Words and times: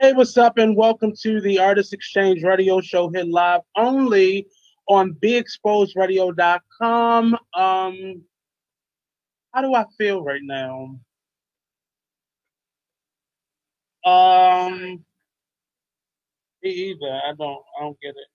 Hey, 0.00 0.12
what's 0.12 0.36
up, 0.36 0.58
and 0.58 0.76
welcome 0.76 1.12
to 1.22 1.40
the 1.40 1.58
Artist 1.58 1.92
Exchange 1.92 2.44
Radio 2.44 2.80
Show 2.80 3.08
hit 3.08 3.26
live 3.26 3.62
only 3.76 4.46
on 4.86 5.14
BeExposedRadio.com. 5.14 7.36
Um, 7.52 8.22
how 9.52 9.60
do 9.60 9.74
I 9.74 9.84
feel 9.98 10.22
right 10.22 10.42
now? 10.44 11.00
Um, 14.04 15.04
me 16.62 16.70
either. 16.70 17.20
I 17.26 17.32
don't. 17.36 17.60
I 17.76 17.80
don't 17.80 18.00
get 18.00 18.10
it. 18.10 18.28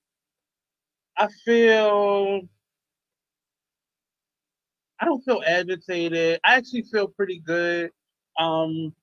I 1.16 1.30
feel. 1.46 2.42
I 5.00 5.06
don't 5.06 5.24
feel 5.24 5.42
agitated. 5.48 6.42
I 6.44 6.56
actually 6.56 6.84
feel 6.92 7.08
pretty 7.08 7.40
good. 7.40 7.90
Um, 8.38 8.94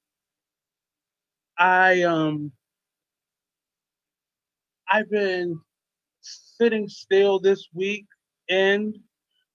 I 1.60 2.02
um 2.04 2.52
I've 4.90 5.10
been 5.10 5.60
sitting 6.22 6.88
still 6.88 7.40
this 7.40 7.68
week 7.74 8.06
and 8.50 8.96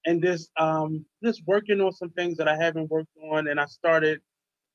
and 0.06 0.24
just 0.24 0.52
um 0.60 1.06
just 1.24 1.44
working 1.48 1.82
on 1.82 1.92
some 1.94 2.12
things 2.12 2.38
that 2.38 2.48
I 2.48 2.58
haven't 2.58 2.92
worked 2.92 3.16
on 3.32 3.48
and 3.48 3.60
I 3.60 3.66
started 3.66 4.22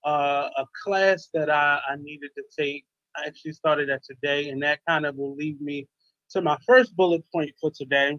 uh, 0.05 0.49
a 0.57 0.67
class 0.85 1.29
that 1.35 1.51
I, 1.51 1.81
I 1.91 1.97
needed 1.97 2.31
to 2.37 2.45
take. 2.59 2.85
I 3.17 3.27
actually 3.27 3.53
started 3.53 3.89
that 3.91 4.03
today 4.05 4.51
and 4.51 4.63
that 4.63 4.81
kind 4.89 5.07
of 5.07 5.17
will 5.17 5.35
lead 5.37 5.61
me 5.61 5.89
to 6.31 6.43
my 6.43 6.57
first 6.67 6.97
bullet 6.97 7.23
point 7.33 7.51
for 7.61 7.71
today. 7.71 8.19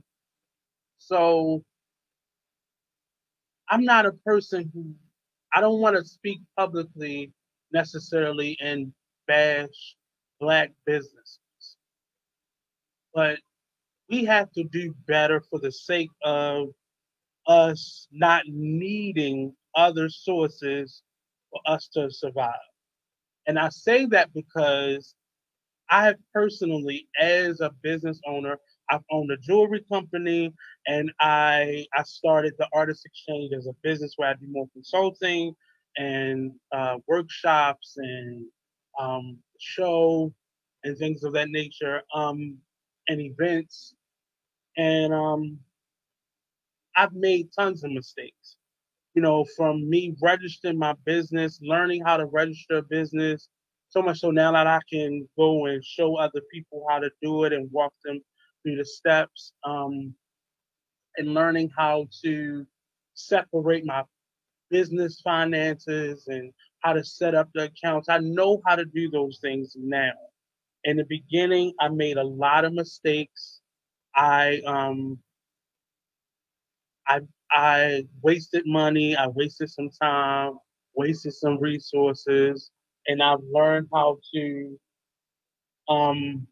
So 0.99 1.63
I'm 3.69 3.85
not 3.85 4.05
a 4.05 4.11
person 4.11 4.71
who 4.73 4.93
I 5.55 5.61
don't 5.61 5.79
want 5.81 5.95
to 5.97 6.05
speak 6.05 6.41
publicly 6.57 7.31
necessarily 7.73 8.57
and 8.61 8.93
bash 9.31 9.95
black 10.41 10.71
businesses. 10.85 11.37
But 13.13 13.39
we 14.09 14.25
have 14.25 14.51
to 14.53 14.63
do 14.65 14.93
better 15.07 15.41
for 15.49 15.59
the 15.59 15.71
sake 15.71 16.09
of 16.23 16.69
us 17.47 18.07
not 18.11 18.43
needing 18.47 19.53
other 19.75 20.09
sources 20.09 21.01
for 21.49 21.61
us 21.65 21.87
to 21.93 22.11
survive. 22.11 22.67
And 23.47 23.57
I 23.57 23.69
say 23.69 24.05
that 24.07 24.33
because 24.33 25.15
I 25.89 26.05
have 26.05 26.17
personally, 26.33 27.07
as 27.19 27.61
a 27.61 27.71
business 27.81 28.19
owner, 28.27 28.57
I've 28.89 29.03
owned 29.11 29.31
a 29.31 29.37
jewelry 29.37 29.85
company 29.91 30.53
and 30.87 31.11
I 31.21 31.85
I 31.95 32.03
started 32.03 32.53
the 32.59 32.67
Artist 32.73 33.05
Exchange 33.05 33.53
as 33.53 33.67
a 33.67 33.73
business 33.81 34.13
where 34.17 34.29
I 34.29 34.33
do 34.33 34.47
more 34.49 34.67
consulting 34.73 35.53
and 35.97 36.51
uh, 36.73 36.97
workshops 37.07 37.93
and 37.97 38.45
um, 38.99 39.37
show 39.59 40.33
and 40.83 40.97
things 40.97 41.23
of 41.23 41.33
that 41.33 41.49
nature, 41.49 42.01
um, 42.13 42.57
and 43.07 43.21
events. 43.21 43.93
And 44.77 45.13
um, 45.13 45.59
I've 46.95 47.13
made 47.13 47.49
tons 47.57 47.83
of 47.83 47.91
mistakes. 47.91 48.57
You 49.13 49.21
know, 49.21 49.45
from 49.57 49.89
me 49.89 50.15
registering 50.21 50.77
my 50.77 50.95
business, 51.05 51.59
learning 51.61 52.03
how 52.05 52.17
to 52.17 52.25
register 52.25 52.77
a 52.77 52.83
business, 52.83 53.49
so 53.89 54.01
much 54.01 54.19
so 54.19 54.31
now 54.31 54.53
that 54.53 54.67
I 54.67 54.79
can 54.89 55.27
go 55.37 55.65
and 55.65 55.83
show 55.83 56.15
other 56.15 56.41
people 56.51 56.85
how 56.89 56.99
to 56.99 57.09
do 57.21 57.43
it 57.43 57.51
and 57.51 57.69
walk 57.71 57.93
them 58.05 58.21
through 58.63 58.77
the 58.77 58.85
steps, 58.85 59.51
um, 59.65 60.15
and 61.17 61.33
learning 61.33 61.71
how 61.77 62.07
to 62.23 62.65
separate 63.15 63.85
my 63.85 64.03
business 64.69 65.19
finances 65.21 66.27
and 66.27 66.53
how 66.81 66.93
to 66.93 67.03
set 67.03 67.35
up 67.35 67.49
the 67.53 67.65
accounts. 67.65 68.09
I 68.09 68.19
know 68.19 68.61
how 68.65 68.75
to 68.75 68.85
do 68.85 69.09
those 69.09 69.39
things 69.41 69.75
now. 69.77 70.11
In 70.83 70.97
the 70.97 71.05
beginning, 71.05 71.73
I 71.79 71.89
made 71.89 72.17
a 72.17 72.23
lot 72.23 72.65
of 72.65 72.73
mistakes. 72.73 73.61
I 74.15 74.61
um 74.67 75.19
I 77.07 77.21
I 77.51 78.07
wasted 78.21 78.63
money, 78.65 79.15
I 79.15 79.27
wasted 79.27 79.69
some 79.69 79.89
time, 80.01 80.53
wasted 80.95 81.33
some 81.33 81.59
resources, 81.59 82.71
and 83.07 83.21
I've 83.21 83.43
learned 83.51 83.89
how 83.93 84.19
to 84.33 84.79
um 85.89 86.47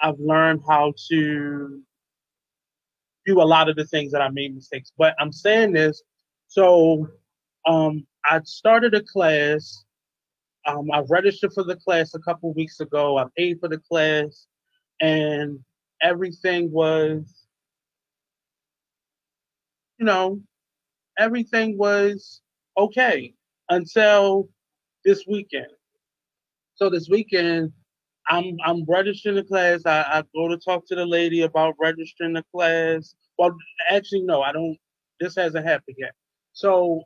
I've 0.00 0.18
learned 0.18 0.62
how 0.68 0.94
to 1.10 1.82
do 3.26 3.40
a 3.40 3.44
lot 3.44 3.68
of 3.68 3.76
the 3.76 3.86
things 3.86 4.12
that 4.12 4.20
I 4.20 4.28
made 4.30 4.54
mistakes. 4.54 4.92
But 4.96 5.14
I'm 5.20 5.32
saying 5.32 5.72
this 5.72 6.02
so 6.48 7.08
um 7.66 8.06
I 8.28 8.40
started 8.44 8.94
a 8.94 9.02
class. 9.02 9.84
Um, 10.66 10.90
I 10.92 11.02
registered 11.08 11.52
for 11.52 11.64
the 11.64 11.76
class 11.76 12.14
a 12.14 12.20
couple 12.20 12.52
weeks 12.54 12.80
ago. 12.80 13.18
I 13.18 13.26
paid 13.36 13.58
for 13.60 13.68
the 13.68 13.78
class, 13.78 14.46
and 15.00 15.58
everything 16.00 16.70
was, 16.70 17.46
you 19.98 20.06
know, 20.06 20.40
everything 21.18 21.76
was 21.76 22.40
okay 22.76 23.34
until 23.70 24.48
this 25.04 25.24
weekend. 25.26 25.66
So 26.74 26.88
this 26.90 27.08
weekend, 27.08 27.72
I'm 28.28 28.56
I'm 28.64 28.84
registering 28.88 29.36
the 29.36 29.44
class. 29.44 29.84
I, 29.84 30.02
I 30.02 30.22
go 30.34 30.48
to 30.48 30.56
talk 30.58 30.86
to 30.86 30.94
the 30.94 31.06
lady 31.06 31.42
about 31.42 31.74
registering 31.80 32.34
the 32.34 32.44
class. 32.54 33.14
Well, 33.36 33.56
actually, 33.90 34.22
no, 34.22 34.42
I 34.42 34.52
don't. 34.52 34.78
This 35.20 35.34
hasn't 35.34 35.66
happened 35.66 35.96
yet. 35.98 36.12
So 36.52 37.02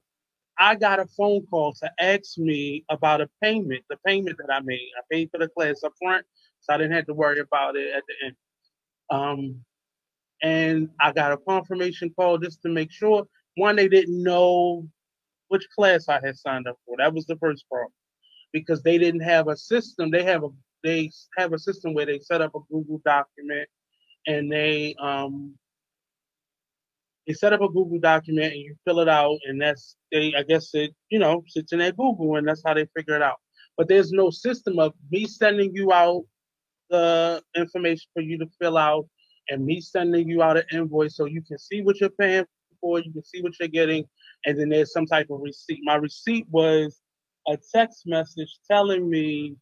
I 0.59 0.75
got 0.75 1.01
a 1.01 1.07
phone 1.07 1.47
call 1.47 1.75
to 1.75 1.91
ask 2.01 2.39
me 2.39 2.85
about 2.91 3.21
a 3.21 3.29
payment, 3.43 3.85
the 3.91 3.99
payment 4.07 4.39
that 4.39 4.53
I 4.53 4.61
made. 4.61 4.91
I 4.97 5.03
paid 5.11 5.31
for 5.31 5.39
the 5.39 5.49
class 5.49 5.83
up 5.85 5.93
front, 6.03 6.25
so 6.61 6.75
I 6.75 6.79
didn't 6.79 6.93
have 6.93 7.07
to 7.07 7.15
worry 7.15 7.41
about 7.41 7.77
it 7.77 7.95
at 7.95 8.03
the 8.09 8.27
end. 8.27 8.37
Um, 9.11 9.65
and 10.43 10.91
I 11.01 11.13
got 11.13 11.33
a 11.33 11.37
confirmation 11.37 12.13
call 12.17 12.39
just 12.39 12.63
to 12.63 12.69
make 12.69 12.91
sure. 12.91 13.27
One, 13.57 13.77
they 13.77 13.89
didn't 13.89 14.23
know 14.23 14.87
which 15.49 15.67
class 15.75 16.09
I 16.09 16.21
had 16.25 16.37
signed 16.37 16.69
up 16.69 16.79
for. 16.87 16.97
That 16.99 17.15
was 17.15 17.27
the 17.27 17.37
first 17.37 17.69
problem 17.69 17.93
because 18.53 18.83
they 18.83 18.99
didn't 18.99 19.21
have 19.21 19.49
a 19.49 19.57
system. 19.57 20.11
They 20.11 20.25
have 20.25 20.45
a 20.45 20.49
they 20.85 21.11
have 21.37 21.53
a 21.53 21.59
system 21.59 21.95
where 21.95 22.07
they 22.07 22.19
set 22.21 22.43
up 22.43 22.55
a 22.55 22.61
Google 22.71 23.01
document 23.05 23.69
and 24.27 24.51
they 24.51 24.95
um 25.01 25.55
they 27.27 27.33
set 27.33 27.53
up 27.53 27.61
a 27.61 27.69
Google 27.69 27.99
document 27.99 28.53
and 28.53 28.63
you 28.63 28.77
fill 28.85 29.01
it 29.01 29.09
out, 29.09 29.39
and 29.47 29.61
that's 29.61 29.97
they 30.13 30.35
I 30.37 30.43
guess 30.43 30.71
it 30.75 30.95
you 31.11 31.19
know 31.19 31.43
sits 31.49 31.73
in 31.73 31.81
that 31.81 31.97
Google, 31.97 32.37
and 32.37 32.47
that's 32.47 32.63
how 32.65 32.75
they 32.75 32.87
figure 32.97 33.17
it 33.17 33.23
out. 33.23 33.37
But 33.77 33.89
there's 33.89 34.13
no 34.13 34.31
system 34.31 34.79
of 34.79 34.95
me 35.11 35.27
sending 35.27 35.75
you 35.75 35.93
out 35.93 36.25
the 36.89 37.43
information 37.57 38.09
for 38.15 38.23
you 38.23 38.39
to 38.39 38.47
fill 38.61 38.79
out, 38.79 39.07
and 39.49 39.65
me 39.65 39.81
sending 39.81 40.29
you 40.29 40.43
out 40.43 40.57
an 40.57 40.65
invoice 40.73 41.17
so 41.17 41.25
you 41.25 41.43
can 41.43 41.59
see 41.59 41.83
what 41.83 42.01
you're 42.01 42.11
paying 42.11 42.45
for, 42.81 43.01
you 43.01 43.13
can 43.13 43.25
see 43.25 43.43
what 43.43 43.59
you're 43.59 43.69
getting, 43.69 44.05
and 44.45 44.59
then 44.59 44.69
there's 44.69 44.93
some 44.93 45.07
type 45.07 45.29
of 45.31 45.41
receipt. 45.41 45.81
My 45.83 45.97
receipt 45.97 46.47
was 46.51 47.01
a 47.49 47.59
text 47.75 48.03
message 48.07 48.59
telling 48.71 49.09
me, 49.09 49.57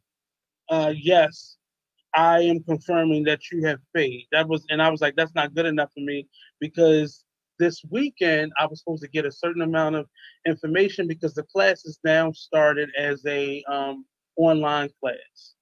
uh, 0.70 0.92
yes, 0.96 1.56
I 2.14 2.40
am 2.40 2.62
confirming 2.62 3.24
that 3.24 3.40
you 3.50 3.66
have 3.66 3.80
paid. 3.94 4.26
That 4.32 4.48
was, 4.48 4.64
and 4.68 4.80
I 4.80 4.88
was 4.90 5.00
like, 5.00 5.16
that's 5.16 5.34
not 5.34 5.54
good 5.54 5.66
enough 5.66 5.90
for 5.94 6.00
me 6.00 6.28
because 6.60 7.24
this 7.58 7.82
weekend 7.90 8.52
I 8.58 8.66
was 8.66 8.80
supposed 8.80 9.02
to 9.02 9.08
get 9.08 9.26
a 9.26 9.32
certain 9.32 9.62
amount 9.62 9.96
of 9.96 10.06
information 10.46 11.06
because 11.06 11.34
the 11.34 11.44
class 11.44 11.84
is 11.84 11.98
now 12.04 12.32
started 12.32 12.90
as 12.98 13.24
a 13.26 13.62
um, 13.64 14.04
online 14.36 14.90
class, 15.00 15.54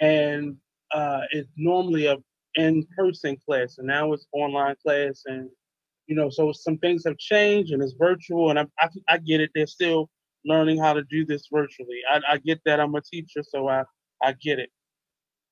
and 0.00 0.56
uh, 0.92 1.22
it's 1.30 1.50
normally 1.56 2.06
a 2.06 2.16
in-person 2.56 3.36
class, 3.46 3.78
and 3.78 3.86
now 3.86 4.12
it's 4.12 4.26
online 4.32 4.76
class, 4.82 5.22
and 5.26 5.50
you 6.06 6.14
know, 6.14 6.30
so 6.30 6.52
some 6.52 6.78
things 6.78 7.02
have 7.04 7.18
changed 7.18 7.72
and 7.72 7.82
it's 7.82 7.94
virtual, 7.98 8.50
and 8.50 8.58
I 8.58 8.66
I, 8.78 8.88
I 9.08 9.18
get 9.18 9.40
it. 9.40 9.50
They're 9.54 9.66
still 9.66 10.08
learning 10.44 10.78
how 10.78 10.92
to 10.92 11.02
do 11.10 11.26
this 11.26 11.48
virtually. 11.52 12.00
I, 12.10 12.20
I 12.28 12.36
get 12.38 12.60
that. 12.64 12.80
I'm 12.80 12.94
a 12.94 13.00
teacher, 13.00 13.42
so 13.42 13.68
I 13.68 13.84
I 14.22 14.32
get 14.32 14.58
it. 14.58 14.70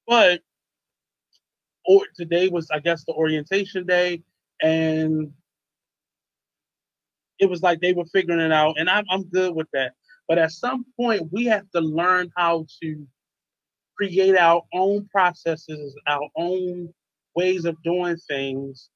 But 0.06 0.40
or 1.86 2.02
today 2.16 2.48
was 2.48 2.68
I 2.72 2.78
guess 2.78 3.04
the 3.04 3.12
orientation 3.12 3.86
day, 3.86 4.22
and 4.62 5.32
it 7.38 7.50
was 7.50 7.62
like 7.62 7.80
they 7.80 7.92
were 7.92 8.04
figuring 8.06 8.40
it 8.40 8.52
out, 8.52 8.78
and 8.78 8.88
I'm 8.88 9.04
I'm 9.10 9.24
good 9.24 9.54
with 9.54 9.68
that. 9.72 9.92
But 10.28 10.38
at 10.38 10.52
some 10.52 10.86
point, 10.98 11.28
we 11.32 11.44
have 11.46 11.70
to 11.72 11.80
learn 11.80 12.30
how 12.36 12.66
to 12.82 13.06
create 13.96 14.36
our 14.36 14.62
own 14.72 15.06
processes, 15.08 15.94
our 16.06 16.28
own 16.36 16.92
ways 17.36 17.64
of 17.64 17.80
doing 17.82 18.16
things. 18.28 18.90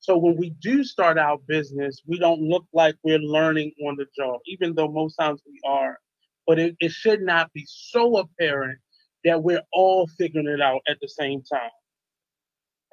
So 0.00 0.16
when 0.16 0.36
we 0.36 0.50
do 0.60 0.82
start 0.82 1.18
our 1.18 1.38
business, 1.46 2.02
we 2.06 2.18
don't 2.18 2.40
look 2.40 2.64
like 2.72 2.96
we're 3.04 3.18
learning 3.18 3.72
on 3.86 3.96
the 3.96 4.06
job, 4.16 4.40
even 4.46 4.74
though 4.74 4.88
most 4.88 5.16
times 5.16 5.42
we 5.46 5.60
are. 5.68 5.98
But 6.46 6.58
it, 6.58 6.76
it 6.80 6.90
should 6.90 7.20
not 7.22 7.52
be 7.52 7.64
so 7.66 8.16
apparent 8.16 8.78
that 9.24 9.42
we're 9.42 9.62
all 9.72 10.06
figuring 10.18 10.48
it 10.48 10.60
out 10.60 10.80
at 10.88 10.98
the 11.00 11.08
same 11.08 11.42
time. 11.42 11.70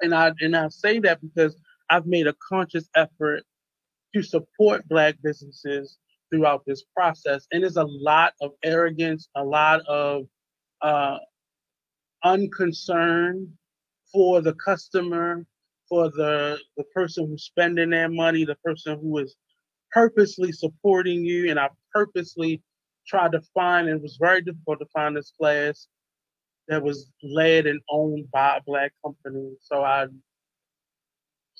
And 0.02 0.14
I 0.14 0.32
and 0.40 0.54
I 0.54 0.68
say 0.68 1.00
that 1.00 1.20
because 1.20 1.56
I've 1.90 2.06
made 2.06 2.26
a 2.26 2.34
conscious 2.46 2.88
effort 2.94 3.42
to 4.18 4.28
support 4.28 4.88
Black 4.88 5.16
businesses 5.22 5.98
throughout 6.30 6.62
this 6.66 6.84
process. 6.94 7.46
And 7.52 7.62
there's 7.62 7.76
a 7.76 7.84
lot 7.84 8.34
of 8.40 8.52
arrogance, 8.62 9.28
a 9.34 9.44
lot 9.44 9.80
of 9.86 10.26
uh, 10.82 11.18
unconcern 12.24 13.48
for 14.12 14.40
the 14.40 14.54
customer, 14.54 15.44
for 15.88 16.10
the 16.10 16.58
the 16.76 16.84
person 16.94 17.26
who's 17.26 17.44
spending 17.44 17.90
their 17.90 18.08
money, 18.08 18.44
the 18.44 18.56
person 18.56 18.98
who 19.00 19.18
is 19.18 19.36
purposely 19.92 20.52
supporting 20.52 21.24
you. 21.24 21.50
And 21.50 21.58
I 21.58 21.70
purposely 21.92 22.62
tried 23.06 23.32
to 23.32 23.40
find, 23.54 23.88
and 23.88 23.98
it 23.98 24.02
was 24.02 24.18
very 24.20 24.42
difficult 24.42 24.80
to 24.80 24.86
find 24.92 25.16
this 25.16 25.32
class 25.38 25.88
that 26.68 26.82
was 26.82 27.10
led 27.22 27.66
and 27.66 27.80
owned 27.90 28.30
by 28.30 28.58
a 28.58 28.62
black 28.66 28.92
company. 29.02 29.54
So 29.62 29.82
I 29.82 30.06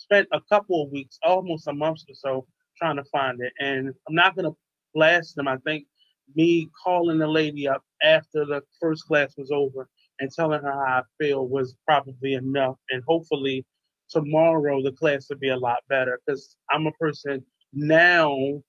spent 0.09 0.29
a 0.33 0.41
couple 0.51 0.83
of 0.83 0.91
weeks, 0.91 1.19
almost 1.23 1.69
a 1.69 1.73
month 1.73 2.01
or 2.09 2.15
so, 2.15 2.47
trying 2.79 2.97
to 2.97 3.05
find 3.05 3.41
it. 3.41 3.53
And 3.61 3.93
I'm 4.09 4.15
not 4.15 4.37
gonna 4.37 4.53
blast 4.95 5.37
them. 5.37 5.49
I 5.49 5.57
think 5.59 5.87
me 6.35 6.69
calling 6.85 7.19
the 7.19 7.27
lady 7.27 7.69
up 7.69 7.83
after 8.03 8.45
the 8.45 8.63
first 8.81 9.05
class 9.07 9.35
was 9.37 9.51
over 9.51 9.89
and 10.21 10.31
telling 10.31 10.63
her 10.63 10.73
how 10.73 11.01
I 11.01 11.03
feel 11.21 11.47
was 11.47 11.77
probably 11.87 12.35
enough. 12.35 12.77
And 12.91 13.03
hopefully 13.07 13.65
tomorrow 14.11 14.83
the 14.83 14.93
class 14.93 15.27
will 15.29 15.39
be 15.39 15.51
a 15.51 15.57
lot 15.57 15.79
better 15.89 16.19
because 16.27 16.57
I'm 16.71 16.87
a 16.87 16.93
person 16.93 17.45
now 17.73 18.63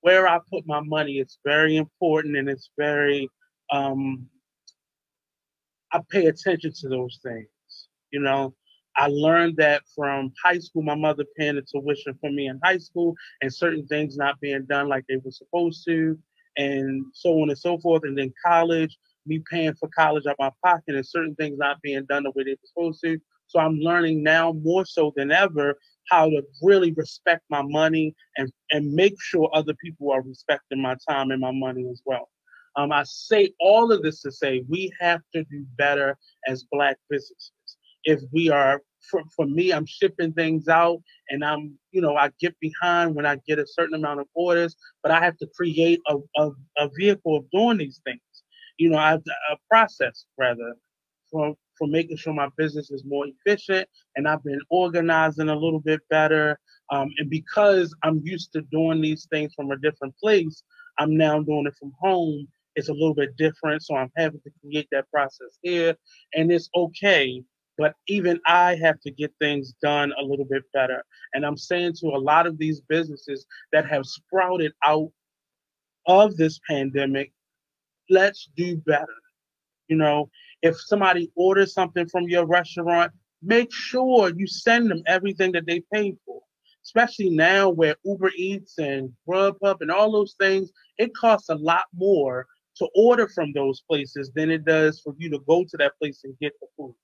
where 0.00 0.26
I 0.28 0.38
put 0.50 0.66
my 0.66 0.80
money 0.80 1.18
is 1.18 1.38
very 1.44 1.76
important 1.76 2.36
and 2.36 2.48
it's 2.48 2.70
very 2.76 3.28
um 3.72 4.26
I 5.92 6.00
pay 6.10 6.26
attention 6.26 6.72
to 6.80 6.88
those 6.88 7.20
things. 7.22 7.48
You 8.10 8.20
know, 8.20 8.54
I 8.96 9.08
learned 9.08 9.56
that 9.56 9.82
from 9.94 10.32
high 10.42 10.58
school, 10.58 10.82
my 10.82 10.94
mother 10.94 11.24
paying 11.36 11.56
the 11.56 11.62
tuition 11.62 12.16
for 12.20 12.30
me 12.30 12.46
in 12.46 12.60
high 12.62 12.78
school 12.78 13.14
and 13.42 13.52
certain 13.52 13.86
things 13.86 14.16
not 14.16 14.40
being 14.40 14.64
done 14.66 14.88
like 14.88 15.04
they 15.08 15.16
were 15.16 15.30
supposed 15.30 15.84
to, 15.86 16.18
and 16.56 17.04
so 17.12 17.30
on 17.40 17.50
and 17.50 17.58
so 17.58 17.78
forth. 17.78 18.02
And 18.04 18.16
then 18.16 18.32
college, 18.44 18.96
me 19.26 19.42
paying 19.50 19.74
for 19.74 19.88
college 19.88 20.24
out 20.26 20.36
of 20.38 20.52
my 20.64 20.70
pocket 20.70 20.94
and 20.94 21.06
certain 21.06 21.34
things 21.34 21.58
not 21.58 21.80
being 21.82 22.04
done 22.04 22.24
the 22.24 22.32
way 22.34 22.44
they 22.44 22.52
were 22.52 22.58
supposed 22.66 23.00
to. 23.04 23.18
So 23.46 23.58
I'm 23.58 23.76
learning 23.78 24.22
now 24.22 24.52
more 24.52 24.84
so 24.84 25.12
than 25.16 25.30
ever 25.30 25.76
how 26.10 26.28
to 26.28 26.42
really 26.62 26.92
respect 26.92 27.42
my 27.50 27.62
money 27.62 28.14
and, 28.36 28.50
and 28.70 28.92
make 28.92 29.14
sure 29.20 29.50
other 29.52 29.74
people 29.82 30.12
are 30.12 30.22
respecting 30.22 30.80
my 30.80 30.96
time 31.08 31.30
and 31.30 31.40
my 31.40 31.52
money 31.52 31.86
as 31.90 32.02
well. 32.04 32.28
Um, 32.76 32.92
I 32.92 33.04
say 33.04 33.52
all 33.60 33.92
of 33.92 34.02
this 34.02 34.22
to 34.22 34.32
say 34.32 34.64
we 34.68 34.92
have 35.00 35.20
to 35.34 35.44
do 35.44 35.64
better 35.76 36.18
as 36.48 36.64
Black 36.72 36.96
businesses. 37.08 37.52
If 38.04 38.20
we 38.32 38.50
are, 38.50 38.82
for, 39.10 39.22
for 39.34 39.46
me, 39.46 39.72
I'm 39.72 39.86
shipping 39.86 40.32
things 40.32 40.68
out 40.68 41.00
and 41.28 41.44
I'm, 41.44 41.78
you 41.92 42.00
know, 42.00 42.16
I 42.16 42.30
get 42.40 42.58
behind 42.60 43.14
when 43.14 43.26
I 43.26 43.36
get 43.46 43.58
a 43.58 43.66
certain 43.66 43.94
amount 43.94 44.20
of 44.20 44.26
orders, 44.34 44.76
but 45.02 45.12
I 45.12 45.20
have 45.20 45.36
to 45.38 45.48
create 45.54 46.00
a, 46.08 46.16
a, 46.36 46.50
a 46.78 46.90
vehicle 46.98 47.36
of 47.36 47.50
doing 47.50 47.78
these 47.78 48.00
things. 48.04 48.20
You 48.78 48.90
know, 48.90 48.98
I 48.98 49.10
have 49.10 49.24
to, 49.24 49.30
a 49.52 49.56
process 49.70 50.24
rather 50.38 50.74
for, 51.30 51.54
for 51.78 51.86
making 51.86 52.16
sure 52.16 52.32
my 52.32 52.48
business 52.56 52.90
is 52.90 53.04
more 53.04 53.26
efficient 53.26 53.88
and 54.16 54.26
I've 54.28 54.42
been 54.44 54.60
organizing 54.70 55.48
a 55.48 55.56
little 55.56 55.80
bit 55.80 56.00
better. 56.10 56.58
Um, 56.90 57.08
and 57.18 57.30
because 57.30 57.94
I'm 58.02 58.20
used 58.24 58.52
to 58.52 58.62
doing 58.62 59.00
these 59.00 59.26
things 59.30 59.52
from 59.54 59.70
a 59.70 59.78
different 59.78 60.14
place, 60.18 60.62
I'm 60.98 61.16
now 61.16 61.40
doing 61.40 61.66
it 61.66 61.74
from 61.78 61.92
home 62.00 62.46
it's 62.76 62.88
a 62.88 62.92
little 62.92 63.14
bit 63.14 63.36
different. 63.36 63.82
So 63.82 63.96
I'm 63.96 64.10
having 64.16 64.40
to 64.40 64.50
create 64.60 64.88
that 64.92 65.10
process 65.10 65.58
here, 65.62 65.96
and 66.34 66.50
it's 66.52 66.68
okay. 66.74 67.42
But 67.76 67.94
even 68.06 68.40
I 68.46 68.76
have 68.76 69.00
to 69.00 69.10
get 69.10 69.32
things 69.40 69.74
done 69.82 70.12
a 70.18 70.24
little 70.24 70.44
bit 70.44 70.62
better. 70.72 71.04
And 71.32 71.44
I'm 71.44 71.56
saying 71.56 71.94
to 72.00 72.08
a 72.08 72.18
lot 72.18 72.46
of 72.46 72.58
these 72.58 72.80
businesses 72.80 73.46
that 73.72 73.86
have 73.86 74.06
sprouted 74.06 74.72
out 74.84 75.10
of 76.06 76.36
this 76.36 76.60
pandemic, 76.68 77.32
let's 78.10 78.48
do 78.56 78.76
better. 78.76 79.06
You 79.88 79.96
know, 79.96 80.30
if 80.62 80.80
somebody 80.80 81.30
orders 81.34 81.74
something 81.74 82.08
from 82.08 82.24
your 82.24 82.46
restaurant, 82.46 83.12
make 83.42 83.72
sure 83.72 84.30
you 84.34 84.46
send 84.46 84.90
them 84.90 85.02
everything 85.06 85.52
that 85.52 85.66
they 85.66 85.82
paid 85.92 86.16
for 86.24 86.40
especially 86.84 87.30
now 87.30 87.70
where 87.70 87.96
Uber 88.04 88.30
Eats 88.36 88.78
and 88.78 89.10
Grubhub 89.28 89.76
and 89.80 89.90
all 89.90 90.12
those 90.12 90.34
things, 90.38 90.70
it 90.98 91.14
costs 91.16 91.48
a 91.48 91.54
lot 91.54 91.84
more 91.94 92.46
to 92.76 92.88
order 92.94 93.28
from 93.28 93.52
those 93.52 93.82
places 93.88 94.30
than 94.34 94.50
it 94.50 94.64
does 94.64 95.00
for 95.00 95.14
you 95.18 95.30
to 95.30 95.38
go 95.48 95.64
to 95.64 95.76
that 95.78 95.92
place 95.98 96.20
and 96.24 96.38
get 96.40 96.52
the 96.60 96.66
food. 96.76 96.94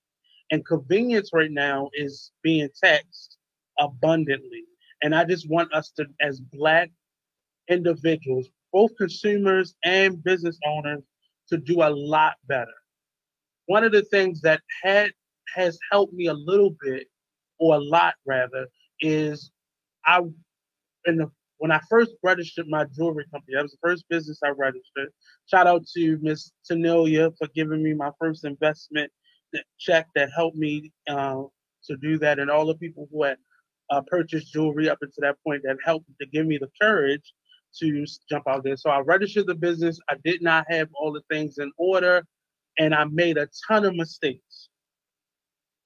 And 0.51 0.67
convenience 0.67 1.31
right 1.33 1.51
now 1.51 1.91
is 1.95 2.33
being 2.43 2.69
taxed 2.83 3.37
abundantly. 3.79 4.65
And 5.03 5.15
I 5.15 5.25
just 5.25 5.49
want 5.49 5.73
us 5.73 5.93
to, 5.97 6.07
as 6.21 6.41
Black 6.41 6.91
individuals, 7.69 8.49
both 8.73 8.91
consumers 8.99 9.75
and 9.85 10.23
business 10.23 10.59
owners, 10.67 11.03
to 11.49 11.57
do 11.57 11.83
a 11.83 11.91
lot 11.91 12.35
better. 12.47 12.73
One 13.67 13.85
of 13.85 13.93
the 13.93 14.03
things 14.03 14.41
that 14.43 14.61
had 14.83 15.13
has 15.55 15.79
helped 15.91 16.13
me 16.13 16.27
a 16.27 16.35
little 16.35 16.77
bit, 16.81 17.07
or 17.59 17.75
a 17.77 17.81
lot 17.81 18.15
rather, 18.27 18.67
is 19.01 19.51
I 20.07 20.21
in 21.07 21.17
the 21.17 21.31
when 21.59 21.71
I 21.71 21.81
first 21.91 22.13
registered 22.23 22.69
my 22.69 22.85
jewelry 22.85 23.27
company, 23.31 23.55
that 23.55 23.63
was 23.63 23.73
the 23.73 23.79
first 23.83 24.05
business 24.09 24.39
I 24.43 24.49
registered. 24.49 25.11
Shout 25.47 25.67
out 25.67 25.87
to 25.95 26.19
Miss 26.23 26.53
Tanelia 26.71 27.33
for 27.37 27.49
giving 27.55 27.83
me 27.83 27.93
my 27.93 28.11
first 28.19 28.47
investment 28.47 29.13
check 29.79 30.07
that 30.15 30.31
helped 30.35 30.57
me 30.57 30.93
uh, 31.09 31.43
to 31.85 31.97
do 31.97 32.19
that, 32.19 32.39
and 32.39 32.51
all 32.51 32.67
the 32.67 32.75
people 32.77 33.09
who 33.13 33.25
had 33.25 33.37
uh, 33.91 34.01
purchased 34.07 34.53
jewelry 34.53 34.89
up 34.89 34.99
until 35.01 35.23
that 35.23 35.37
point 35.47 35.63
that 35.65 35.77
helped 35.85 36.07
to 36.21 36.27
give 36.27 36.47
me 36.47 36.59
the 36.59 36.71
courage 36.81 37.33
to 37.79 38.05
jump 38.29 38.45
out 38.49 38.65
there. 38.65 38.77
So 38.77 38.91
I 38.91 39.01
registered 39.01 39.47
the 39.47 39.55
business. 39.55 39.99
I 40.09 40.17
did 40.25 40.43
not 40.43 40.67
have 40.69 40.89
all 40.95 41.13
the 41.13 41.23
things 41.31 41.59
in 41.59 41.71
order, 41.77 42.25
and 42.79 42.95
I 42.95 43.05
made 43.05 43.39
a 43.39 43.49
ton 43.69 43.85
of 43.85 43.95
mistakes. 43.95 44.69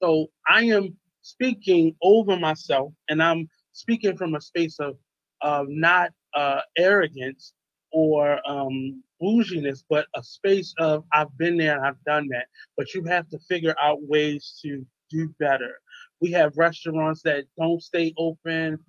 So 0.01 0.27
I 0.49 0.63
am 0.63 0.97
speaking 1.21 1.95
over 2.01 2.37
myself, 2.37 2.93
and 3.09 3.21
I'm 3.21 3.47
speaking 3.71 4.17
from 4.17 4.35
a 4.35 4.41
space 4.41 4.79
of 4.79 4.95
of 5.41 5.67
not 5.69 6.11
uh, 6.35 6.61
arrogance 6.77 7.53
or 7.95 8.41
um, 8.45 9.01
bouginess, 9.21 9.85
but 9.89 10.05
a 10.15 10.21
space 10.21 10.73
of 10.79 11.05
I've 11.13 11.35
been 11.37 11.55
there 11.55 11.77
and 11.77 11.85
I've 11.85 12.03
done 12.05 12.27
that. 12.31 12.47
But 12.75 12.93
you 12.93 13.05
have 13.05 13.29
to 13.29 13.39
figure 13.47 13.73
out 13.81 13.99
ways 14.01 14.59
to 14.63 14.85
do 15.09 15.33
better. 15.39 15.79
We 16.19 16.31
have 16.33 16.57
restaurants 16.57 17.21
that 17.23 17.45
don't 17.57 17.81
stay 17.81 18.13
open 18.17 18.79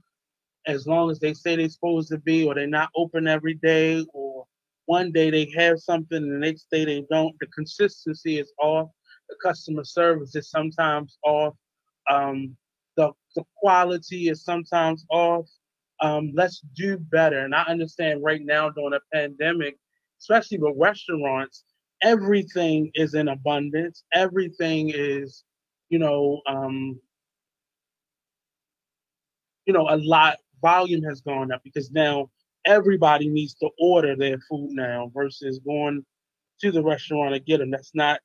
as 0.67 0.89
long 0.89 1.09
as 1.09 1.21
they 1.21 1.35
say 1.35 1.55
they're 1.55 1.69
supposed 1.69 2.09
to 2.09 2.19
be, 2.19 2.45
or 2.45 2.57
they're 2.57 2.67
not 2.67 2.91
open 2.97 3.29
every 3.29 3.55
day, 3.55 4.05
or 4.13 4.45
one 4.87 5.13
day 5.13 5.31
they 5.31 5.49
have 5.57 5.79
something 5.79 6.19
and 6.19 6.33
the 6.33 6.39
next 6.39 6.67
day 6.73 6.85
they 6.85 7.05
don't. 7.09 7.37
The 7.39 7.47
consistency 7.47 8.41
is 8.41 8.53
off. 8.61 8.89
The 9.29 9.37
customer 9.41 9.85
service 9.85 10.35
is 10.35 10.51
sometimes 10.51 11.17
off. 11.25 11.55
Um, 12.11 12.57
the, 12.97 13.13
the 13.37 13.45
quality 13.57 14.31
is 14.31 14.43
sometimes 14.43 15.07
off 15.11 15.47
um, 16.01 16.33
let's 16.35 16.61
do 16.75 16.99
better. 16.99 17.41
And 17.41 17.55
I 17.55 17.63
understand 17.63 18.23
right 18.23 18.43
now 18.43 18.71
during 18.71 18.95
a 18.95 19.01
pandemic, 19.13 19.77
especially 20.21 20.59
with 20.59 20.75
restaurants, 20.77 21.65
everything 22.03 22.91
is 22.95 23.15
in 23.15 23.29
abundance. 23.29 24.05
Everything 24.13 24.91
is, 24.95 25.45
you 25.89 25.99
know, 25.99 26.41
um, 26.47 27.01
you 29.67 29.73
know, 29.73 29.89
a 29.89 29.97
lot 29.97 30.37
volume 30.63 31.03
has 31.03 31.21
gone 31.21 31.53
up 31.53 31.61
because 31.65 31.91
now 31.91 32.29
everybody 32.65 33.29
needs 33.29 33.55
to 33.55 33.69
order 33.79 34.17
their 34.17 34.39
food 34.49 34.71
now 34.73 35.11
versus 35.15 35.61
going 35.61 36.05
to 36.61 36.73
the 36.73 36.83
restaurant 36.83 37.35
to 37.35 37.41
get 37.41 37.59
them. 37.59 37.71
That's 37.71 37.95
not 37.95 38.21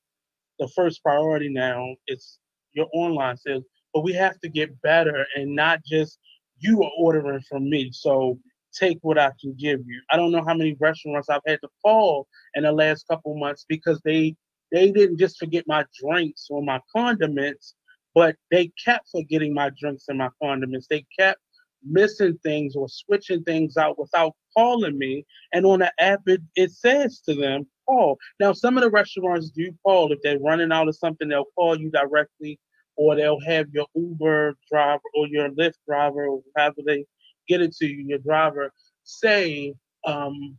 the 0.60 0.68
first 0.70 1.04
priority 1.04 1.50
now. 1.50 1.96
It's 2.08 2.40
your 2.74 2.88
online 2.94 3.38
sales. 3.38 3.64
But 3.94 4.04
we 4.04 4.14
have 4.14 4.40
to 4.40 4.50
get 4.50 4.82
better 4.82 5.26
and 5.36 5.56
not 5.56 5.84
just 5.84 6.18
you 6.62 6.84
are 6.84 6.92
ordering 6.98 7.42
from 7.50 7.70
me. 7.70 7.92
So 7.92 8.40
take 8.74 9.00
what 9.02 9.18
I 9.18 9.32
can 9.40 9.54
give 9.58 9.82
you. 9.86 10.02
I 10.10 10.18
don't 10.18 10.32
know 10.32 10.44
how 10.46 10.54
many 10.54 10.76
restaurants 10.80 11.30
I've 11.30 11.42
had 11.46 11.60
to 11.62 11.70
call 11.84 12.28
in 12.56 12.64
the 12.64 12.72
last 12.72 13.08
couple 13.10 13.38
months 13.38 13.66
because 13.68 14.00
they 14.06 14.36
they 14.72 14.92
didn't 14.92 15.20
just 15.20 15.38
forget 15.38 15.66
my 15.68 15.86
drinks 16.02 16.48
or 16.50 16.64
my 16.64 16.80
condiments, 16.96 17.76
but 18.16 18.38
they 18.52 18.72
kept 18.84 19.10
forgetting 19.12 19.54
my 19.54 19.70
drinks 19.78 20.06
and 20.08 20.18
my 20.18 20.30
condiments. 20.42 20.88
They 20.90 21.06
kept 21.20 21.42
missing 21.84 22.38
things 22.44 22.76
or 22.76 22.88
switching 22.88 23.44
things 23.44 23.76
out 23.76 24.00
without 24.00 24.34
calling 24.56 24.98
me. 24.98 25.26
And 25.52 25.66
on 25.66 25.80
the 25.80 25.92
app, 26.00 26.22
it, 26.28 26.42
it 26.56 26.72
says 26.72 27.20
to 27.28 27.36
them, 27.36 27.68
call. 27.88 28.18
Now, 28.40 28.54
some 28.54 28.78
of 28.78 28.84
the 28.84 28.90
restaurants 28.90 29.50
do 29.50 29.74
call. 29.86 30.12
If 30.12 30.20
they're 30.24 30.40
running 30.40 30.72
out 30.72 30.88
of 30.88 30.96
something, 30.96 31.28
they'll 31.28 31.46
call 31.58 31.78
you 31.78 31.92
directly 31.92 32.60
or 33.02 33.16
they'll 33.16 33.42
have 33.42 33.66
your 33.74 33.88
Uber 33.96 34.56
driver 34.70 35.02
or 35.16 35.26
your 35.28 35.50
Lyft 35.50 35.74
driver 35.88 36.28
or 36.28 36.44
however 36.56 36.82
they 36.86 37.04
get 37.48 37.60
it 37.60 37.76
to 37.78 37.88
you, 37.88 38.06
your 38.06 38.20
driver 38.20 38.72
say, 39.04 39.74
um, 40.06 40.56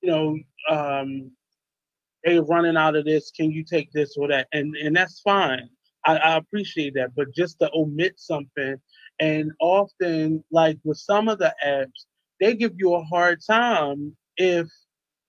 you 0.00 0.10
know, 0.10 0.36
um, 0.68 1.30
hey, 2.24 2.40
running 2.40 2.76
out 2.76 2.96
of 2.96 3.04
this, 3.04 3.30
can 3.30 3.52
you 3.52 3.62
take 3.62 3.92
this 3.92 4.16
or 4.18 4.26
that? 4.26 4.48
And 4.52 4.74
and 4.74 4.96
that's 4.96 5.20
fine. 5.20 5.68
I, 6.04 6.16
I 6.16 6.36
appreciate 6.36 6.94
that. 6.94 7.14
But 7.14 7.32
just 7.32 7.60
to 7.60 7.70
omit 7.72 8.14
something, 8.16 8.74
and 9.20 9.52
often 9.60 10.42
like 10.50 10.78
with 10.82 10.98
some 10.98 11.28
of 11.28 11.38
the 11.38 11.54
apps, 11.64 12.06
they 12.40 12.56
give 12.56 12.72
you 12.76 12.94
a 12.94 13.04
hard 13.04 13.38
time 13.48 14.16
if 14.36 14.66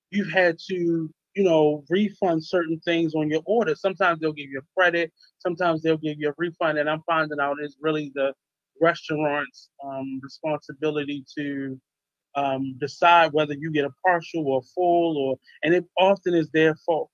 you've 0.10 0.32
had 0.32 0.58
to, 0.70 0.74
you 0.74 1.14
you 1.36 1.44
know, 1.44 1.86
refund 1.90 2.44
certain 2.44 2.80
things 2.82 3.14
on 3.16 3.30
your 3.30 3.42
order. 3.46 3.76
Sometimes 3.76 4.20
they'll 4.20 4.34
give 4.34 4.50
you 4.50 4.60
a 4.60 4.80
credit, 4.80 5.14
sometimes 5.39 5.81
they'll 5.81 5.98
give 5.98 6.17
you 6.19 6.29
a 6.29 6.34
refund, 6.38 6.77
and 6.77 6.89
I'm 6.89 7.01
finding 7.05 7.39
out 7.39 7.58
it's 7.62 7.77
really 7.81 8.12
the 8.15 8.34
restaurant's 8.81 9.69
um, 9.84 10.19
responsibility 10.24 11.25
to 11.38 11.79
um, 12.36 12.75
decide 12.79 13.34
whether 13.34 13.53
you 13.53 13.72
get 13.72 13.86
a 13.86 13.91
partial 14.05 14.48
or 14.48 14.62
full, 14.75 15.17
or 15.17 15.38
and 15.63 15.74
it 15.74 15.86
often 15.98 16.34
is 16.34 16.50
their 16.51 16.75
fault. 16.86 17.10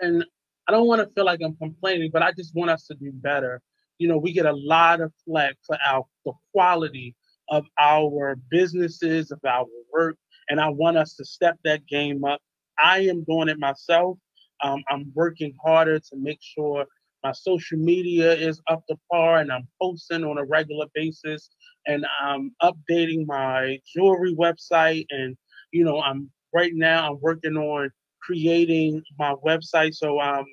And 0.00 0.24
I 0.68 0.72
don't 0.72 0.86
want 0.86 1.00
to 1.00 1.12
feel 1.14 1.24
like 1.24 1.40
I'm 1.44 1.56
complaining, 1.56 2.10
but 2.12 2.22
I 2.22 2.32
just 2.32 2.54
want 2.54 2.70
us 2.70 2.86
to 2.86 2.94
do 2.94 3.10
better. 3.12 3.60
You 3.98 4.08
know, 4.08 4.18
we 4.18 4.32
get 4.32 4.46
a 4.46 4.52
lot 4.52 5.00
of 5.00 5.12
flack 5.24 5.56
for 5.66 5.76
our 5.86 6.04
the 6.24 6.32
quality 6.52 7.14
of 7.48 7.64
our 7.78 8.36
businesses, 8.50 9.30
of 9.30 9.40
our 9.46 9.66
work, 9.92 10.16
and 10.48 10.60
I 10.60 10.68
want 10.68 10.96
us 10.96 11.14
to 11.16 11.24
step 11.24 11.58
that 11.64 11.86
game 11.86 12.24
up. 12.24 12.40
I 12.82 13.00
am 13.00 13.24
doing 13.24 13.48
it 13.48 13.58
myself. 13.58 14.18
Um, 14.62 14.82
I'm 14.88 15.10
working 15.14 15.54
harder 15.62 15.98
to 15.98 16.16
make 16.16 16.38
sure 16.40 16.86
my 17.22 17.32
social 17.32 17.78
media 17.78 18.32
is 18.32 18.60
up 18.68 18.84
to 18.88 18.96
par 19.10 19.38
and 19.38 19.52
I'm 19.52 19.68
posting 19.80 20.24
on 20.24 20.38
a 20.38 20.44
regular 20.44 20.86
basis 20.94 21.50
and 21.86 22.04
I'm 22.20 22.54
updating 22.62 23.26
my 23.26 23.78
jewelry 23.94 24.34
website. 24.34 25.06
And, 25.10 25.36
you 25.72 25.84
know, 25.84 26.00
I'm 26.00 26.30
right 26.54 26.72
now 26.74 27.10
I'm 27.10 27.20
working 27.20 27.56
on 27.56 27.90
creating 28.20 29.02
my 29.18 29.34
website 29.44 29.94
so 29.94 30.20
I'm 30.20 30.46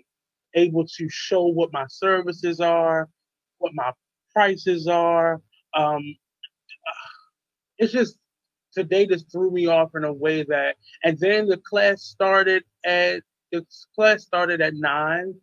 able 0.56 0.86
to 0.86 1.10
show 1.10 1.46
what 1.46 1.72
my 1.72 1.86
services 1.90 2.60
are, 2.60 3.08
what 3.60 3.74
my 3.76 3.92
prices 4.34 4.88
are. 4.88 5.42
Um, 5.76 6.02
it's 7.78 7.94
just 7.94 8.18
today 8.74 9.06
just 9.08 9.32
threw 9.32 9.52
me 9.52 9.68
off 9.68 9.90
in 9.96 10.04
a 10.04 10.14
way 10.14 10.44
that, 10.44 10.76
and 11.04 11.18
then 11.20 11.48
the 11.48 11.58
class 11.58 12.04
started 12.04 12.64
at 12.86 13.24
the 13.52 13.66
class 13.96 14.24
started 14.24 14.62
at 14.62 14.74
nine. 14.76 15.34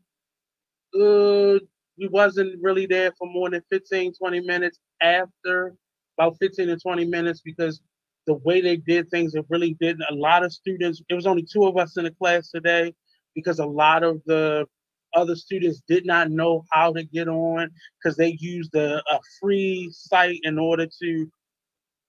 Uh, 0.97 1.59
we 1.99 2.09
wasn't 2.09 2.63
really 2.63 2.87
there 2.87 3.13
for 3.19 3.29
more 3.29 3.51
than 3.51 3.63
15, 3.71 4.15
20 4.15 4.41
minutes 4.41 4.79
after, 5.03 5.75
about 6.19 6.37
15 6.41 6.69
to 6.69 6.77
20 6.77 7.05
minutes 7.07 7.41
because 7.45 7.81
the 8.27 8.35
way 8.35 8.61
they 8.61 8.77
did 8.77 9.09
things, 9.11 9.35
it 9.35 9.45
really 9.49 9.77
didn't. 9.81 10.05
A 10.11 10.15
lot 10.15 10.45
of 10.45 10.53
students, 10.53 11.03
it 11.09 11.15
was 11.15 11.27
only 11.27 11.43
two 11.43 11.65
of 11.65 11.77
us 11.77 11.97
in 11.97 12.05
the 12.05 12.11
class 12.11 12.51
today 12.51 12.95
because 13.35 13.59
a 13.59 13.67
lot 13.67 14.03
of 14.03 14.21
the 14.27 14.67
other 15.15 15.37
students 15.37 15.83
did 15.89 16.05
not 16.05 16.31
know 16.31 16.65
how 16.73 16.93
to 16.93 17.05
get 17.05 17.29
on 17.29 17.71
because 17.99 18.17
they 18.17 18.37
used 18.41 18.75
a, 18.75 18.97
a 18.99 19.21
free 19.41 19.89
site 19.93 20.41
in 20.43 20.59
order 20.59 20.87
to 21.03 21.31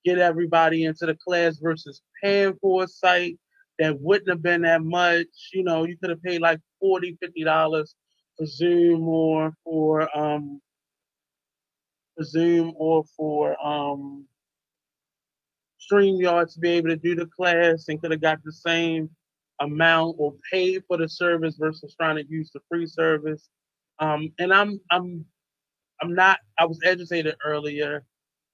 get 0.03 0.17
everybody 0.17 0.85
into 0.85 1.05
the 1.05 1.15
class 1.15 1.57
versus 1.57 2.01
paying 2.23 2.55
for 2.61 2.83
a 2.83 2.87
site 2.87 3.37
that 3.79 3.99
wouldn't 4.01 4.29
have 4.29 4.41
been 4.41 4.63
that 4.63 4.81
much. 4.81 5.27
You 5.53 5.63
know, 5.63 5.85
you 5.85 5.97
could 5.97 6.09
have 6.09 6.23
paid 6.23 6.41
like 6.41 6.59
40 6.79 7.17
$50 7.23 7.85
for 8.37 8.45
Zoom 8.45 9.07
or 9.07 9.53
for 9.63 10.17
um 10.17 10.61
for 12.17 12.23
Zoom 12.23 12.73
or 12.77 13.03
for 13.17 13.57
um 13.65 14.25
StreamYard 15.91 16.53
to 16.53 16.59
be 16.59 16.71
able 16.71 16.89
to 16.89 16.97
do 16.97 17.15
the 17.15 17.27
class 17.27 17.85
and 17.87 18.01
could 18.01 18.11
have 18.11 18.21
got 18.21 18.39
the 18.43 18.51
same 18.51 19.09
amount 19.61 20.15
or 20.19 20.33
paid 20.51 20.83
for 20.87 20.97
the 20.97 21.09
service 21.09 21.55
versus 21.57 21.95
trying 21.99 22.17
to 22.17 22.25
use 22.29 22.51
the 22.53 22.59
free 22.69 22.87
service. 22.87 23.49
Um, 23.99 24.31
and 24.39 24.53
I'm 24.53 24.79
I'm 24.91 25.25
I'm 26.01 26.13
not 26.13 26.39
I 26.59 26.65
was 26.65 26.79
educated 26.85 27.35
earlier 27.45 28.03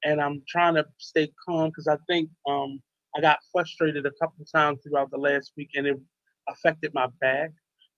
and 0.04 0.22
I'm 0.22 0.44
trying 0.48 0.76
to 0.76 0.86
stay 0.98 1.32
calm 1.48 1.70
because 1.70 1.88
I 1.88 1.98
think 2.08 2.30
um, 2.48 2.82
I 3.16 3.22
got 3.22 3.40
frustrated 3.52 4.06
a 4.06 4.12
couple 4.22 4.46
times 4.54 4.80
throughout 4.84 5.12
the 5.12 5.18
last 5.18 5.54
week 5.58 5.72
and 5.76 5.88
it 5.88 6.00
affected 6.50 6.94
my 6.94 7.08
back. 7.22 7.52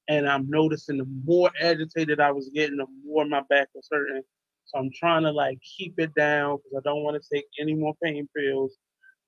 And 0.08 0.30
I'm 0.30 0.50
noticing 0.50 0.98
the 0.98 1.08
more 1.26 1.50
agitated 1.60 2.20
I 2.20 2.32
was 2.32 2.50
getting, 2.54 2.78
the 2.78 2.86
more 3.06 3.26
my 3.26 3.42
back 3.50 3.70
was 3.74 3.88
hurting. 3.92 4.22
So 4.66 4.80
I'm 4.80 4.92
trying 4.94 5.24
to 5.24 5.32
like 5.32 5.60
keep 5.78 5.96
it 6.00 6.14
down 6.16 6.58
because 6.58 6.78
I 6.78 6.90
don't 6.90 7.04
want 7.04 7.22
to 7.22 7.30
take 7.36 7.46
any 7.60 7.74
more 7.74 7.94
pain 8.04 8.28
pills 8.36 8.78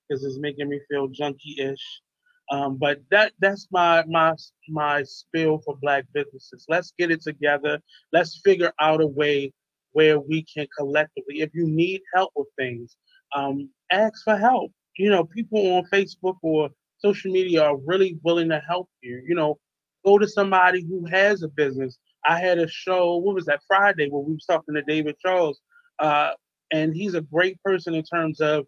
because 0.08 0.24
it's 0.24 0.40
making 0.40 0.70
me 0.70 0.80
feel 0.90 1.08
junky-ish. 1.10 2.02
Um, 2.50 2.78
but 2.78 3.00
that 3.12 3.34
that's 3.40 3.68
my 3.72 4.04
my 4.08 4.34
my 4.70 5.04
spill 5.04 5.60
for 5.66 5.76
black 5.82 6.06
businesses. 6.14 6.66
Let's 6.70 6.94
get 6.98 7.12
it 7.12 7.22
together. 7.22 7.80
Let's 8.14 8.40
figure 8.44 8.72
out 8.80 9.02
a 9.02 9.08
way 9.08 9.52
where 9.92 10.20
we 10.20 10.44
can 10.44 10.68
collectively, 10.78 11.42
if 11.42 11.50
you 11.54 11.68
need 11.68 12.02
help 12.14 12.32
with 12.36 12.48
things, 12.58 12.96
um, 13.36 13.70
ask 13.92 14.24
for 14.24 14.38
help. 14.38 14.72
You 14.98 15.10
know, 15.10 15.26
people 15.26 15.60
on 15.76 15.86
Facebook 15.92 16.38
or 16.42 16.70
social 17.00 17.32
media 17.32 17.64
are 17.64 17.78
really 17.78 18.18
willing 18.24 18.50
to 18.50 18.62
help 18.68 18.90
you. 19.02 19.24
You 19.28 19.36
know, 19.36 19.58
go 20.06 20.18
to 20.18 20.28
somebody 20.28 20.86
who 20.88 21.06
has 21.06 21.44
a 21.44 21.48
business. 21.48 21.98
I 22.26 22.40
had 22.40 22.60
a 22.60 22.68
show, 22.68 23.18
what 23.18 23.36
was 23.36 23.46
that, 23.46 23.62
Friday, 23.68 24.10
where 24.10 24.22
we 24.22 24.34
was 24.34 24.46
talking 24.46 24.76
to 24.76 24.82
David 24.82 25.16
Charles, 25.24 25.60
uh, 26.00 26.32
and 26.72 26.94
he's 26.94 27.14
a 27.14 27.22
great 27.22 27.62
person 27.64 27.94
in 27.94 28.04
terms 28.04 28.42
of 28.42 28.66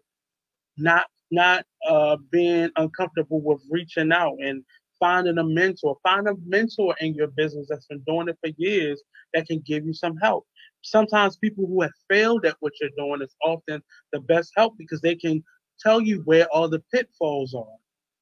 not 0.76 1.06
not 1.32 1.64
uh, 1.86 2.16
being 2.32 2.70
uncomfortable 2.76 3.40
with 3.40 3.60
reaching 3.70 4.10
out 4.10 4.36
and 4.40 4.64
finding 4.98 5.38
a 5.38 5.44
mentor. 5.44 5.96
Find 6.02 6.26
a 6.26 6.34
mentor 6.44 6.94
in 7.00 7.14
your 7.14 7.28
business 7.28 7.66
that's 7.68 7.86
been 7.86 8.02
doing 8.06 8.28
it 8.28 8.38
for 8.42 8.50
years 8.56 9.00
that 9.32 9.46
can 9.46 9.62
give 9.64 9.84
you 9.84 9.92
some 9.92 10.16
help 10.16 10.44
sometimes 10.82 11.36
people 11.36 11.66
who 11.66 11.82
have 11.82 11.92
failed 12.08 12.44
at 12.46 12.56
what 12.60 12.72
you're 12.80 12.90
doing 12.96 13.22
is 13.22 13.34
often 13.44 13.82
the 14.12 14.20
best 14.20 14.52
help 14.56 14.76
because 14.78 15.00
they 15.00 15.14
can 15.14 15.42
tell 15.78 16.00
you 16.00 16.22
where 16.24 16.46
all 16.46 16.68
the 16.68 16.82
pitfalls 16.92 17.54
are 17.54 17.76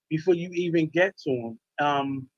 before 0.08 0.34
you 0.34 0.50
even 0.52 0.88
get 0.88 1.16
to 1.18 1.30
them. 1.30 1.86
Um, 1.86 2.28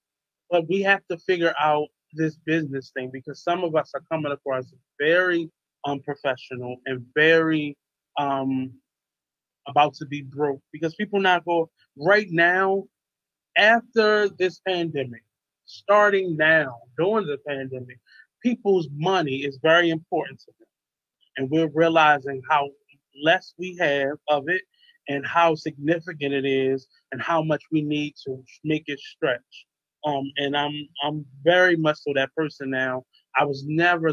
but 0.51 0.69
we 0.69 0.83
have 0.83 1.01
to 1.11 1.19
figure 1.19 1.55
out 1.59 1.89
this 2.13 2.37
business 2.45 2.91
thing 2.95 3.11
because 3.13 3.43
some 3.43 3.63
of 3.63 3.75
us 3.77 3.91
are 3.95 4.03
coming 4.11 4.33
across 4.33 4.73
very 4.99 5.49
unprofessional 5.87 6.77
and 6.87 7.05
very 7.15 7.77
um, 8.19 8.73
about 9.69 9.95
to 9.95 10.07
be 10.07 10.23
broke 10.23 10.61
because 10.73 10.95
people 10.95 11.21
not 11.21 11.45
go 11.45 11.71
right 11.97 12.29
now 12.31 12.85
after 13.57 14.29
this 14.29 14.61
pandemic 14.67 15.23
starting 15.67 16.37
now 16.37 16.77
during 16.99 17.27
the 17.27 17.39
pandemic 17.47 17.99
people's 18.43 18.89
money 18.95 19.37
is 19.37 19.59
very 19.63 19.91
important 19.91 20.39
to 20.41 20.53
them. 20.59 20.69
And 21.37 21.51
we're 21.51 21.71
realizing 21.75 22.43
how 22.49 22.69
less 23.23 23.55
we 23.59 23.77
have 23.81 24.17
of 24.29 24.45
it 24.49 24.63
and 25.09 25.27
how 25.27 25.55
significant 25.55 26.33
it 26.35 26.45
is 26.45 26.87
and 27.13 27.21
how 27.21 27.43
much 27.43 27.63
we 27.71 27.83
need 27.83 28.15
to 28.27 28.43
make 28.65 28.85
it 28.87 29.01
stretch. 29.01 29.67
Um, 30.05 30.31
and 30.37 30.57
I'm 30.57 30.89
I'm 31.05 31.27
very 31.45 31.77
much 31.77 31.99
so 31.99 32.13
that 32.15 32.35
person 32.35 32.71
now. 32.71 33.05
I 33.39 33.45
was 33.45 33.65
never 33.67 34.13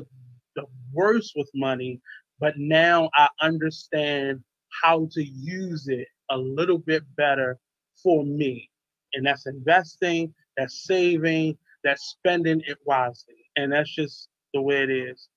the 0.56 0.65
worst 0.94 1.34
with 1.36 1.50
money, 1.56 2.01
but 2.39 2.56
now 2.58 3.10
I 3.15 3.29
understand 3.41 4.44
how 4.84 5.08
to 5.13 5.24
use 5.24 5.88
it 5.88 6.08
a 6.29 6.38
little 6.38 6.77
bit 6.79 7.03
better 7.15 7.58
for 8.03 8.24
me. 8.25 8.70
And 9.13 9.25
that's 9.25 9.48
investing, 9.48 10.34
that's 10.58 10.86
saving, 10.86 11.58
that's 11.84 12.03
spending 12.03 12.62
it 12.67 12.77
wisely 12.86 13.36
and 13.58 13.72
that's 13.72 13.94
just 13.94 14.29
the 14.53 14.62
way 14.62 14.84
it 14.84 14.89
is. 14.89 15.27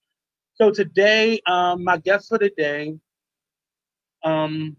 So 0.54 0.71
today, 0.71 1.40
um, 1.47 1.85
my 1.85 1.97
guest 1.97 2.28
for 2.28 2.38
the 2.38 2.50
day, 2.57 2.99
um, 4.25 4.76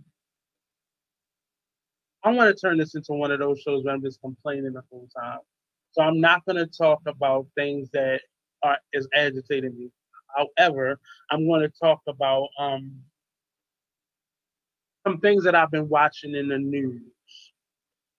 I 2.23 2.31
want 2.31 2.55
to 2.55 2.59
turn 2.61 2.77
this 2.77 2.95
into 2.95 3.13
one 3.13 3.31
of 3.31 3.39
those 3.39 3.59
shows 3.61 3.83
where 3.83 3.93
I'm 3.93 4.01
just 4.01 4.21
complaining 4.21 4.73
the 4.73 4.83
whole 4.91 5.09
time. 5.19 5.39
So 5.91 6.01
I'm 6.01 6.21
not 6.21 6.45
going 6.45 6.57
to 6.57 6.67
talk 6.67 7.01
about 7.05 7.47
things 7.55 7.89
that 7.91 8.21
are 8.63 8.77
is 8.93 9.07
agitating 9.15 9.77
me. 9.77 9.89
However, 10.35 10.99
I'm 11.29 11.47
going 11.47 11.61
to 11.61 11.71
talk 11.81 11.99
about 12.07 12.47
um, 12.59 12.93
some 15.05 15.19
things 15.19 15.43
that 15.43 15.55
I've 15.55 15.71
been 15.71 15.89
watching 15.89 16.35
in 16.35 16.47
the 16.47 16.57
news. 16.57 17.01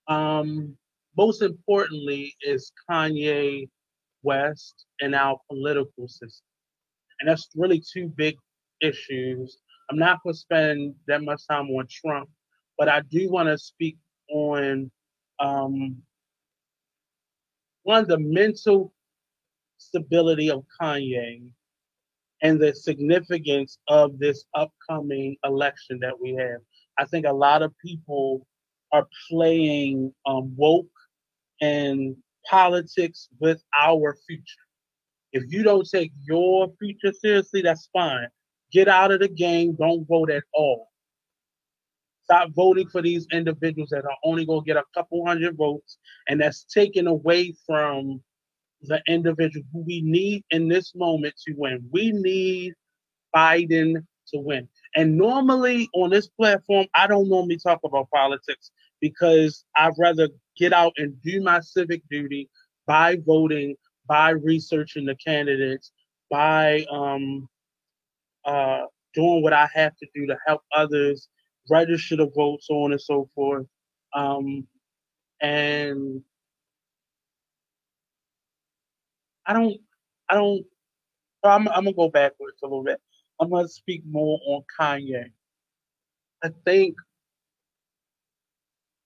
Um, 0.08 0.76
most 1.16 1.42
importantly 1.42 2.34
is 2.42 2.72
Kanye 2.90 3.68
West 4.22 4.86
and 5.00 5.14
our 5.14 5.38
political 5.48 6.08
system. 6.08 6.46
And 7.20 7.28
that's 7.28 7.48
really 7.54 7.82
two 7.92 8.12
big 8.16 8.36
issues. 8.80 9.58
I'm 9.90 9.98
not 9.98 10.22
going 10.22 10.34
to 10.34 10.38
spend 10.38 10.94
that 11.06 11.22
much 11.22 11.46
time 11.48 11.68
on 11.68 11.86
Trump, 11.88 12.28
but 12.78 12.88
I 12.88 13.00
do 13.10 13.30
want 13.30 13.48
to 13.48 13.58
speak 13.58 13.96
on 14.30 14.90
um, 15.38 16.02
one, 17.82 18.06
the 18.06 18.18
mental 18.18 18.92
stability 19.78 20.50
of 20.50 20.64
Kanye 20.80 21.42
and 22.42 22.60
the 22.60 22.74
significance 22.74 23.78
of 23.88 24.18
this 24.18 24.44
upcoming 24.54 25.36
election 25.44 25.98
that 26.00 26.18
we 26.20 26.34
have. 26.34 26.60
I 26.98 27.04
think 27.06 27.26
a 27.26 27.32
lot 27.32 27.62
of 27.62 27.72
people 27.78 28.46
are 28.92 29.06
playing 29.30 30.12
um, 30.26 30.54
woke 30.56 30.86
and 31.60 32.16
politics 32.48 33.28
with 33.40 33.62
our 33.80 34.16
future. 34.26 34.44
If 35.32 35.44
you 35.48 35.62
don't 35.62 35.88
take 35.88 36.12
your 36.22 36.70
future 36.78 37.12
seriously, 37.12 37.62
that's 37.62 37.88
fine. 37.92 38.28
Get 38.72 38.88
out 38.88 39.12
of 39.12 39.20
the 39.20 39.28
game. 39.28 39.76
Don't 39.78 40.06
vote 40.06 40.30
at 40.30 40.44
all. 40.52 40.91
Stop 42.24 42.50
voting 42.54 42.88
for 42.88 43.02
these 43.02 43.26
individuals 43.32 43.90
that 43.90 44.04
are 44.04 44.16
only 44.24 44.46
going 44.46 44.60
to 44.60 44.66
get 44.66 44.76
a 44.76 44.84
couple 44.94 45.26
hundred 45.26 45.56
votes, 45.56 45.98
and 46.28 46.40
that's 46.40 46.64
taken 46.64 47.06
away 47.06 47.54
from 47.66 48.22
the 48.82 49.00
individual 49.08 49.64
who 49.72 49.80
we 49.80 50.02
need 50.02 50.44
in 50.50 50.68
this 50.68 50.94
moment 50.94 51.34
to 51.46 51.54
win. 51.56 51.84
We 51.92 52.12
need 52.12 52.74
Biden 53.34 54.04
to 54.32 54.40
win. 54.40 54.68
And 54.96 55.16
normally 55.16 55.88
on 55.94 56.10
this 56.10 56.28
platform, 56.28 56.86
I 56.94 57.06
don't 57.06 57.28
normally 57.28 57.58
talk 57.58 57.80
about 57.84 58.08
politics 58.14 58.70
because 59.00 59.64
I'd 59.76 59.94
rather 59.98 60.28
get 60.56 60.72
out 60.72 60.92
and 60.96 61.20
do 61.22 61.42
my 61.42 61.60
civic 61.60 62.02
duty 62.10 62.48
by 62.86 63.18
voting, 63.24 63.76
by 64.06 64.30
researching 64.30 65.06
the 65.06 65.16
candidates, 65.16 65.92
by 66.30 66.84
um, 66.90 67.48
uh, 68.44 68.82
doing 69.14 69.42
what 69.42 69.52
I 69.52 69.68
have 69.74 69.96
to 69.96 70.06
do 70.14 70.26
to 70.26 70.36
help 70.46 70.62
others 70.74 71.28
register 71.70 72.16
to 72.16 72.26
vote, 72.26 72.62
so 72.62 72.82
on 72.82 72.92
and 72.92 73.00
so 73.00 73.28
forth. 73.34 73.66
Um, 74.14 74.66
and 75.40 76.22
I 79.46 79.52
don't, 79.52 79.76
I 80.28 80.34
don't. 80.34 80.64
I'm, 81.44 81.66
I'm 81.68 81.84
gonna 81.84 81.92
go 81.92 82.08
backwards 82.08 82.58
a 82.62 82.66
little 82.66 82.84
bit. 82.84 83.00
I'm 83.40 83.50
gonna 83.50 83.68
speak 83.68 84.02
more 84.08 84.38
on 84.46 84.62
Kanye. 84.78 85.30
I 86.44 86.50
think 86.64 86.96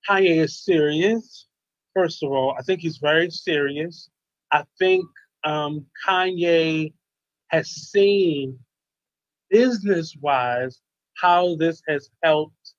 Kanye 0.09 0.39
is 0.45 0.63
serious. 0.63 1.47
First 1.95 2.23
of 2.23 2.31
all, 2.31 2.55
I 2.59 2.63
think 2.63 2.81
he's 2.81 2.99
very 2.99 3.31
serious. 3.31 4.11
I 4.53 4.65
think 4.79 5.07
um, 5.45 5.87
Kanye 6.07 6.93
has 7.49 7.69
seen 7.71 8.59
business 9.51 10.15
wise 10.21 10.81
how 11.21 11.57
this 11.57 11.83
has 11.89 12.11
helped 12.23 12.75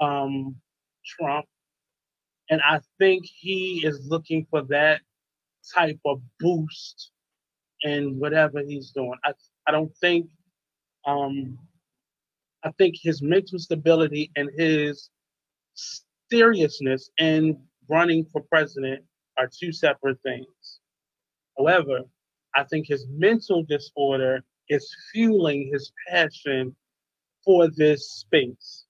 um, 0.00 0.56
Trump. 1.04 1.46
And 2.50 2.60
I 2.62 2.80
think 2.98 3.24
he 3.24 3.82
is 3.84 4.06
looking 4.08 4.46
for 4.50 4.62
that 4.64 5.00
type 5.74 6.00
of 6.04 6.20
boost 6.40 7.12
in 7.82 8.18
whatever 8.18 8.60
he's 8.60 8.90
doing. 8.90 9.14
I, 9.24 9.32
I 9.66 9.72
don't 9.72 9.94
think, 9.98 10.28
um, 11.06 11.58
I 12.64 12.72
think 12.72 12.96
his 13.00 13.22
mental 13.22 13.58
stability 13.58 14.30
and 14.36 14.50
his 14.56 15.10
seriousness 16.30 17.10
in 17.18 17.58
running 17.88 18.24
for 18.24 18.42
president 18.42 19.04
are 19.38 19.48
two 19.48 19.72
separate 19.72 20.20
things. 20.22 20.80
However, 21.56 22.00
I 22.54 22.64
think 22.64 22.86
his 22.88 23.06
mental 23.08 23.62
disorder 23.62 24.42
is 24.68 24.94
fueling 25.12 25.70
his 25.72 25.92
passion 26.08 26.74
for 27.44 27.68
this 27.68 28.10
space. 28.10 28.84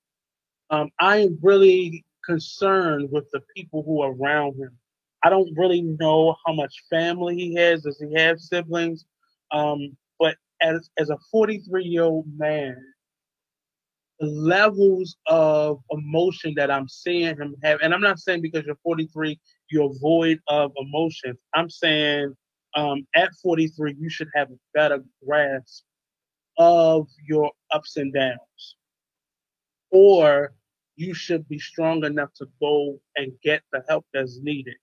Um, 0.70 0.90
I 1.00 1.18
am 1.18 1.38
really 1.42 2.04
concerned 2.24 3.08
with 3.10 3.28
the 3.32 3.40
people 3.56 3.82
who 3.82 4.02
are 4.02 4.12
around 4.12 4.56
him. 4.56 4.76
I 5.22 5.30
don't 5.30 5.50
really 5.56 5.82
know 5.82 6.36
how 6.46 6.52
much 6.52 6.74
family 6.88 7.36
he 7.36 7.54
has. 7.56 7.82
Does 7.82 7.98
he 8.00 8.14
have 8.18 8.38
siblings? 8.38 9.04
Um, 9.52 9.96
but 10.18 10.36
as 10.62 10.90
as 10.98 11.10
a 11.10 11.18
43 11.30 11.84
year 11.84 12.04
old 12.04 12.26
man, 12.36 12.76
the 14.20 14.26
levels 14.26 15.16
of 15.26 15.80
emotion 15.90 16.54
that 16.56 16.70
I'm 16.70 16.88
seeing 16.88 17.36
him 17.36 17.54
have, 17.62 17.80
and 17.82 17.92
I'm 17.92 18.00
not 18.00 18.18
saying 18.18 18.42
because 18.42 18.64
you're 18.64 18.76
43 18.82 19.38
you're 19.70 19.92
void 20.00 20.40
of 20.48 20.72
emotions. 20.76 21.38
I'm 21.54 21.70
saying 21.70 22.34
um, 22.76 23.06
at 23.14 23.30
43 23.42 23.96
you 23.98 24.08
should 24.08 24.28
have 24.34 24.50
a 24.50 24.58
better 24.74 25.02
grasp 25.26 25.84
of 26.60 27.08
your 27.26 27.50
ups 27.72 27.96
and 27.96 28.12
downs. 28.12 28.76
Or 29.90 30.52
you 30.94 31.14
should 31.14 31.48
be 31.48 31.58
strong 31.58 32.04
enough 32.04 32.34
to 32.34 32.46
go 32.60 33.00
and 33.16 33.32
get 33.42 33.62
the 33.72 33.82
help 33.88 34.04
that's 34.12 34.38
needed. 34.42 34.76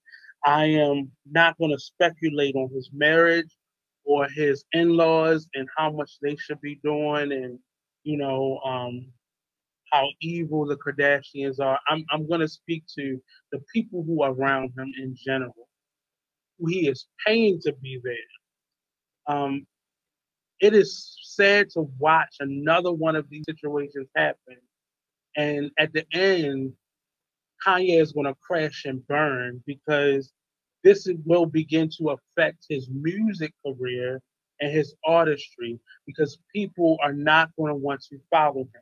I 0.43 0.65
am 0.65 1.11
not 1.29 1.55
going 1.59 1.71
to 1.71 1.79
speculate 1.79 2.55
on 2.55 2.69
his 2.73 2.89
marriage 2.91 3.55
or 4.05 4.27
his 4.27 4.65
in-laws 4.71 5.47
and 5.53 5.67
how 5.77 5.91
much 5.91 6.17
they 6.21 6.35
should 6.35 6.59
be 6.61 6.79
doing 6.83 7.31
and 7.31 7.59
you 8.03 8.17
know 8.17 8.59
um, 8.65 9.11
how 9.91 10.07
evil 10.21 10.65
the 10.65 10.77
Kardashians 10.77 11.59
are. 11.59 11.79
I'm 11.89 12.03
I'm 12.11 12.27
going 12.27 12.41
to 12.41 12.47
speak 12.47 12.85
to 12.97 13.21
the 13.51 13.59
people 13.71 14.03
who 14.03 14.23
are 14.23 14.31
around 14.31 14.71
him 14.77 14.91
in 14.99 15.15
general. 15.15 15.69
Who 16.57 16.69
he 16.69 16.87
is 16.87 17.05
paying 17.25 17.59
to 17.61 17.73
be 17.73 18.01
there. 18.03 19.35
Um, 19.35 19.67
it 20.59 20.73
is 20.73 21.26
sad 21.37 21.69
to 21.71 21.89
watch 21.99 22.35
another 22.39 22.91
one 22.91 23.15
of 23.15 23.29
these 23.29 23.45
situations 23.47 24.09
happen. 24.15 24.57
And 25.37 25.71
at 25.79 25.93
the 25.93 26.05
end, 26.11 26.73
Kanye 27.65 28.01
is 28.01 28.11
going 28.11 28.25
to 28.25 28.35
crash 28.41 28.85
and 28.85 29.05
burn 29.07 29.63
because 29.65 30.33
this 30.83 31.07
will 31.25 31.45
begin 31.45 31.89
to 31.97 32.09
affect 32.09 32.65
his 32.69 32.89
music 32.89 33.53
career 33.65 34.21
and 34.59 34.71
his 34.71 34.95
artistry 35.05 35.79
because 36.05 36.39
people 36.53 36.97
are 37.03 37.13
not 37.13 37.49
going 37.57 37.71
to 37.71 37.75
want 37.75 38.01
to 38.09 38.17
follow 38.31 38.61
him. 38.61 38.81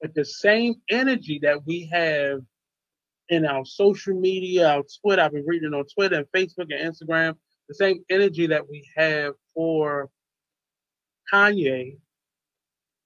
But 0.00 0.14
the 0.14 0.24
same 0.24 0.76
energy 0.90 1.40
that 1.42 1.66
we 1.66 1.88
have 1.92 2.40
in 3.28 3.44
our 3.44 3.64
social 3.64 4.14
media, 4.18 4.68
our 4.68 4.84
Twitter, 5.02 5.22
I've 5.22 5.32
been 5.32 5.46
reading 5.46 5.74
on 5.74 5.84
Twitter 5.94 6.16
and 6.16 6.26
Facebook 6.34 6.68
and 6.70 6.94
Instagram, 6.94 7.34
the 7.68 7.74
same 7.74 8.04
energy 8.10 8.46
that 8.46 8.68
we 8.68 8.88
have 8.96 9.34
for 9.54 10.08
Kanye 11.32 11.98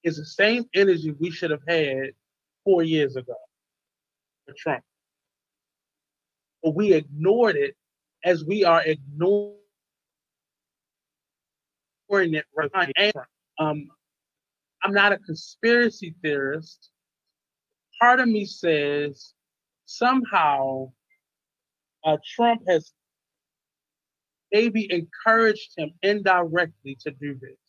is 0.03 0.17
the 0.17 0.25
same 0.25 0.65
energy 0.75 1.15
we 1.19 1.31
should 1.31 1.51
have 1.51 1.63
had 1.67 2.11
four 2.65 2.83
years 2.83 3.17
ago 3.17 3.35
for 4.47 4.55
Trump. 4.57 4.85
But 6.63 6.75
we 6.75 6.93
ignored 6.93 7.57
it 7.57 7.75
as 8.25 8.45
we 8.45 8.65
are 8.65 8.83
ignoring 8.83 9.57
it 12.11 12.45
right 12.55 12.93
now. 12.99 13.13
Um, 13.59 13.89
I'm 14.83 14.93
not 14.93 15.13
a 15.13 15.19
conspiracy 15.19 16.15
theorist. 16.23 16.91
Part 18.01 18.21
of 18.21 18.29
me 18.29 18.45
says 18.45 19.35
somehow 19.87 20.93
uh, 22.05 22.17
Trump 22.35 22.63
has 22.69 22.93
maybe 24.53 24.89
encouraged 24.93 25.71
him 25.77 25.93
indirectly 26.03 26.97
to 27.01 27.11
do 27.13 27.35
this 27.41 27.62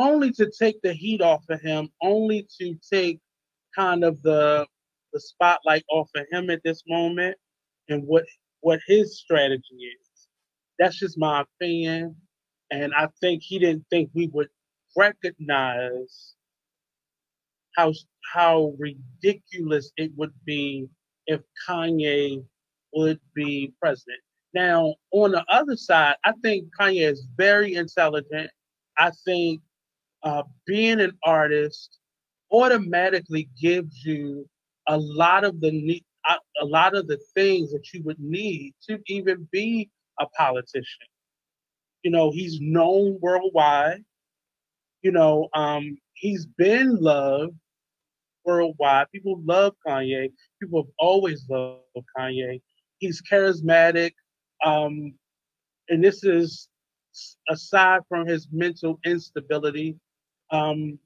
only 0.00 0.32
to 0.32 0.50
take 0.58 0.80
the 0.82 0.92
heat 0.92 1.20
off 1.20 1.44
of 1.50 1.60
him, 1.60 1.90
only 2.02 2.48
to 2.58 2.74
take 2.92 3.20
kind 3.76 4.02
of 4.02 4.20
the 4.22 4.66
the 5.12 5.20
spotlight 5.20 5.84
off 5.90 6.08
of 6.14 6.24
him 6.30 6.50
at 6.50 6.62
this 6.64 6.82
moment 6.88 7.36
and 7.88 8.02
what 8.04 8.24
what 8.60 8.80
his 8.86 9.18
strategy 9.18 9.74
is. 9.74 10.28
That's 10.78 10.98
just 10.98 11.18
my 11.18 11.42
opinion. 11.42 12.16
And 12.70 12.94
I 12.94 13.08
think 13.20 13.42
he 13.42 13.58
didn't 13.58 13.84
think 13.90 14.10
we 14.14 14.28
would 14.28 14.48
recognize 14.96 16.34
how 17.76 17.92
how 18.32 18.74
ridiculous 18.78 19.92
it 19.96 20.12
would 20.16 20.32
be 20.44 20.88
if 21.26 21.40
Kanye 21.68 22.44
would 22.94 23.20
be 23.34 23.72
president. 23.80 24.20
Now, 24.54 24.94
on 25.12 25.32
the 25.32 25.44
other 25.48 25.76
side, 25.76 26.16
I 26.24 26.32
think 26.42 26.68
Kanye 26.78 27.08
is 27.08 27.26
very 27.36 27.74
intelligent. 27.74 28.50
I 28.98 29.10
think 29.24 29.60
uh, 30.22 30.42
being 30.66 31.00
an 31.00 31.12
artist 31.24 31.98
automatically 32.52 33.48
gives 33.60 34.04
you 34.04 34.48
a 34.88 34.98
lot 34.98 35.44
of 35.44 35.60
the 35.60 35.70
need, 35.70 36.04
a 36.60 36.64
lot 36.64 36.94
of 36.96 37.06
the 37.06 37.18
things 37.34 37.72
that 37.72 37.92
you 37.92 38.02
would 38.04 38.20
need 38.20 38.74
to 38.88 38.98
even 39.06 39.48
be 39.52 39.88
a 40.18 40.26
politician. 40.36 41.06
You 42.02 42.10
know, 42.10 42.30
he's 42.30 42.58
known 42.60 43.18
worldwide. 43.20 44.04
You 45.02 45.12
know, 45.12 45.48
um, 45.54 45.96
he's 46.14 46.46
been 46.46 46.96
loved 46.96 47.54
worldwide. 48.44 49.06
People 49.12 49.40
love 49.44 49.74
Kanye. 49.86 50.32
People 50.60 50.82
have 50.82 50.92
always 50.98 51.46
loved 51.48 51.82
Kanye. 52.16 52.60
He's 52.98 53.22
charismatic. 53.22 54.12
Um, 54.64 55.14
and 55.88 56.02
this 56.04 56.24
is 56.24 56.68
aside 57.48 58.00
from 58.08 58.26
his 58.26 58.48
mental 58.52 58.98
instability, 59.04 59.96
um, 60.50 60.98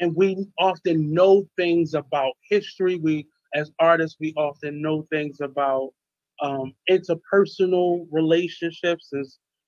and 0.00 0.14
we 0.16 0.46
often 0.58 1.12
know 1.12 1.46
things 1.56 1.94
about 1.94 2.32
history. 2.48 2.96
We, 2.96 3.26
as 3.54 3.70
artists, 3.78 4.16
we 4.20 4.32
often 4.36 4.82
know 4.82 5.06
things 5.10 5.40
about 5.40 5.90
um, 6.42 6.74
interpersonal 6.90 8.06
relationships 8.10 9.12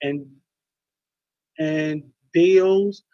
and 0.02 0.26
and 1.58 2.02
deals. 2.32 3.04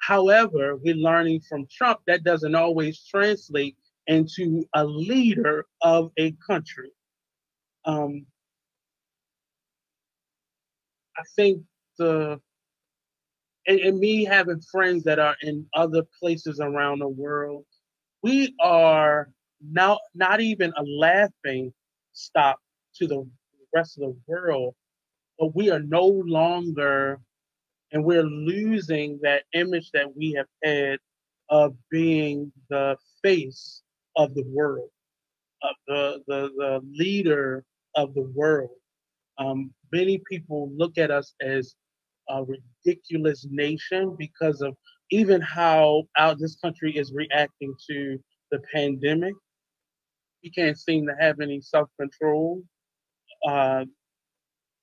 However, 0.00 0.76
we're 0.76 0.94
learning 0.94 1.40
from 1.48 1.66
Trump 1.70 2.00
that 2.06 2.24
doesn't 2.24 2.54
always 2.54 3.04
translate 3.04 3.76
into 4.06 4.64
a 4.74 4.84
leader 4.84 5.66
of 5.82 6.10
a 6.18 6.32
country. 6.46 6.90
Um, 7.84 8.26
I 11.16 11.22
think 11.36 11.62
the 11.98 12.40
and, 13.66 13.78
and 13.80 13.98
me 13.98 14.24
having 14.24 14.60
friends 14.60 15.04
that 15.04 15.18
are 15.18 15.36
in 15.42 15.66
other 15.74 16.02
places 16.20 16.60
around 16.60 16.98
the 17.00 17.08
world, 17.08 17.64
we 18.22 18.54
are 18.60 19.30
now 19.60 19.98
not 20.14 20.40
even 20.40 20.72
a 20.76 20.82
laughing 20.82 21.72
stop 22.12 22.58
to 22.96 23.06
the 23.06 23.26
rest 23.74 23.98
of 23.98 24.02
the 24.02 24.16
world, 24.26 24.74
but 25.38 25.54
we 25.54 25.70
are 25.70 25.80
no 25.80 26.06
longer, 26.06 27.20
and 27.92 28.04
we're 28.04 28.22
losing 28.24 29.18
that 29.22 29.44
image 29.54 29.90
that 29.92 30.14
we 30.16 30.32
have 30.32 30.46
had 30.62 30.98
of 31.48 31.74
being 31.90 32.52
the 32.70 32.96
face 33.22 33.82
of 34.16 34.34
the 34.34 34.44
world, 34.46 34.90
of 35.62 35.74
the 35.86 36.22
the, 36.26 36.50
the 36.56 36.80
leader 36.92 37.64
of 37.96 38.14
the 38.14 38.30
world. 38.34 38.70
Um, 39.38 39.72
many 39.92 40.18
people 40.28 40.70
look 40.76 40.98
at 40.98 41.10
us 41.10 41.34
as 41.40 41.74
a 42.32 42.44
ridiculous 42.44 43.46
nation 43.50 44.16
because 44.18 44.62
of 44.62 44.74
even 45.10 45.40
how 45.40 46.04
out 46.18 46.38
this 46.38 46.56
country 46.56 46.96
is 46.96 47.12
reacting 47.14 47.74
to 47.90 48.18
the 48.50 48.58
pandemic. 48.74 49.34
We 50.42 50.50
can't 50.50 50.78
seem 50.78 51.06
to 51.06 51.14
have 51.20 51.40
any 51.40 51.60
self 51.60 51.88
control. 52.00 52.62
Uh, 53.46 53.84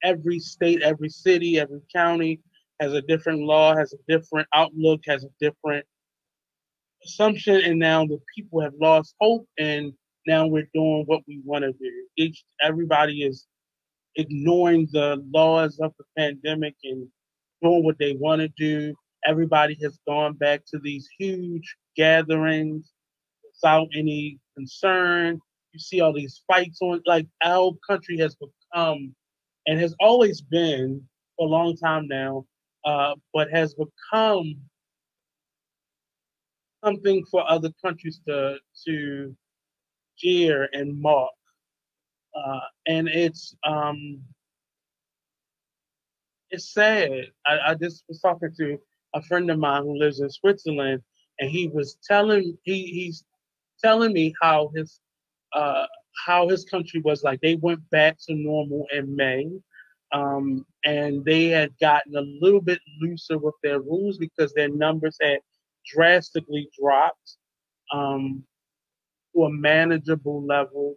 every 0.04 0.40
state, 0.40 0.82
every 0.84 1.10
city, 1.10 1.60
every 1.60 1.82
county 1.94 2.40
has 2.80 2.94
a 2.94 3.02
different 3.02 3.42
law, 3.42 3.76
has 3.76 3.94
a 3.94 3.98
different 4.08 4.48
outlook, 4.54 5.02
has 5.08 5.24
a 5.24 5.30
different 5.40 5.86
assumption, 7.04 7.56
and 7.62 7.80
now 7.80 8.06
the 8.06 8.20
people 8.36 8.62
have 8.62 8.74
lost 8.80 9.16
hope, 9.20 9.46
and 9.58 9.92
now 10.28 10.46
we're 10.46 10.70
doing 10.74 11.04
what 11.08 11.22
we 11.28 11.42
want 11.44 11.64
to 11.64 11.72
do. 11.74 12.08
Each 12.18 12.44
everybody 12.62 13.24
is 13.24 13.48
ignoring 14.16 14.88
the 14.92 15.24
laws 15.34 15.80
of 15.80 15.94
the 15.98 16.06
pandemic 16.18 16.76
and 16.84 17.08
doing 17.62 17.84
what 17.84 17.98
they 18.00 18.14
want 18.14 18.42
to 18.42 18.50
do. 18.58 18.94
Everybody 19.26 19.78
has 19.84 20.00
gone 20.08 20.34
back 20.34 20.62
to 20.68 20.80
these 20.80 21.08
huge 21.18 21.76
gatherings 21.96 22.92
without 23.44 23.88
any 23.96 24.40
concern. 24.56 25.40
You 25.74 25.80
see 25.80 26.02
all 26.02 26.14
these 26.14 26.42
fights 26.48 26.80
on, 26.82 27.02
like 27.06 27.28
our 27.44 27.74
country 27.88 28.18
has 28.20 28.36
become 28.36 29.14
and 29.68 29.80
has 29.80 29.96
always 30.00 30.42
been 30.42 31.02
for 31.38 31.48
a 31.48 31.50
long 31.50 31.76
time 31.78 32.08
now, 32.08 32.46
uh, 32.86 33.16
but 33.34 33.50
has 33.52 33.76
become 33.76 34.56
something 36.84 37.24
for 37.30 37.50
other 37.50 37.70
countries 37.84 38.22
to 38.28 38.58
to 38.86 39.36
jeer 40.18 40.70
and 40.74 41.00
mock. 41.00 41.32
Uh, 42.36 42.60
and 42.88 43.08
it's 43.08 43.56
um, 43.66 44.22
it's 46.52 46.74
sad. 46.74 47.12
I, 47.46 47.60
I 47.68 47.76
just 47.76 48.04
was 48.08 48.20
talking 48.22 48.54
to 48.58 48.78
a 49.16 49.22
friend 49.24 49.50
of 49.50 49.60
mine 49.60 49.84
who 49.84 49.98
lives 49.98 50.20
in 50.20 50.30
Switzerland, 50.30 51.02
and 51.40 51.50
he 51.50 51.68
was 51.68 51.98
telling 52.08 52.58
he 52.64 52.84
he's 52.88 53.24
telling 53.84 54.14
me 54.14 54.34
how 54.42 54.72
his 54.76 55.00
uh, 55.54 55.86
how 56.26 56.50
his 56.50 56.66
country 56.66 57.02
was 57.02 57.24
like. 57.24 57.42
They 57.42 57.56
went 57.56 57.88
back 57.90 58.18
to 58.28 58.36
normal 58.36 58.86
in 58.94 59.16
May, 59.16 59.50
um, 60.12 60.66
and 60.86 61.24
they 61.26 61.48
had 61.48 61.72
gotten 61.80 62.16
a 62.16 62.22
little 62.42 62.62
bit 62.62 62.80
looser 63.02 63.38
with 63.38 63.56
their 63.64 63.80
rules 63.80 64.18
because 64.18 64.54
their 64.54 64.70
numbers 64.70 65.18
had 65.22 65.40
drastically 65.94 66.70
dropped 66.80 67.38
um, 67.94 68.44
to 69.36 69.44
a 69.44 69.52
manageable 69.52 70.46
level. 70.46 70.96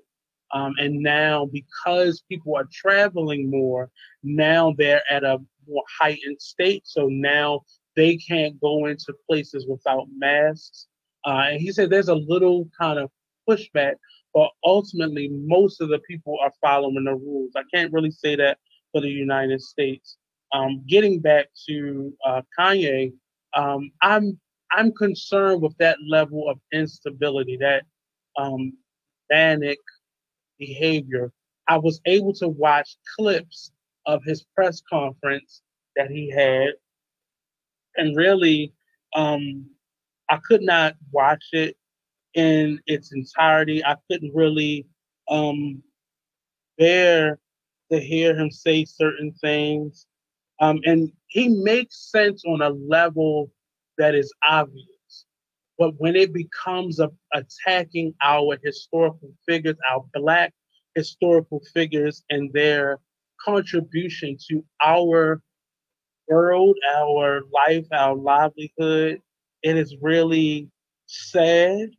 Um, 0.53 0.75
and 0.79 1.01
now, 1.01 1.47
because 1.47 2.23
people 2.29 2.55
are 2.57 2.69
traveling 2.73 3.51
more, 3.51 3.91
now 4.23 4.75
they're 4.77 5.03
at 5.11 5.25
a 5.25 5.39
more 5.67 5.85
heightened 5.99 6.41
state. 6.41 6.83
So 6.87 7.09
now 7.09 7.63
they 7.97 8.17
can't 8.17 8.61
go 8.61 8.87
into 8.87 9.15
places 9.29 9.67
without 9.67 10.07
masks. 10.17 10.87
Uh, 11.25 11.45
and 11.51 11.61
he 11.61 11.73
said 11.73 11.89
there's 11.89 12.09
a 12.09 12.15
little 12.15 12.69
kind 12.79 12.99
of 12.99 13.11
pushback, 13.49 13.95
but 14.35 14.51
ultimately, 14.65 15.29
most 15.29 15.81
of 15.81 15.89
the 15.89 16.01
people 16.01 16.37
are 16.43 16.53
following 16.61 17.05
the 17.05 17.15
rules. 17.15 17.53
I 17.57 17.63
can't 17.73 17.93
really 17.93 18.11
say 18.11 18.37
that 18.37 18.59
for 18.93 19.01
the 19.01 19.11
United 19.11 19.61
States. 19.61 20.17
Um, 20.53 20.83
getting 20.87 21.21
back 21.21 21.47
to 21.69 22.13
uh, 22.27 22.43
Kanye, 22.59 23.13
um, 23.55 23.91
I'm 24.03 24.39
I'm 24.73 24.93
concerned 24.93 25.63
with 25.63 25.77
that 25.79 25.99
level 26.09 26.49
of 26.49 26.59
instability, 26.73 27.59
that 27.59 27.85
um, 28.39 28.73
manic 29.31 29.79
behavior. 30.67 31.33
I 31.69 31.79
was 31.79 32.01
able 32.07 32.33
to 32.35 32.49
watch 32.49 32.97
clips 33.17 33.73
of 34.07 34.23
his 34.25 34.45
press 34.55 34.81
conference 34.89 35.63
that 35.97 36.11
he 36.11 36.31
had, 36.31 36.71
and 37.97 38.17
really, 38.17 38.73
um, 39.15 39.67
I 40.31 40.39
could 40.49 40.63
not 40.63 40.95
watch 41.11 41.45
it 41.53 41.77
in 42.35 42.79
its 42.87 43.13
entirety. 43.13 43.85
I 43.85 43.97
couldn't 44.09 44.35
really 44.35 44.87
um, 45.29 45.83
bear 46.79 47.39
to 47.91 48.01
hear 48.01 48.35
him 48.37 48.51
say 48.51 48.85
certain 48.85 49.33
things. 49.41 50.07
Um, 50.61 50.81
and 50.85 51.11
he 51.27 51.49
makes 51.49 52.11
sense 52.11 52.43
on 52.47 52.63
a 52.63 52.71
level 52.71 53.51
that 53.99 54.15
is 54.15 54.33
obvious. 54.49 54.87
But 55.79 55.95
when 55.99 56.17
it 56.17 56.33
becomes 56.33 57.01
a, 57.01 57.11
attacking 57.33 58.15
our 58.23 58.57
historical 58.63 59.33
figures, 59.47 59.77
our 59.91 60.05
black 60.15 60.53
historical 60.95 61.61
figures, 61.75 62.23
and 62.31 62.53
their 62.53 62.99
contribution 63.45 64.37
to 64.49 64.65
our 64.83 65.41
world, 66.29 66.77
our 66.97 67.43
life, 67.53 67.87
our 67.93 68.15
livelihood, 68.15 69.19
it 69.63 69.77
is 69.77 69.97
really 70.01 70.69
sad 71.07 71.91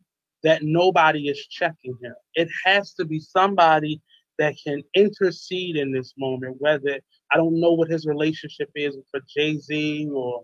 that 0.44 0.62
nobody 0.64 1.28
is 1.28 1.46
checking 1.48 1.98
him. 2.02 2.14
It 2.36 2.50
has 2.66 2.94
to 2.96 3.06
be 3.06 3.20
somebody 3.20 4.02
that 4.40 4.56
can 4.64 4.82
intercede 4.96 5.78
in 5.78 5.92
this 5.92 6.14
moment, 6.18 6.58
whether 6.60 7.00
I 7.32 7.38
don't 7.38 7.60
know 7.60 7.74
what 7.74 7.90
his 7.90 8.06
relationship 8.06 8.70
is 8.76 8.98
with 9.14 9.24
Jay 9.28 9.58
Z 9.58 10.10
or 10.14 10.44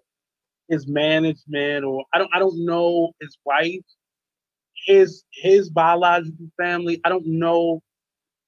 his 0.70 0.88
management 0.88 1.84
or 1.84 2.06
I 2.14 2.20
don't 2.20 2.30
I 2.34 2.40
don't 2.40 2.66
know 2.66 3.12
his 3.22 3.38
wife, 3.46 3.86
his 4.86 5.24
his 5.34 5.70
biological 5.70 6.48
family. 6.58 7.02
I 7.04 7.10
don't 7.10 7.28
know 7.28 7.82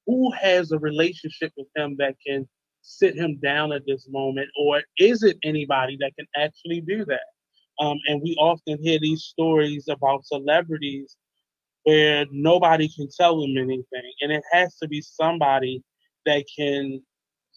who 0.06 0.32
has 0.32 0.72
a 0.72 0.80
relationship 0.80 1.52
with 1.58 1.68
him 1.76 1.96
that 2.00 2.16
can 2.26 2.48
sit 2.82 3.16
him 3.16 3.40
down 3.42 3.72
at 3.72 3.86
this 3.86 4.08
moment, 4.10 4.50
or 4.60 4.82
is 4.98 5.24
it 5.24 5.38
anybody 5.44 5.98
that 6.00 6.14
can 6.18 6.28
actually 6.36 6.82
do 6.82 7.06
that? 7.06 7.22
Um, 7.80 7.98
and 8.08 8.22
we 8.22 8.36
often 8.40 8.78
hear 8.82 9.00
these 9.00 9.24
stories 9.24 9.88
about 9.88 10.26
celebrities 10.26 11.16
where 11.84 12.26
nobody 12.32 12.88
can 12.88 13.08
tell 13.16 13.40
them 13.42 13.58
anything. 13.58 14.12
And 14.22 14.32
it 14.32 14.44
has 14.52 14.78
to 14.78 14.88
be 14.88 15.02
somebody 15.02 15.84
that 16.26 16.46
can 16.56 17.02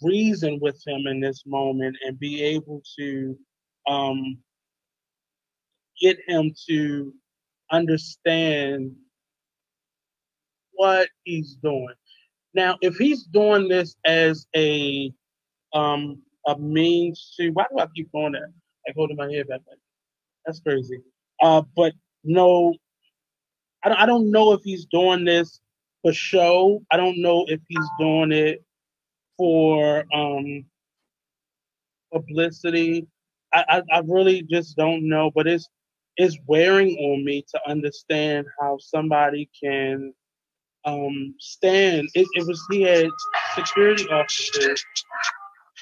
reason 0.02 0.58
with 0.60 0.80
him 0.86 1.06
in 1.06 1.20
this 1.20 1.42
moment 1.46 1.96
and 2.06 2.18
be 2.18 2.42
able 2.42 2.82
to 2.98 3.38
um, 3.88 4.38
get 6.00 6.18
him 6.26 6.52
to 6.68 7.12
understand 7.70 8.92
what 10.72 11.08
he's 11.24 11.56
doing. 11.62 11.94
Now, 12.54 12.78
if 12.80 12.96
he's 12.96 13.24
doing 13.24 13.68
this 13.68 13.96
as 14.04 14.46
a 14.56 15.12
um, 15.72 16.22
a 16.46 16.58
means 16.58 17.34
to 17.38 17.50
why 17.50 17.66
do 17.70 17.80
I 17.80 17.86
keep 17.94 18.12
going? 18.12 18.34
I 18.36 18.92
go 18.92 19.06
to 19.06 19.14
my 19.14 19.30
head 19.32 19.48
back. 19.48 19.60
That's 20.46 20.60
crazy. 20.60 21.00
Uh, 21.42 21.62
but 21.74 21.94
no, 22.22 22.74
I 23.82 23.88
don't, 23.88 23.98
I 23.98 24.06
don't 24.06 24.30
know 24.30 24.52
if 24.52 24.60
he's 24.62 24.86
doing 24.86 25.24
this 25.24 25.60
for 26.02 26.12
show. 26.12 26.82
I 26.90 26.96
don't 26.96 27.20
know 27.20 27.44
if 27.48 27.60
he's 27.68 27.88
doing 27.98 28.32
it 28.32 28.62
for 29.36 30.04
um, 30.14 30.64
publicity. 32.12 33.06
I, 33.52 33.64
I, 33.68 33.96
I 33.96 34.02
really 34.06 34.42
just 34.42 34.76
don't 34.76 35.08
know, 35.08 35.30
but 35.34 35.46
it's 35.46 35.68
it's 36.16 36.38
wearing 36.46 36.96
on 36.96 37.24
me 37.24 37.44
to 37.50 37.60
understand 37.68 38.46
how 38.60 38.78
somebody 38.78 39.50
can 39.62 40.12
um, 40.84 41.34
stand. 41.38 42.08
It, 42.14 42.26
it 42.34 42.46
was 42.46 42.62
he 42.70 42.82
had 42.82 43.08
security 43.54 44.06
officers 44.08 44.84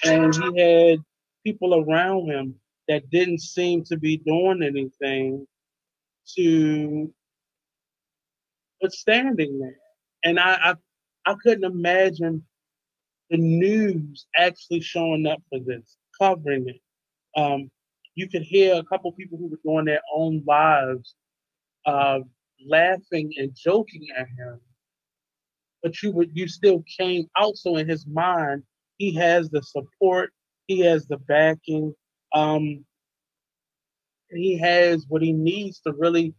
and 0.04 0.34
he 0.34 0.60
had 0.60 0.98
people 1.44 1.84
around 1.84 2.30
him 2.30 2.54
that 2.88 3.08
didn't 3.10 3.40
seem 3.40 3.84
to 3.84 3.96
be 3.96 4.18
doing 4.18 4.62
anything 4.62 5.46
to 6.36 7.12
but 8.80 8.92
standing 8.92 9.58
there. 9.60 9.76
And 10.24 10.40
I, 10.40 10.54
I, 10.54 10.74
I 11.30 11.34
couldn't 11.42 11.64
imagine 11.64 12.44
the 13.30 13.38
news 13.38 14.26
actually 14.36 14.80
showing 14.80 15.26
up 15.26 15.40
for 15.48 15.60
this, 15.60 15.96
covering 16.20 16.68
it. 16.68 16.80
Um, 17.40 17.70
you 18.14 18.29
could 18.29 18.42
hear 18.42 18.75
a 18.75 18.85
couple 18.85 19.12
people 19.12 19.38
who 19.38 19.48
were 19.48 19.59
doing 19.64 19.85
their 19.85 20.03
own 20.14 20.42
lives 20.46 21.14
uh, 21.87 22.20
laughing 22.66 23.33
and 23.37 23.55
joking 23.55 24.07
at 24.16 24.29
him. 24.29 24.61
But 25.83 26.03
you 26.03 26.12
would 26.12 26.31
you 26.33 26.46
still 26.46 26.85
came 26.98 27.27
out 27.37 27.57
so 27.57 27.77
in 27.77 27.88
his 27.88 28.07
mind 28.07 28.62
he 28.98 29.14
has 29.14 29.51
the 29.51 29.62
support, 29.62 30.33
he 30.68 30.81
has 30.81 31.07
the 31.07 31.16
backing, 31.16 31.94
um, 32.35 32.85
he 34.31 34.57
has 34.59 35.07
what 35.09 35.22
he 35.22 35.33
needs 35.33 35.81
to 35.81 35.92
really 35.92 36.35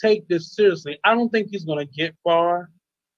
take 0.00 0.28
this 0.28 0.54
seriously. 0.54 0.98
I 1.04 1.14
don't 1.14 1.30
think 1.30 1.48
he's 1.50 1.64
to 1.64 1.86
get 1.86 2.14
far, 2.22 2.70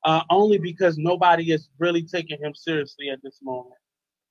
uh, 0.04 0.22
only 0.30 0.58
because 0.58 0.96
nobody 0.96 1.52
is 1.52 1.68
really 1.78 2.02
taking 2.02 2.38
him 2.40 2.54
seriously 2.54 3.10
at 3.10 3.20
this 3.22 3.40
moment. 3.42 3.74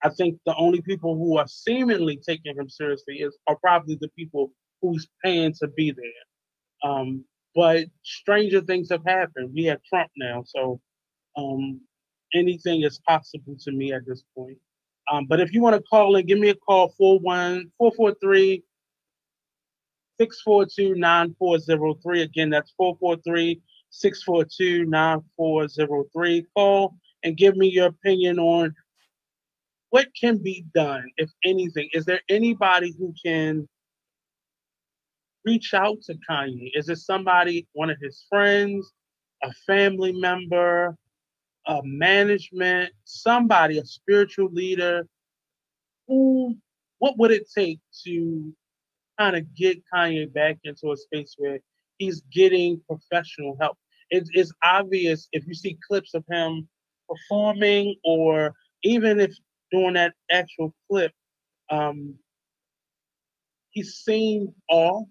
I 0.03 0.09
think 0.09 0.39
the 0.45 0.55
only 0.55 0.81
people 0.81 1.15
who 1.15 1.37
are 1.37 1.47
seemingly 1.47 2.17
taking 2.17 2.57
him 2.57 2.69
seriously 2.69 3.15
is 3.15 3.37
are 3.47 3.55
probably 3.55 3.95
the 3.99 4.09
people 4.09 4.51
who's 4.81 5.07
paying 5.23 5.53
to 5.61 5.67
be 5.69 5.91
there. 5.91 6.89
Um, 6.91 7.23
but 7.55 7.85
stranger 8.03 8.61
things 8.61 8.89
have 8.89 9.05
happened. 9.05 9.51
We 9.53 9.65
have 9.65 9.79
Trump 9.83 10.11
now, 10.17 10.43
so 10.45 10.81
um, 11.37 11.79
anything 12.33 12.83
is 12.83 12.99
possible 13.07 13.55
to 13.61 13.71
me 13.71 13.93
at 13.93 14.05
this 14.05 14.23
point. 14.35 14.57
Um, 15.11 15.25
but 15.27 15.39
if 15.39 15.53
you 15.53 15.61
want 15.61 15.75
to 15.75 15.81
call 15.81 16.15
in, 16.15 16.25
give 16.25 16.39
me 16.39 16.49
a 16.49 16.55
call 16.55 16.93
41 16.97 17.71
443 17.77 18.63
642 20.19 20.95
9403. 20.95 22.21
Again, 22.21 22.49
that's 22.49 22.73
443 22.77 23.61
642 23.89 24.85
9403. 24.85 26.45
Call 26.55 26.95
and 27.23 27.37
give 27.37 27.55
me 27.55 27.67
your 27.67 27.87
opinion 27.87 28.39
on 28.39 28.75
what 29.93 30.07
can 30.19 30.39
be 30.39 30.65
done, 30.73 31.05
if 31.17 31.29
anything. 31.45 31.87
Is 31.93 32.03
there 32.03 32.21
anybody 32.27 32.95
who 32.97 33.13
can 33.23 33.69
reach 35.45 35.75
out 35.75 36.01
to 36.05 36.15
Kanye? 36.27 36.71
Is 36.73 36.89
it 36.89 36.97
somebody, 36.97 37.67
one 37.73 37.91
of 37.91 37.97
his 38.01 38.25
friends, 38.27 38.91
a 39.43 39.53
family 39.67 40.11
member, 40.11 40.97
a 41.67 41.79
management, 41.83 42.91
somebody, 43.03 43.77
a 43.77 43.85
spiritual 43.85 44.49
leader? 44.51 45.05
Who, 46.07 46.57
what 46.97 47.19
would 47.19 47.29
it 47.29 47.47
take 47.55 47.79
to 48.03 48.51
kind 49.19 49.35
of 49.35 49.53
get 49.53 49.77
Kanye 49.93 50.33
back 50.33 50.57
into 50.63 50.91
a 50.91 50.97
space 50.97 51.35
where 51.37 51.59
he's 51.99 52.23
getting 52.33 52.81
professional 52.87 53.57
help? 53.61 53.77
It's, 54.09 54.31
it's 54.33 54.53
obvious 54.63 55.27
if 55.33 55.45
you 55.45 55.53
see 55.53 55.77
clips 55.87 56.15
of 56.15 56.25
him 56.27 56.67
performing 57.07 57.97
or 58.03 58.55
even 58.81 59.19
if 59.19 59.37
doing 59.73 59.95
that 59.95 60.13
actual 60.31 60.73
clip, 60.89 61.11
um, 61.69 62.15
he 63.71 63.83
seemed 63.83 64.53
off 64.69 65.07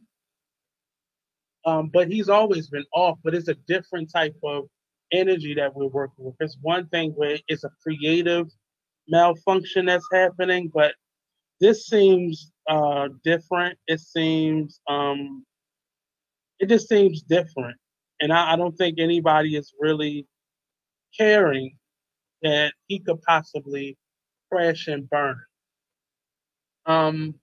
um, 1.64 1.90
but 1.92 2.08
he's 2.08 2.28
always 2.28 2.68
been 2.68 2.84
off, 2.92 3.18
but 3.22 3.34
it's 3.34 3.48
a 3.48 3.54
different 3.66 4.10
type 4.12 4.36
of 4.42 4.64
energy 5.12 5.54
that 5.54 5.74
we're 5.74 5.86
working 5.86 6.24
with. 6.24 6.34
It's 6.40 6.58
one 6.60 6.88
thing 6.88 7.12
where 7.12 7.38
it's 7.48 7.64
a 7.64 7.70
creative 7.82 8.48
malfunction 9.08 9.86
that's 9.86 10.06
happening, 10.12 10.70
but 10.74 10.94
this 11.60 11.86
seems 11.86 12.50
uh, 12.68 13.08
different. 13.24 13.78
It 13.86 14.00
seems 14.00 14.80
um, 14.88 15.44
it 16.58 16.68
just 16.68 16.88
seems 16.88 17.22
different, 17.22 17.76
and 18.20 18.32
I, 18.32 18.54
I 18.54 18.56
don't 18.56 18.76
think 18.76 18.98
anybody 18.98 19.56
is 19.56 19.72
really 19.78 20.26
caring 21.16 21.76
that 22.42 22.72
he 22.88 22.98
could 22.98 23.22
possibly 23.22 23.96
crash 24.52 24.88
and 24.88 25.08
burn. 25.08 25.40
Um, 26.84 27.34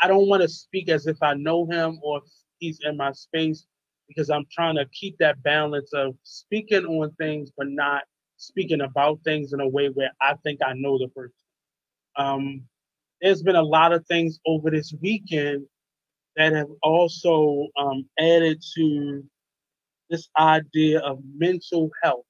I 0.00 0.08
don't 0.08 0.28
want 0.28 0.42
to 0.42 0.48
speak 0.48 0.88
as 0.88 1.06
if 1.06 1.22
I 1.22 1.34
know 1.34 1.66
him 1.66 2.00
or 2.02 2.20
he's 2.58 2.80
in 2.82 2.96
my 2.96 3.12
space 3.12 3.66
because 4.08 4.28
I'm 4.30 4.44
trying 4.50 4.76
to 4.76 4.86
keep 4.92 5.16
that 5.18 5.42
balance 5.42 5.92
of 5.94 6.14
speaking 6.24 6.84
on 6.84 7.12
things 7.12 7.50
but 7.56 7.68
not 7.68 8.02
speaking 8.36 8.80
about 8.80 9.20
things 9.24 9.52
in 9.52 9.60
a 9.60 9.68
way 9.68 9.88
where 9.88 10.10
I 10.20 10.34
think 10.42 10.60
I 10.66 10.72
know 10.74 10.98
the 10.98 11.08
person. 11.08 11.32
Um, 12.16 12.62
there's 13.22 13.42
been 13.42 13.56
a 13.56 13.62
lot 13.62 13.92
of 13.92 14.04
things 14.06 14.40
over 14.46 14.70
this 14.70 14.92
weekend 15.00 15.64
that 16.36 16.52
have 16.52 16.68
also 16.82 17.68
um, 17.78 18.06
added 18.18 18.62
to 18.76 19.24
this 20.10 20.28
idea 20.38 21.00
of 21.00 21.20
mental 21.36 21.90
health 22.02 22.26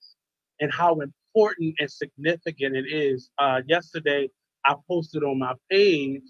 and 0.60 0.72
how 0.72 1.00
important 1.34 1.74
and 1.78 1.90
significant 1.90 2.76
it 2.76 2.86
is. 2.88 3.30
Uh, 3.38 3.60
yesterday, 3.66 4.28
I 4.64 4.74
posted 4.88 5.22
on 5.24 5.38
my 5.38 5.54
page 5.70 6.22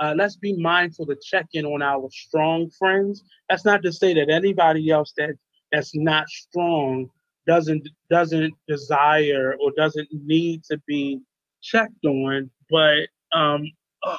uh, 0.00 0.14
let's 0.16 0.36
be 0.36 0.56
mindful 0.56 1.04
to 1.06 1.16
check 1.22 1.46
in 1.52 1.66
on 1.66 1.82
our 1.82 2.08
strong 2.10 2.70
friends. 2.70 3.22
That's 3.48 3.66
not 3.66 3.82
to 3.82 3.92
say 3.92 4.14
that 4.14 4.30
anybody 4.30 4.90
else 4.90 5.12
that 5.18 5.34
that's 5.70 5.94
not 5.94 6.26
strong 6.28 7.10
doesn't 7.46 7.86
doesn't 8.08 8.54
desire 8.66 9.56
or 9.60 9.72
doesn't 9.76 10.08
need 10.10 10.64
to 10.64 10.80
be 10.86 11.20
checked 11.62 12.04
on. 12.06 12.50
But 12.70 13.08
um, 13.34 13.70
oh, 14.04 14.16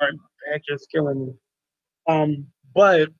my 0.00 0.10
back 0.50 0.62
is 0.68 0.86
killing 0.90 1.26
me. 1.26 1.32
Um, 2.08 2.46
but 2.74 3.10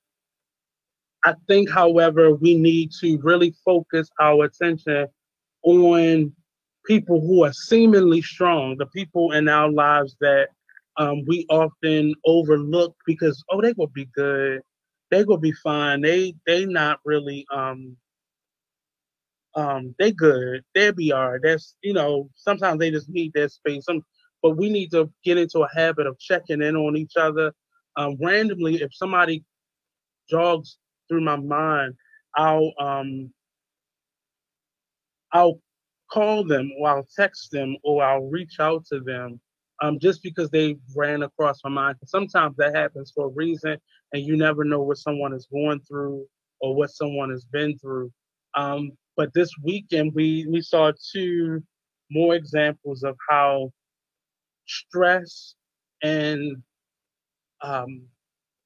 I 1.27 1.35
think, 1.47 1.71
however, 1.71 2.35
we 2.35 2.55
need 2.55 2.91
to 3.01 3.19
really 3.23 3.55
focus 3.65 4.09
our 4.19 4.45
attention 4.45 5.09
on 5.65 6.33
people 6.87 7.21
who 7.21 7.45
are 7.45 7.53
seemingly 7.53 8.23
strong, 8.23 8.77
the 8.79 8.87
people 8.87 9.33
in 9.33 9.49
our 9.49 9.71
lives 9.71 10.17
that 10.21 10.49
um, 10.97 11.25
we 11.27 11.47
often 11.51 12.15
overlook 12.27 12.95
because 13.07 13.43
oh 13.51 13.61
they 13.61 13.75
will 13.77 13.89
be 13.89 14.07
good, 14.15 14.63
they 15.11 15.25
will 15.25 15.39
be 15.39 15.53
fine. 15.53 16.03
They 16.03 16.35
they 16.47 16.67
not 16.67 17.01
really 17.05 17.47
um 17.53 17.97
um 19.55 19.95
they 19.99 20.13
good. 20.13 20.65
They 20.75 20.91
be 20.93 21.13
alright. 21.13 21.41
That's 21.43 21.77
you 21.83 21.95
know 21.95 22.31
sometimes 22.37 22.79
they 22.79 22.91
just 22.91 23.09
need 23.09 23.33
their 23.35 23.49
space. 23.49 23.87
Some 23.87 24.03
but 24.43 24.57
we 24.59 24.71
need 24.71 24.91
to 24.93 25.11
get 25.25 25.39
into 25.39 25.61
a 25.61 25.75
habit 25.75 26.07
of 26.07 26.19
checking 26.19 26.63
in 26.63 26.77
on 26.77 26.97
each 26.97 27.17
other. 27.17 27.53
Um, 27.97 28.17
randomly, 28.21 28.83
if 28.83 28.95
somebody 28.95 29.45
jogs 30.31 30.79
through 31.09 31.23
my 31.23 31.37
mind, 31.37 31.95
I'll 32.37 32.73
um 32.81 33.34
I'll 35.35 35.61
call 36.11 36.45
them 36.45 36.71
or 36.79 36.89
I'll 36.89 37.09
text 37.17 37.51
them 37.51 37.77
or 37.83 38.05
I'll 38.05 38.31
reach 38.31 38.61
out 38.61 38.87
to 38.87 39.01
them 39.01 39.41
um, 39.83 39.99
just 39.99 40.23
because 40.23 40.49
they 40.51 40.77
ran 40.97 41.23
across 41.23 41.61
my 41.65 41.71
mind. 41.71 41.97
Sometimes 42.07 42.57
that 42.57 42.75
happens 42.75 43.13
for 43.15 43.27
a 43.27 43.31
reason, 43.31 43.77
and 44.13 44.23
you 44.25 44.37
never 44.37 44.65
know 44.65 44.81
what 44.81 44.99
someone 44.99 45.35
is 45.35 45.49
going 45.53 45.81
through 45.81 46.27
or 46.61 46.75
what 46.75 46.91
someone 46.91 47.31
has 47.31 47.45
been 47.45 47.77
through. 47.79 48.13
Um, 48.57 48.93
but 49.17 49.35
this 49.35 49.51
weekend, 49.63 50.13
we 50.15 50.47
we 50.49 50.61
saw 50.61 50.93
two 51.13 51.63
more 52.11 52.35
examples 52.35 53.03
of 53.03 53.17
how 53.29 53.73
stress 54.67 55.55
and 56.03 56.63
um, 57.63 58.03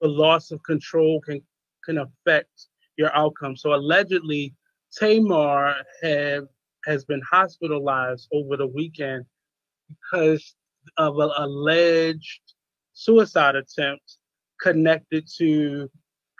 the 0.00 0.08
loss 0.08 0.50
of 0.50 0.62
control 0.62 1.20
can 1.20 1.40
can 1.84 1.98
affect 1.98 2.66
your 2.96 3.14
outcome. 3.16 3.56
So 3.56 3.74
allegedly, 3.74 4.54
Tamar 4.98 5.74
have 6.02 6.44
has 6.86 7.04
been 7.04 7.22
hospitalized 7.30 8.28
over 8.32 8.56
the 8.56 8.66
weekend 8.66 9.24
because 9.88 10.54
of 10.96 11.18
an 11.18 11.30
alleged 11.36 12.40
suicide 12.92 13.56
attempt 13.56 14.18
connected 14.60 15.28
to 15.38 15.90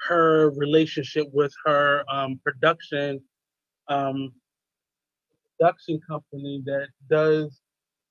her 0.07 0.51
relationship 0.51 1.27
with 1.33 1.53
her 1.65 2.05
um, 2.11 2.41
production 2.45 3.21
um, 3.89 4.33
production 5.59 6.01
company 6.09 6.63
that 6.67 6.89
does 7.11 7.61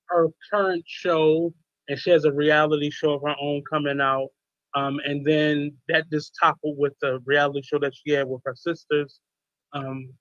her 0.08 0.28
current 0.50 0.84
show, 0.86 1.52
and 1.88 1.98
she 1.98 2.10
has 2.10 2.24
a 2.24 2.32
reality 2.32 2.90
show 2.90 3.12
of 3.12 3.22
her 3.22 3.34
own 3.40 3.62
coming 3.70 4.00
out. 4.00 4.28
Um, 4.74 5.00
and 5.04 5.24
then 5.24 5.72
that 5.88 6.10
just 6.10 6.36
toppled 6.40 6.76
with 6.78 6.92
the 7.00 7.20
reality 7.24 7.62
show 7.62 7.78
that 7.78 7.94
she 7.94 8.12
had 8.12 8.28
with 8.28 8.42
her 8.44 8.54
sisters. 8.54 9.20
Um, 9.72 10.12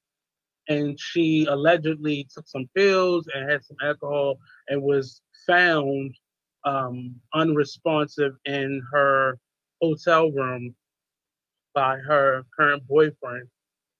and 0.69 0.99
she 0.99 1.45
allegedly 1.45 2.27
took 2.34 2.47
some 2.47 2.69
pills 2.75 3.27
and 3.34 3.49
had 3.49 3.63
some 3.63 3.77
alcohol 3.82 4.38
and 4.67 4.82
was 4.82 5.21
found 5.45 6.13
um, 6.65 7.15
unresponsive 7.34 8.34
in 8.45 8.82
her 8.91 9.38
hotel 9.82 10.32
room 10.32 10.75
by 11.73 11.97
her 11.97 12.43
current 12.58 12.86
boyfriend, 12.88 13.47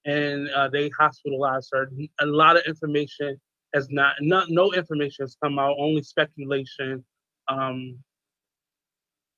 and 0.06 0.49
uh, 0.49 0.67
they 0.67 0.89
hospitalized 0.97 1.69
her. 1.73 1.89
A 2.19 2.25
lot 2.25 2.58
of 2.58 2.63
information 2.65 3.39
has 3.73 3.88
not, 3.91 4.15
not 4.21 4.49
no 4.49 4.73
information 4.73 5.23
has 5.23 5.38
come 5.41 5.60
out. 5.60 5.75
Only 5.80 6.01
speculation 6.01 7.06
um, 7.47 7.97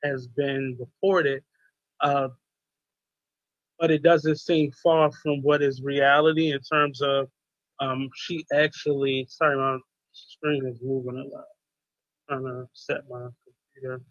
has 0.04 0.28
been 0.28 0.78
reported, 0.80 1.44
uh, 2.02 2.30
but 3.80 3.92
it 3.92 4.04
doesn't 4.04 4.40
seem 4.40 4.72
far 4.84 5.12
from 5.24 5.42
what 5.42 5.62
is 5.62 5.82
reality 5.82 6.52
in 6.52 6.60
terms 6.62 7.02
of 7.02 7.28
um, 7.80 8.10
she 8.16 8.46
actually. 8.54 9.26
Sorry, 9.30 9.56
my 9.56 9.78
screen 10.12 10.66
is 10.68 10.80
moving 10.84 11.16
a 11.16 11.36
lot 11.36 11.46
I'm 12.30 12.42
trying 12.42 12.54
to 12.54 12.68
set 12.74 13.02
my 13.10 13.28
computer. 13.74 14.02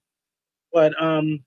But 0.73 1.01
um, 1.03 1.45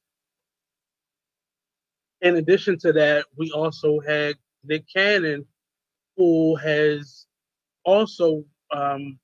in 2.21 2.37
addition 2.37 2.77
to 2.79 2.93
that, 2.93 3.25
we 3.37 3.51
also 3.51 3.99
had 3.99 4.35
Nick 4.63 4.85
Cannon, 4.93 5.45
who 6.17 6.55
has 6.57 7.25
also 7.83 8.43
um, 8.73 9.19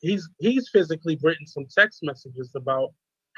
he's 0.00 0.28
he's 0.38 0.68
physically 0.70 1.18
written 1.22 1.46
some 1.46 1.66
text 1.76 2.00
messages 2.02 2.50
about 2.54 2.90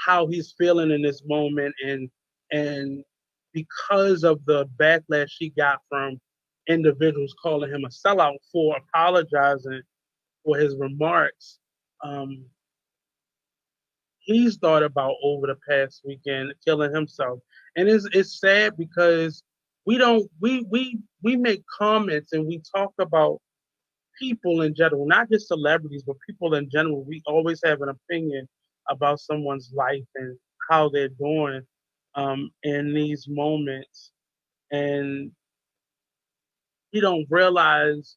how 0.04 0.26
he's 0.26 0.54
feeling 0.56 0.90
in 0.90 1.02
this 1.02 1.22
moment 1.26 1.74
and 1.84 2.10
and 2.52 3.04
because 3.52 4.24
of 4.24 4.44
the 4.46 4.66
backlash 4.78 5.28
she 5.30 5.50
got 5.50 5.80
from 5.88 6.20
individuals 6.68 7.34
calling 7.42 7.70
him 7.70 7.84
a 7.84 7.88
sellout 7.88 8.36
for 8.52 8.76
apologizing 8.76 9.82
for 10.44 10.56
his 10.58 10.76
remarks. 10.76 11.58
Um, 12.04 12.44
he's 14.20 14.56
thought 14.56 14.82
about 14.82 15.16
over 15.22 15.46
the 15.46 15.56
past 15.68 16.02
weekend 16.04 16.54
killing 16.64 16.94
himself, 16.94 17.40
and 17.76 17.88
it's 17.88 18.06
it's 18.12 18.40
sad 18.40 18.76
because 18.76 19.42
we 19.86 19.98
don't 19.98 20.30
we 20.40 20.64
we 20.70 20.98
we 21.22 21.36
make 21.36 21.62
comments 21.78 22.32
and 22.32 22.46
we 22.46 22.62
talk 22.74 22.92
about 22.98 23.40
people 24.18 24.62
in 24.62 24.74
general, 24.74 25.06
not 25.06 25.30
just 25.30 25.48
celebrities, 25.48 26.02
but 26.06 26.16
people 26.28 26.54
in 26.54 26.68
general. 26.70 27.04
We 27.04 27.22
always 27.26 27.60
have 27.64 27.80
an 27.82 27.88
opinion 27.88 28.48
about 28.88 29.20
someone's 29.20 29.72
life 29.74 30.04
and 30.14 30.36
how 30.68 30.88
they're 30.88 31.08
doing 31.08 31.62
um, 32.14 32.50
in 32.62 32.92
these 32.94 33.26
moments, 33.28 34.12
and 34.70 35.30
we 36.92 37.00
don't 37.00 37.26
realize 37.30 38.16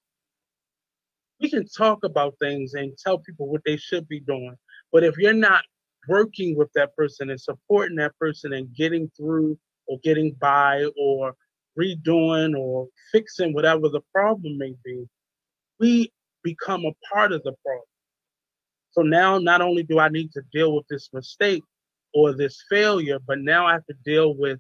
we 1.40 1.50
can 1.50 1.68
talk 1.68 2.04
about 2.04 2.36
things 2.40 2.74
and 2.74 2.98
tell 2.98 3.20
people 3.20 3.48
what 3.48 3.62
they 3.66 3.78
should 3.78 4.08
be 4.08 4.20
doing. 4.22 4.56
But 4.92 5.04
if 5.04 5.18
you're 5.18 5.34
not 5.34 5.64
working 6.08 6.58
with 6.58 6.70
that 6.76 6.96
person 6.96 7.30
and 7.30 7.40
supporting 7.40 7.98
that 7.98 8.18
person 8.18 8.54
and 8.54 8.74
getting 8.76 9.12
through 9.18 9.58
or 9.88 10.00
getting 10.04 10.36
by 10.40 10.86
or 10.98 11.34
redoing 11.80 12.58
or 12.58 12.88
fixing 13.12 13.54
whatever 13.54 13.90
the 13.90 14.02
problem 14.14 14.58
may 14.58 14.74
be, 14.86 15.06
we 15.80 16.12
become 16.44 16.86
a 16.86 16.94
part 17.14 17.32
of 17.32 17.44
the 17.44 17.54
problem. 17.66 17.86
So 18.92 19.02
now 19.02 19.38
not 19.40 19.62
only 19.62 19.84
do 19.84 20.00
I 20.00 20.10
need 20.10 20.32
to 20.34 20.42
deal 20.52 20.76
with 20.76 20.88
this 20.88 21.10
mistake 21.14 21.64
or 22.14 22.34
this 22.34 22.64
failure, 22.70 23.20
but 23.28 23.40
now 23.40 23.66
I 23.66 23.74
have 23.74 23.86
to 23.88 23.96
deal 24.06 24.36
with 24.36 24.60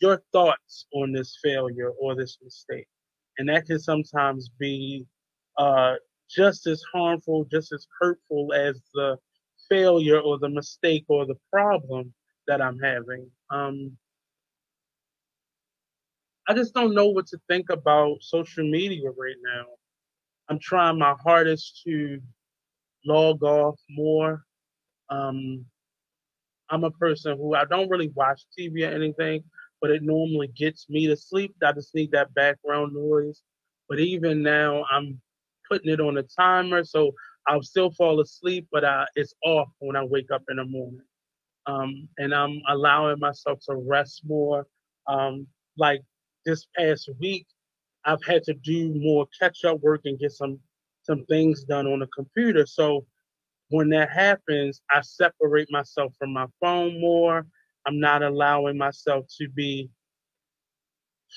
your 0.00 0.22
thoughts 0.32 0.86
on 0.94 1.12
this 1.12 1.38
failure 1.42 1.90
or 2.00 2.14
this 2.14 2.38
mistake. 2.42 2.86
And 3.38 3.48
that 3.48 3.66
can 3.66 3.78
sometimes 3.78 4.50
be 4.58 5.06
uh, 5.58 5.94
just 6.28 6.66
as 6.66 6.82
harmful, 6.92 7.44
just 7.50 7.72
as 7.72 7.86
hurtful 8.00 8.52
as 8.54 8.80
the 8.94 9.18
failure 9.68 10.20
or 10.20 10.38
the 10.38 10.48
mistake 10.48 11.04
or 11.08 11.26
the 11.26 11.38
problem 11.52 12.12
that 12.46 12.60
I'm 12.60 12.78
having. 12.78 13.30
Um, 13.50 13.96
I 16.48 16.54
just 16.54 16.74
don't 16.74 16.94
know 16.94 17.06
what 17.06 17.26
to 17.28 17.38
think 17.48 17.70
about 17.70 18.22
social 18.22 18.68
media 18.68 19.08
right 19.10 19.36
now. 19.42 19.66
I'm 20.48 20.58
trying 20.58 20.98
my 20.98 21.14
hardest 21.22 21.82
to 21.86 22.20
log 23.06 23.42
off 23.44 23.78
more. 23.88 24.42
Um, 25.08 25.64
I'm 26.70 26.84
a 26.84 26.90
person 26.90 27.36
who 27.36 27.54
I 27.54 27.64
don't 27.64 27.88
really 27.90 28.12
watch 28.14 28.42
TV 28.58 28.88
or 28.88 28.94
anything, 28.94 29.42
but 29.80 29.90
it 29.90 30.02
normally 30.02 30.48
gets 30.48 30.88
me 30.88 31.06
to 31.08 31.16
sleep. 31.16 31.54
I 31.64 31.72
just 31.72 31.94
need 31.94 32.12
that 32.12 32.32
background 32.34 32.92
noise. 32.94 33.42
But 33.88 33.98
even 33.98 34.42
now, 34.42 34.84
I'm 34.90 35.20
putting 35.68 35.90
it 35.90 36.00
on 36.00 36.18
a 36.18 36.22
timer, 36.22 36.84
so 36.84 37.12
I'll 37.48 37.62
still 37.62 37.90
fall 37.90 38.20
asleep, 38.20 38.68
but 38.70 38.84
uh, 38.84 39.06
it's 39.16 39.34
off 39.44 39.68
when 39.80 39.96
I 39.96 40.04
wake 40.04 40.30
up 40.32 40.42
in 40.48 40.56
the 40.56 40.64
morning. 40.64 41.02
Um, 41.66 42.08
and 42.18 42.34
I'm 42.34 42.60
allowing 42.68 43.18
myself 43.18 43.60
to 43.68 43.74
rest 43.74 44.22
more. 44.24 44.66
Um, 45.06 45.46
like 45.76 46.02
this 46.46 46.66
past 46.76 47.10
week, 47.18 47.46
I've 48.04 48.24
had 48.24 48.44
to 48.44 48.54
do 48.54 48.92
more 48.94 49.26
catch-up 49.40 49.80
work 49.80 50.02
and 50.04 50.18
get 50.18 50.32
some 50.32 50.58
some 51.02 51.24
things 51.26 51.64
done 51.64 51.86
on 51.86 52.00
the 52.00 52.06
computer. 52.08 52.66
So 52.66 53.06
when 53.70 53.88
that 53.90 54.10
happens, 54.10 54.82
I 54.90 55.00
separate 55.00 55.68
myself 55.70 56.12
from 56.18 56.32
my 56.32 56.46
phone 56.60 57.00
more. 57.00 57.46
I'm 57.86 57.98
not 57.98 58.22
allowing 58.22 58.76
myself 58.76 59.26
to 59.38 59.48
be 59.48 59.90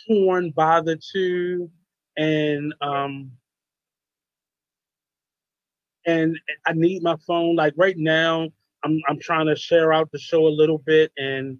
torn 0.07 0.51
by 0.51 0.81
the 0.81 0.97
two, 0.97 1.69
and 2.17 2.73
um, 2.81 3.31
and 6.05 6.37
I 6.65 6.73
need 6.73 7.03
my 7.03 7.15
phone. 7.25 7.55
Like 7.55 7.73
right 7.77 7.97
now, 7.97 8.49
I'm 8.83 8.99
I'm 9.07 9.19
trying 9.19 9.47
to 9.47 9.55
share 9.55 9.93
out 9.93 10.11
the 10.11 10.19
show 10.19 10.47
a 10.47 10.49
little 10.49 10.79
bit, 10.79 11.11
and 11.17 11.59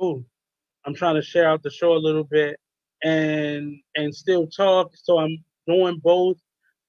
oh, 0.00 0.24
I'm 0.84 0.94
trying 0.94 1.14
to 1.14 1.22
share 1.22 1.48
out 1.48 1.62
the 1.62 1.70
show 1.70 1.94
a 1.94 1.98
little 1.98 2.24
bit, 2.24 2.58
and 3.02 3.76
and 3.96 4.14
still 4.14 4.46
talk. 4.48 4.90
So 4.94 5.18
I'm 5.18 5.38
doing 5.66 6.00
both, 6.02 6.36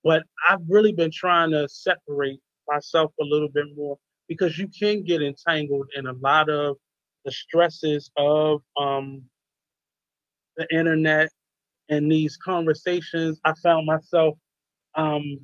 but 0.04 0.24
I've 0.50 0.62
really 0.68 0.92
been 0.92 1.12
trying 1.12 1.52
to 1.52 1.70
separate 1.70 2.42
myself 2.70 3.12
a 3.20 3.24
little 3.24 3.50
bit 3.50 3.66
more 3.76 3.98
because 4.28 4.58
you 4.58 4.68
can 4.68 5.04
get 5.04 5.22
entangled 5.22 5.88
in 5.96 6.08
a 6.08 6.14
lot 6.14 6.50
of 6.50 6.78
the 7.26 7.32
stresses 7.32 8.12
of 8.18 8.62
um, 8.80 9.24
the 10.56 10.68
internet 10.74 11.30
and 11.90 12.12
these 12.12 12.38
conversations. 12.38 13.40
I 13.44 13.54
found 13.64 13.88
myself 13.88 14.38
um, 14.96 15.40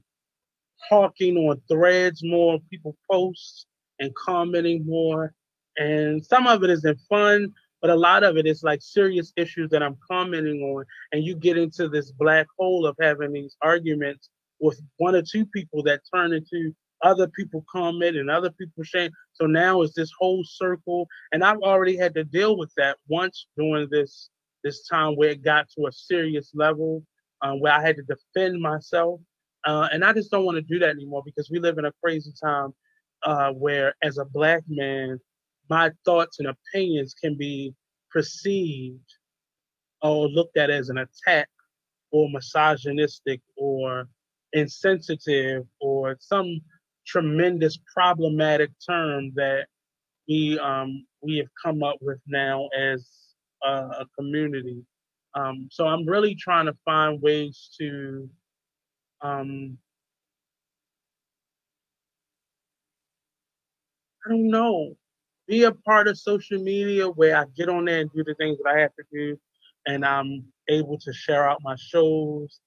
talking 0.90 1.38
on 1.38 1.62
threads 1.68 2.22
more, 2.24 2.60
people 2.70 2.96
post 3.10 3.66
and 4.00 4.14
commenting 4.16 4.86
more. 4.86 5.34
And 5.78 6.26
some 6.26 6.48
of 6.48 6.64
it 6.64 6.70
isn't 6.70 7.00
fun, 7.10 7.54
but 7.82 7.90
a 7.90 7.96
lot 7.96 8.24
of 8.24 8.38
it 8.38 8.46
is 8.46 8.64
like 8.64 8.82
serious 8.82 9.34
issues 9.36 9.70
that 9.72 9.84
I'm 9.84 9.98
commenting 10.10 10.62
on. 10.62 10.86
And 11.12 11.24
you 11.24 11.36
get 11.36 11.58
into 11.58 11.90
this 11.90 12.12
black 12.12 12.48
hole 12.58 12.86
of 12.86 12.96
having 13.02 13.34
these 13.34 13.56
arguments 13.62 14.30
with 14.60 14.82
one 14.98 15.16
or 15.16 15.22
two 15.22 15.46
people 15.48 15.84
that 15.84 16.02
turn 16.14 16.34
into 16.34 16.74
other 17.06 17.28
people 17.28 17.64
comment 17.72 18.18
and 18.18 18.30
other 18.30 18.52
people 18.52 18.84
saying. 18.84 19.12
So 19.34 19.46
now 19.46 19.82
it's 19.82 19.94
this 19.94 20.12
whole 20.20 20.44
circle. 20.44 21.08
And 21.32 21.44
I've 21.44 21.60
already 21.60 21.96
had 21.96 22.14
to 22.16 22.26
deal 22.26 22.58
with 22.58 22.72
that 22.78 22.98
once 23.08 23.48
during 23.58 23.88
this 23.90 24.30
this 24.64 24.86
time 24.88 25.16
where 25.16 25.30
it 25.30 25.44
got 25.44 25.68
to 25.78 25.86
a 25.88 25.92
serious 25.92 26.52
level 26.56 27.04
um, 27.42 27.60
where 27.60 27.72
I 27.72 27.82
had 27.82 27.98
to 27.98 28.04
defend 28.04 28.60
myself 28.60 29.22
uh, 29.66 29.90
and 29.92 30.06
I 30.06 30.14
just 30.14 30.32
don't 30.32 30.46
want 30.46 30.58
to 30.58 30.62
do 30.62 30.80
that 30.80 30.92
anymore 30.92 31.24
because 31.26 31.50
we 31.50 31.60
live 31.60 31.78
in 31.78 31.86
a 31.86 31.92
crazy 32.04 32.32
time 32.42 32.74
uh, 33.24 33.52
where, 33.52 33.96
as 34.04 34.20
a 34.20 34.26
black 34.26 34.64
man, 34.68 35.20
my 35.70 35.92
thoughts 36.06 36.40
and 36.40 36.48
opinions 36.48 37.16
can 37.20 37.36
be 37.36 37.74
perceived 38.12 39.00
or 40.04 40.28
looked 40.28 40.58
at 40.58 40.70
as 40.70 40.90
an 40.90 41.00
attack 41.00 41.50
or 42.12 42.30
misogynistic 42.30 43.42
or 43.58 44.08
insensitive 44.54 45.64
or 45.82 46.16
some 46.20 46.62
tremendous 47.06 47.78
problematic 47.94 48.72
term 48.88 49.32
that 49.36 49.68
we 50.28 50.60
um, 50.60 51.06
we 51.22 51.38
have 51.38 51.48
come 51.64 51.84
up 51.84 51.98
with 52.02 52.20
now 52.28 52.68
as 52.78 53.08
a, 53.66 53.72
a 53.72 54.06
community. 54.18 54.84
Um, 55.36 55.68
so 55.72 55.86
I'm 55.86 56.06
really 56.08 56.36
trying 56.36 56.66
to 56.66 56.78
find 56.86 57.22
ways 57.22 57.70
to 57.80 58.30
um, 59.22 59.78
I 64.26 64.30
don't 64.30 64.50
know. 64.50 64.96
Be 65.48 65.64
a 65.64 65.72
part 65.72 66.08
of 66.08 66.18
social 66.18 66.60
media 66.60 67.08
where 67.08 67.38
I 67.38 67.46
get 67.56 67.70
on 67.70 67.86
there 67.86 68.02
and 68.02 68.10
do 68.12 68.24
the 68.24 68.34
things 68.36 68.58
that 68.64 68.74
I 68.76 68.80
have 68.80 68.96
to 68.96 69.04
do, 69.12 69.40
and 69.86 70.04
I'm 70.04 70.46
able 70.68 70.98
to 71.00 71.14
share 71.14 71.48
out 71.48 71.62
my 71.62 71.76
shows, 71.78 72.60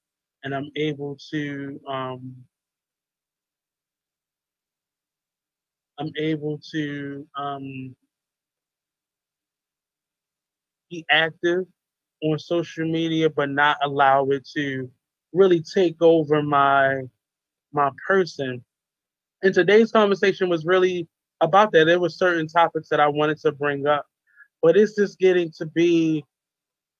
and 0.43 0.55
I'm 0.55 0.71
able 0.77 1.17
to 1.31 1.79
um, 1.87 2.35
I'm 5.99 6.11
able 6.17 6.59
to 6.71 7.27
um, 7.37 7.95
be 10.89 11.05
active 11.11 11.65
on 12.23 12.39
social 12.39 12.85
media, 12.89 13.29
but 13.29 13.49
not 13.49 13.77
allow 13.83 14.25
it 14.27 14.47
to 14.55 14.89
really 15.33 15.61
take 15.61 16.01
over 16.01 16.41
my 16.43 17.01
my 17.73 17.89
person. 18.07 18.63
And 19.43 19.53
today's 19.53 19.91
conversation 19.91 20.49
was 20.49 20.65
really 20.65 21.07
about 21.41 21.71
that. 21.73 21.85
There 21.85 21.99
were 21.99 22.09
certain 22.09 22.47
topics 22.47 22.89
that 22.89 22.99
I 22.99 23.07
wanted 23.07 23.39
to 23.41 23.51
bring 23.53 23.87
up, 23.87 24.05
but 24.61 24.77
it's 24.77 24.95
just 24.95 25.19
getting 25.19 25.51
to 25.57 25.65
be 25.67 26.25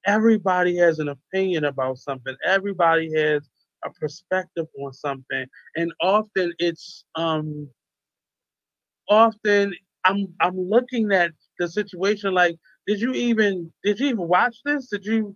everybody 0.05 0.77
has 0.77 0.99
an 0.99 1.09
opinion 1.09 1.65
about 1.65 1.97
something. 1.97 2.35
Everybody 2.45 3.11
has 3.15 3.49
a 3.85 3.91
perspective 3.91 4.67
on 4.81 4.93
something, 4.93 5.45
and 5.75 5.93
often 6.01 6.53
it's 6.59 7.05
um 7.15 7.69
often 9.09 9.73
I'm 10.05 10.27
I'm 10.41 10.57
looking 10.57 11.11
at 11.11 11.31
the 11.59 11.67
situation 11.67 12.33
like, 12.33 12.57
did 12.87 13.01
you 13.01 13.13
even 13.13 13.71
did 13.83 13.99
you 13.99 14.07
even 14.07 14.27
watch 14.27 14.57
this? 14.65 14.87
Did 14.89 15.05
you 15.05 15.35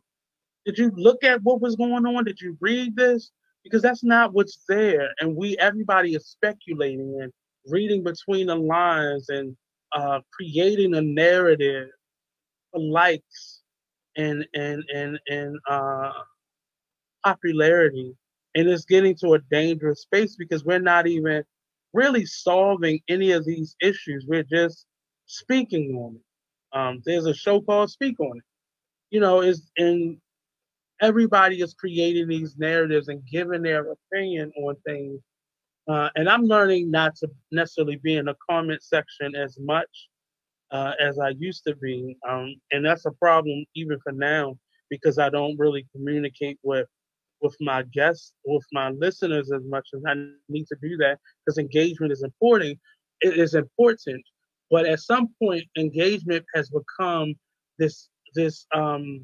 did 0.65 0.77
you 0.77 0.91
look 0.95 1.23
at 1.23 1.41
what 1.43 1.61
was 1.61 1.75
going 1.75 2.05
on? 2.05 2.23
Did 2.25 2.39
you 2.41 2.57
read 2.61 2.95
this? 2.95 3.31
Because 3.63 3.81
that's 3.81 4.03
not 4.03 4.33
what's 4.33 4.59
there. 4.67 5.09
And 5.19 5.35
we, 5.35 5.57
everybody 5.57 6.15
is 6.15 6.27
speculating 6.27 7.19
and 7.21 7.31
reading 7.67 8.03
between 8.03 8.47
the 8.47 8.55
lines 8.55 9.29
and 9.29 9.55
uh, 9.93 10.21
creating 10.33 10.95
a 10.95 11.01
narrative 11.01 11.89
for 12.71 12.81
likes 12.81 13.61
and 14.17 14.45
and 14.55 14.83
and 14.93 15.19
and 15.29 15.57
uh, 15.69 16.11
popularity, 17.25 18.15
and 18.55 18.69
it's 18.69 18.85
getting 18.85 19.15
to 19.17 19.33
a 19.33 19.39
dangerous 19.51 20.01
space 20.01 20.35
because 20.37 20.65
we're 20.65 20.79
not 20.79 21.07
even 21.07 21.43
really 21.93 22.25
solving 22.25 22.99
any 23.07 23.31
of 23.31 23.45
these 23.45 23.75
issues. 23.81 24.25
We're 24.27 24.43
just 24.43 24.85
speaking 25.27 25.95
on 25.95 26.15
it. 26.15 26.77
Um, 26.77 27.01
there's 27.05 27.27
a 27.27 27.33
show 27.33 27.61
called 27.61 27.91
Speak 27.91 28.19
on 28.19 28.37
It 28.37 28.43
you 29.13 29.19
know, 29.19 29.41
is 29.41 29.69
and 29.77 30.17
everybody 30.99 31.61
is 31.61 31.75
creating 31.75 32.27
these 32.27 32.57
narratives 32.57 33.09
and 33.09 33.21
giving 33.31 33.61
their 33.61 33.91
opinion 33.91 34.51
on 34.57 34.75
things. 34.87 35.21
Uh, 35.87 36.09
and 36.15 36.27
I'm 36.27 36.45
learning 36.45 36.89
not 36.89 37.15
to 37.17 37.29
necessarily 37.51 37.97
be 37.97 38.15
in 38.15 38.25
the 38.25 38.35
comment 38.49 38.81
section 38.81 39.35
as 39.35 39.57
much 39.59 40.09
uh, 40.71 40.93
as 40.99 41.19
I 41.19 41.29
used 41.29 41.63
to 41.67 41.75
be. 41.75 42.17
Um, 42.27 42.55
and 42.71 42.83
that's 42.83 43.05
a 43.05 43.11
problem 43.11 43.65
even 43.75 43.99
for 44.03 44.13
now 44.13 44.57
because 44.89 45.19
I 45.19 45.29
don't 45.29 45.59
really 45.59 45.85
communicate 45.95 46.57
with 46.63 46.87
with 47.43 47.55
my 47.59 47.83
guests, 47.93 48.33
with 48.45 48.65
my 48.71 48.89
listeners 48.91 49.51
as 49.51 49.61
much 49.65 49.87
as 49.93 50.01
I 50.07 50.15
need 50.49 50.65
to 50.67 50.77
do 50.81 50.97
that 50.97 51.19
because 51.45 51.57
engagement 51.57 52.11
is 52.11 52.23
important. 52.23 52.79
It 53.21 53.37
is 53.37 53.53
important, 53.53 54.23
but 54.71 54.85
at 54.85 54.99
some 54.99 55.29
point, 55.41 55.63
engagement 55.77 56.45
has 56.55 56.69
become 56.69 57.35
this 57.77 58.09
this 58.33 58.65
um, 58.73 59.23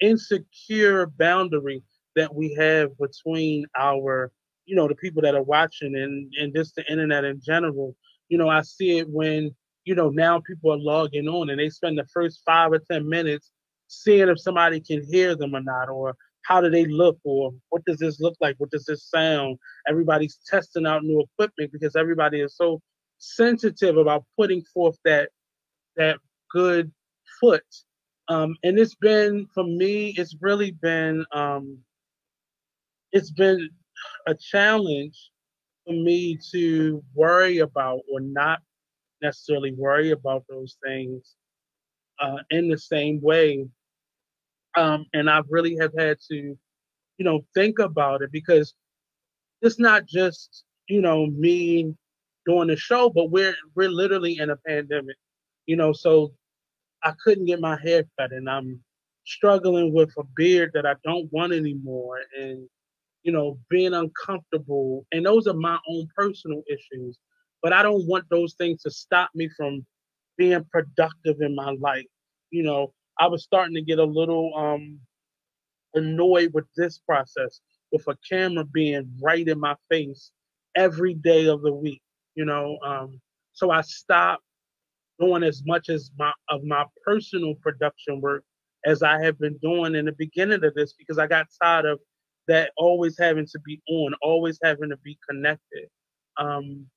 insecure 0.00 1.06
boundary 1.18 1.82
that 2.16 2.34
we 2.34 2.54
have 2.58 2.90
between 2.98 3.64
our, 3.78 4.30
you 4.66 4.76
know, 4.76 4.86
the 4.86 4.94
people 4.94 5.22
that 5.22 5.34
are 5.34 5.42
watching 5.42 5.96
and 5.96 6.32
and 6.38 6.54
just 6.54 6.74
the 6.74 6.84
internet 6.90 7.24
in 7.24 7.40
general. 7.40 7.96
You 8.28 8.38
know, 8.38 8.48
I 8.48 8.62
see 8.62 8.98
it 8.98 9.08
when 9.08 9.54
you 9.84 9.94
know 9.94 10.10
now 10.10 10.40
people 10.40 10.72
are 10.72 10.78
logging 10.78 11.28
on 11.28 11.50
and 11.50 11.58
they 11.58 11.70
spend 11.70 11.98
the 11.98 12.06
first 12.12 12.42
five 12.44 12.72
or 12.72 12.80
ten 12.90 13.08
minutes 13.08 13.50
seeing 13.88 14.28
if 14.28 14.40
somebody 14.40 14.80
can 14.80 15.04
hear 15.10 15.36
them 15.36 15.54
or 15.54 15.62
not, 15.62 15.88
or 15.88 16.14
how 16.44 16.60
do 16.60 16.70
they 16.70 16.86
look, 16.86 17.18
or 17.24 17.52
what 17.70 17.84
does 17.84 17.98
this 17.98 18.20
look 18.20 18.34
like, 18.40 18.56
what 18.58 18.70
does 18.70 18.84
this 18.84 19.04
sound. 19.08 19.58
Everybody's 19.88 20.38
testing 20.48 20.86
out 20.86 21.04
new 21.04 21.20
equipment 21.20 21.72
because 21.72 21.96
everybody 21.96 22.40
is 22.40 22.56
so 22.56 22.80
sensitive 23.18 23.96
about 23.96 24.24
putting 24.36 24.62
forth 24.74 24.98
that 25.04 25.30
that 25.96 26.18
good 26.50 26.90
foot 27.40 27.64
um, 28.28 28.56
and 28.62 28.78
it's 28.78 28.94
been 28.94 29.46
for 29.52 29.64
me, 29.64 30.14
it's 30.16 30.36
really 30.40 30.70
been 30.70 31.24
um, 31.32 31.78
it's 33.12 33.30
been 33.30 33.68
a 34.26 34.34
challenge 34.34 35.30
for 35.84 35.92
me 35.92 36.38
to 36.52 37.02
worry 37.14 37.58
about 37.58 38.00
or 38.10 38.20
not 38.20 38.60
necessarily 39.20 39.72
worry 39.72 40.12
about 40.12 40.44
those 40.48 40.76
things 40.84 41.34
uh, 42.20 42.38
in 42.50 42.68
the 42.68 42.78
same 42.78 43.20
way. 43.20 43.66
Um, 44.76 45.06
and 45.12 45.28
I 45.28 45.42
really 45.48 45.76
have 45.80 45.92
had 45.98 46.18
to, 46.30 46.36
you 46.36 47.24
know, 47.24 47.44
think 47.54 47.78
about 47.78 48.22
it 48.22 48.32
because 48.32 48.74
it's 49.60 49.78
not 49.78 50.06
just, 50.06 50.64
you 50.88 51.00
know, 51.00 51.26
me 51.26 51.94
doing 52.46 52.68
the 52.68 52.76
show, 52.76 53.10
but 53.10 53.30
we're 53.30 53.54
we're 53.74 53.90
literally 53.90 54.38
in 54.38 54.50
a 54.50 54.56
pandemic. 54.56 55.16
You 55.66 55.76
know, 55.76 55.92
so 55.92 56.32
I 57.04 57.12
couldn't 57.24 57.46
get 57.46 57.60
my 57.60 57.78
hair 57.82 58.04
cut, 58.18 58.32
and 58.32 58.48
I'm 58.48 58.80
struggling 59.24 59.92
with 59.92 60.10
a 60.18 60.24
beard 60.36 60.72
that 60.74 60.86
I 60.86 60.94
don't 61.04 61.32
want 61.32 61.52
anymore, 61.52 62.18
and 62.38 62.68
you 63.22 63.32
know, 63.32 63.58
being 63.70 63.94
uncomfortable. 63.94 65.06
And 65.12 65.24
those 65.24 65.46
are 65.46 65.54
my 65.54 65.78
own 65.88 66.08
personal 66.16 66.62
issues, 66.68 67.18
but 67.62 67.72
I 67.72 67.82
don't 67.82 68.06
want 68.06 68.24
those 68.30 68.54
things 68.54 68.82
to 68.82 68.90
stop 68.90 69.30
me 69.34 69.48
from 69.56 69.86
being 70.36 70.64
productive 70.72 71.36
in 71.40 71.54
my 71.54 71.76
life. 71.80 72.06
You 72.50 72.64
know, 72.64 72.92
I 73.22 73.28
was 73.28 73.44
starting 73.44 73.76
to 73.76 73.82
get 73.82 74.00
a 74.00 74.04
little 74.04 74.52
um 74.56 74.98
annoyed 75.94 76.50
with 76.52 76.64
this 76.76 76.98
process, 76.98 77.60
with 77.92 78.04
a 78.08 78.16
camera 78.28 78.64
being 78.64 79.08
right 79.22 79.46
in 79.46 79.60
my 79.60 79.76
face 79.88 80.32
every 80.74 81.14
day 81.14 81.46
of 81.46 81.62
the 81.62 81.72
week. 81.72 82.02
You 82.34 82.46
know, 82.46 82.78
um, 82.84 83.20
so 83.52 83.70
I 83.70 83.82
stopped 83.82 84.42
doing 85.20 85.44
as 85.44 85.62
much 85.64 85.88
as 85.88 86.10
my 86.18 86.32
of 86.48 86.64
my 86.64 86.84
personal 87.06 87.54
production 87.62 88.20
work 88.20 88.42
as 88.84 89.04
I 89.04 89.22
have 89.22 89.38
been 89.38 89.56
doing 89.58 89.94
in 89.94 90.06
the 90.06 90.16
beginning 90.18 90.64
of 90.64 90.74
this 90.74 90.94
because 90.94 91.20
I 91.20 91.28
got 91.28 91.46
tired 91.62 91.84
of 91.84 92.00
that 92.48 92.72
always 92.76 93.16
having 93.16 93.46
to 93.46 93.60
be 93.60 93.80
on, 93.88 94.14
always 94.20 94.58
having 94.64 94.90
to 94.90 94.96
be 94.96 95.16
connected. 95.30 95.86
Um, 96.38 96.88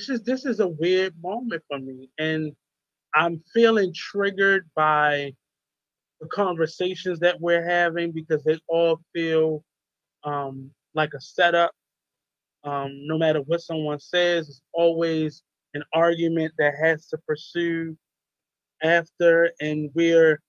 this 0.00 0.08
is 0.08 0.22
this 0.22 0.46
is 0.46 0.60
a 0.60 0.68
weird 0.68 1.14
moment 1.22 1.62
for 1.68 1.78
me, 1.78 2.08
and 2.18 2.52
I'm 3.14 3.42
feeling 3.52 3.92
triggered 3.94 4.68
by 4.74 5.34
the 6.20 6.28
conversations 6.28 7.18
that 7.20 7.40
we're 7.40 7.66
having 7.66 8.12
because 8.12 8.42
they 8.44 8.58
all 8.68 9.00
feel 9.14 9.62
um, 10.24 10.70
like 10.94 11.12
a 11.14 11.20
setup 11.20 11.72
um, 12.64 12.90
no 13.06 13.16
matter 13.18 13.40
what 13.40 13.60
someone 13.60 14.00
says, 14.00 14.48
it's 14.48 14.62
always 14.72 15.42
an 15.74 15.82
argument 15.94 16.52
that 16.58 16.74
has 16.82 17.06
to 17.08 17.18
pursue 17.26 17.96
after. 18.82 19.50
And 19.60 19.90
we're, 19.94 20.40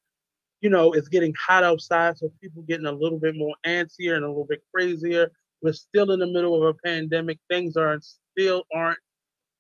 you 0.62 0.70
know, 0.70 0.92
it's 0.94 1.08
getting 1.08 1.34
hot 1.40 1.64
outside, 1.64 2.18
so 2.18 2.32
people 2.42 2.64
getting 2.64 2.86
a 2.86 2.92
little 2.92 3.20
bit 3.20 3.36
more 3.36 3.56
antsier 3.66 4.16
and 4.16 4.26
a 4.26 4.28
little 4.28 4.48
bit 4.48 4.62
crazier. 4.74 5.32
We're 5.62 5.74
still 5.74 6.12
in 6.12 6.20
the 6.20 6.28
middle 6.28 6.56
of 6.56 6.76
a 6.76 6.78
pandemic. 6.86 7.40
Things 7.50 7.78
are 7.78 7.98
still 8.34 8.64
aren't 8.74 9.00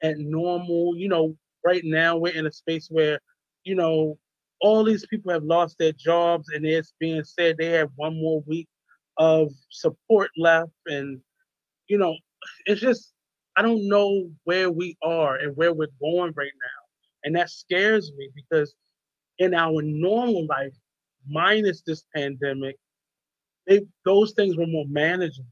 at 0.04 0.18
normal. 0.20 0.95
You 0.95 1.10
know, 1.10 1.36
right 1.66 1.82
now 1.84 2.18
we're 2.18 2.34
in 2.36 2.47
a 2.47 2.52
space 2.52 2.88
where, 2.89 3.20
you 3.64 3.76
know, 3.76 4.18
all 4.62 4.84
these 4.84 5.06
people 5.08 5.32
have 5.32 5.43
lost 5.43 5.78
their 5.80 5.93
jobs, 5.93 6.49
and 6.49 6.66
it's 6.66 6.93
being 6.99 7.24
said 7.24 7.58
they 7.58 7.68
have 7.68 7.89
one 7.95 8.16
more 8.16 8.43
week 8.45 8.68
of 9.18 9.52
support 9.70 10.30
left, 10.38 10.72
and 10.88 11.20
you 11.88 11.97
know, 11.97 12.16
it's 12.66 12.82
just 12.82 13.14
I 13.56 13.62
don't 13.62 13.88
know 13.88 14.30
where 14.45 14.72
we 14.72 14.97
are 15.04 15.36
and 15.36 15.56
where 15.58 15.74
we're 15.74 15.88
going 15.99 16.34
right 16.36 16.52
now. 16.62 16.82
And 17.24 17.36
that 17.36 17.49
scares 17.49 18.12
me 18.18 18.30
because 18.36 18.74
in 19.39 19.54
our 19.54 19.82
normal 19.82 20.45
life, 20.47 20.74
minus 21.28 21.82
this 21.82 22.04
pandemic, 22.16 22.78
they, 23.68 23.82
those 24.06 24.34
things 24.34 24.58
were 24.58 24.68
more 24.68 24.86
manageable. 24.88 25.47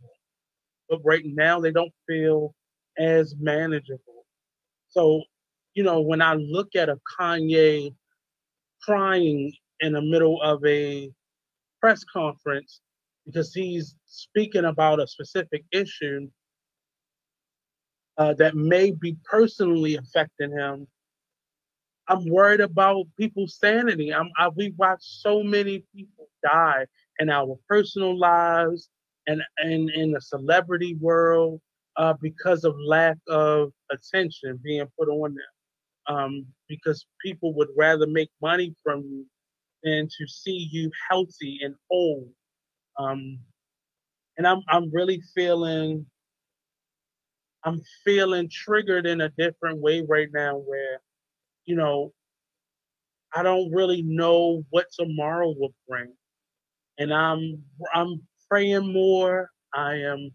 But 0.89 1.01
right 1.03 1.23
now, 1.25 1.59
they 1.59 1.71
don't 1.71 1.93
feel 2.07 2.55
as 2.97 3.35
manageable. 3.39 4.08
So, 4.89 5.23
you 5.73 5.83
know, 5.83 6.01
when 6.01 6.21
I 6.21 6.33
look 6.33 6.75
at 6.75 6.89
a 6.89 6.97
Kanye 7.19 7.93
crying 8.81 9.53
in 9.79 9.93
the 9.93 10.01
middle 10.01 10.41
of 10.41 10.63
a 10.65 11.11
press 11.79 12.03
conference 12.03 12.81
because 13.25 13.53
he's 13.53 13.95
speaking 14.05 14.65
about 14.65 14.99
a 14.99 15.07
specific 15.07 15.63
issue 15.71 16.27
uh, 18.17 18.33
that 18.33 18.55
may 18.55 18.91
be 18.91 19.15
personally 19.23 19.95
affecting 19.95 20.51
him. 20.51 20.87
I'm 22.07 22.27
worried 22.27 22.59
about 22.59 23.05
people's 23.17 23.57
sanity. 23.57 24.13
I'm, 24.13 24.29
I, 24.37 24.49
we 24.49 24.73
watch 24.77 24.99
so 25.01 25.43
many 25.43 25.83
people 25.95 26.27
die 26.43 26.85
in 27.19 27.29
our 27.29 27.57
personal 27.67 28.17
lives 28.17 28.89
and, 29.27 29.41
and 29.57 29.89
in 29.91 30.11
the 30.11 30.21
celebrity 30.21 30.95
world 30.95 31.61
uh, 31.99 32.13
because 32.21 32.63
of 32.63 32.75
lack 32.87 33.17
of 33.27 33.71
attention 33.91 34.59
being 34.63 34.87
put 34.97 35.09
on 35.09 35.35
them. 35.35 36.15
Um, 36.15 36.45
because 36.67 37.05
people 37.23 37.53
would 37.55 37.67
rather 37.77 38.07
make 38.07 38.31
money 38.41 38.73
from 38.83 39.01
you 39.03 39.25
than 39.83 40.07
to 40.07 40.27
see 40.27 40.67
you 40.71 40.89
healthy 41.09 41.59
and 41.61 41.75
whole. 41.91 42.27
Um, 42.97 43.39
and 44.37 44.47
I'm 44.47 44.61
I'm 44.69 44.89
really 44.91 45.21
feeling 45.35 46.05
I'm 47.63 47.81
feeling 48.05 48.49
triggered 48.49 49.05
in 49.05 49.21
a 49.21 49.29
different 49.37 49.79
way 49.79 50.01
right 50.07 50.29
now 50.33 50.57
where, 50.57 51.01
you 51.65 51.75
know, 51.75 52.13
I 53.35 53.43
don't 53.43 53.71
really 53.71 54.01
know 54.01 54.63
what 54.69 54.87
tomorrow 54.97 55.53
will 55.57 55.73
bring. 55.87 56.13
And 56.97 57.13
I'm 57.13 57.61
I'm 57.93 58.21
praying 58.49 58.91
more. 58.93 59.51
I 59.73 59.95
am 59.95 60.31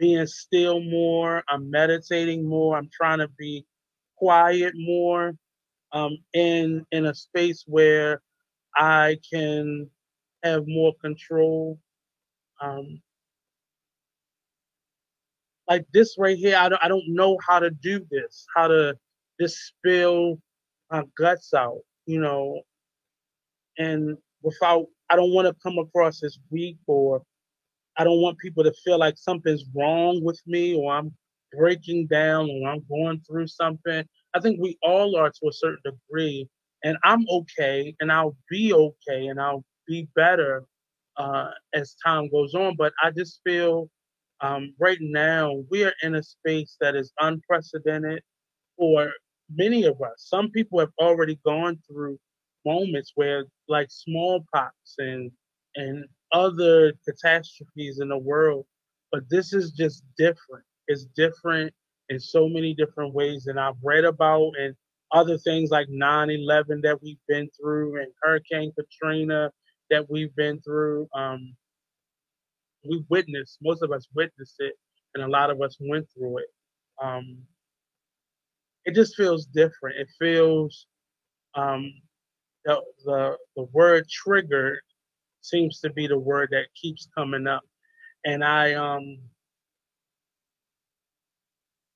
being 0.00 0.26
still 0.26 0.80
more. 0.80 1.44
I'm 1.48 1.70
meditating 1.70 2.48
more. 2.48 2.76
I'm 2.76 2.90
trying 2.92 3.20
to 3.20 3.28
be 3.38 3.66
quiet 4.16 4.74
more. 4.76 5.34
Um, 5.92 6.18
in 6.34 6.86
in 6.92 7.06
a 7.06 7.14
space 7.14 7.64
where 7.66 8.22
I 8.76 9.18
can 9.32 9.90
have 10.44 10.64
more 10.66 10.94
control. 11.02 11.78
Um, 12.60 13.00
like 15.68 15.86
this 15.94 16.16
right 16.18 16.36
here, 16.36 16.56
I 16.56 16.68
don't, 16.68 16.84
I 16.84 16.88
don't 16.88 17.08
know 17.08 17.38
how 17.48 17.60
to 17.60 17.70
do 17.70 18.04
this, 18.10 18.46
how 18.56 18.68
to 18.68 18.96
just 19.40 19.56
spill 19.56 20.40
my 20.90 21.04
guts 21.16 21.54
out, 21.54 21.78
you 22.06 22.20
know, 22.20 22.62
and 23.78 24.18
without, 24.42 24.86
I 25.10 25.16
don't 25.16 25.32
want 25.32 25.46
to 25.46 25.54
come 25.62 25.78
across 25.78 26.24
as 26.24 26.38
weak 26.50 26.78
or 26.88 27.22
I 28.00 28.04
don't 28.04 28.22
want 28.22 28.38
people 28.38 28.64
to 28.64 28.72
feel 28.84 28.98
like 28.98 29.18
something's 29.18 29.64
wrong 29.76 30.24
with 30.24 30.40
me 30.46 30.76
or 30.76 30.92
I'm 30.94 31.14
breaking 31.52 32.08
down 32.08 32.50
or 32.50 32.70
I'm 32.70 32.84
going 32.90 33.22
through 33.28 33.48
something. 33.48 34.04
I 34.34 34.40
think 34.40 34.60
we 34.60 34.78
all 34.82 35.16
are 35.16 35.30
to 35.30 35.48
a 35.48 35.52
certain 35.52 35.82
degree, 35.84 36.48
and 36.84 36.98
I'm 37.04 37.26
okay, 37.30 37.94
and 38.00 38.12
I'll 38.12 38.36
be 38.50 38.72
okay, 38.72 39.28
and 39.28 39.40
I'll 39.40 39.64
be 39.88 40.08
better 40.16 40.64
uh, 41.18 41.50
as 41.74 41.96
time 42.04 42.30
goes 42.30 42.54
on. 42.54 42.76
But 42.76 42.94
I 43.04 43.10
just 43.10 43.40
feel 43.44 43.90
um, 44.40 44.74
right 44.80 44.98
now 45.00 45.64
we 45.70 45.84
are 45.84 45.94
in 46.02 46.16
a 46.16 46.22
space 46.22 46.76
that 46.80 46.96
is 46.96 47.12
unprecedented 47.20 48.22
for 48.78 49.12
many 49.54 49.84
of 49.84 50.00
us, 50.02 50.14
some 50.28 50.50
people 50.50 50.78
have 50.80 50.92
already 51.00 51.38
gone 51.44 51.78
through 51.86 52.18
moments 52.64 53.12
where 53.14 53.44
like 53.68 53.88
smallpox 53.90 54.74
and 54.98 55.30
and 55.76 56.04
other 56.32 56.92
catastrophes 57.08 58.00
in 58.00 58.08
the 58.08 58.18
world, 58.18 58.66
but 59.12 59.22
this 59.30 59.52
is 59.52 59.72
just 59.72 60.04
different. 60.16 60.64
It's 60.88 61.06
different 61.16 61.72
in 62.08 62.18
so 62.18 62.48
many 62.48 62.74
different 62.74 63.14
ways 63.14 63.46
and 63.46 63.58
I've 63.58 63.76
read 63.82 64.04
about 64.04 64.52
and 64.58 64.74
other 65.12 65.38
things 65.38 65.70
like 65.70 65.88
9/11 65.88 66.82
that 66.82 67.02
we've 67.02 67.20
been 67.28 67.48
through 67.50 68.00
and 68.00 68.12
Hurricane 68.22 68.72
Katrina 68.72 69.52
that 69.90 70.08
we've 70.08 70.34
been 70.36 70.60
through. 70.60 71.08
Um, 71.14 71.56
we 72.84 73.04
witnessed, 73.08 73.58
most 73.62 73.82
of 73.82 73.92
us 73.92 74.06
witnessed 74.14 74.56
it, 74.60 74.74
and 75.14 75.24
a 75.24 75.28
lot 75.28 75.50
of 75.50 75.60
us 75.60 75.76
went 75.80 76.06
through 76.14 76.38
it. 76.38 76.46
Um, 77.02 77.38
it 78.84 78.94
just 78.94 79.16
feels 79.16 79.46
different. 79.46 79.98
It 79.98 80.08
feels 80.18 80.86
um, 81.54 81.92
the, 82.64 82.80
the 83.04 83.36
the 83.56 83.64
word 83.72 84.08
triggered 84.08 84.80
seems 85.42 85.80
to 85.80 85.90
be 85.90 86.06
the 86.06 86.18
word 86.18 86.50
that 86.52 86.66
keeps 86.74 87.08
coming 87.16 87.46
up, 87.46 87.62
and 88.24 88.44
I 88.44 88.74
um 88.74 89.18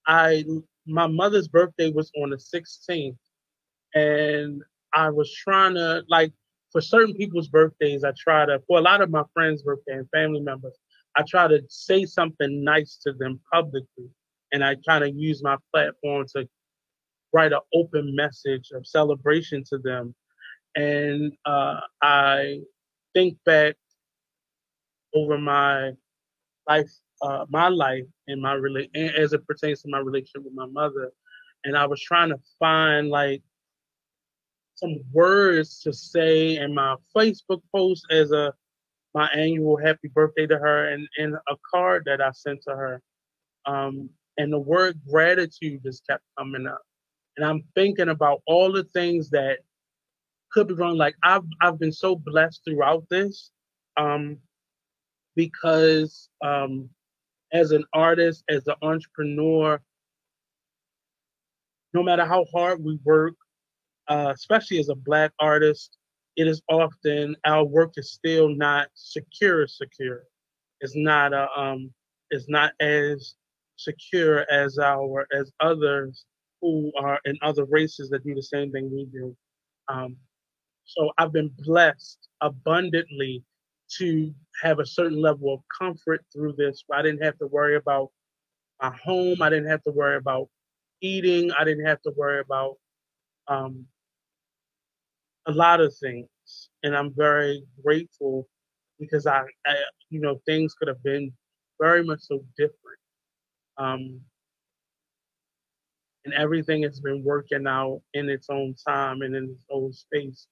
I 0.06 0.44
my 0.86 1.06
mother's 1.06 1.48
birthday 1.48 1.90
was 1.90 2.10
on 2.22 2.30
the 2.30 2.36
16th, 2.36 3.16
and 3.94 4.62
I 4.94 5.10
was 5.10 5.32
trying 5.32 5.74
to 5.74 6.02
like 6.08 6.32
for 6.74 6.80
certain 6.80 7.14
people's 7.14 7.46
birthdays, 7.46 8.02
I 8.02 8.12
try 8.18 8.44
to, 8.46 8.60
for 8.66 8.78
a 8.78 8.82
lot 8.82 9.00
of 9.00 9.08
my 9.08 9.22
friends' 9.32 9.62
birthday 9.62 9.92
and 9.92 10.10
family 10.10 10.40
members, 10.40 10.76
I 11.16 11.22
try 11.22 11.46
to 11.46 11.62
say 11.68 12.04
something 12.04 12.64
nice 12.64 12.98
to 13.04 13.12
them 13.12 13.40
publicly. 13.52 14.10
And 14.52 14.64
I 14.64 14.74
kind 14.86 15.04
of 15.04 15.14
use 15.14 15.40
my 15.40 15.56
platform 15.72 16.26
to 16.34 16.48
write 17.32 17.52
an 17.52 17.60
open 17.72 18.16
message 18.16 18.72
of 18.74 18.88
celebration 18.88 19.62
to 19.70 19.78
them. 19.78 20.16
And 20.74 21.32
uh, 21.46 21.78
I 22.02 22.58
think 23.14 23.38
back 23.44 23.76
over 25.14 25.38
my 25.38 25.92
life, 26.68 26.90
uh, 27.22 27.46
my 27.48 27.68
life 27.68 28.04
and 28.26 28.42
my 28.42 28.54
rela- 28.54 28.94
as 28.94 29.32
it 29.32 29.46
pertains 29.46 29.82
to 29.82 29.88
my 29.88 29.98
relationship 29.98 30.44
with 30.44 30.54
my 30.54 30.66
mother. 30.66 31.10
And 31.64 31.76
I 31.76 31.86
was 31.86 32.00
trying 32.02 32.30
to 32.30 32.38
find 32.58 33.08
like 33.08 33.42
some 34.74 34.96
words 35.12 35.80
to 35.82 35.92
say 35.92 36.56
in 36.56 36.74
my 36.74 36.96
Facebook 37.16 37.62
post 37.74 38.06
as 38.10 38.32
a 38.32 38.52
my 39.14 39.28
annual 39.28 39.76
happy 39.76 40.08
birthday 40.08 40.46
to 40.46 40.58
her 40.58 40.88
and, 40.88 41.06
and 41.18 41.34
a 41.48 41.54
card 41.72 42.02
that 42.06 42.20
I 42.20 42.32
sent 42.32 42.62
to 42.62 42.72
her. 42.72 43.00
Um, 43.64 44.10
and 44.36 44.52
the 44.52 44.58
word 44.58 45.00
gratitude 45.08 45.82
just 45.84 46.04
kept 46.08 46.24
coming 46.36 46.66
up. 46.66 46.82
And 47.36 47.46
I'm 47.46 47.62
thinking 47.76 48.08
about 48.08 48.42
all 48.46 48.72
the 48.72 48.84
things 48.84 49.30
that 49.30 49.60
could 50.54 50.68
be 50.68 50.74
wrong. 50.74 50.96
Like 50.96 51.16
I've 51.22 51.44
I've 51.60 51.78
been 51.78 51.92
so 51.92 52.16
blessed 52.16 52.62
throughout 52.64 53.04
this. 53.10 53.50
Um, 53.96 54.38
because 55.36 56.28
um, 56.44 56.88
as 57.52 57.72
an 57.72 57.84
artist, 57.92 58.44
as 58.48 58.66
an 58.66 58.74
entrepreneur, 58.82 59.80
no 61.92 62.02
matter 62.02 62.24
how 62.24 62.44
hard 62.52 62.82
we 62.82 62.98
work, 63.04 63.34
uh, 64.08 64.32
especially 64.34 64.78
as 64.78 64.88
a 64.88 64.94
black 64.94 65.32
artist, 65.40 65.96
it 66.36 66.48
is 66.48 66.62
often 66.68 67.36
our 67.46 67.64
work 67.64 67.92
is 67.96 68.12
still 68.12 68.48
not 68.48 68.88
secure 68.94 69.66
secure. 69.66 70.24
It's 70.80 70.96
not 70.96 71.32
a 71.32 71.48
um 71.56 71.92
it's 72.30 72.48
not 72.48 72.72
as 72.80 73.34
secure 73.76 74.44
as 74.50 74.78
our 74.78 75.26
as 75.32 75.52
others 75.60 76.24
who 76.60 76.90
are 76.98 77.20
in 77.24 77.38
other 77.42 77.64
races 77.66 78.10
that 78.10 78.24
do 78.24 78.34
the 78.34 78.42
same 78.42 78.72
thing 78.72 78.90
we 78.90 79.04
do. 79.12 79.36
Um, 79.88 80.16
so 80.84 81.10
I've 81.18 81.32
been 81.32 81.50
blessed 81.58 82.28
abundantly 82.40 83.42
to 83.98 84.32
have 84.62 84.78
a 84.78 84.86
certain 84.86 85.20
level 85.20 85.54
of 85.54 85.60
comfort 85.78 86.24
through 86.32 86.54
this. 86.54 86.84
I 86.92 87.02
didn't 87.02 87.22
have 87.22 87.38
to 87.38 87.46
worry 87.46 87.76
about 87.76 88.10
my 88.82 88.94
home. 89.04 89.42
I 89.42 89.50
didn't 89.50 89.68
have 89.68 89.82
to 89.84 89.92
worry 89.92 90.16
about 90.16 90.48
eating. 91.00 91.50
I 91.52 91.64
didn't 91.64 91.86
have 91.86 92.02
to 92.02 92.12
worry 92.16 92.40
about 92.40 92.76
um, 93.48 93.86
a 95.46 95.52
lot 95.52 95.80
of 95.80 95.94
things, 95.96 96.28
and 96.82 96.96
I'm 96.96 97.12
very 97.14 97.64
grateful 97.82 98.48
because 98.98 99.26
I, 99.26 99.42
I 99.66 99.76
you 100.10 100.20
know, 100.20 100.40
things 100.46 100.74
could 100.74 100.88
have 100.88 101.02
been 101.02 101.32
very 101.80 102.04
much 102.04 102.20
so 102.20 102.44
different. 102.56 102.98
Um, 103.76 104.20
and 106.24 106.32
everything 106.34 106.82
has 106.82 107.00
been 107.00 107.22
working 107.22 107.66
out 107.66 108.00
in 108.14 108.28
its 108.28 108.48
own 108.50 108.74
time 108.86 109.22
and 109.22 109.34
in 109.34 109.44
its 109.44 109.64
own 109.70 109.92
space. 109.92 110.46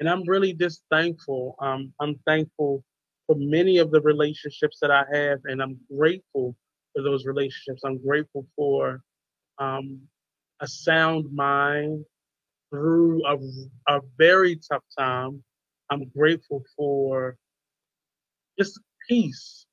And 0.00 0.08
I'm 0.08 0.24
really 0.26 0.54
just 0.54 0.82
thankful. 0.90 1.56
Um, 1.60 1.92
I'm 2.00 2.18
thankful 2.26 2.82
for 3.26 3.36
many 3.38 3.78
of 3.78 3.90
the 3.90 4.00
relationships 4.00 4.78
that 4.80 4.90
I 4.90 5.04
have, 5.12 5.40
and 5.44 5.62
I'm 5.62 5.78
grateful 5.94 6.56
for 6.94 7.02
those 7.02 7.26
relationships. 7.26 7.82
I'm 7.84 8.02
grateful 8.04 8.46
for 8.56 9.02
um, 9.58 10.00
a 10.60 10.66
sound 10.66 11.26
mind, 11.32 12.04
through 12.70 13.26
a, 13.26 13.36
a 13.92 14.00
very 14.16 14.56
tough 14.56 14.84
time. 14.98 15.42
I'm 15.90 16.08
grateful 16.16 16.62
for 16.76 17.36
just 18.58 18.80
peace 19.08 19.66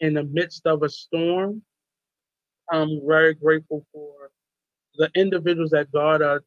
in 0.00 0.14
the 0.14 0.24
midst 0.24 0.66
of 0.66 0.82
a 0.82 0.88
storm. 0.88 1.62
I'm 2.70 3.00
very 3.06 3.34
grateful 3.34 3.84
for 3.92 4.30
the 4.96 5.10
individuals 5.14 5.70
that 5.70 5.92
God 5.92 6.22
are, 6.22 6.42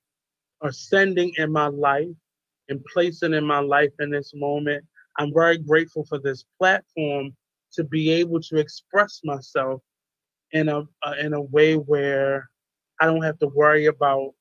are 0.62 0.72
sending 0.72 1.34
in 1.38 1.52
my 1.52 1.68
life 1.68 2.08
and 2.70 2.84
placing 2.94 3.34
in 3.34 3.46
my 3.46 3.60
life 3.60 3.92
in 4.00 4.10
this 4.10 4.32
moment. 4.34 4.86
I'm 5.18 5.34
very 5.34 5.58
grateful 5.58 6.06
for 6.06 6.20
this 6.20 6.46
platform 6.58 7.36
to 7.74 7.84
be 7.84 8.10
able 8.12 8.40
to 8.42 8.58
express 8.58 9.22
myself 9.24 9.82
in 10.52 10.70
a 10.70 10.80
uh, 10.80 11.14
in 11.20 11.34
a 11.34 11.42
way 11.42 11.76
where 11.76 12.50
I 13.02 13.06
don't 13.06 13.24
have 13.24 13.40
to 13.40 13.48
worry 13.48 13.88
about 13.88 14.34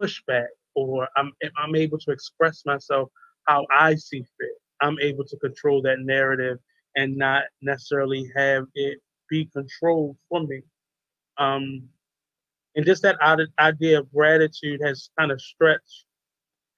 pushback 0.00 0.46
or 0.74 1.08
I'm 1.16 1.32
I'm 1.56 1.74
able 1.74 1.98
to 1.98 2.10
express 2.10 2.62
myself 2.64 3.10
how 3.46 3.66
I 3.76 3.94
see 3.94 4.20
fit. 4.20 4.50
I'm 4.80 4.98
able 5.00 5.24
to 5.24 5.36
control 5.38 5.82
that 5.82 6.00
narrative 6.00 6.58
and 6.96 7.16
not 7.16 7.44
necessarily 7.62 8.30
have 8.36 8.64
it 8.74 8.98
be 9.28 9.48
controlled 9.52 10.16
for 10.28 10.42
me. 10.42 10.62
Um, 11.38 11.88
and 12.76 12.84
just 12.86 13.02
that 13.02 13.16
idea 13.58 13.98
of 14.00 14.12
gratitude 14.12 14.80
has 14.84 15.10
kind 15.18 15.32
of 15.32 15.40
stretched 15.40 16.04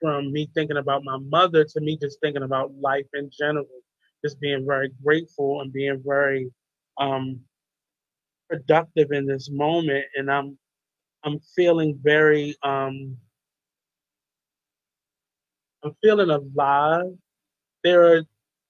from 0.00 0.32
me 0.32 0.48
thinking 0.54 0.76
about 0.76 1.04
my 1.04 1.18
mother 1.18 1.64
to 1.64 1.80
me 1.80 1.98
just 2.00 2.20
thinking 2.20 2.44
about 2.44 2.72
life 2.80 3.06
in 3.14 3.30
general, 3.36 3.66
just 4.24 4.40
being 4.40 4.64
very 4.66 4.90
grateful 5.02 5.60
and 5.60 5.72
being 5.72 6.00
very 6.06 6.50
um, 7.00 7.40
productive 8.48 9.10
in 9.12 9.26
this 9.26 9.50
moment. 9.50 10.04
And 10.16 10.30
I'm 10.30 10.58
I'm 11.24 11.40
feeling 11.56 11.98
very 12.02 12.54
um 12.62 13.16
I'm 15.82 15.94
feeling 16.02 16.30
alive. 16.30 17.12
There 17.84 18.14
are 18.14 18.22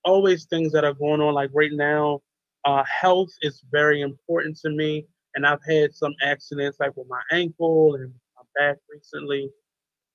always 0.05 0.47
things 0.47 0.73
that 0.73 0.85
are 0.85 0.95
going 0.95 1.21
on. 1.21 1.35
Like 1.35 1.51
right 1.55 1.73
now, 1.73 2.21
uh, 2.65 2.85
health 2.85 3.31
is 3.43 3.63
very 3.71 4.03
important 4.03 4.59
to 4.59 4.71
me, 4.71 5.07
and 5.39 5.47
I've 5.47 5.65
had 5.69 5.95
some 5.95 6.15
accidents, 6.21 6.79
like 6.81 6.97
with 6.97 7.07
my 7.09 7.23
ankle 7.31 7.95
and 7.95 8.13
my 8.37 8.43
back 8.57 8.79
recently, 8.91 9.49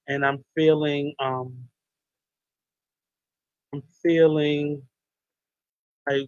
and 0.09 0.25
I'm 0.25 0.43
feeling 0.53 1.15
um, 1.17 1.55
I'm 3.73 3.81
feeling 4.03 4.81
like 6.09 6.27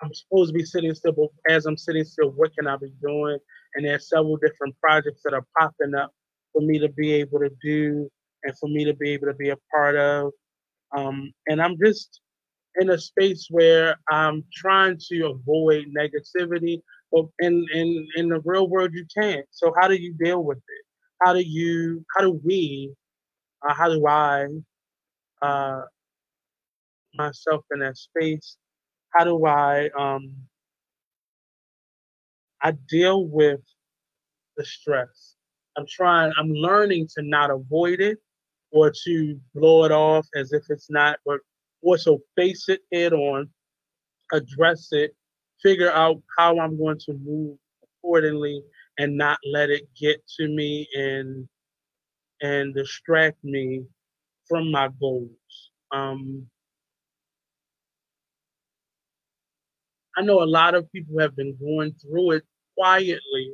I'm 0.00 0.14
supposed 0.14 0.54
to 0.54 0.58
be 0.58 0.64
sitting 0.64 0.94
still, 0.94 1.12
but 1.12 1.28
as 1.50 1.66
I'm 1.66 1.76
sitting 1.76 2.02
still, 2.02 2.30
what 2.30 2.56
can 2.56 2.66
I 2.66 2.78
be 2.78 2.94
doing? 3.02 3.36
And 3.74 3.84
there's 3.84 4.08
several 4.08 4.38
different 4.38 4.74
projects 4.80 5.20
that 5.24 5.34
are 5.34 5.44
popping 5.58 5.94
up 5.94 6.14
for 6.54 6.62
me 6.62 6.78
to 6.78 6.88
be 6.88 7.12
able 7.12 7.40
to 7.40 7.50
do 7.62 8.08
and 8.44 8.58
for 8.58 8.70
me 8.70 8.86
to 8.86 8.94
be 8.94 9.10
able 9.10 9.26
to 9.26 9.34
be 9.34 9.50
a 9.50 9.56
part 9.70 9.96
of. 9.96 10.32
Um, 10.96 11.30
and 11.46 11.60
I'm 11.60 11.76
just 11.84 12.22
in 12.80 12.90
a 12.90 12.98
space 12.98 13.46
where 13.50 13.96
I'm 14.10 14.44
trying 14.52 14.98
to 15.10 15.26
avoid 15.26 15.86
negativity, 15.96 16.80
but 17.12 17.26
in, 17.40 17.64
in, 17.72 18.08
in 18.16 18.28
the 18.28 18.40
real 18.44 18.68
world, 18.68 18.90
you 18.92 19.06
can't. 19.16 19.46
So 19.50 19.72
how 19.78 19.86
do 19.86 19.94
you 19.94 20.14
deal 20.14 20.42
with 20.42 20.58
it? 20.58 20.84
How 21.22 21.32
do 21.34 21.40
you, 21.40 22.04
how 22.16 22.24
do 22.24 22.40
we, 22.42 22.92
uh, 23.68 23.74
how 23.74 23.88
do 23.88 24.06
I, 24.06 24.46
uh, 25.42 25.82
myself 27.14 27.64
in 27.72 27.80
that 27.80 27.96
space? 27.96 28.56
How 29.10 29.24
do 29.24 29.46
I, 29.46 29.90
um, 29.98 30.34
I 32.62 32.72
deal 32.88 33.26
with 33.26 33.60
the 34.56 34.64
stress. 34.64 35.36
I'm 35.76 35.86
trying, 35.88 36.32
I'm 36.38 36.52
learning 36.52 37.08
to 37.16 37.22
not 37.22 37.50
avoid 37.50 38.00
it 38.00 38.18
or 38.72 38.92
to 39.04 39.40
blow 39.54 39.84
it 39.84 39.92
off 39.92 40.26
as 40.34 40.52
if 40.52 40.64
it's 40.68 40.90
not, 40.90 41.18
but 41.82 42.00
so 42.00 42.20
face 42.36 42.68
it 42.68 42.80
head 42.92 43.12
on, 43.12 43.48
address 44.32 44.88
it, 44.92 45.14
figure 45.62 45.90
out 45.92 46.22
how 46.38 46.58
I'm 46.58 46.78
going 46.78 46.98
to 47.06 47.14
move 47.14 47.58
accordingly 47.82 48.62
and 48.98 49.16
not 49.16 49.38
let 49.52 49.70
it 49.70 49.88
get 49.98 50.22
to 50.38 50.48
me 50.48 50.88
and 50.94 51.48
and 52.42 52.74
distract 52.74 53.42
me 53.44 53.84
from 54.48 54.70
my 54.70 54.88
goals. 55.00 55.30
Um, 55.92 56.46
I 60.16 60.22
know 60.22 60.42
a 60.42 60.44
lot 60.44 60.74
of 60.74 60.90
people 60.92 61.18
have 61.20 61.36
been 61.36 61.56
going 61.60 61.92
through 61.94 62.32
it 62.32 62.44
quietly, 62.76 63.52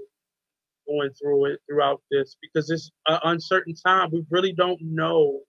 going 0.88 1.10
through 1.12 1.46
it 1.46 1.60
throughout 1.68 2.02
this 2.10 2.36
because 2.40 2.70
it's 2.70 2.90
an 3.08 3.18
uncertain 3.24 3.74
time. 3.74 4.10
We 4.12 4.24
really 4.30 4.52
don't 4.52 4.80
know, 4.82 5.40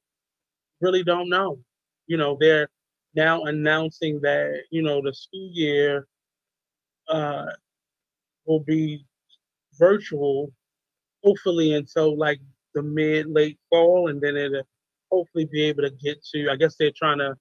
really 0.82 1.04
don't 1.04 1.30
know. 1.30 1.60
You 2.08 2.18
know, 2.18 2.38
they're 2.40 2.70
now 3.16 3.44
announcing 3.44 4.20
that 4.22 4.64
you 4.72 4.82
know 4.82 5.02
the 5.02 5.14
school 5.14 5.50
year 5.54 6.08
uh, 7.10 7.48
will 8.46 8.62
be 8.62 9.06
virtual, 9.78 10.52
hopefully 11.24 11.74
until 11.74 12.18
like 12.18 12.40
the 12.74 12.84
mid 12.84 13.28
late 13.28 13.60
fall, 13.70 14.10
and 14.10 14.22
then 14.22 14.36
it'll 14.38 14.64
hopefully 15.12 15.46
be 15.46 15.64
able 15.64 15.84
to 15.84 15.92
get 15.92 16.24
to. 16.34 16.50
I 16.50 16.56
guess 16.56 16.76
they're 16.78 16.92
trying 16.96 17.20
to 17.20 17.36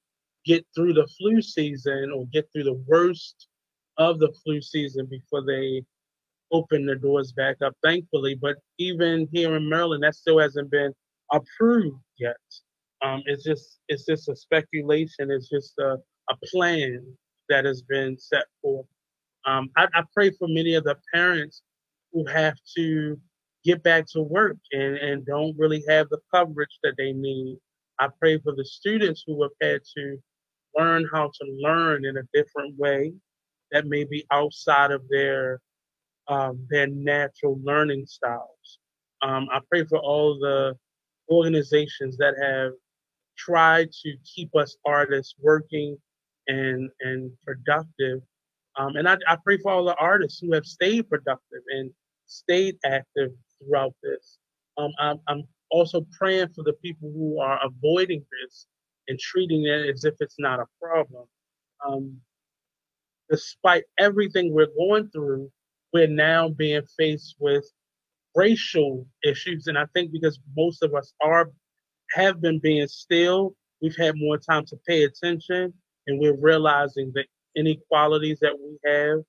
get 0.45 0.65
through 0.75 0.95
the 0.95 1.07
flu 1.19 1.43
season 1.43 2.13
or 2.15 2.27
get 2.33 2.49
through 2.53 2.65
the 2.65 2.85
worst 2.87 3.49
of 3.99 4.19
the 4.19 4.33
flu 4.45 4.61
season 4.61 5.07
before 5.07 5.45
they 5.45 5.83
open 6.53 6.87
the 6.87 6.95
doors 6.95 7.33
back 7.33 7.57
up. 7.63 7.75
Thankfully, 7.83 8.35
but 8.35 8.57
even 8.79 9.29
here 9.33 9.57
in 9.57 9.69
Maryland, 9.69 10.05
that 10.05 10.15
still 10.15 10.39
hasn't 10.39 10.71
been 10.71 10.93
approved 11.33 11.99
yet. 12.19 12.37
Um, 13.03 13.23
it's 13.27 13.45
just 13.45 13.79
it's 13.89 14.05
just 14.05 14.29
a 14.29 14.37
speculation. 14.37 15.31
It's 15.31 15.49
just 15.49 15.75
a, 15.79 15.97
a 16.31 16.37
plan 16.47 17.05
that 17.49 17.65
has 17.65 17.83
been 17.83 18.19
set 18.19 18.45
forth. 18.63 18.87
Um, 19.47 19.71
I, 19.77 19.87
I 19.95 20.03
pray 20.13 20.31
for 20.31 20.49
many 20.49 20.75
of 20.75 20.85
the 20.85 20.97
parents 21.13 21.63
who 22.13 22.27
have 22.27 22.57
to 22.77 23.21
get 23.65 23.83
back 23.83 24.07
to 24.07 24.23
work 24.23 24.57
and, 24.73 24.97
and 24.97 25.27
don't 25.27 25.57
really 25.59 25.85
have 25.89 26.09
the 26.09 26.19
coverage 26.35 26.79
that 26.83 26.95
they 26.97 27.13
need. 27.13 27.59
I 27.99 28.09
pray 28.21 28.39
for 28.39 28.55
the 28.55 28.65
students 28.65 29.25
who 29.27 29.43
have 29.43 29.53
had 29.61 29.81
to 29.97 30.19
learn 30.77 31.09
how 31.13 31.27
to 31.27 31.47
learn 31.59 32.05
in 32.05 32.17
a 32.17 32.29
different 32.35 32.77
way 32.79 33.13
that 33.73 33.87
may 33.87 34.05
be 34.05 34.25
outside 34.31 34.91
of 34.91 35.03
their 35.09 35.61
um, 36.29 36.67
their 36.71 36.89
natural 36.89 37.61
learning 37.63 38.05
styles. 38.07 38.79
Um, 39.23 39.49
I 39.53 39.61
pray 39.71 39.85
for 39.85 39.99
all 39.99 40.39
the 40.39 40.77
organizations 41.31 42.17
that 42.17 42.35
have 42.41 42.73
tried 43.37 43.91
to 43.93 44.17
keep 44.25 44.55
us 44.57 44.77
artists 44.85 45.35
working 45.41 45.97
and 46.49 46.91
and 47.01 47.31
productive. 47.45 48.21
Um, 48.79 48.97
and 48.97 49.09
I, 49.09 49.17
I 49.27 49.37
pray 49.43 49.59
for 49.59 49.73
all 49.73 49.85
the 49.85 49.97
artists 49.97 50.41
who 50.41 50.53
have 50.53 50.67
stayed 50.67 51.09
productive 51.09 51.63
and 51.71 51.91
stayed 52.27 52.77
active 52.85 53.31
throughout 53.59 53.95
this. 54.03 54.39
Um, 54.77 54.93
I'm, 54.99 55.19
I'm 55.29 55.45
also 55.71 56.07
praying 56.19 56.49
for 56.55 56.63
the 56.63 56.75
people 56.75 57.11
who 57.13 57.41
are 57.41 57.59
avoiding 57.65 58.25
this 58.43 58.67
and 59.09 59.19
treating 59.19 59.65
it 59.65 59.89
as 59.89 60.05
if 60.05 60.15
it's 60.21 60.37
not 60.39 60.61
a 60.61 60.67
problem. 60.81 61.27
Um, 61.87 62.21
despite 63.31 63.85
everything 63.99 64.53
we're 64.53 64.67
going 64.77 65.09
through, 65.09 65.51
we're 65.93 66.07
now 66.07 66.49
being 66.51 66.83
faced 66.99 67.37
with 67.39 67.65
racial 68.35 69.07
issues. 69.25 69.67
And 69.67 69.79
I 69.79 69.87
think 69.95 70.13
because 70.13 70.39
most 70.57 70.83
of 70.83 70.95
us 70.95 71.13
are 71.23 71.51
have 72.15 72.41
been 72.41 72.59
being 72.59 72.87
still, 72.89 73.55
we've 73.83 73.97
had 73.97 74.15
more 74.17 74.39
time 74.39 74.65
to 74.67 74.77
pay 74.87 75.05
attention 75.05 75.73
and 76.07 76.21
we're 76.21 76.37
realizing 76.37 77.13
the 77.15 77.25
inequalities 77.57 78.39
that 78.41 78.57
we 78.59 78.79
have 78.91 79.21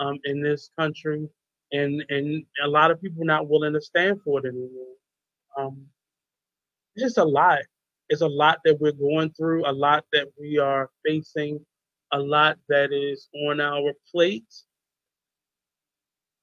um, 0.00 0.18
in 0.24 0.42
this 0.42 0.70
country. 0.78 1.28
And, 1.72 2.04
and 2.08 2.44
a 2.62 2.68
lot 2.68 2.90
of 2.90 3.00
people 3.00 3.24
not 3.24 3.48
willing 3.48 3.72
to 3.72 3.80
stand 3.80 4.20
for 4.22 4.38
it 4.40 4.48
anymore. 4.48 4.94
Um, 5.58 5.86
it's 6.94 7.04
just 7.04 7.18
a 7.18 7.24
lot. 7.24 7.60
It's 8.08 8.20
a 8.20 8.28
lot 8.28 8.58
that 8.64 8.80
we're 8.80 8.92
going 8.92 9.30
through, 9.30 9.68
a 9.68 9.72
lot 9.72 10.04
that 10.12 10.28
we 10.38 10.58
are 10.58 10.90
facing 11.04 11.64
a 12.14 12.18
lot 12.18 12.58
that 12.68 12.92
is 12.92 13.28
on 13.48 13.60
our 13.60 13.92
plate. 14.12 14.52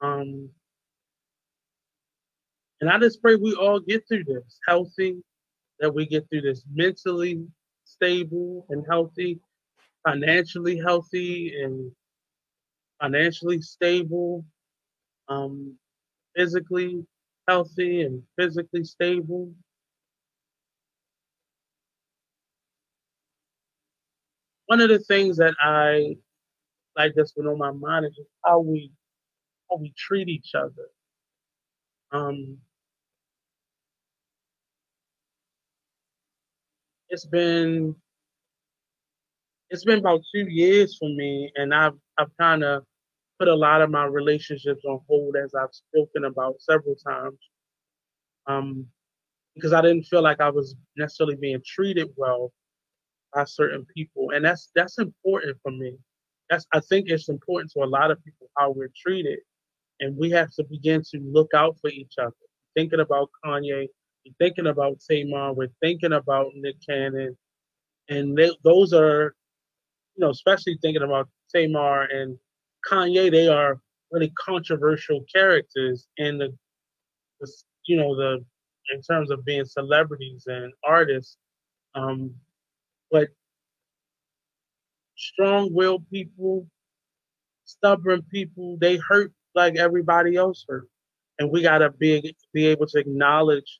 Um, 0.01 0.49
and 2.81 2.89
I 2.89 2.99
just 2.99 3.21
pray 3.21 3.35
we 3.35 3.53
all 3.53 3.79
get 3.79 4.05
through 4.07 4.25
this 4.25 4.59
healthy, 4.67 5.23
that 5.81 5.93
we 5.93 6.05
get 6.05 6.29
through 6.29 6.41
this 6.41 6.63
mentally 6.73 7.45
stable 7.83 8.65
and 8.69 8.85
healthy, 8.89 9.39
financially 10.07 10.77
healthy 10.77 11.61
and 11.61 11.91
financially 13.01 13.61
stable, 13.61 14.45
um, 15.27 15.75
physically 16.35 17.05
healthy 17.47 18.03
and 18.03 18.23
physically 18.37 18.85
stable. 18.85 19.53
one 24.71 24.79
of 24.79 24.87
the 24.87 24.99
things 24.99 25.35
that 25.35 25.53
I 25.61 26.15
like 26.95 27.11
that's 27.13 27.33
been 27.33 27.45
on 27.45 27.57
my 27.57 27.71
mind 27.71 28.05
is 28.05 28.17
how 28.45 28.61
we 28.61 28.89
how 29.69 29.75
we 29.75 29.93
treat 29.97 30.29
each 30.29 30.55
other. 30.55 30.87
Um, 32.13 32.57
it's 37.11 37.25
been 37.25 37.95
it's 39.69 39.85
been 39.85 39.99
about 39.99 40.21
two 40.33 40.47
years 40.49 40.97
for 40.97 41.09
me, 41.09 41.51
and 41.55 41.73
I've 41.73 41.97
I've 42.17 42.35
kind 42.39 42.63
of 42.63 42.83
put 43.39 43.47
a 43.47 43.55
lot 43.55 43.81
of 43.81 43.91
my 43.91 44.05
relationships 44.05 44.83
on 44.85 44.99
hold 45.07 45.35
as 45.35 45.53
I've 45.55 45.73
spoken 45.73 46.25
about 46.25 46.61
several 46.61 46.95
times. 46.95 47.39
Um, 48.47 48.87
because 49.55 49.73
I 49.73 49.81
didn't 49.81 50.03
feel 50.03 50.21
like 50.23 50.39
I 50.39 50.49
was 50.49 50.75
necessarily 50.95 51.35
being 51.35 51.61
treated 51.65 52.09
well 52.15 52.53
by 53.33 53.43
certain 53.43 53.85
people, 53.95 54.31
and 54.31 54.43
that's 54.45 54.69
that's 54.75 54.97
important 54.99 55.57
for 55.63 55.71
me. 55.71 55.97
That's 56.49 56.65
I 56.73 56.79
think 56.79 57.09
it's 57.09 57.29
important 57.29 57.71
to 57.73 57.83
a 57.83 57.85
lot 57.85 58.11
of 58.11 58.23
people 58.23 58.49
how 58.57 58.71
we're 58.71 58.91
treated, 58.95 59.39
and 59.99 60.17
we 60.17 60.31
have 60.31 60.51
to 60.53 60.63
begin 60.63 61.03
to 61.11 61.19
look 61.19 61.49
out 61.55 61.77
for 61.81 61.89
each 61.89 62.13
other. 62.17 62.33
Thinking 62.75 63.01
about 63.01 63.29
Kanye, 63.45 63.87
we're 64.25 64.33
thinking 64.39 64.67
about 64.67 64.99
Tamar, 64.99 65.53
we're 65.53 65.71
thinking 65.81 66.13
about 66.13 66.51
Nick 66.55 66.75
Cannon, 66.87 67.37
and 68.09 68.37
they, 68.37 68.51
those 68.63 68.93
are, 68.93 69.35
you 70.15 70.25
know, 70.25 70.29
especially 70.29 70.77
thinking 70.81 71.03
about 71.03 71.29
Tamar 71.53 72.03
and 72.03 72.37
Kanye, 72.89 73.31
they 73.31 73.47
are 73.47 73.79
really 74.11 74.31
controversial 74.37 75.23
characters 75.33 76.07
in 76.17 76.37
the, 76.37 76.53
the 77.39 77.51
you 77.85 77.97
know, 77.97 78.15
the 78.15 78.43
in 78.93 79.01
terms 79.01 79.31
of 79.31 79.45
being 79.45 79.65
celebrities 79.65 80.43
and 80.47 80.73
artists. 80.83 81.37
Um, 81.95 82.33
but 83.09 83.29
strong-willed 85.15 86.09
people, 86.09 86.67
stubborn 87.65 88.21
people, 88.23 88.77
they 88.79 88.97
hurt 88.97 89.31
like 89.55 89.77
everybody 89.77 90.35
else 90.35 90.65
hurt, 90.67 90.87
and 91.39 91.51
we 91.51 91.61
gotta 91.61 91.89
be 91.91 92.35
be 92.53 92.67
able 92.67 92.87
to 92.87 92.99
acknowledge 92.99 93.79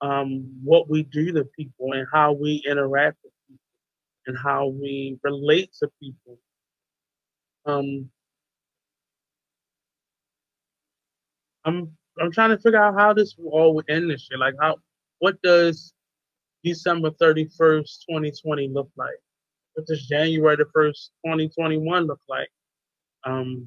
um, 0.00 0.50
what 0.62 0.88
we 0.88 1.02
do 1.04 1.32
to 1.32 1.44
people 1.44 1.92
and 1.92 2.06
how 2.12 2.32
we 2.32 2.62
interact 2.68 3.18
with 3.24 3.32
people 3.48 3.60
and 4.26 4.36
how 4.38 4.68
we 4.68 5.18
relate 5.22 5.70
to 5.80 5.90
people. 6.00 6.38
Um, 7.66 8.10
I'm 11.64 11.96
I'm 12.20 12.30
trying 12.30 12.50
to 12.50 12.58
figure 12.58 12.82
out 12.82 12.98
how 12.98 13.12
this 13.12 13.34
all 13.50 13.74
would 13.74 13.88
end 13.88 14.10
this 14.10 14.28
year. 14.30 14.38
Like 14.38 14.54
how 14.60 14.76
what 15.18 15.40
does 15.42 15.94
December 16.62 17.10
31st, 17.10 18.06
2020 18.08 18.68
look 18.68 18.90
like? 18.96 19.08
What 19.74 19.86
does 19.86 20.06
January 20.06 20.56
the 20.56 20.64
1st, 20.64 21.10
2021 21.26 22.06
look 22.06 22.20
like? 22.28 22.48
Um, 23.24 23.66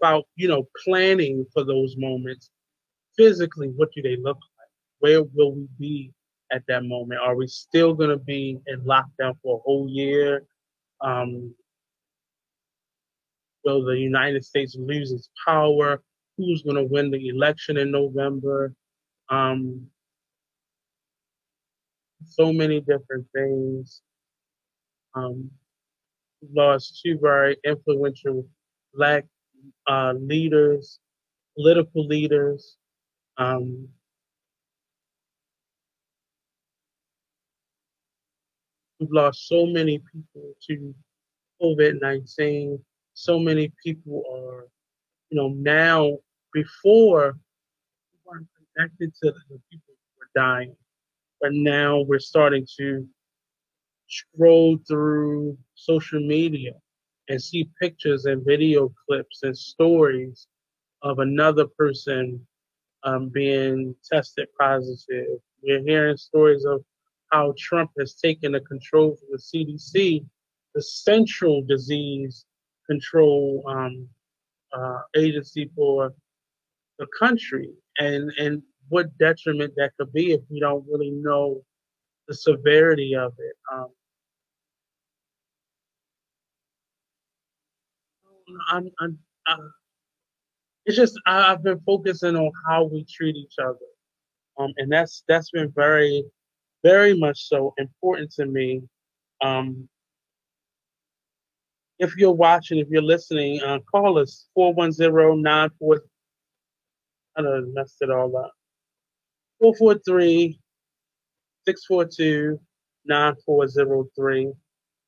about, 0.00 0.24
you 0.36 0.48
know, 0.48 0.68
planning 0.84 1.46
for 1.52 1.64
those 1.64 1.94
moments. 1.96 2.50
Physically, 3.16 3.68
what 3.76 3.90
do 3.94 4.02
they 4.02 4.16
look 4.16 4.38
like? 4.58 4.68
Where 5.00 5.22
will 5.22 5.54
we 5.54 5.68
be 5.78 6.12
at 6.52 6.62
that 6.68 6.84
moment? 6.84 7.20
Are 7.22 7.34
we 7.34 7.46
still 7.46 7.94
going 7.94 8.10
to 8.10 8.16
be 8.16 8.58
in 8.66 8.80
lockdown 8.82 9.36
for 9.42 9.56
a 9.56 9.62
whole 9.62 9.88
year? 9.88 10.44
Um, 11.00 11.54
will 13.64 13.84
the 13.84 13.98
United 13.98 14.44
States 14.44 14.76
lose 14.78 15.12
its 15.12 15.28
power? 15.46 16.02
Who's 16.38 16.62
going 16.62 16.76
to 16.76 16.84
win 16.84 17.10
the 17.10 17.28
election 17.28 17.76
in 17.76 17.90
November? 17.90 18.72
Um, 19.28 19.86
so 22.24 22.52
many 22.52 22.80
different 22.80 23.26
things. 23.34 24.02
Um, 25.14 25.50
lost 26.54 27.00
two 27.04 27.18
very 27.20 27.56
influential 27.64 28.46
black 28.94 29.24
uh, 29.86 30.14
leaders, 30.18 30.98
political 31.56 32.06
leaders. 32.06 32.76
Um, 33.36 33.88
we've 38.98 39.10
lost 39.10 39.48
so 39.48 39.66
many 39.66 39.98
people 39.98 40.52
to 40.68 40.94
COVID 41.62 42.00
19, 42.00 42.78
so 43.14 43.38
many 43.38 43.72
people 43.84 44.22
are, 44.32 44.68
you 45.30 45.36
know, 45.36 45.48
now 45.48 46.18
before 46.52 47.36
we 48.12 48.18
weren't 48.24 48.48
connected 48.74 49.14
to 49.22 49.30
the 49.30 49.60
people 49.70 49.94
who 49.94 50.18
were 50.18 50.30
dying, 50.34 50.76
but 51.40 51.52
now 51.52 52.00
we're 52.00 52.18
starting 52.18 52.66
to 52.78 53.06
scroll 54.08 54.78
through 54.88 55.56
social 55.74 56.20
media 56.20 56.72
and 57.30 57.40
see 57.40 57.70
pictures 57.80 58.24
and 58.26 58.44
video 58.44 58.92
clips 59.06 59.44
and 59.44 59.56
stories 59.56 60.48
of 61.02 61.20
another 61.20 61.64
person 61.78 62.44
um, 63.04 63.28
being 63.28 63.94
tested 64.04 64.48
positive. 64.58 65.38
We're 65.62 65.82
hearing 65.82 66.16
stories 66.16 66.64
of 66.64 66.82
how 67.30 67.54
Trump 67.56 67.92
has 67.98 68.14
taken 68.14 68.52
the 68.52 68.60
control 68.60 69.16
from 69.16 69.28
the 69.30 69.38
CDC, 69.38 70.26
the 70.74 70.82
Central 70.82 71.62
Disease 71.62 72.44
Control 72.88 73.62
um, 73.68 74.08
uh, 74.72 74.98
Agency 75.16 75.70
for 75.76 76.12
the 76.98 77.06
country, 77.16 77.70
and 77.98 78.32
and 78.38 78.62
what 78.88 79.16
detriment 79.18 79.72
that 79.76 79.92
could 79.96 80.12
be 80.12 80.32
if 80.32 80.40
we 80.50 80.58
don't 80.58 80.84
really 80.90 81.12
know 81.12 81.62
the 82.26 82.34
severity 82.34 83.14
of 83.14 83.32
it. 83.38 83.56
Um, 83.72 83.90
I'm, 88.70 88.90
I'm, 89.00 89.18
I'm, 89.46 89.72
it's 90.86 90.96
just 90.96 91.18
I, 91.26 91.50
have 91.50 91.62
been 91.62 91.80
focusing 91.80 92.36
on 92.36 92.50
how 92.66 92.84
we 92.84 93.04
treat 93.04 93.36
each 93.36 93.54
other, 93.62 93.76
um, 94.58 94.72
and 94.76 94.90
that's 94.90 95.24
that's 95.28 95.50
been 95.50 95.72
very, 95.74 96.24
very 96.82 97.16
much 97.16 97.48
so 97.48 97.74
important 97.78 98.32
to 98.32 98.46
me. 98.46 98.82
Um, 99.42 99.88
if 101.98 102.16
you're 102.16 102.32
watching, 102.32 102.78
if 102.78 102.88
you're 102.88 103.02
listening, 103.02 103.62
uh, 103.62 103.78
call 103.90 104.18
us 104.18 104.46
410 104.54 106.00
I 107.36 107.42
don't 107.42 107.74
messed 107.74 107.98
it 108.00 108.10
all 108.10 108.36
up. 108.36 108.52
443 109.60 110.58
642 111.66 112.58
9403. 113.04 114.52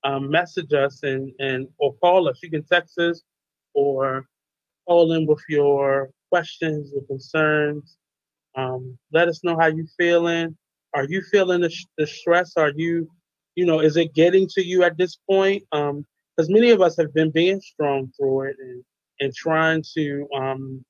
Um, 0.04 0.30
message 0.30 0.72
us 0.72 1.02
and, 1.02 1.32
and 1.38 1.68
or 1.78 1.94
call 1.94 2.28
us. 2.28 2.40
You 2.42 2.50
can 2.50 2.64
text 2.64 2.98
us 2.98 3.22
or 3.74 4.26
call 4.86 5.12
in 5.12 5.26
with 5.26 5.42
your 5.48 6.10
questions, 6.30 6.90
your 6.92 7.04
concerns. 7.04 7.96
Um, 8.54 8.98
let 9.12 9.28
us 9.28 9.42
know 9.44 9.56
how 9.58 9.66
you 9.66 9.86
feeling. 9.98 10.56
Are 10.94 11.04
you 11.04 11.22
feeling 11.30 11.62
the, 11.62 11.74
the 11.96 12.06
stress? 12.06 12.56
Are 12.56 12.72
you, 12.74 13.08
you 13.54 13.64
know, 13.64 13.80
is 13.80 13.96
it 13.96 14.14
getting 14.14 14.46
to 14.54 14.64
you 14.64 14.82
at 14.82 14.98
this 14.98 15.16
point? 15.28 15.62
Because 15.70 16.48
um, 16.48 16.52
many 16.52 16.70
of 16.70 16.82
us 16.82 16.96
have 16.98 17.14
been 17.14 17.30
being 17.30 17.60
strong 17.60 18.12
through 18.16 18.48
it 18.50 18.56
and, 18.60 18.84
and 19.20 19.34
trying 19.34 19.82
to 19.94 20.28
um, 20.34 20.84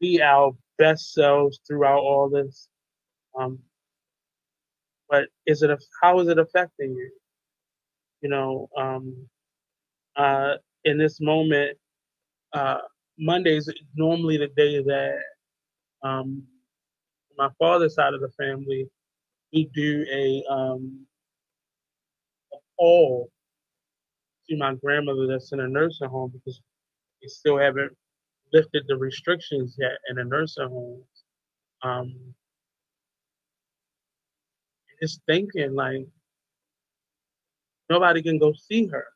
be 0.00 0.22
our 0.22 0.52
best 0.78 1.12
selves 1.14 1.60
throughout 1.66 2.00
all 2.00 2.28
this. 2.28 2.68
Um, 3.38 3.58
but 5.08 5.28
is 5.46 5.62
it 5.62 5.70
a, 5.70 5.78
how 6.02 6.20
is 6.20 6.28
it 6.28 6.38
affecting 6.38 6.90
you? 6.94 7.10
You 8.22 8.28
know, 8.30 8.68
um, 8.76 9.28
uh, 10.16 10.54
in 10.86 10.98
this 10.98 11.20
moment, 11.20 11.76
uh, 12.54 12.78
Mondays 13.18 13.68
normally 13.94 14.38
the 14.38 14.48
day 14.56 14.82
that 14.82 15.18
um, 16.02 16.42
my 17.36 17.50
father's 17.58 17.94
side 17.94 18.14
of 18.14 18.20
the 18.20 18.30
family 18.30 18.88
we 19.52 19.70
do 19.74 20.04
a, 20.12 20.44
um, 20.50 21.06
a 22.52 22.56
call 22.78 23.30
to 24.48 24.56
my 24.56 24.74
grandmother 24.74 25.26
that's 25.26 25.52
in 25.52 25.60
a 25.60 25.68
nursing 25.68 26.08
home 26.08 26.30
because 26.32 26.60
we 27.22 27.28
still 27.28 27.58
haven't 27.58 27.96
lifted 28.52 28.84
the 28.88 28.96
restrictions 28.96 29.76
yet 29.78 29.98
in 30.10 30.16
the 30.16 30.24
nursing 30.24 30.68
homes. 30.68 31.04
Um, 31.82 32.14
just 35.02 35.20
thinking 35.26 35.74
like 35.74 36.06
nobody 37.90 38.22
can 38.22 38.38
go 38.38 38.52
see 38.52 38.86
her 38.86 39.06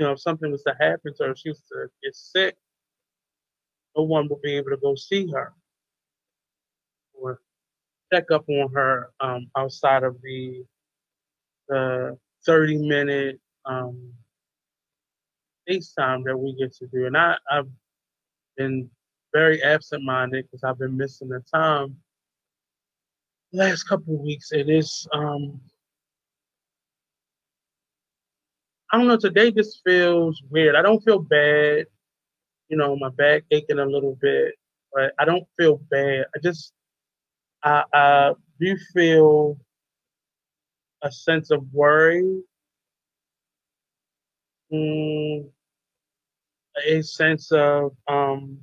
you 0.00 0.06
know, 0.06 0.12
if 0.12 0.20
something 0.20 0.50
was 0.50 0.62
to 0.62 0.74
happen 0.80 1.12
to 1.14 1.24
her, 1.24 1.36
she 1.36 1.50
was 1.50 1.60
to 1.70 1.86
get 2.02 2.16
sick, 2.16 2.56
no 3.94 4.04
one 4.04 4.28
would 4.30 4.40
be 4.40 4.56
able 4.56 4.70
to 4.70 4.78
go 4.78 4.94
see 4.94 5.30
her 5.30 5.52
or 7.12 7.38
check 8.10 8.30
up 8.30 8.48
on 8.48 8.72
her 8.72 9.10
um, 9.20 9.50
outside 9.58 10.02
of 10.02 10.16
the 10.22 10.64
the 11.68 12.18
30 12.46 12.88
minute 12.88 13.38
um, 13.66 14.10
FaceTime 15.68 16.24
that 16.24 16.36
we 16.36 16.56
get 16.58 16.74
to 16.76 16.86
do. 16.86 17.04
And 17.04 17.16
I, 17.16 17.36
I've 17.50 17.68
been 18.56 18.88
very 19.34 19.62
absent 19.62 20.02
minded 20.02 20.46
because 20.46 20.64
I've 20.64 20.78
been 20.78 20.96
missing 20.96 21.28
the 21.28 21.44
time. 21.54 21.94
Last 23.52 23.82
couple 23.82 24.14
of 24.14 24.20
weeks, 24.20 24.50
it 24.50 24.70
is 24.70 25.06
um, 25.12 25.60
I 28.92 28.98
don't 28.98 29.06
know. 29.08 29.16
Today 29.16 29.50
just 29.50 29.80
feels 29.84 30.42
weird. 30.50 30.74
I 30.76 30.82
don't 30.82 31.02
feel 31.04 31.18
bad. 31.20 31.86
You 32.68 32.76
know, 32.76 32.96
my 32.96 33.10
back 33.10 33.44
aching 33.50 33.78
a 33.78 33.84
little 33.84 34.16
bit, 34.20 34.54
but 34.92 35.12
I 35.18 35.24
don't 35.24 35.46
feel 35.58 35.78
bad. 35.90 36.26
I 36.34 36.38
just, 36.42 36.72
I, 37.62 37.84
I 37.92 38.34
do 38.60 38.76
feel 38.94 39.58
a 41.02 41.10
sense 41.12 41.50
of 41.50 41.72
worry, 41.72 42.42
mm, 44.70 45.50
a 46.84 47.02
sense 47.02 47.52
of 47.52 47.92
um, 48.08 48.60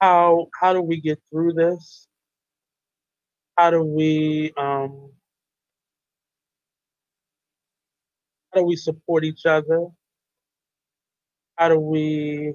how 0.00 0.48
how 0.60 0.72
do 0.72 0.80
we 0.82 1.00
get 1.00 1.20
through 1.30 1.52
this? 1.52 2.06
How 3.56 3.70
do 3.70 3.82
we 3.82 4.52
um, 4.56 5.10
How 8.47 8.47
do 8.58 8.64
we 8.64 8.76
support 8.76 9.24
each 9.24 9.46
other? 9.46 9.86
How 11.56 11.68
do 11.68 11.78
we 11.78 12.54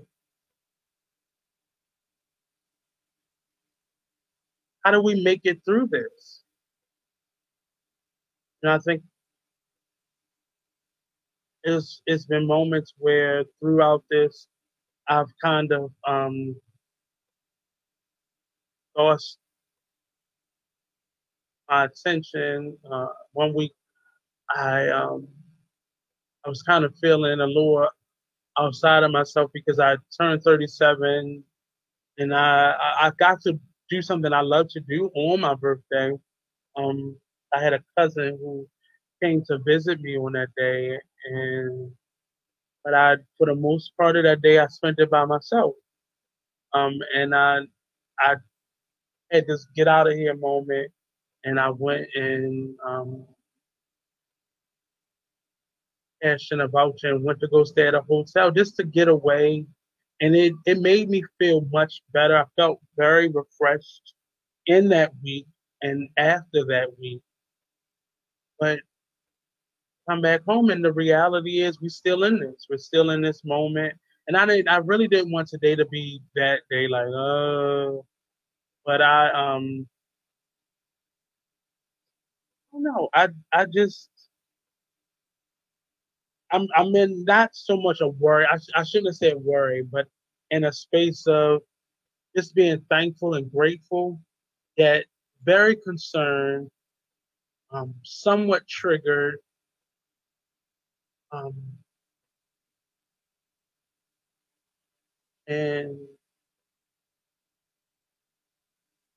how 4.84 4.92
do 4.92 5.02
we 5.02 5.22
make 5.24 5.42
it 5.44 5.62
through 5.66 5.88
this? 5.92 6.42
And 8.62 8.72
I 8.72 8.80
think 8.80 9.04
it's 11.64 12.02
it's 12.06 12.26
been 12.26 12.48
moments 12.48 12.94
where 12.98 13.46
throughout 13.60 14.04
this 14.10 14.48
I've 15.08 15.32
kind 15.44 15.72
of 15.72 15.92
um, 16.08 16.56
lost 18.98 19.38
my 21.70 21.86
attention. 21.86 22.78
Uh, 22.90 23.08
one 23.34 23.54
week 23.54 23.74
I 24.56 24.90
um, 24.90 25.28
I 26.46 26.50
was 26.50 26.64
kind 26.64 26.86
of 26.86 26.94
feeling 27.02 27.40
a 27.40 27.48
little 27.48 27.88
outside 28.60 29.04
of 29.04 29.12
myself 29.12 29.52
because 29.54 29.80
I 29.80 29.98
turned 30.20 30.44
37 30.44 31.44
and 32.18 32.36
I, 32.36 32.76
I 33.02 33.12
got 33.20 33.42
to 33.44 33.60
do 33.90 34.02
something 34.02 34.34
I 34.34 34.42
love 34.42 34.68
to 34.72 34.82
do 34.82 35.12
on 35.16 35.42
my 35.42 35.56
birthday. 35.56 36.14
Um, 36.78 37.18
I 37.56 37.62
had 37.62 37.74
a 37.74 37.84
cousin 37.98 38.38
who 38.42 38.68
came 39.24 39.44
to 39.48 39.60
visit 39.66 40.02
me 40.02 40.18
on 40.18 40.34
that 40.34 40.50
day, 40.58 40.98
and 41.26 41.92
but 42.84 42.94
I, 42.94 43.16
for 43.38 43.48
the 43.48 43.56
most 43.56 43.92
part 44.00 44.18
of 44.18 44.24
that 44.24 44.42
day, 44.42 44.60
I 44.60 44.68
spent 44.68 45.00
it 45.00 45.10
by 45.10 45.26
myself. 45.26 45.76
Um, 46.74 47.00
and 47.16 47.36
I, 47.36 47.60
I 48.20 48.36
had 49.32 49.48
this 49.48 49.68
get 49.76 49.88
out 49.88 50.08
of 50.08 50.14
here 50.14 50.36
moment, 50.36 50.92
and 51.44 51.60
I 51.60 51.70
went 51.72 52.08
and 52.16 52.76
um, 52.88 53.26
cashed 56.24 56.52
in 56.52 56.62
and 56.62 57.24
went 57.24 57.40
to 57.42 57.48
go 57.50 57.64
stay 57.64 57.88
at 57.88 57.96
a 57.96 58.02
hotel 58.02 58.52
just 58.52 58.78
to 58.78 58.84
get 58.86 59.10
away. 59.10 59.66
And 60.22 60.36
it, 60.36 60.54
it 60.66 60.80
made 60.80 61.10
me 61.10 61.24
feel 61.40 61.68
much 61.72 62.02
better. 62.14 62.38
I 62.38 62.46
felt 62.56 62.80
very 62.98 63.28
refreshed 63.30 64.14
in 64.68 64.90
that 64.90 65.12
week 65.24 65.48
and 65.82 66.10
after 66.18 66.66
that 66.70 66.90
week. 67.00 67.22
But 68.60 68.80
come 70.10 70.22
back 70.22 70.42
home 70.48 70.70
and 70.70 70.84
the 70.84 70.94
reality 70.94 71.62
is 71.62 71.82
we're 71.82 71.90
still 71.90 72.24
in 72.24 72.40
this. 72.40 72.68
We're 72.70 72.78
still 72.78 73.12
in 73.12 73.22
this 73.22 73.44
moment. 73.46 73.96
And 74.28 74.38
I 74.38 74.46
didn't 74.46 74.70
I 74.70 74.78
really 74.78 75.10
didn't 75.10 75.34
want 75.34 75.50
today 75.50 75.76
to 75.76 75.86
be 75.88 76.22
that 76.36 76.62
day 76.72 76.88
like, 76.88 77.08
oh 77.08 78.06
but 78.86 79.02
I 79.02 79.30
um 79.32 79.88
I 82.74 82.78
don't 82.78 82.84
know. 82.84 83.10
I 83.14 83.30
I 83.54 83.66
just 83.74 84.10
I'm 86.54 86.68
I'm 86.78 86.96
in 86.96 87.26
not 87.26 87.52
so 87.56 87.78
much 87.82 88.02
a 88.02 88.10
worry. 88.10 88.48
I, 88.52 88.58
I 88.76 88.84
shouldn't 88.86 89.10
have 89.10 89.18
said 89.18 89.38
worry, 89.38 89.84
but 89.84 90.08
in 90.52 90.66
a 90.66 90.74
space 90.74 91.28
of 91.28 91.62
just 92.38 92.56
being 92.56 92.82
thankful 92.90 93.36
and 93.36 93.52
grateful, 93.52 94.20
yet 94.78 95.06
very 95.46 95.76
concerned, 95.78 96.70
um, 97.72 97.96
somewhat 98.04 98.68
triggered, 98.68 99.38
Um, 101.32 101.56
and 105.48 105.98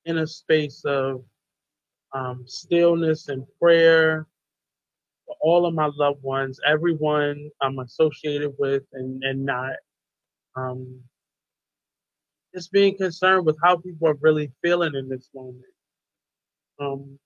in 0.05 0.17
a 0.19 0.27
space 0.27 0.83
of 0.85 1.23
um, 2.13 2.43
stillness 2.47 3.29
and 3.29 3.45
prayer 3.61 4.27
all 5.41 5.65
of 5.65 5.73
my 5.73 5.89
loved 5.95 6.23
ones, 6.23 6.59
everyone 6.65 7.49
I'm 7.61 7.79
associated 7.79 8.53
with 8.57 8.83
and, 8.93 9.23
and 9.23 9.45
not. 9.45 9.73
Um, 10.55 11.01
just 12.53 12.71
being 12.71 12.97
concerned 12.97 13.45
with 13.45 13.57
how 13.63 13.77
people 13.77 14.07
are 14.07 14.17
really 14.21 14.51
feeling 14.63 14.95
in 14.95 15.09
this 15.09 15.29
moment. 15.35 15.63
Um, 16.79 17.19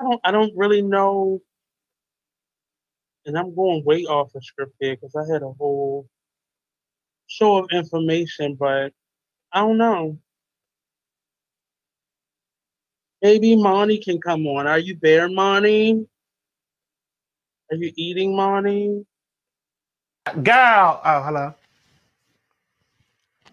I 0.00 0.04
don't, 0.04 0.20
I 0.24 0.30
don't 0.30 0.52
really 0.56 0.82
know, 0.82 1.40
and 3.26 3.36
I'm 3.36 3.54
going 3.54 3.84
way 3.84 4.04
off 4.04 4.32
the 4.32 4.40
script 4.40 4.74
here 4.80 4.96
because 4.96 5.16
I 5.16 5.32
had 5.32 5.42
a 5.42 5.52
whole 5.52 6.08
show 7.26 7.56
of 7.58 7.70
information, 7.72 8.54
but 8.54 8.92
I 9.52 9.60
don't 9.60 9.78
know. 9.78 10.18
Maybe 13.22 13.56
Monty 13.56 13.98
can 13.98 14.20
come 14.20 14.46
on. 14.46 14.66
Are 14.66 14.78
you 14.78 14.98
there, 15.02 15.28
Monty? 15.28 16.06
Are 17.70 17.76
you 17.76 17.92
eating, 17.96 18.36
Monty? 18.36 19.04
Girl, 20.42 21.00
oh 21.04 21.22
hello. 21.22 21.54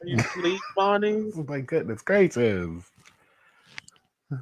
Are 0.01 0.07
you 0.07 0.17
asleep, 0.17 0.61
Monty? 0.77 1.31
Oh 1.37 1.45
my 1.47 1.61
goodness 1.61 2.01
gracious. 2.01 2.83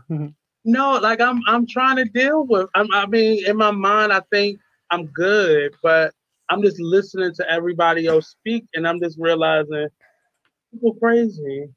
No, 0.66 0.94
like 0.94 1.20
I'm 1.20 1.42
I'm 1.48 1.68
trying 1.68 1.98
to 1.98 2.06
deal 2.06 2.46
with. 2.46 2.70
I'm, 2.76 2.88
I 2.94 3.06
mean, 3.06 3.46
in 3.46 3.58
my 3.58 3.72
mind, 3.72 4.14
I 4.14 4.22
think 4.32 4.60
I'm 4.92 5.08
good, 5.08 5.74
but 5.84 6.14
I'm 6.50 6.62
just 6.62 6.80
listening 6.80 7.34
to 7.36 7.50
everybody 7.50 8.08
else 8.08 8.30
speak, 8.30 8.66
and 8.74 8.88
I'm 8.88 9.02
just 9.02 9.18
realizing 9.20 9.88
people 10.72 10.96
crazy. 11.02 11.70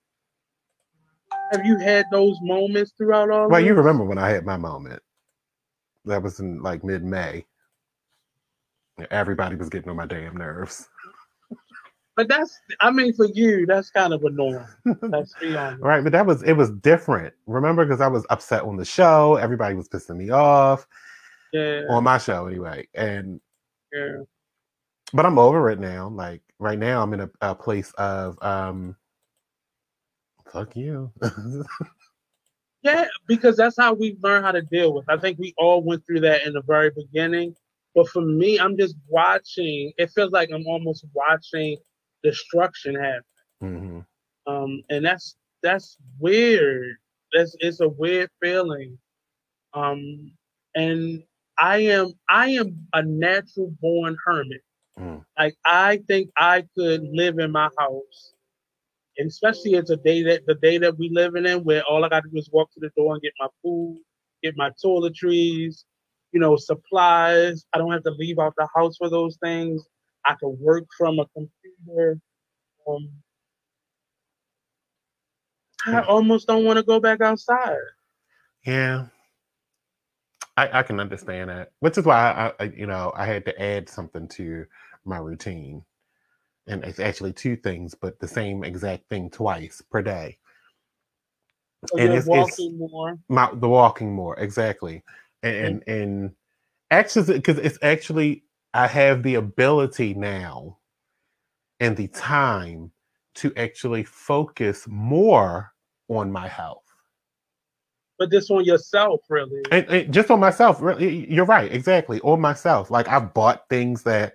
Have 1.52 1.64
you 1.64 1.78
had 1.78 2.06
those 2.10 2.38
moments 2.42 2.92
throughout 2.96 3.30
all? 3.30 3.48
Well, 3.48 3.60
you 3.60 3.74
remember 3.74 4.04
when 4.04 4.18
I 4.18 4.30
had 4.30 4.44
my 4.44 4.56
moment. 4.56 5.02
That 6.04 6.22
was 6.22 6.40
in 6.40 6.62
like 6.62 6.84
mid 6.84 7.04
May. 7.04 7.44
Everybody 9.10 9.56
was 9.56 9.68
getting 9.68 9.90
on 9.90 9.96
my 9.96 10.06
damn 10.06 10.36
nerves. 10.36 10.88
But 12.16 12.28
that's, 12.28 12.58
I 12.80 12.90
mean, 12.90 13.12
for 13.12 13.26
you, 13.26 13.66
that's 13.66 13.90
kind 13.90 14.14
of 14.14 14.24
annoying. 14.24 14.64
Let's 15.02 15.34
be 15.38 15.54
honest. 15.54 15.82
Right, 15.82 16.02
but 16.02 16.12
that 16.12 16.24
was 16.24 16.42
it 16.44 16.54
was 16.54 16.70
different. 16.70 17.34
Remember, 17.46 17.84
because 17.84 18.00
I 18.00 18.08
was 18.08 18.24
upset 18.30 18.62
on 18.62 18.76
the 18.76 18.86
show, 18.86 19.36
everybody 19.36 19.74
was 19.74 19.88
pissing 19.88 20.16
me 20.16 20.30
off 20.30 20.86
Yeah, 21.52 21.82
on 21.90 22.04
my 22.04 22.16
show 22.16 22.46
anyway, 22.46 22.88
and 22.94 23.38
yeah. 23.92 24.22
but 25.12 25.26
I'm 25.26 25.38
over 25.38 25.68
it 25.68 25.78
now. 25.78 26.08
Like 26.08 26.40
right 26.58 26.78
now, 26.78 27.02
I'm 27.02 27.12
in 27.12 27.20
a, 27.20 27.30
a 27.42 27.54
place 27.54 27.92
of 27.98 28.42
um, 28.42 28.96
fuck 30.56 30.76
you. 30.76 31.12
Yeah, 32.82 33.06
because 33.26 33.56
that's 33.56 33.76
how 33.76 33.94
we 33.94 34.16
learn 34.22 34.44
how 34.44 34.52
to 34.52 34.62
deal 34.62 34.94
with. 34.94 35.06
I 35.08 35.16
think 35.16 35.38
we 35.38 35.54
all 35.58 35.82
went 35.82 36.06
through 36.06 36.20
that 36.20 36.46
in 36.46 36.52
the 36.52 36.62
very 36.62 36.90
beginning. 36.90 37.56
But 37.96 38.08
for 38.08 38.22
me, 38.22 38.60
I'm 38.60 38.76
just 38.78 38.94
watching. 39.08 39.92
It 39.98 40.10
feels 40.10 40.30
like 40.30 40.50
I'm 40.52 40.66
almost 40.66 41.04
watching 41.12 41.78
destruction 42.22 42.94
happen. 42.94 43.22
hmm 43.60 44.00
Um, 44.46 44.82
and 44.90 45.04
that's 45.04 45.36
that's 45.62 45.96
weird. 46.20 46.96
That's 47.32 47.56
it's 47.58 47.80
a 47.80 47.88
weird 47.88 48.30
feeling. 48.40 48.98
Um, 49.74 50.32
and 50.76 51.24
I 51.58 51.78
am 51.78 52.12
I 52.28 52.50
am 52.50 52.86
a 52.92 53.02
natural 53.02 53.74
born 53.80 54.16
hermit. 54.24 54.62
Mm. 54.98 55.24
Like 55.38 55.56
I 55.66 56.02
think 56.06 56.30
I 56.38 56.66
could 56.76 57.02
live 57.12 57.38
in 57.40 57.50
my 57.50 57.70
house, 57.78 58.34
and 59.18 59.28
especially 59.28 59.74
it's 59.74 59.90
a 59.90 59.96
day 59.96 60.22
that 60.24 60.46
the 60.46 60.54
day 60.56 60.78
that 60.78 60.98
we 60.98 61.10
living 61.12 61.46
in, 61.46 61.64
where 61.64 61.82
all 61.84 62.04
I 62.04 62.08
got 62.08 62.24
to 62.24 62.30
do 62.30 62.38
is 62.38 62.50
walk 62.52 62.70
to 62.72 62.80
the 62.80 62.90
door 62.96 63.14
and 63.14 63.22
get 63.22 63.32
my 63.38 63.48
food, 63.62 63.98
get 64.42 64.56
my 64.56 64.70
toiletries, 64.84 65.84
you 66.32 66.40
know, 66.40 66.56
supplies. 66.56 67.64
I 67.72 67.78
don't 67.78 67.92
have 67.92 68.04
to 68.04 68.10
leave 68.10 68.38
out 68.38 68.54
the 68.56 68.68
house 68.74 68.96
for 68.96 69.08
those 69.08 69.36
things. 69.42 69.82
I 70.24 70.34
can 70.38 70.56
work 70.60 70.84
from 70.96 71.18
a 71.18 71.26
computer. 71.28 72.20
Um, 72.88 73.10
I 75.86 76.02
almost 76.02 76.46
don't 76.46 76.64
want 76.64 76.78
to 76.78 76.82
go 76.82 77.00
back 77.00 77.20
outside. 77.20 77.76
Yeah, 78.66 79.06
I, 80.56 80.80
I 80.80 80.82
can 80.82 81.00
understand 81.00 81.50
that, 81.50 81.72
which 81.80 81.98
is 81.98 82.04
why 82.04 82.52
I, 82.58 82.64
I, 82.64 82.72
you 82.76 82.86
know, 82.86 83.12
I 83.14 83.26
had 83.26 83.44
to 83.44 83.62
add 83.62 83.88
something 83.88 84.26
to 84.28 84.66
my 85.04 85.18
routine, 85.18 85.84
and 86.66 86.84
it's 86.84 87.00
actually 87.00 87.32
two 87.32 87.56
things, 87.56 87.94
but 87.94 88.18
the 88.18 88.28
same 88.28 88.64
exact 88.64 89.08
thing 89.08 89.30
twice 89.30 89.82
per 89.90 90.02
day. 90.02 90.38
So 91.88 91.98
And 91.98 92.08
it's- 92.08 92.26
it's- 92.26 92.58
walking 92.58 92.78
more. 92.78 93.18
My 93.28 93.50
the 93.54 93.68
walking 93.68 94.12
more 94.12 94.36
exactly, 94.38 95.04
and 95.42 95.56
and, 95.56 95.88
and 95.88 96.34
actually, 96.90 97.34
because 97.34 97.58
it's 97.58 97.78
actually 97.82 98.44
I 98.74 98.86
have 98.88 99.22
the 99.22 99.36
ability 99.36 100.14
now, 100.14 100.78
and 101.80 101.96
the 101.96 102.08
time 102.08 102.90
to 103.36 103.52
actually 103.56 104.02
focus 104.04 104.86
more 104.88 105.72
on 106.08 106.32
my 106.32 106.48
health. 106.48 106.82
But 108.18 108.30
this 108.30 108.50
on 108.50 108.64
yourself, 108.64 109.20
really. 109.28 109.62
and, 109.70 109.86
and 109.88 110.12
just 110.14 110.30
on 110.30 110.40
myself 110.40 110.80
really 110.80 111.30
you're 111.30 111.44
right 111.44 111.70
exactly 111.70 112.18
on 112.22 112.40
myself 112.40 112.90
like 112.90 113.08
I've 113.08 113.34
bought 113.34 113.68
things 113.68 114.02
that 114.04 114.34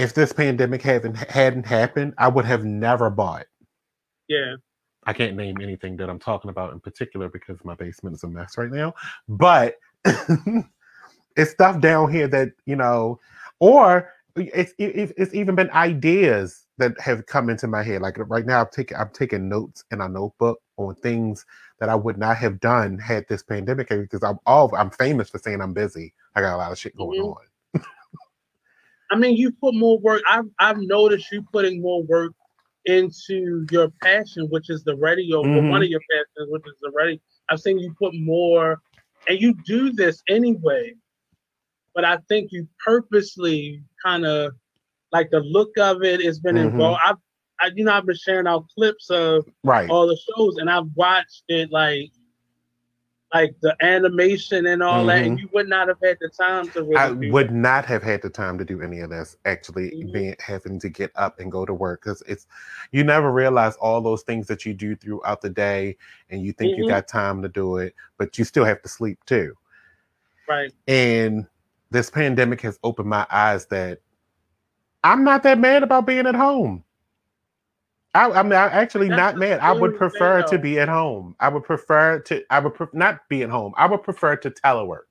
if 0.00 0.14
this 0.14 0.32
pandemic 0.32 0.82
hadn't 0.82 1.14
hadn't 1.14 1.66
happened 1.66 2.14
i 2.18 2.28
would 2.28 2.44
have 2.44 2.64
never 2.64 3.10
bought 3.10 3.46
Yeah. 4.28 4.54
i 5.04 5.12
can't 5.12 5.36
name 5.36 5.60
anything 5.60 5.96
that 5.98 6.08
i'm 6.10 6.18
talking 6.18 6.50
about 6.50 6.72
in 6.72 6.80
particular 6.80 7.28
because 7.28 7.58
my 7.64 7.74
basement 7.74 8.16
is 8.16 8.24
a 8.24 8.28
mess 8.28 8.56
right 8.58 8.70
now 8.70 8.94
but 9.28 9.76
it's 11.36 11.50
stuff 11.50 11.80
down 11.80 12.10
here 12.12 12.28
that 12.28 12.50
you 12.66 12.76
know 12.76 13.18
or 13.58 14.10
it's 14.36 14.72
it's, 14.78 15.12
it's 15.16 15.34
even 15.34 15.54
been 15.54 15.70
ideas 15.72 16.66
that 16.78 16.98
have 17.00 17.26
come 17.26 17.50
into 17.50 17.66
my 17.66 17.82
head 17.82 18.00
like 18.00 18.16
right 18.30 18.46
now 18.46 18.60
i'm 18.60 18.68
taking 18.72 18.96
i'm 18.96 19.10
taking 19.10 19.48
notes 19.48 19.84
in 19.90 20.00
a 20.00 20.08
notebook 20.08 20.60
on 20.78 20.94
things 20.96 21.44
that 21.78 21.88
I 21.88 21.94
would 21.94 22.18
not 22.18 22.36
have 22.36 22.60
done 22.60 22.98
had 22.98 23.26
this 23.28 23.42
pandemic 23.42 23.88
because 23.88 24.22
I'm 24.22 24.38
all 24.46 24.74
I'm 24.76 24.90
famous 24.90 25.30
for 25.30 25.38
saying 25.38 25.60
I'm 25.60 25.72
busy. 25.72 26.14
I 26.34 26.42
got 26.42 26.54
a 26.54 26.58
lot 26.58 26.72
of 26.72 26.78
shit 26.78 26.94
going 26.96 27.18
Mhm. 27.18 27.36
on. 27.36 27.36
I 29.10 29.16
mean, 29.16 29.36
you 29.36 29.52
put 29.52 29.74
more 29.74 29.98
work. 29.98 30.22
I've 30.28 30.46
I've 30.58 30.78
noticed 30.78 31.30
you 31.32 31.42
putting 31.52 31.82
more 31.82 32.02
work 32.04 32.32
into 32.86 33.66
your 33.70 33.90
passion, 34.02 34.46
which 34.50 34.70
is 34.70 34.84
the 34.84 34.96
radio. 34.96 35.42
Mhm. 35.42 35.70
one 35.70 35.82
of 35.82 35.88
your 35.88 36.00
passions, 36.10 36.48
which 36.50 36.62
is 36.66 36.78
the 36.80 36.90
radio. 36.94 37.18
I've 37.48 37.60
seen 37.60 37.78
you 37.78 37.94
put 37.98 38.14
more, 38.14 38.80
and 39.28 39.40
you 39.40 39.54
do 39.66 39.92
this 39.92 40.22
anyway. 40.28 40.94
But 41.94 42.04
I 42.04 42.18
think 42.28 42.52
you 42.52 42.68
purposely 42.84 43.82
kind 44.04 44.24
of 44.24 44.52
like 45.12 45.30
the 45.30 45.40
look 45.40 45.76
of 45.76 46.02
it 46.04 46.22
has 46.24 46.38
been 46.38 46.54
Mhm. 46.54 46.70
involved. 46.72 47.00
I've, 47.04 47.16
I, 47.60 47.70
you 47.74 47.84
know, 47.84 47.92
I've 47.92 48.06
been 48.06 48.14
sharing 48.16 48.46
out 48.46 48.66
clips 48.74 49.10
of 49.10 49.44
Right. 49.64 49.90
all 49.90 50.06
the 50.06 50.16
shows, 50.16 50.56
and 50.58 50.70
I've 50.70 50.86
watched 50.94 51.42
it 51.48 51.70
like, 51.72 52.10
like 53.32 53.54
the 53.60 53.76
animation 53.80 54.66
and 54.66 54.82
all 54.82 55.06
that, 55.06 55.24
and 55.24 55.38
you 55.38 55.48
would 55.52 55.68
not 55.68 55.88
have 55.88 55.98
had 56.02 56.18
the 56.20 56.28
time 56.30 56.70
to 56.72 56.82
really. 56.82 56.96
I 56.96 57.10
would 57.30 57.50
not 57.52 57.84
have 57.86 58.02
had 58.02 58.22
the 58.22 58.30
time 58.30 58.58
to 58.58 58.64
do 58.64 58.82
any 58.82 59.00
of 59.00 59.10
this. 59.10 59.36
Actually, 59.44 59.90
Mhm. 59.90 60.12
being 60.12 60.36
having 60.40 60.78
to 60.80 60.88
get 60.88 61.12
up 61.14 61.38
and 61.38 61.50
go 61.50 61.64
to 61.64 61.72
work 61.74 62.02
because 62.02 62.22
it's 62.26 62.46
you 62.92 63.04
never 63.04 63.30
realize 63.32 63.76
all 63.76 64.00
those 64.00 64.22
things 64.22 64.46
that 64.48 64.66
you 64.66 64.74
do 64.74 64.96
throughout 64.96 65.40
the 65.40 65.50
day, 65.50 65.96
and 66.30 66.42
you 66.42 66.52
think 66.52 66.76
you 66.76 66.84
Mhm. 66.84 66.88
got 66.88 67.06
time 67.08 67.42
to 67.42 67.48
do 67.48 67.76
it, 67.76 67.94
but 68.18 68.38
you 68.38 68.44
still 68.44 68.64
have 68.64 68.82
to 68.82 68.88
sleep 68.88 69.24
too. 69.26 69.56
right. 70.48 70.72
And 70.86 71.46
this 71.90 72.10
pandemic 72.10 72.60
has 72.62 72.78
opened 72.82 73.08
my 73.08 73.26
eyes 73.30 73.66
that 73.66 74.00
I'm 75.04 75.24
not 75.24 75.42
that 75.44 75.58
mad 75.58 75.82
about 75.82 76.06
being 76.06 76.26
at 76.26 76.34
home. 76.34 76.84
I, 78.14 78.30
I'm 78.30 78.48
not 78.48 78.72
actually 78.72 79.08
That's 79.08 79.18
not 79.18 79.36
mad. 79.36 79.60
I 79.60 79.72
would 79.72 79.96
prefer 79.96 80.42
to 80.42 80.58
be 80.58 80.80
at 80.80 80.88
home. 80.88 81.36
I 81.38 81.48
would 81.48 81.62
prefer 81.64 82.18
to. 82.20 82.42
I 82.50 82.58
would 82.58 82.74
pref- 82.74 82.92
not 82.92 83.28
be 83.28 83.42
at 83.42 83.50
home. 83.50 83.72
I 83.76 83.86
would 83.86 84.02
prefer 84.02 84.36
to 84.36 84.50
telework. 84.50 85.02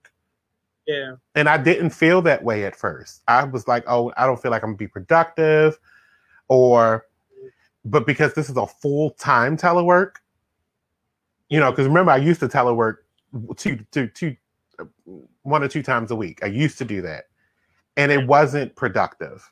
Yeah. 0.85 1.15
And 1.35 1.47
I 1.47 1.57
didn't 1.57 1.91
feel 1.91 2.21
that 2.23 2.43
way 2.43 2.65
at 2.65 2.75
first. 2.75 3.21
I 3.27 3.43
was 3.45 3.67
like, 3.67 3.83
oh, 3.87 4.11
I 4.17 4.25
don't 4.25 4.41
feel 4.41 4.51
like 4.51 4.63
I'm 4.63 4.69
gonna 4.71 4.77
be 4.77 4.87
productive, 4.87 5.79
or, 6.47 7.05
but 7.85 8.05
because 8.05 8.33
this 8.33 8.49
is 8.49 8.57
a 8.57 8.65
full 8.65 9.11
time 9.11 9.55
telework, 9.55 10.15
you 11.47 11.59
know, 11.59 11.71
because 11.71 11.87
remember 11.87 12.11
I 12.11 12.17
used 12.17 12.39
to 12.41 12.47
telework 12.47 12.97
two, 13.55 13.85
two, 13.91 14.07
two, 14.07 14.35
one 15.43 15.63
or 15.63 15.67
two 15.67 15.83
times 15.83 16.11
a 16.11 16.15
week. 16.15 16.39
I 16.43 16.47
used 16.47 16.77
to 16.79 16.85
do 16.85 17.01
that, 17.03 17.25
and 17.95 18.11
it 18.11 18.27
wasn't 18.27 18.75
productive. 18.75 19.49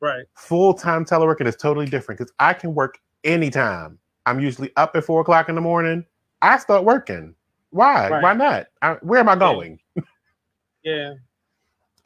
Right. 0.00 0.24
Full 0.34 0.74
time 0.74 1.04
teleworking 1.04 1.46
is 1.46 1.56
totally 1.56 1.86
different 1.86 2.18
because 2.18 2.32
I 2.38 2.54
can 2.54 2.74
work 2.74 2.98
anytime. 3.24 3.98
I'm 4.26 4.40
usually 4.40 4.70
up 4.76 4.96
at 4.96 5.04
four 5.04 5.20
o'clock 5.20 5.48
in 5.48 5.54
the 5.54 5.60
morning. 5.60 6.04
I 6.42 6.58
start 6.58 6.84
working. 6.84 7.34
Why? 7.70 8.08
Right. 8.08 8.22
Why 8.22 8.32
not? 8.34 8.66
I, 8.82 8.92
where 9.02 9.20
am 9.20 9.28
I 9.28 9.36
going? 9.36 9.78
Yeah. 10.82 11.14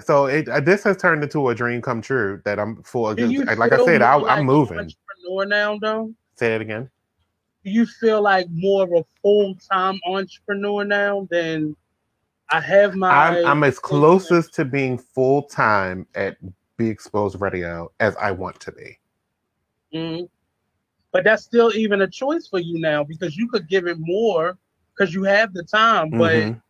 So 0.01 0.27
it 0.27 0.49
uh, 0.49 0.59
this 0.61 0.83
has 0.83 0.97
turned 0.97 1.23
into 1.23 1.49
a 1.49 1.55
dream 1.55 1.81
come 1.81 2.03
true 2.03 2.43
that 2.45 2.59
I'm 2.59 2.83
full. 2.83 3.15
Like 3.15 3.73
I 3.73 3.85
said, 3.85 4.03
I, 4.03 4.17
like 4.17 4.39
I'm 4.39 4.47
moving. 4.47 4.79
Entrepreneur 4.79 5.47
now, 5.47 5.79
though. 5.79 6.13
Say 6.35 6.57
it 6.57 6.61
again. 6.61 6.91
Do 7.65 7.71
you 7.71 7.87
feel 7.87 8.21
like 8.21 8.49
more 8.51 8.83
of 8.83 8.93
a 8.93 9.05
full 9.23 9.55
time 9.71 10.01
entrepreneur 10.07 10.85
now 10.85 11.29
than 11.31 11.77
I 12.51 12.61
have 12.61 12.97
my? 12.97 13.09
I'm, 13.09 13.47
I'm 13.47 13.65
as 13.65 13.79
closest 13.79 14.55
to 14.55 14.65
being 14.65 14.99
full 14.99 15.45
time 15.45 16.07
at 16.17 16.37
Be 16.77 16.89
Exposed 16.89 17.41
Radio 17.41 17.91
as 18.01 18.17
I 18.17 18.31
want 18.33 18.59
to 18.61 18.73
be. 18.73 18.99
Mhm. 19.93 20.29
But 21.13 21.25
that's 21.25 21.45
still 21.45 21.73
even 21.75 22.03
a 22.03 22.09
choice 22.09 22.49
for 22.49 22.59
you 22.59 22.81
now 22.81 23.05
because 23.05 23.37
you 23.37 23.49
could 23.49 23.69
give 23.69 23.87
it 23.87 23.97
more 24.01 24.59
because 24.97 25.15
you 25.15 25.23
have 25.25 25.53
the 25.55 25.63
time, 25.63 26.11
but 26.11 26.35
Mhm. 26.35 26.63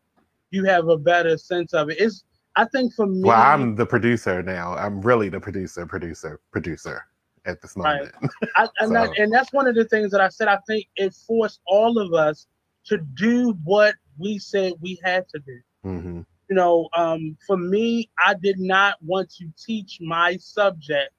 you 0.51 0.65
have 0.65 0.89
a 0.89 0.97
better 0.99 1.39
sense 1.39 1.73
of 1.75 1.91
it. 1.91 1.97
It's 2.01 2.25
I 2.57 2.65
think 2.67 2.95
for 2.95 3.07
me, 3.07 3.21
Well, 3.25 3.41
I'm 3.41 3.75
the 3.75 3.85
producer 3.85 4.41
now. 4.41 4.75
I'm 4.75 5.01
really 5.01 5.29
the 5.29 5.41
producer, 5.41 5.85
producer, 5.87 6.39
producer 6.53 7.05
at 7.47 7.61
this 7.61 7.77
Right. 7.77 7.97
moment. 7.97 8.15
I, 8.57 8.69
and, 8.79 8.89
So- 8.89 8.95
that, 8.95 9.19
and 9.19 9.33
that's 9.33 9.53
one 9.53 9.67
of 9.67 9.75
the 9.75 9.85
things 9.87 10.13
that 10.13 10.21
I 10.21 10.29
said. 10.29 10.47
I 10.47 10.59
think 10.69 10.87
it 10.95 11.15
forced 11.15 11.61
all 11.67 11.99
of 11.99 12.15
us 12.15 12.47
to 12.85 12.99
do 12.99 13.55
what 13.65 13.97
we 14.19 14.39
said 14.39 14.75
we 14.81 15.01
had 15.03 15.29
to 15.31 15.39
do. 15.41 15.61
hmm 15.83 16.21
You 16.49 16.57
know, 16.57 16.89
um, 16.97 17.37
for 17.47 17.57
me, 17.57 18.11
I 18.25 18.35
did 18.35 18.59
not 18.59 18.97
want 19.03 19.31
to 19.39 19.49
teach 19.59 19.99
my 20.01 20.37
subject 20.37 21.13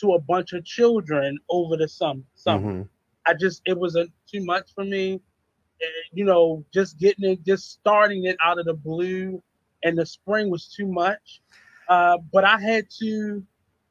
to 0.00 0.12
a 0.12 0.20
bunch 0.20 0.52
of 0.52 0.64
children 0.64 1.38
over 1.50 1.76
the 1.76 1.88
summer. 1.88 2.22
summer. 2.34 2.68
hmm 2.68 2.82
I 3.26 3.34
just 3.34 3.62
it 3.66 3.78
was 3.78 3.96
a, 3.96 4.06
too 4.30 4.44
much 4.44 4.72
for 4.74 4.84
me. 4.84 5.20
You 6.12 6.24
know, 6.24 6.64
just 6.72 6.98
getting 6.98 7.30
it, 7.30 7.44
just 7.44 7.70
starting 7.70 8.24
it 8.24 8.36
out 8.44 8.58
of 8.58 8.66
the 8.66 8.74
blue, 8.74 9.42
and 9.82 9.98
the 9.98 10.06
spring 10.06 10.50
was 10.50 10.72
too 10.74 10.86
much. 10.86 11.42
Uh, 11.88 12.18
but 12.32 12.44
I 12.44 12.58
had 12.60 12.86
to, 13.00 13.42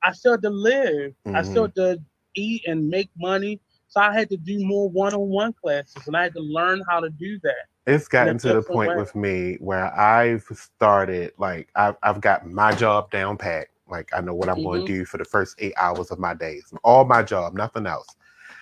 I 0.03 0.11
still 0.13 0.33
had 0.33 0.41
to 0.43 0.49
live. 0.49 1.13
I 1.33 1.41
Mhm. 1.41 1.43
still 1.43 1.63
had 1.63 1.75
to 1.75 1.99
eat 2.35 2.63
and 2.67 2.87
make 2.89 3.09
money. 3.17 3.61
So 3.87 4.01
I 4.01 4.13
had 4.13 4.29
to 4.29 4.37
do 4.37 4.59
more 4.65 4.89
one-on-one 4.89 5.53
classes, 5.53 6.07
and 6.07 6.15
I 6.17 6.23
had 6.23 6.33
to 6.35 6.41
learn 6.41 6.81
how 6.89 6.99
to 7.01 7.09
do 7.09 7.39
that. 7.43 7.67
It's 7.87 8.07
gotten 8.07 8.37
to 8.39 8.53
the 8.53 8.61
point 8.61 8.95
with 8.95 9.15
me 9.15 9.57
where 9.59 9.93
I've 9.99 10.43
started 10.53 11.33
like 11.37 11.69
I've 11.75 11.95
I've 12.03 12.21
got 12.21 12.45
my 12.47 12.73
job 12.73 13.09
down 13.11 13.37
pat. 13.37 13.67
Like 13.89 14.09
I 14.13 14.21
know 14.21 14.33
what 14.35 14.49
I'm 14.49 14.63
going 14.63 14.81
Mhm. 14.81 14.85
to 14.85 14.93
do 14.93 15.05
for 15.05 15.17
the 15.17 15.25
first 15.25 15.55
eight 15.59 15.73
hours 15.77 16.11
of 16.11 16.19
my 16.19 16.33
days. 16.33 16.71
All 16.83 17.05
my 17.05 17.23
job, 17.23 17.53
nothing 17.53 17.87
else. 17.87 18.07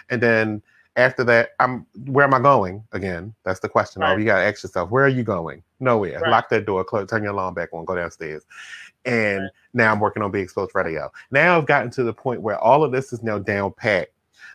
And 0.09 0.21
then 0.21 0.61
after 0.95 1.23
that, 1.25 1.51
I'm 1.59 1.85
where 2.07 2.25
am 2.25 2.33
I 2.33 2.39
going? 2.39 2.83
Again, 2.93 3.33
that's 3.43 3.59
the 3.59 3.69
question. 3.69 4.03
Oh, 4.03 4.15
you 4.15 4.25
gotta 4.25 4.43
ask 4.43 4.63
yourself, 4.63 4.89
where 4.89 5.03
are 5.03 5.09
you 5.09 5.23
going? 5.23 5.63
Nowhere. 5.79 6.19
Right. 6.19 6.31
Lock 6.31 6.49
that 6.49 6.65
door, 6.65 6.83
close, 6.83 7.09
turn 7.09 7.23
your 7.23 7.33
alarm 7.33 7.53
back 7.53 7.69
on, 7.73 7.85
go 7.85 7.95
downstairs. 7.95 8.45
And 9.05 9.43
Right. 9.43 9.49
now 9.73 9.91
I'm 9.91 9.99
working 9.99 10.23
on 10.23 10.31
Be 10.31 10.39
Exposed 10.41 10.71
Radio. 10.75 11.11
Now 11.31 11.57
I've 11.57 11.65
gotten 11.67 11.89
to 11.91 12.03
the 12.03 12.13
point 12.13 12.41
where 12.41 12.57
all 12.57 12.83
of 12.83 12.91
this 12.91 13.13
is 13.13 13.21
now 13.21 13.37
down 13.37 13.71
pat 13.73 14.09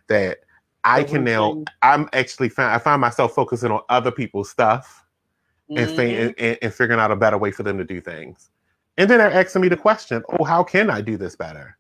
that 0.09 0.39
I 0.85 1.03
can 1.03 1.25
now. 1.25 1.65
I'm 1.83 2.09
actually 2.13 2.49
find 2.51 2.71
I 2.71 2.79
find 2.79 3.01
myself 3.01 3.35
focusing 3.35 3.71
on 3.71 3.81
other 3.89 4.11
people's 4.11 4.51
stuff 4.51 5.05
and, 5.71 5.89
Mhm. 5.89 5.97
fi- 5.97 6.17
and, 6.17 6.59
and 6.63 6.75
figuring 6.75 7.01
out 7.01 7.11
a 7.11 7.17
better 7.17 7.39
way 7.39 7.51
for 7.51 7.63
them 7.63 7.79
to 7.79 7.85
do 7.85 8.01
things. 8.01 8.51
And 8.97 9.11
then 9.11 9.19
they're 9.19 9.33
asking 9.33 9.63
me 9.63 9.69
the 9.69 9.77
question, 9.77 10.23
oh, 10.39 10.45
how 10.45 10.63
can 10.63 10.91
I 10.91 11.01
do 11.01 11.17
this 11.17 11.35
better? 11.35 11.77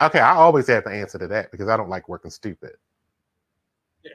Okay, 0.00 0.20
I 0.20 0.34
always 0.34 0.68
have 0.68 0.84
the 0.84 0.90
answer 0.90 1.18
to 1.18 1.26
that 1.28 1.50
because 1.50 1.68
I 1.68 1.76
don't 1.76 1.88
like 1.88 2.08
working 2.08 2.30
stupid. 2.30 2.72
Yeah. 4.04 4.14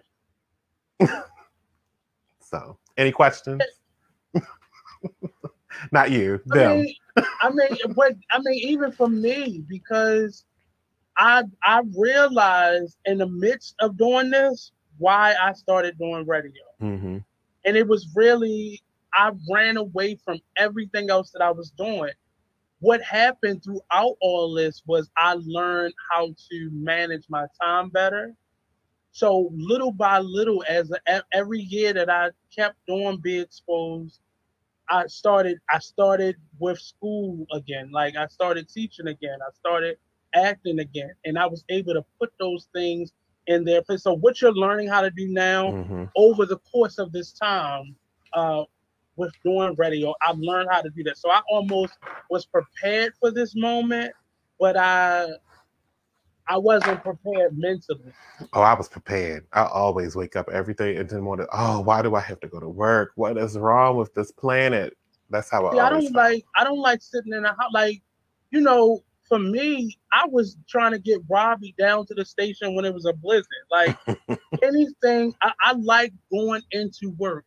so, 2.40 2.78
any 2.98 3.12
questions? 3.12 3.62
Not 5.92 6.12
you, 6.12 6.40
I 6.52 6.56
them. 6.56 6.78
mean, 6.82 6.96
I 7.42 7.50
mean, 7.50 7.78
but 7.96 8.16
I 8.32 8.40
mean, 8.40 8.60
even 8.70 8.92
for 8.92 9.10
me, 9.10 9.64
because 9.68 10.46
I 11.18 11.44
I 11.64 11.82
realized 11.98 12.98
in 13.06 13.18
the 13.20 13.28
midst 13.28 13.76
of 13.82 13.98
doing 13.98 14.32
this 14.32 14.72
why 14.98 15.36
I 15.42 15.54
started 15.54 15.98
doing 15.98 16.26
radio, 16.28 16.64
hmm 16.80 17.18
and 17.66 17.76
it 17.78 17.88
was 17.88 18.08
really 18.16 18.82
I 19.14 19.32
ran 19.52 19.78
away 19.78 20.16
from 20.24 20.40
everything 20.58 21.10
else 21.10 21.32
that 21.32 21.42
I 21.42 21.52
was 21.52 21.72
doing. 21.78 22.12
What 22.80 23.02
happened 23.02 23.64
throughout 23.64 24.16
all 24.22 24.54
this 24.54 24.84
was 24.86 25.10
I 25.18 25.36
learned 25.40 25.94
how 26.12 26.28
to 26.28 26.70
manage 26.72 27.26
my 27.30 27.46
time 27.62 27.90
better. 27.90 28.34
So 29.12 29.50
little 29.54 29.92
by 29.92 30.20
little, 30.20 30.64
as 30.68 30.92
e- 31.10 31.20
every 31.34 31.60
year 31.60 31.94
that 31.94 32.10
I 32.10 32.30
kept 32.56 32.76
doing 32.88 33.18
Be 33.22 33.40
Exposed, 33.40 34.20
I 34.90 35.08
started 35.08 35.60
I 35.70 35.80
started 35.80 36.36
with 36.60 36.80
school 36.80 37.46
again. 37.54 37.92
Like 37.92 38.16
I 38.16 38.28
started 38.28 38.70
teaching 38.70 39.08
again. 39.08 39.40
I 39.42 39.52
started 39.54 39.98
acting 40.36 40.80
again. 40.80 41.12
And 41.26 41.38
I 41.38 41.46
was 41.48 41.64
able 41.70 41.94
to 41.94 42.04
put 42.20 42.32
those 42.40 42.68
things 42.74 43.12
in 43.48 43.64
their 43.66 43.82
place. 43.82 44.04
So 44.04 44.14
what 44.16 44.42
you're 44.42 44.54
learning 44.54 44.88
how 44.90 45.02
to 45.02 45.12
do 45.12 45.28
now 45.30 45.76
hmm 45.86 46.06
over 46.16 46.46
the 46.46 46.58
course 46.72 46.98
of 47.00 47.12
this 47.12 47.34
time, 47.34 47.96
uh, 48.34 48.64
with 49.16 49.34
doing 49.44 49.76
radio, 49.78 50.14
I've 50.28 50.38
learned 50.40 50.70
how 50.72 50.82
to 50.82 50.90
do 50.90 51.04
that. 51.04 51.18
So 51.18 51.30
I 51.30 51.42
almost 51.50 51.98
was 52.30 52.46
prepared 52.46 53.14
for 53.20 53.32
this 53.32 53.56
moment, 53.56 54.14
but 54.60 54.76
I 54.78 55.28
I 56.48 56.58
wasn't 56.58 57.04
prepared 57.04 57.58
mentally. 57.58 58.14
Oh, 58.54 58.62
I 58.62 58.74
was 58.74 58.90
prepared. 58.90 59.46
I 59.54 59.66
always 59.66 60.16
wake 60.16 60.36
up 60.36 60.50
every 60.50 60.74
day 60.74 60.96
and 60.98 61.10
then 61.10 61.26
want 61.26 61.42
to, 61.42 61.48
oh, 61.54 61.82
why 61.82 62.02
do 62.02 62.16
I 62.16 62.20
have 62.22 62.40
to 62.42 62.48
go 62.48 62.60
to 62.60 62.70
work? 62.70 63.12
What 63.16 63.38
is 63.38 63.58
wrong 63.58 63.98
with 63.98 64.14
this 64.14 64.32
planet? 64.32 64.96
That's 65.30 65.50
how 65.50 65.66
I 65.68 65.72
See, 65.72 65.80
I 65.80 65.90
don't 65.90 66.14
felt. 66.14 66.14
like 66.14 66.46
I 66.56 66.64
don't 66.64 66.80
like 66.80 67.02
sitting 67.02 67.34
in 67.34 67.46
a 67.46 67.50
house. 67.50 67.72
Like, 67.74 68.02
you 68.52 68.62
know, 68.62 69.04
for 69.34 69.40
me, 69.40 69.98
I 70.14 70.28
was 70.28 70.58
trying 70.70 70.94
to 70.94 71.00
get 71.00 71.22
Robbie 71.30 71.76
down 71.80 72.06
to 72.08 72.16
the 72.16 72.26
station 72.26 72.76
when 72.76 72.86
it 72.86 72.94
was 72.94 73.06
a 73.06 73.14
blizzard. 73.14 73.48
Like 73.72 73.98
anything, 74.64 75.34
I, 75.42 75.54
I 75.62 75.74
like 75.74 76.14
going 76.32 76.62
into 76.72 77.12
work. 77.18 77.46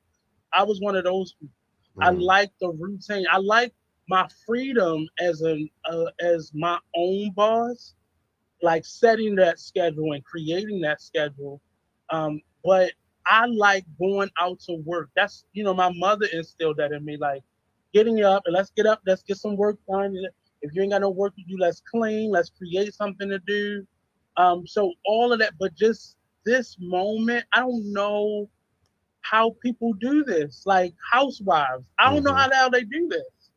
I 0.52 0.64
was 0.64 0.80
one 0.80 0.96
of 0.96 1.04
those 1.04 1.34
people. 1.34 1.54
I 2.02 2.10
Mhm. 2.10 2.24
like 2.24 2.50
the 2.60 2.70
routine. 2.70 3.26
I 3.30 3.38
like 3.38 3.72
my 4.08 4.28
freedom 4.46 5.06
as 5.20 5.42
a 5.42 5.70
uh, 5.90 6.06
as 6.20 6.52
my 6.54 6.78
own 6.96 7.32
boss, 7.34 7.94
like 8.62 8.84
setting 8.84 9.36
that 9.36 9.58
schedule 9.60 10.12
and 10.12 10.24
creating 10.24 10.80
that 10.82 11.00
schedule. 11.00 11.60
Um, 12.10 12.40
but 12.64 12.92
I 13.26 13.46
like 13.46 13.84
going 13.98 14.30
out 14.40 14.60
to 14.68 14.74
work. 14.84 15.10
That's 15.16 15.44
you 15.52 15.64
know 15.64 15.74
my 15.74 15.92
mother 15.94 16.26
instilled 16.32 16.78
that 16.78 16.92
in 16.92 17.04
me, 17.04 17.16
like 17.18 17.42
getting 17.94 18.22
up 18.22 18.42
and 18.46 18.54
let's 18.54 18.70
get 18.76 18.86
up, 18.86 19.00
let's 19.06 19.22
get 19.22 19.38
some 19.38 19.56
work 19.56 19.78
done. 19.90 20.14
If 20.66 20.74
you 20.74 20.82
ain't 20.82 20.92
got 20.92 21.02
no 21.02 21.10
work 21.10 21.34
to 21.36 21.42
do, 21.48 21.56
let's 21.58 21.82
clean, 21.90 22.30
let's 22.32 22.50
create 22.50 22.94
something 22.94 23.28
to 23.30 23.38
do. 23.46 23.86
Um, 24.36 24.66
so 24.66 24.92
all 25.06 25.32
of 25.32 25.38
that, 25.40 25.54
but 25.58 25.74
just 25.74 26.16
this 26.44 26.76
moment, 26.80 27.44
I 27.54 27.60
don't 27.60 27.92
know 27.92 28.48
how 29.22 29.56
people 29.62 29.92
do 29.94 30.24
this, 30.24 30.62
like 30.66 30.94
housewives. 31.12 31.84
I 31.98 32.10
don't 32.10 32.24
know 32.24 32.34
Mhm. 32.34 32.36
how 32.36 32.48
the 32.48 32.56
hell 32.56 32.70
they 32.70 32.84
do 32.84 33.08
this. 33.08 33.50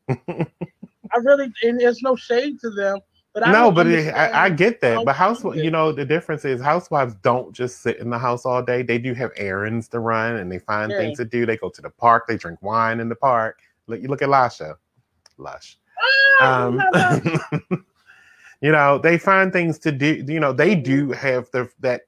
I 1.14 1.18
really, 1.18 1.52
and 1.62 1.80
there's 1.80 2.02
no 2.02 2.16
shade 2.16 2.58
to 2.60 2.70
them, 2.70 2.98
but 3.34 3.44
I 3.44 3.52
no, 3.52 3.70
but 3.72 3.86
it, 3.86 4.14
I, 4.14 4.46
I 4.46 4.50
get 4.50 4.80
that. 4.82 5.04
But 5.04 5.16
house, 5.16 5.44
you 5.44 5.70
know, 5.70 5.92
the 5.92 6.04
difference 6.04 6.44
is 6.44 6.60
housewives 6.60 7.14
don't 7.22 7.52
just 7.54 7.82
sit 7.82 7.98
in 7.98 8.10
the 8.10 8.18
house 8.18 8.46
all 8.46 8.62
day. 8.62 8.82
They 8.82 8.98
do 8.98 9.14
have 9.14 9.30
errands 9.36 9.88
to 9.88 10.00
run, 10.00 10.36
and 10.36 10.50
they 10.52 10.58
find 10.58 10.90
Yeah. 10.90 10.98
things 10.98 11.18
to 11.18 11.24
do. 11.24 11.46
They 11.46 11.56
go 11.56 11.70
to 11.70 11.82
the 11.82 11.90
park. 11.90 12.26
They 12.28 12.36
drink 12.36 12.60
wine 12.62 13.00
in 13.00 13.08
the 13.08 13.16
park. 13.16 13.60
Look, 13.86 14.00
you 14.02 14.08
look 14.08 14.22
at 14.22 14.28
Lasha, 14.28 14.76
Lush. 15.38 15.78
Ah, 16.00 16.66
Um, 16.66 16.80
you 18.60 18.72
know, 18.72 18.98
they 18.98 19.18
find 19.18 19.52
things 19.52 19.78
to 19.80 19.92
do. 19.92 20.24
You 20.26 20.40
know, 20.40 20.52
they 20.52 20.74
do 20.74 21.12
have 21.12 21.48
the 21.52 21.68
that. 21.80 22.02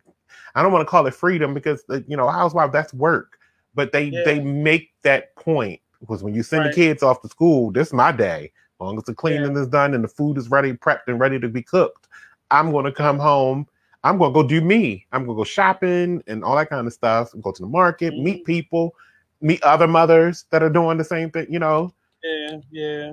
I 0.54 0.62
don't 0.62 0.72
want 0.72 0.82
to 0.86 0.90
call 0.90 1.06
it 1.06 1.14
freedom 1.14 1.54
because 1.54 1.82
uh, 1.90 2.00
you 2.06 2.16
know, 2.16 2.28
housewife 2.28 2.72
that's 2.72 2.92
work, 2.94 3.38
but 3.74 3.92
they 3.92 4.10
Yeah. 4.10 4.22
they 4.24 4.40
make 4.40 4.92
that 5.02 5.34
point 5.36 5.80
because 6.00 6.22
when 6.22 6.34
you 6.34 6.42
send 6.42 6.64
Right. 6.64 6.70
the 6.74 6.76
kids 6.76 7.02
off 7.02 7.22
to 7.22 7.28
school, 7.28 7.70
this 7.72 7.88
is 7.88 7.94
my 7.94 8.12
day. 8.12 8.52
As 8.76 8.80
long 8.84 8.98
as 8.98 9.04
the 9.04 9.14
cleaning 9.14 9.56
is 9.56 9.68
done 9.68 9.94
and 9.94 10.02
the 10.04 10.08
food 10.08 10.36
is 10.38 10.50
ready, 10.50 10.72
prepped 10.72 11.06
and 11.06 11.20
ready 11.20 11.38
to 11.40 11.48
be 11.48 11.62
cooked, 11.62 12.08
I'm 12.50 12.70
going 12.72 12.84
to 12.84 12.92
come 12.92 13.18
home. 13.18 13.66
I'm 14.04 14.18
going 14.18 14.32
to 14.32 14.42
go 14.42 14.46
do 14.46 14.60
me. 14.60 15.06
I'm 15.12 15.24
going 15.24 15.36
to 15.36 15.40
go 15.40 15.44
shopping 15.44 16.22
and 16.26 16.42
all 16.44 16.56
that 16.56 16.68
kind 16.68 16.86
of 16.86 16.92
stuff. 16.92 17.30
Go 17.40 17.52
to 17.52 17.62
the 17.62 17.68
market, 17.68 18.14
Mm-hmm. 18.14 18.24
meet 18.24 18.44
people, 18.44 18.94
meet 19.40 19.62
other 19.62 19.86
mothers 19.86 20.44
that 20.50 20.62
are 20.62 20.70
doing 20.70 20.98
the 20.98 21.04
same 21.04 21.30
thing. 21.30 21.46
You 21.48 21.60
know, 21.60 21.94
yeah, 22.22 22.58
yeah. 22.70 23.12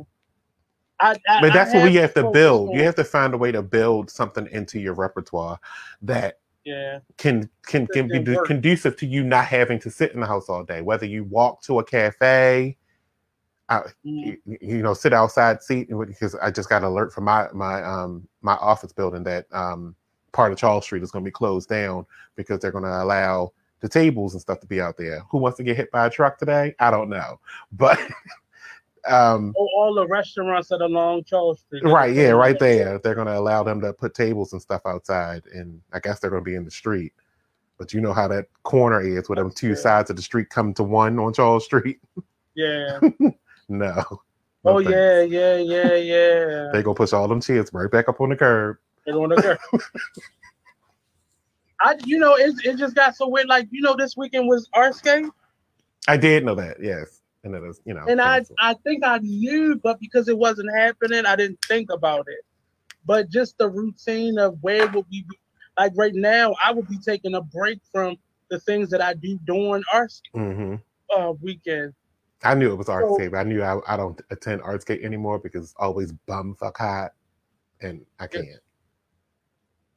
I, 1.02 1.12
I, 1.12 1.42
but 1.42 1.52
I 1.52 1.54
that's 1.54 1.74
what 1.74 1.84
we 1.84 1.96
have 1.96 2.14
to 2.16 2.30
build. 2.32 2.74
You 2.74 2.84
have 2.84 2.96
to 2.96 3.04
find 3.04 3.34
a 3.34 3.38
way 3.38 3.52
to 3.52 3.62
build 3.62 4.10
something 4.10 4.48
into 4.52 4.80
your 4.80 4.94
repertoire 4.94 5.60
that 6.02 6.40
yeah, 6.66 7.00
can 7.18 7.50
can 7.66 7.88
can 7.88 8.08
be 8.08 8.20
work. 8.20 8.46
conducive 8.46 8.98
to 8.98 9.06
you 9.06 9.24
not 9.24 9.46
having 9.46 9.80
to 9.80 9.90
sit 9.90 10.12
in 10.14 10.20
the 10.20 10.28
house 10.28 10.50
all 10.50 10.64
day. 10.64 10.82
Whether 10.82 11.06
you 11.06 11.24
walk 11.24 11.62
to 11.64 11.80
a 11.80 11.84
cafe, 11.84 12.78
mm, 13.70 14.38
you, 14.46 14.58
you 14.62 14.82
know, 14.82 14.94
sit 14.94 15.14
outside, 15.14 15.64
seat 15.64 15.90
because 15.90 16.36
I 16.36 16.52
just 16.52 16.70
got 16.70 16.84
an 16.84 16.90
alert 16.90 17.14
from 17.14 17.26
my 17.26 17.48
my 17.54 17.82
um 17.84 18.28
my 18.42 18.54
office 18.56 18.92
building 18.92 19.24
that 19.24 19.46
um 19.52 19.96
part 20.32 20.52
of 20.52 20.58
Charles 20.58 20.84
Street 20.84 21.04
is 21.04 21.12
going 21.12 21.24
to 21.24 21.28
be 21.28 21.32
closed 21.32 21.70
down 21.70 22.06
because 22.36 22.60
they're 22.60 22.72
going 22.72 22.84
to 22.84 23.04
allow 23.04 23.52
the 23.80 23.90
tables 23.90 24.34
and 24.34 24.42
stuff 24.42 24.60
to 24.60 24.68
be 24.68 24.82
out 24.82 24.98
there. 24.98 25.22
Who 25.32 25.38
wants 25.38 25.58
to 25.58 25.64
get 25.64 25.78
hit 25.78 25.92
by 25.92 26.06
a 26.06 26.10
truck 26.10 26.38
today? 26.38 26.76
I 26.80 26.92
don't 26.92 27.10
know, 27.10 27.40
but 27.72 28.00
um, 29.08 29.54
Oh, 29.58 29.68
all 29.78 29.94
the 29.94 30.08
restaurants 30.08 30.68
that 30.70 30.82
are 30.82 30.86
along 30.86 31.24
Charles 31.26 31.60
Street. 31.62 31.84
right, 31.84 32.14
yeah, 32.14 32.30
right 32.30 32.58
there. 32.60 33.00
They're 33.00 33.16
going 33.16 33.28
to 33.28 33.38
allow 33.38 33.64
them 33.64 33.82
to 33.82 33.94
put 33.94 34.14
tables 34.14 34.54
and 34.54 34.62
stuff 34.62 34.82
outside, 34.86 35.44
and 35.54 35.82
I 35.94 36.00
guess 36.00 36.20
they're 36.20 36.30
going 36.30 36.44
to 36.44 36.50
be 36.50 36.56
in 36.56 36.66
the 36.66 36.72
street. 36.72 37.14
But 37.78 37.94
you 37.94 38.02
know 38.02 38.12
how 38.14 38.28
that 38.28 38.46
corner 38.64 39.02
is, 39.02 39.30
where 39.30 39.38
them 39.38 39.52
two 39.52 39.70
Yeah. 39.70 39.76
sides 39.76 40.10
of 40.10 40.16
the 40.18 40.22
street 40.22 40.50
come 40.50 40.74
to 40.74 40.84
one 40.84 41.18
on 41.20 41.34
Charles 41.34 41.66
Street. 41.66 42.00
Yeah. 42.56 43.00
No. 43.72 44.04
Oh 44.66 44.80
No 44.80 44.80
yeah, 44.80 45.22
yeah, 45.22 45.56
yeah, 45.58 45.94
yeah. 45.94 46.70
They 46.74 46.82
gonna 46.82 46.96
push 46.96 47.14
all 47.14 47.28
them 47.28 47.40
chairs 47.40 47.70
right 47.72 47.90
back 47.90 48.10
up 48.10 48.20
on 48.20 48.30
the 48.30 48.36
curb. 48.36 48.78
They're 49.06 49.16
on 49.16 49.30
the 49.30 49.36
curb. 49.72 49.82
I, 51.82 51.96
you 52.04 52.18
know, 52.20 52.34
it, 52.36 52.56
it 52.66 52.78
just 52.78 52.96
got 52.96 53.16
so 53.16 53.28
weird. 53.30 53.48
Like, 53.48 53.68
you 53.72 53.82
know, 53.82 53.96
this 53.96 54.18
weekend 54.18 54.48
was 54.48 54.68
Artscape, 54.76 55.30
I 56.08 56.18
did 56.18 56.44
know 56.46 56.56
that, 56.56 56.78
yes. 56.82 57.19
And 57.44 57.56
it 57.56 57.62
was, 57.62 57.82
you 57.86 57.94
know, 57.94 58.06
and 58.08 58.22
I, 58.22 58.38
canceled. 58.40 58.58
I 58.62 58.74
think 58.86 59.04
I 59.06 59.20
knew, 59.20 59.80
but 59.82 60.00
because 60.00 60.28
it 60.28 60.38
wasn't 60.38 60.76
happening, 60.76 61.26
I 61.26 61.36
didn't 61.36 61.60
think 61.66 61.90
about 61.92 62.26
it. 62.28 62.46
But 63.06 63.30
just 63.30 63.58
the 63.58 63.70
routine 63.70 64.38
of 64.38 64.58
where 64.62 64.88
would 64.88 65.06
we 65.10 65.24
be? 65.24 65.40
Like 65.78 65.94
right 65.96 66.14
now, 66.14 66.54
I 66.64 66.74
would 66.74 66.90
be 66.90 66.98
taking 66.98 67.36
a 67.36 67.42
break 67.42 67.80
from 67.94 68.18
the 68.50 68.60
things 68.60 68.90
that 68.90 69.02
I 69.02 69.14
do 69.14 69.40
during 69.46 69.84
our 69.94 70.08
Mhm. 70.36 70.82
uh, 71.16 71.34
weekend. 71.42 71.94
I 72.44 72.56
knew 72.56 72.72
it 72.72 72.76
was 72.76 72.88
Artscape. 72.88 73.38
I 73.38 73.44
knew 73.44 73.62
I, 73.64 73.80
I 73.88 73.98
don't 73.98 74.22
attend 74.30 74.62
Artscape 74.62 75.04
anymore 75.04 75.40
because 75.40 75.66
it's 75.66 75.76
always 75.78 76.12
bum 76.12 76.56
fuck 76.56 76.78
hot, 76.78 77.14
and 77.82 78.06
I 78.20 78.28
can't. 78.28 78.48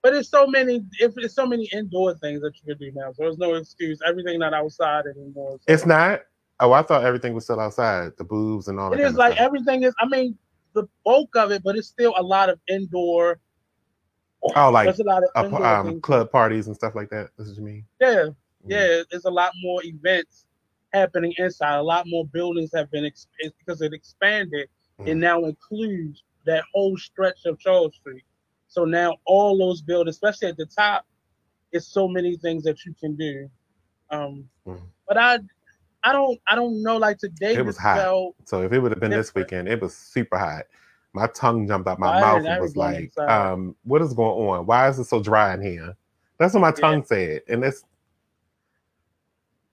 But 0.03 0.15
it's 0.15 0.29
so 0.29 0.47
many, 0.47 0.85
if 0.99 1.13
it's 1.17 1.35
so 1.35 1.47
many 1.47 1.69
indoor 1.73 2.15
things 2.17 2.41
that 2.43 2.53
you 2.57 2.75
can 2.75 2.79
do 2.79 2.93
now, 2.93 3.13
so 3.13 3.23
there's 3.25 3.39
no 3.39 3.55
excuse. 3.55 4.01
Everything 4.05 4.39
not 4.41 4.53
outside 4.55 5.05
anymore. 5.07 5.59
So 5.59 5.73
It's 5.73 5.87
not. 5.87 6.23
Oh, 6.63 6.73
I 6.73 6.83
thought 6.83 7.05
everything 7.05 7.35
was 7.35 7.43
still 7.45 7.59
outside, 7.59 8.13
the 8.19 8.25
boobs 8.25 8.69
and 8.69 8.79
all 8.79 8.91
that. 8.91 9.01
It 9.01 9.05
of 9.05 9.15
like 9.17 9.33
stuff. 9.35 9.45
everything 9.45 9.83
is. 9.83 9.93
I 10.01 10.07
mean, 10.07 10.39
the 10.75 10.89
bulk 11.05 11.35
of 11.37 11.51
it, 11.51 11.63
but 11.65 11.77
it's 11.77 11.89
still 11.89 12.15
a 12.17 12.23
lot 12.23 12.49
of 12.49 12.61
indoor. 12.69 13.41
Oh, 14.57 14.71
like 14.71 14.87
There's 14.87 15.01
a 15.01 15.05
lot 15.05 15.23
of 15.25 15.45
indoor 15.45 15.67
um, 15.67 16.01
club 16.01 16.31
parties 16.31 16.69
and 16.69 16.77
stuff 16.77 16.95
like 16.95 17.11
that. 17.11 17.31
This 17.37 17.49
is 17.49 17.59
what 17.59 17.69
you 17.69 17.75
mean? 17.75 17.85
Yeah, 18.01 18.25
Mm. 18.27 18.35
yeah. 18.69 19.03
There's 19.11 19.25
a 19.25 19.31
lot 19.31 19.53
more 19.61 19.83
events 19.85 20.47
happening 20.93 21.35
inside. 21.37 21.77
A 21.79 21.83
lot 21.83 22.07
more 22.07 22.27
buildings 22.27 22.71
have 22.75 22.91
been 22.93 23.05
ex- 23.05 23.27
because 23.59 23.83
it 23.83 23.93
expanded. 23.93 24.69
It 25.01 25.15
Mm. 25.17 25.19
now 25.19 25.45
includes 25.45 26.23
that 26.45 26.63
whole 26.73 26.97
stretch 26.97 27.45
of 27.47 27.59
Charles 27.59 27.95
Street. 27.97 28.23
So 28.69 28.85
now 28.85 29.17
all 29.25 29.59
those 29.59 29.83
buildings, 29.83 30.15
especially 30.17 30.49
at 30.49 30.57
the 30.57 30.67
top, 30.67 31.07
it's 31.73 31.87
so 31.89 32.07
many 32.07 32.37
things 32.37 32.63
that 32.65 32.85
you 32.85 32.95
can 32.95 33.17
do. 33.17 33.51
Um, 34.11 34.49
Mm. 34.67 34.81
but 35.09 35.17
I, 35.19 35.39
I 36.05 36.13
don't, 36.13 36.41
I 36.49 36.55
don't 36.57 36.83
know. 36.83 36.97
Like 36.99 37.19
today, 37.19 37.55
It 37.57 37.63
was 37.67 37.79
hot. 37.79 37.99
So 38.45 38.63
if 38.63 38.73
it 38.73 38.81
would 38.81 38.93
have 38.93 39.01
been 39.01 39.13
this 39.13 39.35
weekend, 39.35 39.69
it 39.69 39.81
was 39.81 39.97
super 39.97 40.39
hot. 40.39 40.65
My 41.15 41.27
tongue 41.29 41.67
jumped 41.69 41.89
out 41.89 41.99
my 41.99 42.09
I 42.09 42.21
mouth 42.21 42.43
and 42.49 42.61
was 42.61 42.77
like, 42.77 43.13
um, 43.29 43.77
"What 43.85 44.03
is 44.03 44.15
going 44.15 44.49
on? 44.49 44.67
Why 44.67 44.89
is 44.89 44.99
it 44.99 45.05
so 45.05 45.23
dry 45.23 45.55
in 45.55 45.63
here?" 45.63 45.97
That's 46.39 46.55
what 46.55 46.61
my 46.61 46.73
Yeah. 46.73 46.81
tongue 46.81 47.05
said, 47.05 47.43
and 47.49 47.65
it's 47.65 47.85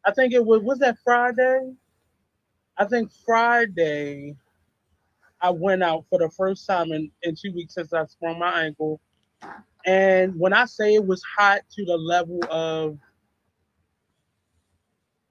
I 0.05 0.11
think 0.13 0.33
it 0.33 0.45
was 0.45 0.61
was 0.63 0.79
that 0.79 0.97
Friday. 1.03 1.73
I 2.77 2.85
think 2.85 3.11
Friday. 3.25 4.35
I 5.41 5.51
went 5.51 5.83
out 5.83 6.05
for 6.09 6.19
the 6.19 6.29
first 6.31 6.65
time 6.67 6.91
in, 6.91 7.11
in 7.23 7.35
two 7.35 7.53
weeks 7.53 7.75
since 7.75 7.93
I 7.93 8.05
sprung 8.05 8.39
my 8.39 8.63
ankle. 8.63 8.99
And 9.85 10.39
when 10.39 10.53
I 10.53 10.65
say 10.65 10.95
it 10.95 11.05
was 11.05 11.23
hot 11.37 11.61
to 11.75 11.85
the 11.85 11.97
level 11.97 12.39
of 12.51 12.97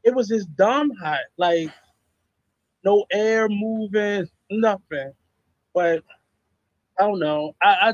it 0.08 0.14
was 0.14 0.28
just 0.28 0.54
dumb 0.56 0.90
hot, 1.02 1.20
like 1.36 1.70
no 2.84 3.04
air 3.12 3.46
moving, 3.48 4.26
nothing. 4.50 5.12
But 5.74 6.02
I 6.98 7.02
don't 7.06 7.20
know. 7.20 7.54
I 7.62 7.92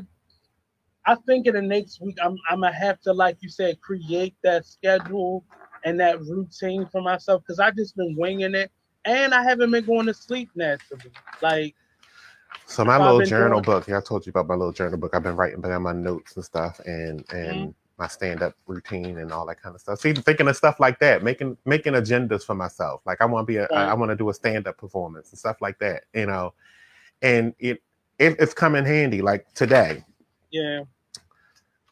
I, 1.06 1.12
I 1.12 1.14
think 1.26 1.46
in 1.46 1.54
the 1.54 1.62
next 1.62 2.00
week 2.00 2.16
I'm 2.22 2.36
I'm 2.48 2.60
gonna 2.60 2.72
have 2.72 3.00
to, 3.02 3.12
like 3.12 3.36
you 3.40 3.48
said, 3.48 3.80
create 3.80 4.36
that 4.44 4.64
schedule 4.64 5.44
and 5.84 5.98
that 6.00 6.20
routine 6.20 6.86
for 6.90 7.02
myself 7.02 7.42
because 7.42 7.58
I've 7.58 7.76
just 7.76 7.96
been 7.96 8.14
winging 8.16 8.54
it 8.54 8.70
and 9.04 9.34
I 9.34 9.42
haven't 9.42 9.70
been 9.72 9.84
going 9.84 10.06
to 10.06 10.14
sleep 10.14 10.50
naturally. 10.54 11.10
Like 11.42 11.74
So 12.66 12.84
my 12.84 12.96
little 12.96 13.20
journal 13.26 13.60
doing- 13.60 13.80
book, 13.80 13.88
yeah, 13.88 13.98
I 13.98 14.00
told 14.00 14.24
you 14.24 14.30
about 14.30 14.46
my 14.46 14.54
little 14.54 14.72
journal 14.72 14.98
book. 14.98 15.14
I've 15.14 15.22
been 15.24 15.36
writing 15.36 15.60
down 15.60 15.82
my 15.82 15.92
notes 15.92 16.36
and 16.36 16.44
stuff, 16.44 16.80
and 16.86 17.24
and 17.30 17.74
Mm-hmm. 17.74 17.84
My 18.05 18.09
stand 18.09 18.42
up 18.42 18.55
routine 18.66 19.18
and 19.18 19.32
all 19.32 19.46
that 19.46 19.61
kind 19.62 19.74
of 19.74 19.80
stuff. 19.80 19.98
See, 19.98 20.12
thinking 20.12 20.46
of 20.46 20.57
stuff 20.57 20.78
like 20.78 20.98
that, 20.98 21.22
making 21.22 21.57
making 21.64 21.94
agendas 21.94 22.44
for 22.44 22.55
myself. 22.55 23.00
Like 23.07 23.22
I 23.22 23.24
want 23.24 23.46
to 23.46 23.52
be 23.52 23.57
a, 23.57 23.64
I, 23.72 23.84
Right. 23.84 23.88
I 23.90 23.94
want 23.94 24.11
to 24.11 24.16
do 24.16 24.28
a 24.28 24.34
stand 24.34 24.68
up 24.68 24.76
performance 24.76 25.30
and 25.30 25.38
stuff 25.38 25.62
like 25.62 25.78
that. 25.78 26.05
You 26.12 26.26
know, 26.26 26.52
and 27.22 27.55
it, 27.59 27.82
it 28.18 28.36
it's 28.38 28.52
come 28.52 28.74
in 28.74 28.84
handy. 28.84 29.22
Like 29.22 29.50
today, 29.55 30.05
yeah, 30.50 30.80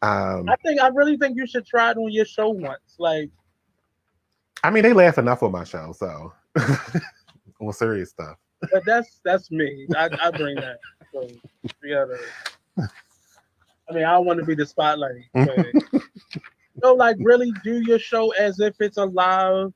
um, 0.03 0.49
I 0.49 0.57
think 0.57 0.81
I 0.81 0.89
really 0.89 1.17
think 1.17 1.37
you 1.37 1.47
should 1.47 1.67
try 1.67 1.91
it 1.91 1.97
on 1.97 2.11
your 2.13 2.27
show 2.27 2.51
once. 2.51 2.97
Like 2.99 3.31
I 4.63 4.71
mean, 4.71 4.83
they 4.83 4.93
laugh 4.93 5.17
enough 5.17 5.43
on 5.43 5.53
my 5.53 5.65
show, 5.65 5.95
so 5.97 6.33
on 7.61 7.73
serious 7.73 8.11
stuff. 8.11 8.37
but 8.71 8.83
that's 8.85 9.21
that's 9.25 9.51
me. 9.51 9.87
I, 9.97 10.11
I 10.21 10.31
bring 10.31 10.57
that. 10.57 10.79
So 11.13 11.27
you 11.83 11.95
gotta. 12.77 12.91
I 13.93 13.95
mean, 13.97 14.05
I 14.05 14.13
don't 14.13 14.25
want 14.25 14.41
to 14.41 14.47
be 14.47 14.55
the 14.55 14.67
spotlight. 14.67 15.25
But, 16.81 16.97
like 16.97 17.17
really 17.21 17.53
do 17.63 17.83
your 17.83 17.99
show 17.99 18.31
as 18.31 18.59
if 18.59 18.81
it's 18.81 18.97
a 18.97 19.05
live 19.05 19.75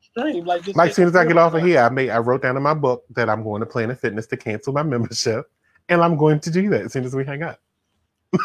stream. 0.00 0.44
Like 0.44 0.64
just 0.64 0.76
Like 0.76 0.90
as 0.90 0.96
soon 0.96 1.06
as 1.06 1.14
I 1.14 1.24
get 1.24 1.38
off 1.38 1.54
of 1.54 1.62
here, 1.62 1.78
I 1.80 1.88
made 1.88 2.10
I 2.10 2.18
wrote 2.18 2.42
down 2.42 2.56
in 2.56 2.64
my 2.64 2.74
book 2.74 3.04
that 3.10 3.30
I'm 3.30 3.44
going 3.44 3.60
to 3.60 3.66
Planet 3.66 4.00
Fitness 4.00 4.26
to 4.26 4.36
cancel 4.36 4.72
my 4.72 4.82
membership, 4.82 5.46
and 5.88 6.02
I'm 6.02 6.16
going 6.16 6.40
to 6.40 6.50
do 6.50 6.68
that 6.70 6.86
as 6.86 6.92
soon 6.92 7.04
as 7.04 7.14
we 7.14 7.24
hang 7.24 7.44
up. 7.44 7.60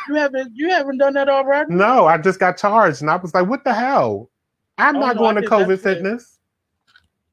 You 0.08 0.16
haven't 0.16 0.52
you 0.56 0.70
haven't 0.70 1.00
done 1.00 1.16
that 1.16 1.28
already? 1.28 1.74
No, 1.74 2.06
I 2.06 2.20
just 2.20 2.40
got 2.40 2.56
charged, 2.58 3.02
and 3.02 3.10
I 3.10 3.16
was 3.16 3.34
like, 3.34 3.48
"What 3.48 3.64
the 3.64 3.74
hell? 3.74 4.30
I'm 4.78 4.98
Oh, 4.98 5.00
not 5.00 5.16
no, 5.16 5.24
going 5.24 5.38
I 5.40 5.42
to 5.42 5.48
COVID. 5.48 5.80
Fitness." 5.80 6.38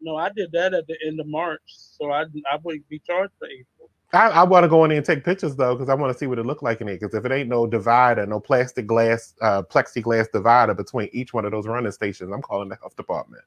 No, 0.01 0.17
I 0.17 0.31
did 0.31 0.51
that 0.53 0.73
at 0.73 0.87
the 0.87 0.97
end 1.07 1.21
of 1.21 1.27
March, 1.27 1.61
so 1.67 2.11
I 2.11 2.23
I 2.51 2.57
wouldn't 2.63 2.89
be 2.89 3.01
charged 3.01 3.35
for 3.39 3.47
April. 3.49 3.76
I, 4.13 4.29
I 4.29 4.45
want 4.45 4.65
to 4.65 4.69
go 4.69 4.85
in 4.85 4.91
there 4.91 4.99
and 4.99 5.07
take 5.07 5.25
pictures 5.25 5.57
though, 5.57 5.75
because 5.75 5.89
I 5.89 5.95
want 5.95 6.13
to 6.13 6.19
see 6.19 6.27
what 6.27 6.39
it 6.39 6.47
looked 6.47 6.63
like 6.63 6.81
in 6.81 6.89
it. 6.89 7.01
Because 7.01 7.15
if 7.15 7.25
it 7.25 7.33
ain't 7.33 7.49
no 7.49 7.67
divider, 7.67 8.25
no 8.27 8.41
plastic 8.41 8.87
glass, 8.87 9.35
uh, 9.43 9.63
plexiglass 9.63 10.31
divider 10.33 10.75
between 10.75 11.09
each 11.13 11.35
one 11.35 11.45
of 11.45 11.53
those 11.53 11.67
running 11.67 11.93
stations, 11.93 12.31
I'm 12.33 12.43
calling 12.43 12.69
the 12.69 12.77
health 12.77 12.97
department. 12.97 13.43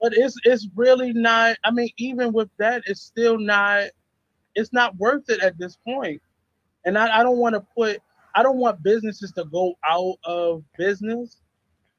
But 0.00 0.12
it's 0.14 0.36
it's 0.44 0.68
really 0.76 1.12
not. 1.12 1.56
I 1.64 1.70
mean, 1.70 1.90
even 1.96 2.32
with 2.32 2.50
that, 2.58 2.82
it's 2.86 3.00
still 3.00 3.38
not. 3.38 3.88
It's 4.54 4.72
not 4.72 4.96
worth 4.96 5.28
it 5.28 5.42
at 5.42 5.58
this 5.58 5.76
point. 5.84 6.22
And 6.84 6.96
I, 6.96 7.20
I 7.20 7.22
don't 7.22 7.38
want 7.38 7.54
to 7.54 7.60
put. 7.76 8.00
I 8.34 8.42
don't 8.42 8.58
want 8.58 8.82
businesses 8.82 9.32
to 9.32 9.44
go 9.46 9.74
out 9.88 10.16
of 10.24 10.62
business, 10.78 11.40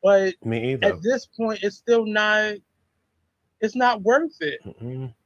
but 0.04 0.36
Me 0.44 0.78
at 0.82 1.02
this 1.02 1.26
point, 1.26 1.60
it's 1.64 1.76
still 1.76 2.06
not. 2.06 2.54
It's 3.60 3.76
not 3.76 4.04
worth 4.04 4.38
it. 4.42 4.62
Because 4.64 5.17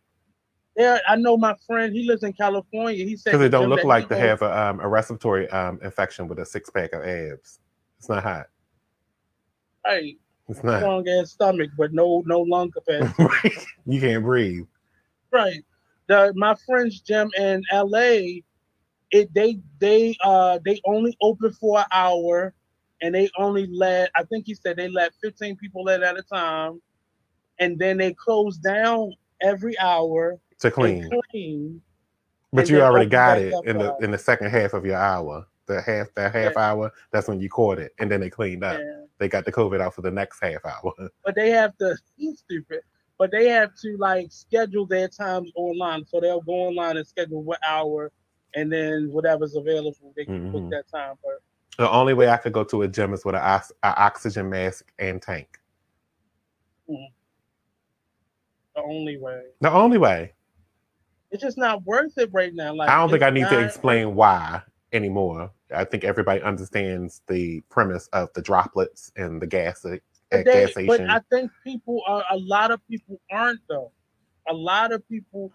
There, 0.75 1.01
I 1.07 1.15
know 1.17 1.37
my 1.37 1.55
friend. 1.67 1.93
He 1.93 2.07
lives 2.07 2.23
in 2.23 2.33
California. 2.33 3.03
He 3.05 3.17
said 3.17 3.31
because 3.31 3.45
it 3.45 3.49
don't 3.49 3.69
look 3.69 3.83
like 3.83 4.07
to 4.09 4.17
have 4.17 4.41
a, 4.41 4.57
um, 4.57 4.79
a 4.79 4.87
respiratory 4.87 5.49
um, 5.49 5.79
infection 5.83 6.27
with 6.27 6.39
a 6.39 6.45
six 6.45 6.69
pack 6.69 6.93
of 6.93 7.03
abs. 7.03 7.59
It's 7.99 8.09
not 8.09 8.23
hot. 8.23 8.45
Right, 9.85 10.15
It's 10.47 10.63
not. 10.63 10.79
strong 10.79 11.07
ass 11.09 11.31
stomach, 11.31 11.71
but 11.77 11.91
no 11.93 12.23
no 12.25 12.41
lung 12.41 12.71
capacity. 12.87 13.51
you 13.85 13.99
can't 13.99 14.23
breathe. 14.23 14.65
Right. 15.31 15.63
The 16.07 16.33
my 16.35 16.55
friend's 16.65 17.01
gym 17.01 17.29
in 17.37 17.63
LA, 17.71 18.41
it 19.11 19.33
they 19.33 19.59
they 19.79 20.15
uh 20.23 20.59
they 20.63 20.79
only 20.85 21.17
open 21.21 21.51
for 21.53 21.79
an 21.79 21.85
hour 21.91 22.53
and 23.01 23.13
they 23.13 23.29
only 23.37 23.67
let 23.67 24.11
I 24.15 24.23
think 24.23 24.45
he 24.45 24.55
said 24.55 24.77
they 24.77 24.87
let 24.87 25.13
15 25.21 25.57
people 25.57 25.87
in 25.89 26.03
at 26.03 26.17
a 26.17 26.23
time 26.23 26.81
and 27.59 27.77
then 27.77 27.97
they 27.97 28.13
close 28.13 28.57
down 28.57 29.13
every 29.41 29.77
hour 29.79 30.37
To 30.61 30.69
clean, 30.71 31.09
clean. 31.31 31.81
but 32.53 32.69
you 32.69 32.81
already 32.81 33.09
got 33.09 33.39
it 33.39 33.53
in 33.65 33.77
the 33.79 33.93
up. 33.93 34.03
in 34.03 34.11
the 34.11 34.17
second 34.17 34.51
half 34.51 34.73
of 34.73 34.85
your 34.85 34.95
hour. 34.97 35.45
The 35.67 35.81
half 35.81 36.07
that 36.15 36.33
half 36.33 36.57
hour, 36.57 36.91
that's 37.11 37.27
when 37.27 37.39
you 37.39 37.49
caught 37.49 37.79
it, 37.79 37.93
and 37.99 38.09
then 38.11 38.19
they 38.21 38.29
cleaned 38.29 38.63
up. 38.63 38.77
Yeah. 38.79 39.05
They 39.19 39.27
got 39.27 39.45
the 39.45 39.51
COVID 39.51 39.79
out 39.81 39.93
for 39.95 40.01
the 40.01 40.11
next 40.11 40.39
half 40.41 40.63
hour. 40.65 40.93
But 41.25 41.35
they 41.35 41.49
have 41.51 41.75
to 41.77 41.95
he's 42.17 42.39
stupid. 42.39 42.81
But 43.17 43.31
they 43.31 43.47
have 43.49 43.71
to 43.81 43.97
like 43.97 44.31
schedule 44.31 44.85
their 44.87 45.07
times 45.07 45.51
online. 45.55 46.05
So 46.05 46.19
they'll 46.19 46.41
go 46.41 46.53
online 46.53 46.97
and 46.97 47.07
schedule 47.07 47.43
what 47.43 47.59
hour 47.67 48.11
and 48.55 48.71
then 48.71 49.09
whatever's 49.11 49.55
available, 49.55 50.13
they 50.17 50.25
can 50.25 50.49
Mhm. 50.49 50.51
book 50.51 50.69
that 50.71 50.87
time. 50.91 51.15
But 51.23 51.39
The 51.77 51.89
only 51.89 52.13
way 52.13 52.29
I 52.29 52.37
could 52.37 52.51
go 52.53 52.63
to 52.65 52.81
a 52.81 52.87
gym 52.87 53.13
is 53.13 53.23
with 53.23 53.35
an 53.35 53.41
ox- 53.41 53.71
oxygen 53.83 54.49
mask 54.49 54.91
and 54.99 55.21
tank. 55.21 55.59
the 56.87 58.81
only 58.83 59.17
way. 59.17 59.43
The 59.61 59.71
only 59.71 59.97
way. 59.97 60.33
It's 61.31 61.41
just 61.41 61.57
not 61.57 61.83
worth 61.85 62.17
it 62.17 62.29
right 62.33 62.53
now. 62.53 62.73
Like 62.73 62.89
I 62.89 62.97
don't 62.97 63.09
think 63.09 63.23
I 63.23 63.29
need 63.29 63.47
to 63.47 63.59
explain 63.59 64.15
why 64.15 64.61
anymore. 64.91 65.51
I 65.73 65.85
think 65.85 66.03
everybody 66.03 66.41
understands 66.41 67.21
the 67.27 67.61
premise 67.69 68.07
of 68.11 68.31
the 68.33 68.41
droplets 68.41 69.11
and 69.15 69.41
the 69.41 69.47
gas 69.47 69.85
at 69.85 70.01
They- 70.29 70.43
gas 70.43 70.73
but. 70.85 71.01
I 71.09 71.21
think 71.31 71.51
people 71.63 72.01
are 72.05 72.23
a 72.29 72.37
lot 72.37 72.71
of 72.71 72.85
people 72.87 73.19
aren't 73.31 73.61
though. 73.69 73.91
A 74.49 74.53
lot 74.53 74.91
of 74.91 75.07
people 75.07 75.51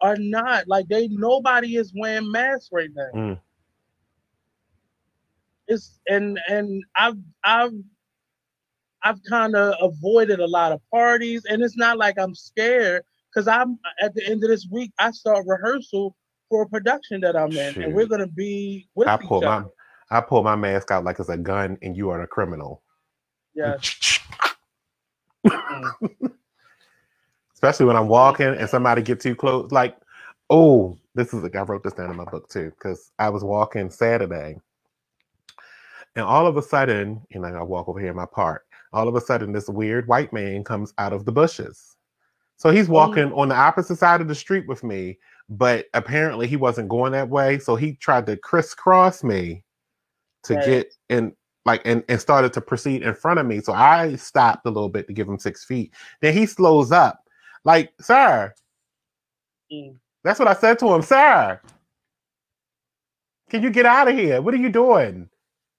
are 0.00 0.16
not 0.16 0.68
like 0.68 0.86
they. 0.88 1.08
Nobody 1.08 1.76
is 1.76 1.92
wearing 1.96 2.30
masks 2.30 2.68
right 2.70 2.90
now. 2.94 3.10
Mm. 3.14 3.40
It's 5.66 5.98
and 6.06 6.38
and 6.48 6.84
I've 6.94 7.18
I've 7.42 7.72
I've 9.02 9.22
kind 9.24 9.56
of 9.56 9.74
avoided 9.80 10.38
a 10.38 10.46
lot 10.46 10.70
of 10.70 10.80
parties, 10.92 11.44
and 11.46 11.62
it's 11.62 11.76
not 11.76 11.98
like 11.98 12.16
I'm 12.18 12.34
scared 12.34 13.02
because 13.36 13.48
I'm 13.48 13.78
at 14.00 14.14
the 14.14 14.26
end 14.26 14.42
of 14.42 14.48
this 14.48 14.66
week. 14.70 14.92
I 14.98 15.10
start 15.10 15.44
rehearsal 15.46 16.16
for 16.48 16.62
a 16.62 16.68
production 16.68 17.20
that 17.20 17.36
I'm 17.36 17.52
in, 17.52 17.82
and 17.82 17.94
we're 17.94 18.06
gonna 18.06 18.26
be 18.26 18.88
with 18.94 19.08
I 19.08 19.16
each 19.16 19.20
pull 19.22 19.42
my. 19.42 19.64
I 20.10 20.20
pull 20.20 20.42
my 20.42 20.56
mask 20.56 20.90
out 20.90 21.04
like 21.04 21.18
it's 21.18 21.28
a 21.28 21.36
gun, 21.36 21.76
and 21.82 21.96
you 21.96 22.08
are 22.10 22.22
a 22.22 22.26
criminal. 22.26 22.82
Yeah. 23.54 23.76
Especially 27.52 27.86
when 27.86 27.96
I'm 27.96 28.08
walking 28.08 28.46
and 28.46 28.68
somebody 28.68 29.02
get 29.02 29.18
too 29.18 29.34
close. 29.34 29.72
Like, 29.72 29.96
oh, 30.48 30.96
this 31.14 31.34
is 31.34 31.42
like 31.42 31.56
I 31.56 31.62
wrote 31.62 31.82
this 31.82 31.94
down 31.94 32.10
in 32.10 32.16
my 32.16 32.24
book 32.24 32.48
too, 32.48 32.70
because 32.70 33.10
I 33.18 33.28
was 33.28 33.42
walking 33.44 33.90
Saturday, 33.90 34.56
and 36.14 36.24
all 36.24 36.46
of 36.46 36.56
a 36.56 36.62
sudden, 36.62 37.20
you 37.30 37.40
know, 37.40 37.48
I 37.48 37.62
walk 37.62 37.88
over 37.88 38.00
here 38.00 38.10
in 38.10 38.16
my 38.16 38.26
park. 38.26 38.64
All 38.92 39.08
of 39.08 39.14
a 39.14 39.20
sudden, 39.20 39.52
this 39.52 39.68
weird 39.68 40.06
white 40.06 40.32
man 40.32 40.64
comes 40.64 40.94
out 40.96 41.12
of 41.12 41.26
the 41.26 41.32
bushes. 41.32 41.95
So 42.56 42.70
he's 42.70 42.88
walking 42.88 43.32
on 43.32 43.48
the 43.48 43.54
opposite 43.54 43.96
side 43.96 44.20
of 44.20 44.28
the 44.28 44.34
street 44.34 44.66
with 44.66 44.82
me, 44.82 45.18
but 45.48 45.86
apparently 45.94 46.46
he 46.46 46.56
wasn't 46.56 46.88
going 46.88 47.12
that 47.12 47.28
way. 47.28 47.58
So 47.58 47.76
he 47.76 47.94
tried 47.94 48.26
to 48.26 48.36
crisscross 48.36 49.22
me 49.22 49.62
to 50.44 50.54
Right. 50.54 50.64
get 50.64 50.94
in, 51.10 51.36
like, 51.66 51.82
and, 51.84 52.02
and 52.08 52.20
started 52.20 52.52
to 52.54 52.60
proceed 52.60 53.02
in 53.02 53.14
front 53.14 53.40
of 53.40 53.46
me. 53.46 53.60
So 53.60 53.72
I 53.74 54.16
stopped 54.16 54.66
a 54.66 54.70
little 54.70 54.88
bit 54.88 55.06
to 55.08 55.12
give 55.12 55.28
him 55.28 55.38
six 55.38 55.64
feet. 55.64 55.92
Then 56.22 56.32
he 56.32 56.46
slows 56.46 56.92
up, 56.92 57.22
like, 57.64 57.92
sir, 58.00 58.54
Mm. 59.72 59.96
that's 60.22 60.38
what 60.38 60.48
I 60.48 60.54
said 60.54 60.78
to 60.78 60.94
him, 60.94 61.02
sir. 61.02 61.60
Can 63.50 63.62
you 63.62 63.70
get 63.70 63.84
out 63.84 64.08
of 64.08 64.14
here? 64.14 64.40
What 64.40 64.54
are 64.54 64.58
you 64.58 64.70
doing? 64.70 65.28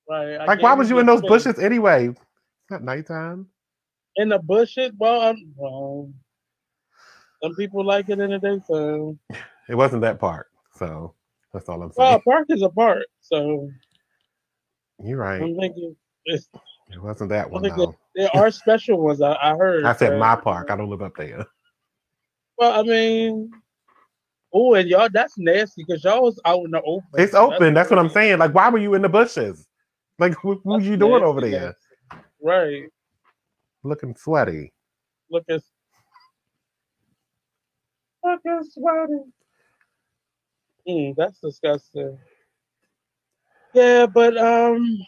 Right. 0.09 0.45
Like, 0.45 0.61
why 0.61 0.73
was 0.73 0.89
you 0.89 0.99
in 0.99 1.05
those 1.05 1.21
bushes 1.21 1.57
anyway? 1.59 2.09
It's 2.09 2.71
not 2.71 2.83
nighttime. 2.83 3.47
In 4.17 4.29
the 4.29 4.39
bushes? 4.39 4.91
Well, 4.97 5.21
I'm, 5.21 5.53
well, 5.55 6.11
some 7.41 7.55
people 7.55 7.85
like 7.85 8.09
it 8.09 8.19
in 8.19 8.31
the 8.31 8.39
daytime. 8.39 9.19
It 9.69 9.76
wasn't 9.76 10.01
that 10.01 10.19
part. 10.19 10.47
So 10.76 11.14
that's 11.53 11.68
all 11.69 11.81
I'm 11.81 11.91
saying. 11.91 12.15
a 12.15 12.19
park 12.19 12.47
is 12.49 12.61
a 12.61 12.69
park, 12.69 13.05
so 13.22 13.69
You're 15.03 15.18
right. 15.18 15.41
I'm 15.41 15.57
thinking 15.57 15.95
it's, 16.26 16.49
It 16.91 17.01
wasn't 17.01 17.30
that 17.30 17.49
one 17.49 17.64
though. 17.64 17.95
there 18.15 18.30
are 18.35 18.51
special 18.51 19.01
ones. 19.01 19.22
I, 19.22 19.38
I 19.41 19.55
heard. 19.55 19.85
I 19.85 19.93
said 19.93 20.11
but- 20.11 20.19
my 20.19 20.35
park. 20.35 20.72
I 20.72 20.76
don't 20.76 20.89
live 20.89 21.01
up 21.01 21.15
there. 21.18 21.45
Well, 22.57 22.80
I 22.80 22.81
mean, 22.81 23.51
oh, 24.51 24.73
and 24.73 24.89
y'all, 24.89 25.09
that's 25.11 25.38
nasty 25.38 25.84
because 25.88 26.03
y'all 26.03 26.23
was 26.23 26.39
out 26.43 26.65
in 26.65 26.72
the 26.72 26.81
open. 26.81 27.07
It's 27.14 27.35
open. 27.35 27.76
That's 27.76 27.91
what 27.91 27.99
I'm 27.99 28.09
saying. 28.09 28.39
Like, 28.39 28.55
why 28.55 28.69
were 28.69 28.80
you 28.80 28.95
in 28.95 29.03
the 29.03 29.09
bushes? 29.09 29.68
Like, 30.18 30.43
what, 30.43 30.65
what 30.65 30.81
you 30.81 30.97
doing 30.97 31.23
over 31.23 31.39
there? 31.41 31.76
nasty. 32.11 32.26
Right. 32.41 32.85
Looking 33.84 34.15
sweaty. 34.15 34.73
Look 35.30 35.43
at. 38.29 38.39
Look 38.77 39.09
at. 39.09 39.09
Mm, 40.87 41.15
that's 41.17 41.39
disgusting. 41.39 42.17
Yeah, 43.73 44.05
but 44.07 44.37
um, 44.37 44.99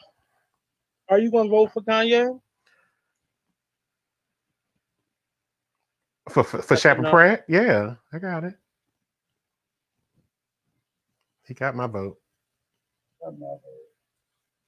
are 1.10 1.20
you 1.20 1.32
gonna 1.32 1.50
vote 1.50 1.72
for 1.74 1.82
Kanye? 1.82 2.40
For 6.30 6.44
for, 6.44 6.62
for 6.62 6.68
That's 6.70 6.82
Sheppard. 6.82 7.06
Pratt? 7.06 7.46
Yeah, 7.48 7.96
I 8.14 8.20
got 8.20 8.44
it. 8.44 8.56
He 11.48 11.54
got 11.54 11.76
my 11.76 11.88
vote. 11.88 12.18
I'm 13.26 13.42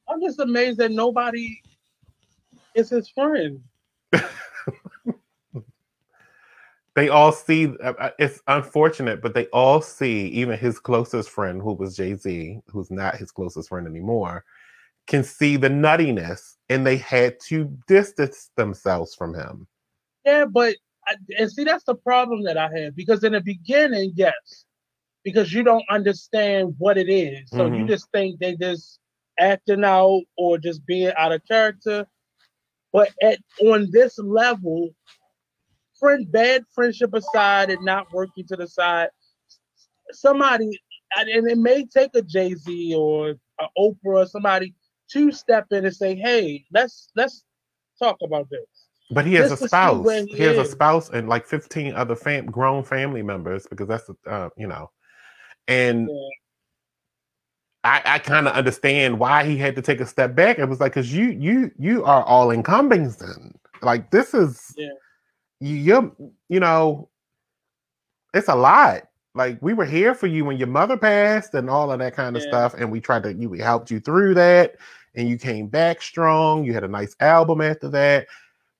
I'm 0.09 0.21
just 0.21 0.39
amazed 0.39 0.79
that 0.79 0.91
nobody 0.91 1.61
is 2.75 2.89
his 2.89 3.09
friend. 3.09 3.61
They 6.95 7.09
all 7.09 7.31
see. 7.31 7.67
uh, 7.83 7.93
uh, 7.99 8.11
It's 8.19 8.41
unfortunate, 8.47 9.21
but 9.21 9.33
they 9.33 9.47
all 9.47 9.81
see. 9.81 10.27
Even 10.27 10.57
his 10.59 10.79
closest 10.79 11.29
friend, 11.29 11.61
who 11.61 11.73
was 11.73 11.95
Jay 11.95 12.15
Z, 12.15 12.59
who's 12.67 12.91
not 12.91 13.17
his 13.17 13.31
closest 13.31 13.69
friend 13.69 13.87
anymore, 13.87 14.43
can 15.07 15.23
see 15.23 15.57
the 15.57 15.69
nuttiness, 15.69 16.57
and 16.69 16.85
they 16.85 16.97
had 16.97 17.39
to 17.47 17.65
distance 17.87 18.51
themselves 18.57 19.15
from 19.15 19.33
him. 19.33 19.67
Yeah, 20.25 20.45
but 20.45 20.75
I, 21.07 21.15
and 21.37 21.51
see 21.51 21.63
that's 21.63 21.83
the 21.85 21.95
problem 21.95 22.43
that 22.43 22.57
I 22.57 22.69
have 22.79 22.95
because 22.95 23.23
in 23.23 23.33
the 23.33 23.41
beginning, 23.41 24.13
yes, 24.15 24.65
because 25.23 25.53
you 25.53 25.63
don't 25.63 25.85
understand 25.89 26.75
what 26.77 26.97
it 26.97 27.09
is, 27.09 27.49
so 27.49 27.67
you 27.67 27.85
Mhm. 27.85 27.87
just 27.87 28.11
think 28.11 28.39
they 28.39 28.55
just 28.55 28.99
acting 29.39 29.83
out 29.83 30.21
or 30.37 30.57
just 30.57 30.85
being 30.85 31.11
out 31.17 31.31
of 31.31 31.41
character. 31.47 32.05
But 32.93 33.11
at 33.21 33.39
on 33.61 33.89
this 33.91 34.19
level, 34.19 34.89
friend 36.01 36.29
bad 36.31 36.63
friendship 36.75 37.13
aside 37.13 37.69
and 37.69 37.85
not 37.85 38.07
working 38.11 38.45
to 38.47 38.57
the 38.57 38.67
side, 38.67 39.09
somebody 40.11 40.69
and 41.17 41.47
it 41.47 41.57
may 41.57 41.85
take 41.85 42.15
a 42.15 42.21
Jay 42.21 42.55
Z 42.55 42.95
or 42.95 43.35
a 43.59 43.65
Oprah 43.77 43.95
or 44.03 44.25
somebody 44.25 44.73
to 45.11 45.31
step 45.31 45.67
in 45.71 45.85
and 45.85 45.95
say, 45.95 46.15
"Hey, 46.15 46.65
let's 46.73 47.09
let's 47.15 47.43
talk 47.99 48.17
about 48.23 48.49
this." 48.49 48.65
But 49.11 49.25
he 49.25 49.35
has 49.35 49.51
a 49.51 49.57
spouse. 49.67 50.09
He, 50.31 50.37
he 50.37 50.43
has 50.43 50.57
a 50.57 50.65
spouse 50.65 51.09
and 51.09 51.27
like 51.27 51.45
15 51.45 51.93
other 51.93 52.15
fam- 52.15 52.45
grown 52.45 52.83
family 52.83 53.21
members 53.21 53.67
because 53.69 53.87
that's 53.87 54.09
uh, 54.27 54.49
you 54.57 54.67
know. 54.67 54.89
And 55.67 56.09
Yeah. 56.09 56.29
I, 57.83 58.01
I 58.05 58.19
kind 58.19 58.47
of 58.47 58.53
understand 58.53 59.19
why 59.19 59.43
he 59.43 59.57
had 59.57 59.75
to 59.75 59.81
take 59.81 59.99
a 60.01 60.05
step 60.05 60.35
back. 60.35 60.59
It 60.59 60.65
was 60.65 60.79
like 60.79 60.93
because 60.93 61.13
you 61.13 61.31
you 61.31 61.71
you 61.77 62.03
are 62.05 62.23
all 62.23 62.51
encompassing. 62.51 63.57
Like 63.81 64.11
this 64.11 64.33
is 64.33 64.73
Yeah. 64.77 64.89
You 65.61 65.75
you're, 65.75 66.11
you 66.49 66.59
know 66.59 67.07
it's 68.33 68.47
a 68.49 68.55
lot. 68.55 69.03
Like 69.35 69.57
we 69.61 69.73
were 69.73 69.85
here 69.85 70.13
for 70.13 70.27
you 70.27 70.43
when 70.45 70.57
your 70.57 70.67
mother 70.67 70.97
passed 70.97 71.53
and 71.53 71.69
all 71.69 71.91
of 71.91 71.99
that 71.99 72.13
kind 72.15 72.35
of 72.35 72.43
Yeah. 72.43 72.49
stuff, 72.49 72.73
and 72.73 72.91
we 72.91 72.99
tried 72.99 73.23
to 73.23 73.33
you 73.33 73.49
we 73.49 73.59
helped 73.59 73.89
you 73.91 73.99
through 73.99 74.33
that, 74.33 74.75
and 75.15 75.29
you 75.29 75.37
came 75.37 75.67
back 75.67 76.01
strong. 76.01 76.63
You 76.65 76.73
had 76.73 76.83
a 76.83 76.87
nice 76.89 77.15
album 77.21 77.61
after 77.61 77.87
that, 77.89 78.27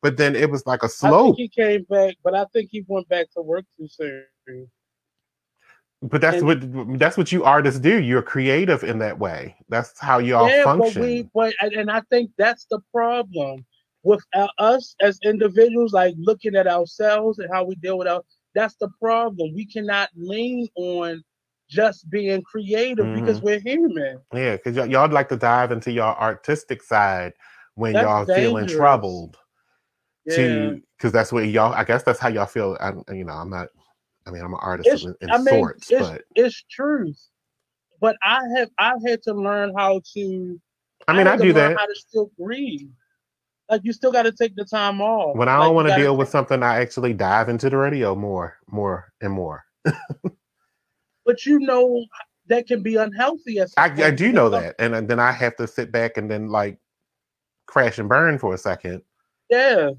but 0.02 0.18
then 0.18 0.36
it 0.36 0.50
was 0.50 0.66
like 0.66 0.84
a 0.84 0.90
slope. 0.90 1.38
he 1.38 1.48
came 1.48 1.84
back, 1.90 2.16
but 2.24 2.36
I 2.36 2.46
think 2.54 2.70
he 2.72 2.84
went 2.88 3.08
back 3.08 3.32
to 3.36 3.42
work 3.42 3.66
too 3.78 3.88
soon. 3.88 4.26
But 6.04 6.20
that's 6.20 6.38
And- 6.38 6.48
what 6.48 7.00
that's 7.00 7.16
what 7.18 7.32
you 7.32 7.44
artists 7.44 7.80
do. 7.80 8.02
You're 8.02 8.24
creative 8.24 8.84
in 8.84 8.98
that 9.00 9.20
way. 9.20 9.56
That's 9.70 10.00
how 10.00 10.18
y'all 10.18 10.50
yeah, 10.50 10.64
function. 10.64 11.02
but 11.02 11.08
we, 11.08 11.30
but 11.34 11.54
and 11.62 11.92
I 11.92 12.02
think 12.10 12.32
that's 12.38 12.66
the 12.66 12.80
problem 12.92 13.66
with 14.04 14.24
our, 14.36 14.50
us 14.58 14.96
as 15.02 15.20
individuals, 15.24 15.94
like 15.94 16.16
looking 16.18 16.56
at 16.56 16.68
ourselves 16.68 17.40
and 17.40 17.50
how 17.52 17.64
we 17.64 17.76
deal 17.76 17.98
with 17.98 18.08
our. 18.08 18.22
That's 18.54 18.76
the 18.76 18.90
problem. 19.00 19.54
We 19.56 19.66
cannot 19.66 20.10
lean 20.16 20.68
on 20.76 21.24
just 21.70 22.10
being 22.10 22.42
creative 22.42 23.14
because 23.16 23.38
Mm-hmm. 23.38 23.46
we're 23.46 23.60
human. 23.60 24.20
yeah, 24.34 24.58
because 24.58 24.76
y'all, 24.76 24.88
y'all 24.88 25.10
like 25.10 25.30
to 25.30 25.38
dive 25.38 25.72
into 25.72 25.92
your 25.92 26.20
artistic 26.20 26.84
side 26.84 27.32
when 27.76 27.94
That's 27.94 28.04
y'all 28.06 28.26
feeling 28.26 28.68
troubled. 28.68 29.38
Yeah. 30.26 30.36
To 30.36 30.82
because 30.98 31.12
that's 31.14 31.32
what 31.32 31.46
y'all. 31.48 31.74
I 31.74 31.84
guess 31.84 32.04
that's 32.04 32.20
how 32.20 32.28
y'all 32.28 32.46
feel. 32.46 32.78
I, 32.80 32.92
you 33.14 33.24
know, 33.24 33.34
I'm 33.34 33.50
not. 33.50 33.70
I 34.28 34.32
mean, 34.32 34.44
I'm 34.44 34.54
an 34.54 34.60
artist 34.62 34.88
It's- 34.88 35.04
in, 35.06 35.16
in 35.22 35.32
I 35.32 35.38
mean, 35.38 35.48
sorts, 35.48 35.90
it's, 35.90 36.08
but 36.08 36.22
it's 36.36 36.64
truth. 36.70 37.20
But 38.02 38.18
I 38.24 38.42
have 38.58 38.70
I've 38.78 39.02
had 39.08 39.24
to 39.24 39.34
learn 39.34 39.74
how 39.76 40.02
to 40.14 40.60
I 41.08 41.18
mean, 41.18 41.26
I, 41.28 41.38
to 41.38 41.42
do 41.44 41.54
that 41.54 41.78
How 41.78 41.86
to 41.86 41.96
still 41.96 42.30
breathe. 42.38 42.90
Like 43.72 43.82
you 43.86 43.94
still 43.94 44.12
got 44.12 44.24
to 44.24 44.34
take 44.34 44.56
the 44.58 44.66
time 44.66 45.00
off. 45.00 45.38
when 45.38 45.48
I 45.48 45.58
don't 45.58 45.70
you 45.70 45.74
want 45.76 45.88
to 45.88 45.96
deal 45.96 46.18
with 46.18 46.28
something. 46.28 46.62
I 46.62 46.82
actually 46.82 47.14
dive 47.14 47.48
into 47.48 47.70
the 47.70 47.78
radio 47.78 48.14
more, 48.16 48.58
more 48.68 49.12
and 49.22 49.32
more. 49.34 49.64
But 51.24 51.46
you 51.46 51.60
know 51.60 52.04
that 52.48 52.68
can 52.68 52.82
be 52.82 52.96
unhealthy. 52.96 53.62
I, 53.62 53.68
I 53.78 54.12
do 54.12 54.32
know 54.32 54.50
that, 54.50 54.76
and 54.80 55.08
then 55.08 55.20
I 55.20 55.32
have 55.32 55.56
to 55.58 55.68
sit 55.68 55.92
back 55.92 56.18
and 56.18 56.30
then 56.30 56.50
like 56.50 56.80
crash 57.68 58.00
and 58.00 58.10
burn 58.10 58.40
for 58.40 58.56
a 58.56 58.58
second 58.58 59.04
Yeah, 59.50 59.92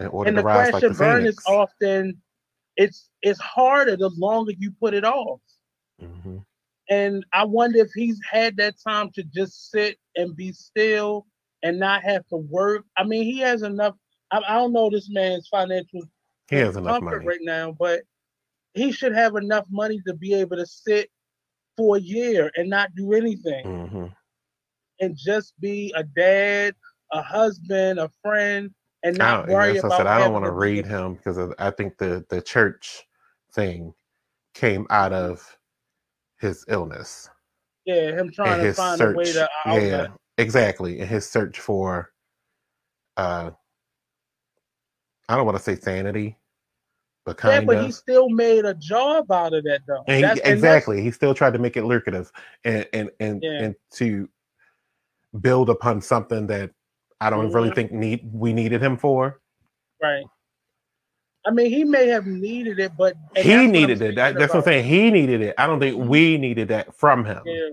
in 0.00 0.06
order 0.08 0.28
and 0.28 0.36
to 0.36 0.42
the 0.42 0.44
rise 0.44 0.70
crash 0.70 0.72
like 0.74 0.82
and 0.82 0.94
the 0.94 0.98
burn 0.98 1.18
phoenix. 1.20 1.38
is 1.38 1.46
often 1.46 2.20
it's 2.76 3.10
it's 3.22 3.40
harder 3.40 3.96
the 3.96 4.10
longer 4.10 4.52
you 4.58 4.72
put 4.72 4.92
it 4.92 5.04
off. 5.04 5.40
Mhm. 6.02 6.44
And 6.90 7.24
I 7.32 7.44
wonder 7.44 7.78
if 7.78 7.90
he's 7.94 8.20
had 8.28 8.56
that 8.56 8.74
time 8.86 9.10
to 9.12 9.22
just 9.22 9.70
sit 9.70 9.96
and 10.16 10.36
be 10.36 10.52
still 10.52 11.26
and 11.64 11.80
not 11.80 12.04
have 12.04 12.26
to 12.28 12.38
work. 12.38 12.84
I 12.98 13.04
mean, 13.04 13.24
he 13.24 13.40
has 13.40 13.62
enough. 13.62 13.96
I, 14.32 14.42
I 14.48 14.54
don't 14.54 14.74
know 14.74 14.90
this 14.90 15.10
man's 15.10 15.48
financial 15.48 16.02
He 16.50 16.56
has 16.58 16.76
enough 16.76 17.00
comfort 17.00 17.04
money. 17.04 17.26
right 17.26 17.40
now, 17.42 17.72
but 17.78 18.02
he 18.74 18.92
should 18.92 19.14
have 19.14 19.36
enough 19.36 19.66
money 19.70 20.00
to 20.06 20.14
be 20.14 20.34
able 20.34 20.58
to 20.58 20.66
sit 20.66 21.10
for 21.76 21.98
a 21.98 22.00
year 22.00 22.52
and 22.56 22.70
not 22.70 22.94
do 22.96 23.14
anything 23.14 23.64
hmm 23.64 24.06
and 25.00 25.16
just 25.16 25.54
be 25.60 25.92
a 25.96 26.04
dad, 26.04 26.74
a 27.12 27.22
husband, 27.22 27.98
a 28.00 28.10
friend, 28.22 28.70
and 29.04 29.18
I 29.18 29.18
not 29.18 29.38
don't, 29.38 29.48
worry 29.48 29.74
what 29.82 29.92
I 29.92 29.96
said. 29.96 30.06
I 30.08 30.18
don't 30.20 30.32
want 30.34 30.44
to 30.46 30.52
read 30.52 30.86
him 30.86 31.14
because 31.14 31.38
I 31.58 31.70
think 31.72 31.98
the 31.98 32.24
the 32.30 32.42
church 32.42 33.04
thing 33.54 33.94
came 34.54 34.86
out 34.90 35.12
of 35.12 35.58
his 36.40 36.64
illness 36.68 37.28
Yeah, 37.86 38.12
him 38.12 38.30
trying 38.32 38.60
to 38.60 38.66
find 38.74 39.00
search. 39.00 39.14
a 39.14 39.18
way 39.18 39.32
to 39.32 39.48
yeah, 39.66 40.06
outlet. 40.06 40.10
Exactly. 40.38 41.00
in 41.00 41.06
his 41.06 41.28
search 41.28 41.60
for, 41.60 42.12
uh, 43.16 43.50
I 45.28 45.36
don't 45.36 45.46
want 45.46 45.56
to 45.56 45.62
say 45.62 45.76
sanity, 45.76 46.36
but 47.24 47.36
kind 47.38 47.54
Yeah, 47.54 47.60
but 47.66 47.76
of. 47.78 47.86
he 47.86 47.92
still 47.92 48.28
made 48.28 48.64
a 48.64 48.74
job 48.74 49.30
out 49.32 49.54
of 49.54 49.64
that 49.64 49.80
though. 49.86 50.04
And 50.06 50.16
he- 50.16 50.22
That's- 50.22 50.40
and 50.44 50.52
exactly. 50.54 51.00
He 51.00 51.10
still 51.10 51.34
tried 51.34 51.52
to 51.54 51.58
make 51.58 51.76
it 51.76 51.84
lucrative 51.84 52.30
and 52.64 52.86
and 52.92 53.10
and, 53.20 53.42
Yeah. 53.42 53.62
and 53.62 53.74
to 53.94 54.28
build 55.40 55.70
upon 55.70 56.00
something 56.02 56.46
that 56.48 56.70
I 57.20 57.30
don't 57.30 57.50
really 57.52 57.70
Mhm. 57.70 57.74
think 57.74 57.92
need 57.92 58.28
we 58.32 58.52
needed 58.52 58.82
him 58.82 58.96
for. 58.98 59.40
Right. 60.02 60.24
I 61.46 61.50
mean, 61.50 61.70
he 61.70 61.84
may 61.84 62.06
have 62.08 62.26
needed 62.26 62.78
it, 62.78 62.92
but 62.96 63.16
he 63.36 63.66
needed 63.66 64.00
it. 64.02 64.14
That, 64.14 64.34
that's 64.34 64.52
what 64.54 64.60
I'm 64.60 64.64
saying. 64.64 64.84
He 64.86 65.10
needed 65.10 65.40
it. 65.42 65.54
I 65.58 65.66
don't 65.66 65.78
think 65.80 66.08
we 66.08 66.38
needed 66.38 66.68
that 66.68 66.94
from 66.94 67.24
him. 67.24 67.42
Yeah. 67.44 67.68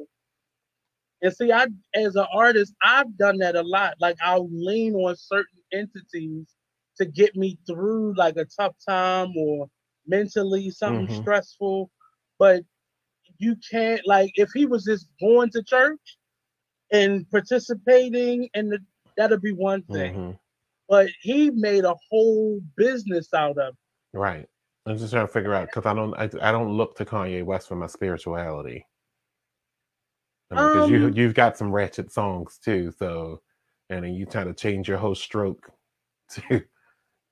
And 1.22 1.34
see, 1.34 1.52
I 1.52 1.68
as 1.96 2.16
an 2.16 2.26
artist, 2.34 2.74
I've 2.84 3.16
done 3.18 3.38
that 3.40 3.56
a 3.56 3.62
lot. 3.64 3.96
Like 4.00 4.18
I'll 4.24 4.50
lean 4.52 4.96
on 4.96 5.16
certain 5.16 5.60
entities 5.72 6.56
to 6.98 7.06
get 7.06 7.36
me 7.36 7.58
through 7.68 8.16
like 8.18 8.38
a 8.38 8.46
tough 8.46 8.76
time 8.88 9.36
or 9.38 9.68
mentally 10.08 10.70
something 10.72 11.08
Mhm. 11.08 11.22
stressful. 11.22 11.92
But 12.40 12.64
you 13.38 13.56
can't 13.72 14.02
like 14.08 14.32
if 14.36 14.50
he 14.54 14.66
was 14.66 14.84
just 14.86 15.08
going 15.20 15.50
to 15.52 15.64
church 15.64 16.18
and 16.92 17.30
participating 17.32 18.50
and 18.54 18.78
that'd 19.18 19.42
be 19.42 19.54
one 19.54 19.84
thing. 19.92 20.16
Mhm. 20.16 20.40
But 20.90 21.10
he 21.22 21.52
made 21.52 21.86
a 21.86 21.96
whole 22.10 22.62
business 22.76 23.34
out 23.34 23.58
of 23.58 23.76
it. 23.76 24.18
Right. 24.18 24.48
I'm 24.86 24.98
just 24.98 25.14
trying 25.14 25.28
to 25.28 25.32
figure 25.32 25.54
out 25.54 25.68
because 25.68 25.86
I 25.86 25.94
don't 25.94 26.14
I, 26.16 26.24
I 26.42 26.52
don't 26.52 26.76
look 26.76 26.96
to 26.98 27.06
Kanye 27.06 27.46
West 27.46 27.68
for 27.68 27.76
my 27.76 27.88
spirituality. 27.88 28.86
Because 30.52 30.90
you 30.90 31.06
Um, 31.06 31.14
you've 31.14 31.34
got 31.34 31.58
some 31.58 31.72
ratchet 31.72 32.12
songs 32.12 32.60
too, 32.62 32.92
so 33.00 33.42
and 33.90 34.04
then 34.04 34.14
you 34.14 34.26
try 34.26 34.44
to 34.44 34.54
change 34.54 34.90
your 34.90 34.98
whole 34.98 35.16
stroke 35.16 35.72
to 36.32 36.62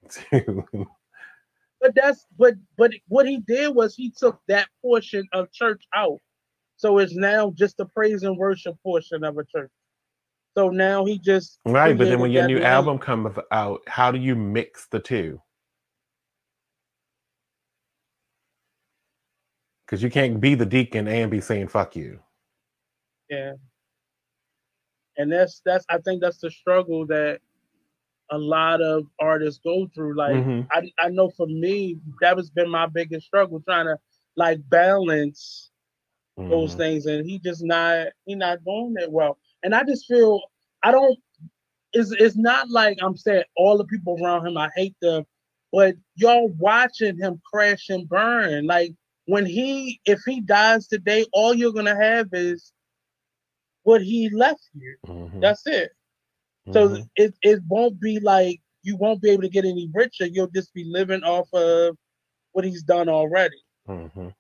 to 0.10 0.88
But 1.82 1.96
that's 1.96 2.26
but 2.38 2.56
but 2.78 2.94
what 3.10 3.28
he 3.28 3.40
did 3.40 3.76
was 3.76 3.94
he 3.94 4.10
took 4.10 4.40
that 4.48 4.70
portion 4.82 5.28
of 5.34 5.52
church 5.52 5.84
out. 5.94 6.20
So 6.78 6.98
it's 7.00 7.14
now 7.14 7.52
just 7.52 7.76
the 7.76 7.86
praise 7.86 8.24
and 8.24 8.38
worship 8.38 8.78
portion 8.84 9.26
of 9.26 9.38
a 9.38 9.44
church. 9.44 9.72
So 10.58 10.70
now 10.70 11.04
he 11.04 11.20
just 11.20 11.60
right. 11.66 11.98
But 11.98 12.08
then 12.08 12.20
when 12.20 12.32
your 12.32 12.48
new 12.48 12.62
album 12.62 13.00
comes 13.00 13.38
out, 13.52 13.82
how 13.88 14.12
do 14.12 14.18
you 14.18 14.36
mix 14.36 14.88
the 14.88 15.00
two? 15.00 15.42
Because 19.86 20.02
you 20.02 20.10
can't 20.10 20.40
be 20.40 20.56
the 20.56 20.66
deacon 20.66 21.10
and 21.10 21.30
be 21.30 21.42
saying 21.42 21.68
"fuck 21.68 21.98
you." 21.98 22.22
Yeah. 23.30 23.54
And 25.18 25.32
that's 25.32 25.62
that's 25.66 25.86
I 25.90 26.00
think 26.00 26.22
that's 26.22 26.40
the 26.40 26.52
struggle 26.52 27.06
that 27.08 27.40
a 28.32 28.38
lot 28.38 28.82
of 28.82 29.06
artists 29.20 29.60
go 29.64 29.88
through. 29.94 30.16
Like 30.18 30.46
Mhm. 30.46 30.70
I 30.72 30.92
I 31.00 31.10
know 31.10 31.30
for 31.30 31.48
me 31.48 31.98
that 32.22 32.38
has 32.38 32.50
been 32.50 32.70
my 32.70 32.88
biggest 32.88 33.28
struggle 33.28 33.62
trying 33.62 33.86
to 33.88 33.98
like 34.36 34.60
balance 34.70 35.72
those 36.50 36.74
Mhm. 36.74 36.76
things 36.76 37.06
and 37.06 37.26
he 37.26 37.40
just 37.40 37.64
not 37.64 38.08
he 38.26 38.36
not 38.36 38.64
doing 38.66 38.94
that 38.96 39.12
well. 39.12 39.38
And 39.64 39.74
I 39.76 39.84
just 39.84 40.06
feel 40.08 40.42
I 40.84 40.92
don't 40.92 41.18
it's 41.94 42.12
it's 42.12 42.38
not 42.38 42.70
like 42.70 42.98
I'm 43.02 43.18
saying 43.18 43.44
all 43.58 43.78
the 43.78 43.86
people 43.86 44.18
around 44.24 44.48
him 44.48 44.58
I 44.58 44.70
hate 44.76 44.96
them, 45.02 45.24
but 45.72 45.96
y'all 46.16 46.50
watching 46.60 47.18
him 47.18 47.42
crash 47.52 47.90
and 47.90 48.08
burn. 48.08 48.66
Like 48.68 48.94
when 49.26 49.46
he 49.46 50.00
if 50.06 50.22
he 50.26 50.42
dies 50.42 50.88
today, 50.88 51.26
all 51.34 51.54
you're 51.54 51.74
gonna 51.74 51.96
have 52.02 52.28
is 52.34 52.72
what 53.84 54.02
he 54.02 54.30
left 54.30 54.70
you. 54.74 54.98
Mhm. 55.06 55.42
That's 55.42 55.66
it. 55.68 55.92
So 56.74 56.98
Mhm. 56.98 57.10
it 57.16 57.34
it 57.42 57.62
won't 57.68 58.00
be 58.00 58.20
like 58.20 58.60
you 58.84 58.98
won't 58.98 59.22
be 59.22 59.30
able 59.32 59.44
to 59.44 59.50
get 59.50 59.66
any 59.66 59.90
richer. 59.94 60.26
You'll 60.28 60.48
just 60.48 60.74
be 60.74 60.84
living 60.86 61.24
off 61.24 61.52
of 61.54 61.98
what 62.52 62.66
he's 62.66 62.84
done 62.84 63.10
already. 63.10 63.58
Mhm. 63.88 64.34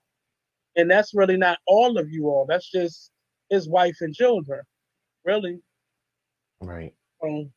And 0.76 0.90
that's 0.90 1.14
really 1.14 1.38
not 1.38 1.60
all 1.68 1.98
of 1.98 2.10
you 2.12 2.28
all. 2.28 2.46
That's 2.46 2.70
just 2.70 3.12
his 3.50 3.68
wife 3.70 3.98
and 4.02 4.14
children. 4.14 4.62
Really. 5.26 5.62
right. 6.62 6.94
Um, 7.24 7.52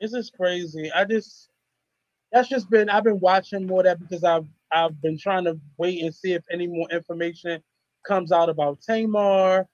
this 0.00 0.12
is 0.12 0.30
crazy. 0.30 0.90
I 0.92 1.04
just 1.04 1.48
that's 2.32 2.48
just 2.48 2.70
been 2.70 2.88
I've 2.88 3.04
been 3.04 3.20
watching 3.20 3.66
more 3.66 3.80
of 3.80 3.84
that 3.86 4.00
because 4.00 4.24
I've 4.24 4.46
I've 4.72 5.00
been 5.00 5.18
trying 5.18 5.44
to 5.44 5.58
wait 5.78 6.02
and 6.02 6.14
see 6.14 6.32
if 6.32 6.44
any 6.50 6.66
more 6.66 6.88
information 6.90 7.62
comes 8.06 8.32
out 8.32 8.48
about 8.48 8.80
Tamar 8.82 9.66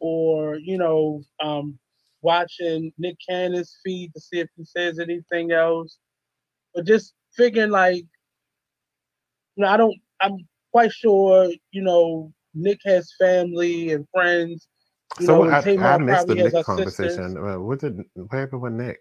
or 0.00 0.56
you 0.56 0.78
know 0.78 1.22
um 1.42 1.78
watching 2.22 2.92
Nick 2.98 3.16
Cannon's 3.28 3.78
feed 3.84 4.12
to 4.14 4.20
see 4.20 4.40
if 4.40 4.48
he 4.56 4.64
says 4.64 4.98
anything 4.98 5.52
else. 5.52 5.98
But 6.74 6.86
just 6.86 7.14
figuring 7.36 7.70
like 7.70 8.04
you 9.56 9.64
know 9.64 9.68
I 9.68 9.76
don't 9.76 9.96
I'm 10.20 10.36
quite 10.72 10.92
sure 10.92 11.50
you 11.72 11.82
know 11.82 12.32
Nick 12.54 12.80
has 12.86 13.12
family 13.18 13.92
and 13.92 14.06
friends. 14.14 14.68
You 15.18 15.26
So 15.26 15.34
know, 15.34 15.44
I, 15.44 15.66
I 15.76 15.98
missed 15.98 16.26
the 16.26 16.36
Nick 16.36 16.54
conversation. 16.62 17.36
Uh, 17.38 17.58
what 17.60 17.80
did 17.80 17.98
what 18.14 18.38
happened 18.38 18.62
with 18.62 18.72
Nick? 18.72 19.00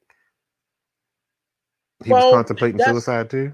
He 2.06 2.12
Well, 2.12 2.24
was 2.24 2.26
contemplating 2.26 2.80
suicide 2.80 3.30
too. 3.30 3.54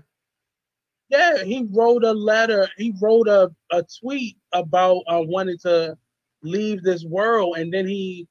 Yeah, 1.09 1.43
he 1.43 1.67
wrote 1.71 2.03
a 2.03 2.13
letter. 2.13 2.67
He 2.77 2.93
wrote 3.01 3.27
a, 3.27 3.51
a 3.71 3.83
tweet 4.01 4.37
about 4.53 5.03
uh, 5.07 5.21
wanting 5.23 5.57
to 5.59 5.97
leave 6.45 6.83
this 6.83 7.05
world, 7.05 7.57
and 7.57 7.73
then 7.73 7.87
he, 7.87 8.27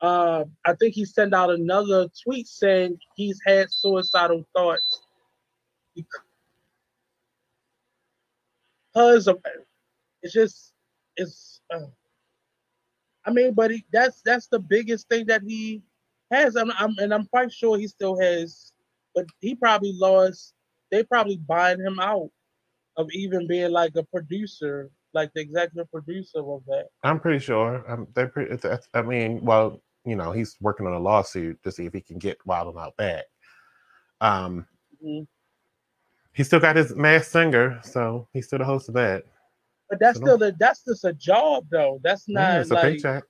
uh, 0.00 0.44
I 0.64 0.74
think 0.74 0.94
he 0.94 1.04
sent 1.04 1.34
out 1.34 1.50
another 1.50 2.08
tweet 2.24 2.46
saying 2.46 2.98
he's 3.16 3.40
had 3.46 3.70
suicidal 3.70 4.44
thoughts 4.54 5.02
because 5.94 6.22
of 9.28 9.38
it's 10.22 10.32
just 10.32 10.72
it's. 11.16 11.60
Uh, 11.72 11.86
I 13.24 13.30
mean, 13.30 13.52
but 13.52 13.70
he, 13.70 13.84
that's 13.92 14.22
that's 14.24 14.46
the 14.46 14.58
biggest 14.58 15.08
thing 15.08 15.26
that 15.26 15.42
he 15.42 15.82
has. 16.30 16.56
I'm, 16.56 16.72
I'm 16.78 16.94
and 16.98 17.12
I'm 17.12 17.26
quite 17.26 17.52
sure 17.52 17.76
he 17.76 17.86
still 17.86 18.18
has, 18.18 18.72
but 19.14 19.26
he 19.40 19.54
probably 19.54 19.92
lost 19.94 20.54
they 20.90 21.02
probably 21.02 21.36
buying 21.36 21.80
him 21.80 22.00
out 22.00 22.30
of 22.96 23.08
even 23.12 23.46
being 23.46 23.70
like 23.70 23.94
a 23.96 24.02
producer, 24.02 24.90
like 25.18 25.32
the 25.34 25.40
executive 25.40 25.90
producer 25.90 26.38
of 26.38 26.64
that. 26.66 26.86
I'm 27.02 27.20
pretty 27.20 27.38
sure. 27.40 27.84
Um, 27.90 28.06
they're 28.14 28.28
pretty. 28.28 28.56
I 28.94 29.02
mean, 29.02 29.44
well, 29.44 29.82
you 30.04 30.16
know, 30.16 30.32
he's 30.32 30.56
working 30.60 30.86
on 30.86 30.94
a 30.94 30.98
lawsuit 30.98 31.62
to 31.64 31.72
see 31.72 31.86
if 31.86 31.92
he 31.92 32.00
can 32.00 32.18
get 32.18 32.38
Wild 32.46 32.74
'N 32.74 32.82
Out 32.82 32.96
back. 32.96 33.24
Um, 34.20 34.66
Mhm. 35.02 35.26
he 36.32 36.44
still 36.44 36.60
got 36.60 36.76
his 36.76 36.94
masked 36.94 37.32
singer, 37.32 37.80
so 37.82 38.28
he's 38.32 38.46
still 38.46 38.58
the 38.58 38.64
host 38.64 38.88
of 38.88 38.94
that. 38.94 39.24
But 39.90 39.98
that's 40.00 40.18
So 40.18 40.24
still 40.24 40.38
the 40.38 40.54
that's 40.58 40.84
just 40.84 41.04
a 41.04 41.12
job 41.14 41.66
though. 41.70 42.00
That's 42.04 42.28
Yeah, 42.28 42.58
not 42.58 42.60
it's 42.60 42.70
a 42.70 42.76
paycheck, 42.76 43.24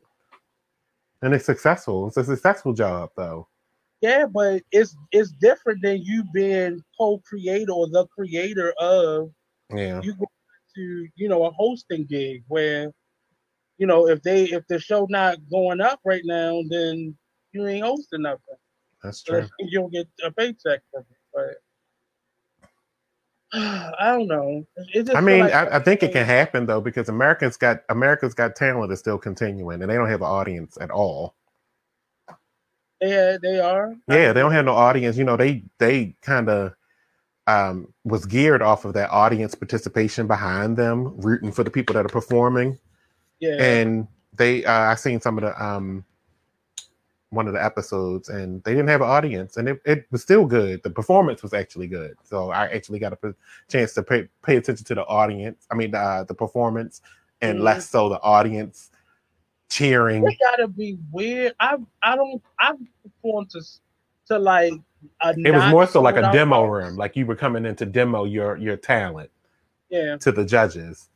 and 1.23 1.35
it's 1.35 1.47
successful. 1.47 2.09
It's 2.09 2.17
a 2.17 2.25
successful 2.25 2.73
job, 2.75 3.11
though. 3.17 3.49
yeah, 4.01 4.27
but 4.27 4.63
it's 4.73 4.97
it's 5.13 5.33
different 5.33 5.83
than 5.83 6.03
you 6.03 6.25
being 6.33 6.83
co-creator 6.99 7.73
or 7.73 7.89
the 7.89 8.07
creator 8.09 8.73
of 8.79 9.31
Yeah, 9.71 10.01
you 10.03 10.15
to 10.79 11.09
you 11.17 11.29
know 11.29 11.45
a 11.45 11.51
hosting 11.51 12.05
gig 12.05 12.45
where 12.49 12.93
you 13.79 13.87
know 13.87 14.09
if 14.09 14.23
they 14.23 14.45
if 14.45 14.67
the 14.69 14.79
show 14.79 15.07
not 15.11 15.39
going 15.51 15.81
up 15.81 16.01
right 16.05 16.23
now 16.25 16.61
then 16.69 17.17
you 17.53 17.67
ain't 17.67 17.85
hosting 17.85 18.23
nothing. 18.23 18.57
that's 19.03 19.23
true. 19.23 19.47
you 19.59 19.81
don't 19.81 19.93
get 19.93 20.07
a 20.25 20.31
paycheck 20.31 20.81
from 20.93 21.05
it. 21.11 21.17
But 21.35 21.57
I 23.53 24.13
don't 24.13 24.29
know. 24.29 24.67
It 24.95 25.05
just 25.05 25.17
I 25.17 25.21
mean, 25.21 25.41
like- 25.41 25.55
I, 25.55 25.77
I 25.77 25.79
think 25.81 26.03
it 26.03 26.13
can 26.13 26.27
happen 26.27 26.67
though 26.67 26.81
because 26.81 27.09
America's 27.09 27.57
got 27.57 27.83
America's 27.89 28.35
Got 28.35 28.57
Talent 28.57 28.93
is 28.93 28.99
still 28.99 29.19
continuing, 29.19 29.81
and 29.83 29.91
they 29.91 29.97
don't 29.97 30.09
have 30.09 30.21
an 30.21 30.29
audience 30.29 30.77
at 30.81 30.91
all. 30.91 31.35
Yeah, 33.01 33.39
they 33.41 33.61
are. 33.61 33.95
Yeah, 34.09 34.33
they 34.33 34.41
don't 34.41 34.53
have 34.53 34.65
no 34.65 34.75
audience. 34.75 35.17
You 35.17 35.25
know, 35.25 35.37
they 35.37 35.65
they 35.79 36.17
kind 36.21 36.49
of 36.49 36.75
um, 37.49 37.93
was 38.05 38.27
geared 38.27 38.61
off 38.61 38.85
of 38.85 38.93
that 38.93 39.11
audience 39.11 39.55
participation 39.55 40.27
behind 40.27 40.77
them, 40.77 41.19
rooting 41.21 41.51
for 41.51 41.65
the 41.65 41.71
people 41.71 41.95
that 41.95 42.05
are 42.05 42.11
performing. 42.11 42.79
Yeah, 43.41 43.57
And 43.59 44.09
they, 44.37 44.65
uh, 44.65 44.73
I 44.73 44.95
seen 44.97 45.21
some 45.21 45.39
of 45.39 45.43
the 45.45 45.65
um, 45.65 46.05
one 47.31 47.47
of 47.47 47.55
the 47.55 47.65
episodes, 47.65 48.29
and 48.29 48.63
they 48.65 48.73
didn't 48.73 48.89
have 48.89 49.01
an 49.01 49.09
audience, 49.09 49.57
and 49.57 49.69
it, 49.69 49.81
it 49.87 50.07
was 50.11 50.23
still 50.23 50.45
good. 50.45 50.83
The 50.83 50.91
performance 50.91 51.43
was 51.43 51.55
actually 51.55 51.87
good, 51.87 52.17
so 52.23 52.51
I 52.51 52.67
actually 52.69 52.99
got 52.99 53.15
a 53.15 53.17
p- 53.17 53.33
chance 53.69 53.95
to 53.95 54.03
pay 54.03 54.29
pay 54.43 54.57
attention 54.57 54.85
to 54.85 54.95
the 54.95 55.05
audience. 55.07 55.67
I 55.71 55.75
mean, 55.75 55.95
uh, 55.95 56.25
the 56.25 56.35
performance, 56.35 57.01
and 57.41 57.59
Mhm. 57.59 57.63
less 57.65 57.89
so 57.89 58.09
the 58.11 58.21
audience 58.21 58.91
cheering. 59.71 60.27
it 60.27 60.37
gotta 60.41 60.69
be 60.69 60.99
weird. 61.11 61.55
I 61.61 61.77
I 62.03 62.15
don't 62.17 62.43
I've 62.59 62.77
performed 63.03 63.51
to 63.51 63.63
to 64.27 64.39
like 64.39 64.73
It 65.45 65.53
was 65.53 65.65
more 65.67 65.87
so 65.87 66.03
like 66.03 66.17
a 66.17 66.23
demo 66.33 66.63
box. 66.63 66.73
room, 66.73 66.97
like 66.97 67.17
you 67.17 67.27
were 67.27 67.37
coming 67.37 67.67
in 67.67 67.77
to 67.77 67.87
demo 67.87 68.25
your 68.25 68.57
your 68.57 68.77
talent 68.77 69.31
Yeah. 69.91 70.17
to 70.19 70.33
the 70.33 70.45
judges 70.45 71.09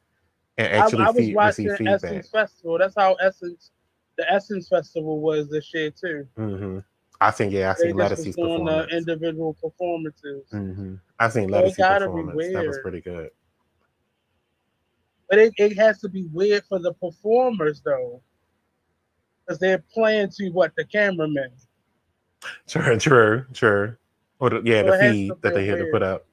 and 0.58 0.68
actually 0.72 1.04
I 1.04 1.10
was 1.10 1.16
feed, 1.16 1.34
watching 1.34 1.66
receive 1.66 1.78
feedback. 1.78 2.04
Essence 2.04 2.30
Festival. 2.30 2.78
That's 2.78 2.94
how 2.96 3.14
Essence, 3.14 3.70
the 4.18 4.30
Essence 4.32 4.68
Festival 4.68 5.20
was 5.20 5.48
this 5.50 5.72
year 5.74 5.90
too. 5.90 6.26
hmm 6.36 6.78
I 7.20 7.30
think 7.30 7.52
yeah, 7.52 7.70
I 7.70 7.74
They 7.74 7.88
seen 7.88 7.96
was 7.96 8.10
Ledisi's 8.10 8.36
the 8.36 8.88
individual 8.96 9.54
performances, 9.54 10.44
hmm 10.50 10.94
I 11.18 11.28
seen 11.28 11.48
So 11.48 11.56
it 11.58 11.62
Ledisi's 11.62 11.76
gotta 11.76 12.06
performance. 12.06 12.38
That 12.54 12.66
was 12.66 12.78
pretty 12.78 13.00
good. 13.00 13.30
but 15.30 15.38
it, 15.38 15.54
it 15.58 15.76
has 15.78 16.00
to 16.00 16.08
be 16.08 16.26
weird 16.32 16.64
for 16.68 16.78
the 16.78 16.92
performers 16.94 17.80
though, 17.84 18.22
because 19.46 19.58
they're 19.60 19.84
playing 19.92 20.30
to 20.38 20.50
what 20.50 20.74
the 20.76 20.84
cameraman. 20.84 21.50
True, 22.66 22.98
true, 22.98 23.46
true. 23.52 23.96
Or 24.38 24.50
the, 24.50 24.62
yeah, 24.64 24.82
So 24.82 24.90
the 24.90 24.98
feed 24.98 25.32
that 25.42 25.54
they 25.54 25.66
had 25.66 25.78
to 25.78 25.86
put 25.92 26.02
up. 26.02 26.26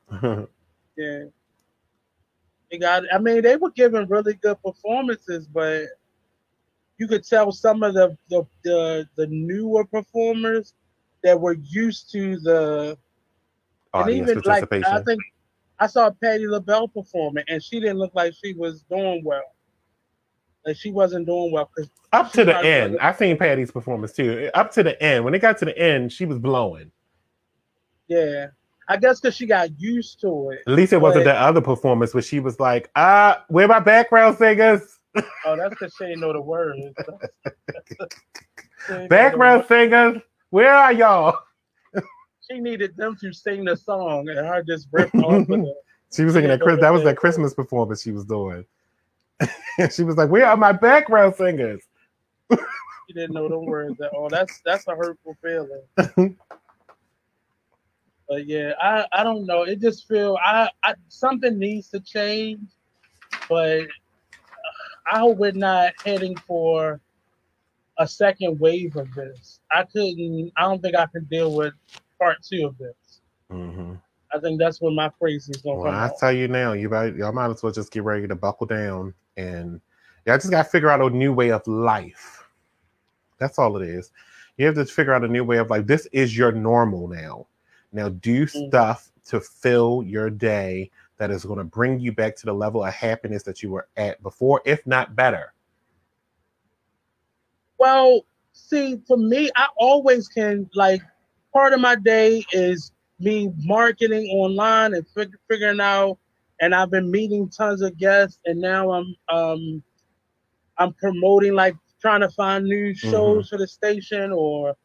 Yeah. 0.97 1.25
They 2.69 2.77
got 2.77 3.03
I 3.13 3.17
mean, 3.19 3.41
they 3.41 3.55
were 3.55 3.71
giving 3.71 4.07
really 4.07 4.33
good 4.33 4.61
performances, 4.61 5.47
but 5.47 5.85
you 6.97 7.07
could 7.07 7.23
tell 7.23 7.51
some 7.51 7.83
of 7.83 7.93
the 7.93 8.17
the 8.29 8.43
the, 8.63 9.07
the 9.15 9.27
newer 9.27 9.85
performers 9.85 10.73
that 11.23 11.39
were 11.39 11.57
used 11.63 12.11
to 12.11 12.37
the 12.39 12.97
and 13.93 14.03
Audience 14.03 14.29
even 14.29 14.35
like 14.45 14.69
participation. 14.69 14.93
I 14.93 15.01
think 15.03 15.21
I 15.79 15.87
saw 15.87 16.11
Patti 16.11 16.47
LaBelle 16.47 16.89
performing 16.89 17.45
and 17.47 17.63
she 17.63 17.79
didn't 17.79 17.97
look 17.97 18.13
like 18.13 18.33
she 18.33 18.53
was 18.53 18.83
doing 18.83 19.23
well. 19.23 19.55
Like 20.65 20.75
she 20.77 20.91
wasn't 20.91 21.25
doing 21.25 21.51
well 21.51 21.69
because 21.75 21.89
up 22.11 22.31
to 22.33 22.43
the 22.45 22.57
end, 22.57 22.97
I 22.99 23.13
seen 23.13 23.37
Patti's 23.37 23.71
performance 23.71 24.13
too. 24.13 24.49
Up 24.53 24.71
to 24.73 24.83
the 24.83 25.01
end, 25.01 25.23
when 25.23 25.33
it 25.33 25.39
got 25.39 25.57
to 25.59 25.65
the 25.65 25.77
end, 25.77 26.11
she 26.11 26.25
was 26.25 26.37
blowing. 26.39 26.91
yeah, 28.07 28.47
I 28.87 28.97
guess 28.97 29.19
because 29.19 29.35
she 29.35 29.45
got 29.45 29.69
used 29.79 30.19
to 30.21 30.49
it. 30.51 30.59
At 30.67 30.73
least 30.73 30.91
it 30.93 30.97
wasn't 31.01 31.25
that 31.25 31.37
other 31.37 31.61
performance 31.61 32.13
where 32.13 32.23
she 32.23 32.39
was 32.39 32.59
like, 32.59 32.89
"Ah, 32.95 33.45
where 33.47 33.67
my 33.67 33.79
background 33.79 34.37
singers? 34.37 34.81
Oh, 35.45 35.57
that's 35.57 35.71
because 35.71 35.93
she 35.97 36.05
didn't 36.05 36.19
know 36.21 36.33
the 36.33 36.41
words. 36.41 36.77
Know 38.89 39.01
the 39.03 39.07
Background 39.07 39.65
singers, 39.67 40.21
where 40.51 40.73
are 40.73 40.93
y'all?" 40.93 41.37
she 42.49 42.59
needed 42.59 42.95
them 42.95 43.15
to 43.21 43.33
sing 43.33 43.65
the 43.65 43.75
song 43.75 44.29
and 44.29 44.37
her 44.39 44.63
just 44.63 44.87
rip 44.91 45.13
off 45.15 45.49
of. 45.49 45.49
She 46.11 46.23
was 46.23 46.33
singing 46.33 46.49
that. 46.49 46.61
Chris, 46.61 46.79
that 46.79 46.89
was 46.91 47.03
that 47.03 47.17
Christmas 47.17 47.53
performance 47.53 48.01
she 48.01 48.11
was 48.11 48.25
doing. 48.25 48.65
she 49.91 50.03
was 50.03 50.17
like, 50.17 50.29
"Where 50.29 50.45
are 50.45 50.57
my 50.57 50.71
background 50.71 51.35
singers?" 51.35 51.81
She 52.51 53.13
didn't 53.13 53.33
know 53.33 53.49
the 53.49 53.59
words 53.59 53.99
at 54.01 54.13
all. 54.13 54.29
That's 54.29 54.61
that's 54.65 54.87
a 54.87 54.95
hurtful 54.95 55.35
feeling. 55.41 55.81
but 58.29 58.45
yeah, 58.45 58.73
I 58.81 59.05
I 59.11 59.23
don't 59.23 59.45
know. 59.45 59.63
It 59.63 59.81
just 59.81 60.07
feel 60.07 60.37
I, 60.45 60.69
I 60.83 60.93
something 61.07 61.57
needs 61.57 61.89
to 61.89 61.99
change, 61.99 62.69
but 63.49 63.87
I 65.11 65.19
hope 65.19 65.37
we're 65.37 65.51
not 65.53 65.93
heading 66.05 66.35
for 66.47 67.01
a 67.97 68.07
second 68.07 68.59
wave 68.59 68.95
of 68.95 69.11
this. 69.13 69.59
I 69.71 69.83
couldn't. 69.83 70.51
I 70.55 70.61
don't 70.61 70.81
think 70.81 70.95
I 70.95 71.07
can 71.07 71.25
deal 71.25 71.55
with 71.55 71.73
part 72.19 72.37
two 72.43 72.67
of 72.67 72.77
this. 72.77 73.21
Mm-hmm. 73.51 73.95
I 74.31 74.39
think 74.39 74.59
that's 74.59 74.81
when 74.81 74.95
my 74.95 75.09
phrase 75.19 75.49
is 75.49 75.61
gonna 75.61 75.77
Well, 75.77 75.91
come 75.91 75.95
I 75.95 76.07
out. 76.07 76.19
tell 76.19 76.31
you 76.31 76.47
now, 76.47 76.73
you 76.73 76.89
might, 76.89 77.15
y'all 77.15 77.31
might 77.31 77.49
as 77.49 77.63
well 77.63 77.71
just 77.71 77.91
get 77.91 78.03
ready 78.03 78.27
to 78.27 78.35
buckle 78.35 78.67
down 78.67 79.13
and 79.37 79.81
y'all 80.25 80.37
just 80.37 80.51
got 80.51 80.63
to 80.63 80.69
figure 80.69 80.89
out 80.89 81.01
a 81.01 81.09
new 81.09 81.33
way 81.33 81.51
of 81.51 81.65
life. 81.67 82.47
That's 83.37 83.57
all 83.57 83.77
it 83.77 83.87
is. 83.87 84.11
You 84.57 84.65
have 84.65 84.75
to 84.75 84.85
figure 84.85 85.13
out 85.13 85.23
a 85.23 85.27
new 85.27 85.43
way 85.43 85.57
of 85.57 85.69
life. 85.69 85.85
This 85.87 86.05
is 86.11 86.37
your 86.37 86.51
normal 86.51 87.07
now. 87.07 87.47
Now, 87.91 88.09
do 88.09 88.45
Mhm. 88.45 88.67
stuff 88.67 89.11
to 89.25 89.39
fill 89.39 90.03
your 90.05 90.29
day 90.29 90.91
that 91.17 91.31
is 91.31 91.45
going 91.45 91.57
to 91.57 91.63
bring 91.63 91.99
you 91.99 92.11
back 92.11 92.35
to 92.37 92.45
the 92.45 92.53
level 92.53 92.83
of 92.83 92.93
happiness 92.93 93.43
that 93.43 93.63
you 93.63 93.71
were 93.71 93.87
at 93.97 94.21
before, 94.21 94.61
if 94.65 94.85
not 94.85 95.15
better. 95.15 95.53
Well, 97.77 98.25
see, 98.53 99.01
for 99.07 99.17
me, 99.17 99.49
I 99.55 99.67
always 99.77 100.27
can 100.27 100.69
like 100.75 101.01
part 101.53 101.73
of 101.73 101.79
my 101.79 101.95
day 101.95 102.45
is 102.51 102.91
me 103.19 103.51
marketing 103.57 104.27
online 104.31 104.93
and 104.93 105.07
fig- 105.09 105.37
figuring 105.49 105.79
out, 105.81 106.17
and 106.61 106.73
I've 106.75 106.91
been 106.91 107.11
meeting 107.11 107.49
tons 107.49 107.81
of 107.81 107.97
guests, 107.97 108.39
and 108.45 108.59
now 108.59 108.91
I'm 108.91 109.15
um 109.29 109.83
I'm 110.77 110.93
promoting 110.93 111.53
like 111.53 111.75
trying 112.01 112.21
to 112.21 112.29
find 112.29 112.65
new 112.65 112.93
shows 112.93 113.49
for 113.49 113.57
the 113.57 113.67
station 113.67 114.31
or 114.31 114.75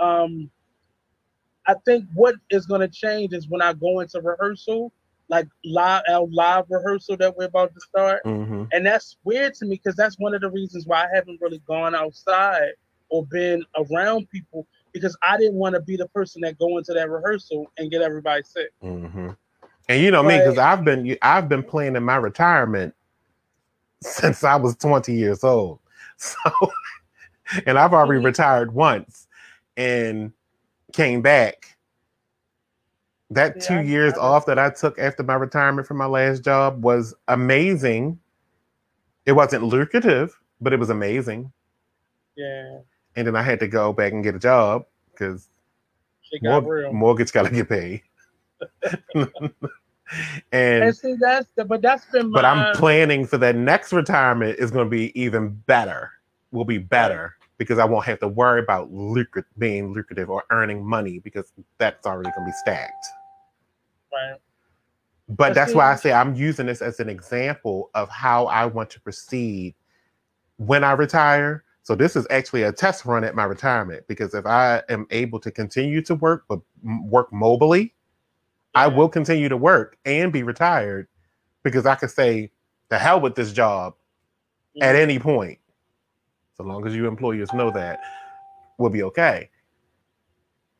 um 0.00 0.50
I 1.66 1.74
think 1.84 2.04
what 2.14 2.34
is 2.50 2.66
going 2.66 2.80
to 2.80 2.88
change 2.88 3.32
is 3.32 3.48
when 3.48 3.62
I 3.62 3.72
go 3.72 4.00
into 4.00 4.20
rehearsal, 4.20 4.92
like 5.28 5.46
live 5.64 6.02
our 6.10 6.26
live 6.30 6.64
rehearsal 6.70 7.16
that 7.18 7.36
we're 7.36 7.46
about 7.46 7.72
to 7.74 7.80
start 7.80 8.22
Mm-hmm. 8.24 8.64
and 8.72 8.86
that's 8.86 9.16
weird 9.24 9.54
to 9.54 9.66
me 9.66 9.76
because 9.76 9.96
that's 9.96 10.18
one 10.18 10.34
of 10.34 10.40
the 10.40 10.50
reasons 10.50 10.86
why 10.86 11.04
I 11.04 11.08
haven't 11.14 11.40
really 11.40 11.60
gone 11.66 11.94
outside 11.94 12.72
or 13.10 13.24
been 13.26 13.64
around 13.76 14.28
people 14.30 14.66
because 14.94 15.14
I 15.22 15.36
didn't 15.36 15.56
want 15.56 15.74
to 15.74 15.80
be 15.82 15.96
the 15.96 16.08
person 16.08 16.40
that 16.42 16.56
go 16.58 16.78
into 16.78 16.94
that 16.94 17.10
rehearsal 17.10 17.70
and 17.76 17.90
get 17.90 18.00
everybody 18.00 18.42
sick. 18.44 18.70
Mm-hmm. 18.82 19.30
And 19.90 20.02
you 20.02 20.10
know 20.10 20.22
me, 20.22 20.38
because 20.38 20.56
I've 20.56 20.82
been 20.84 21.18
I've 21.20 21.48
been 21.48 21.62
planning 21.62 22.02
my 22.04 22.16
retirement 22.16 22.94
since 24.02 24.42
I 24.44 24.56
was 24.56 24.76
20 24.76 25.12
years 25.12 25.44
old. 25.44 25.80
So 26.16 26.38
and 27.66 27.76
I've 27.78 27.92
already 27.92 28.22
Mhm. 28.22 28.24
retired 28.24 28.72
once 28.72 29.26
and 29.76 30.32
came 30.94 31.20
back. 31.20 31.76
That 33.30 33.56
Yeah, 33.56 33.62
two 33.62 33.74
I- 33.74 33.80
years 33.82 34.14
I- 34.14 34.18
off 34.20 34.46
that 34.46 34.58
I 34.58 34.70
took 34.70 34.98
after 34.98 35.22
my 35.24 35.34
retirement 35.34 35.86
from 35.88 35.96
my 35.98 36.06
last 36.06 36.42
job 36.44 36.82
was 36.84 37.14
amazing. 37.28 38.18
It 39.26 39.32
wasn't 39.32 39.64
lucrative, 39.64 40.38
but 40.60 40.72
it 40.72 40.78
was 40.78 40.88
amazing. 40.88 41.52
Yeah, 42.36 42.78
And 43.16 43.26
then 43.26 43.36
I 43.36 43.42
had 43.42 43.60
to 43.60 43.68
go 43.68 43.92
back 43.92 44.12
and 44.12 44.24
get 44.24 44.34
a 44.34 44.38
job 44.38 44.86
because 45.12 45.48
got 46.42 46.64
Mor- 46.64 46.92
mortgage 46.92 47.32
gotta 47.32 47.50
get 47.50 47.68
paid. 47.68 48.02
and 49.14 49.52
And 50.52 50.96
see, 50.96 51.14
that's 51.14 51.48
the, 51.56 51.64
but 51.64 51.82
that's 51.82 52.04
been 52.06 52.30
my. 52.30 52.42
but 52.42 52.44
I'm 52.44 52.76
planning 52.76 53.26
for 53.26 53.38
that 53.38 53.56
next 53.56 53.92
retirement 53.92 54.58
is 54.58 54.70
going 54.70 54.86
to 54.86 54.90
be 54.90 55.18
even 55.20 55.50
better. 55.66 56.10
Will 56.52 56.64
be 56.64 56.78
better 56.78 57.34
because 57.58 57.78
I 57.78 57.84
won't 57.84 58.04
have 58.06 58.20
to 58.20 58.28
worry 58.28 58.60
about 58.60 58.90
being 59.58 59.92
lucrative 59.92 60.30
or 60.30 60.44
earning 60.50 60.84
money 60.84 61.18
because 61.18 61.52
that's 61.78 62.06
already 62.06 62.30
going 62.30 62.46
to 62.46 62.50
be 62.52 62.56
stacked. 62.58 63.06
right. 64.12 64.36
But 65.28 65.48
But 65.48 65.54
that's 65.54 65.74
why 65.74 65.92
I 65.92 65.96
say 65.96 66.12
I'm 66.12 66.34
using 66.34 66.66
this 66.66 66.82
as 66.82 67.00
an 67.00 67.08
example 67.08 67.90
of 67.94 68.08
how 68.08 68.46
I 68.46 68.66
want 68.66 68.90
to 68.90 69.00
proceed 69.00 69.74
when 70.58 70.84
I 70.84 70.92
retire. 70.92 71.63
So 71.84 71.94
this 71.94 72.16
is 72.16 72.26
actually 72.30 72.62
a 72.62 72.72
test 72.72 73.04
run 73.04 73.24
at 73.24 73.34
my 73.34 73.44
retirement 73.44 74.04
because 74.08 74.34
if 74.34 74.46
I 74.46 74.82
am 74.88 75.06
able 75.10 75.38
to 75.40 75.50
continue 75.50 76.00
to 76.02 76.14
work 76.14 76.44
but 76.48 76.60
work 76.82 77.30
mobily, 77.30 77.92
I 78.74 78.86
will 78.86 79.08
continue 79.08 79.50
to 79.50 79.56
work 79.56 79.98
and 80.06 80.32
be 80.32 80.42
retired 80.42 81.08
because 81.62 81.84
I 81.84 81.94
can 81.94 82.08
say 82.08 82.50
the 82.88 82.98
hell 82.98 83.20
with 83.20 83.34
this 83.34 83.52
job 83.52 83.94
at 84.80 84.96
Mhm. 84.96 84.98
any 84.98 85.18
point. 85.18 85.58
So 86.56 86.64
long 86.64 86.86
as 86.86 86.96
you 86.96 87.06
employers 87.06 87.52
know 87.52 87.70
that, 87.72 88.00
we'll 88.78 88.90
be 88.90 89.02
okay. 89.02 89.50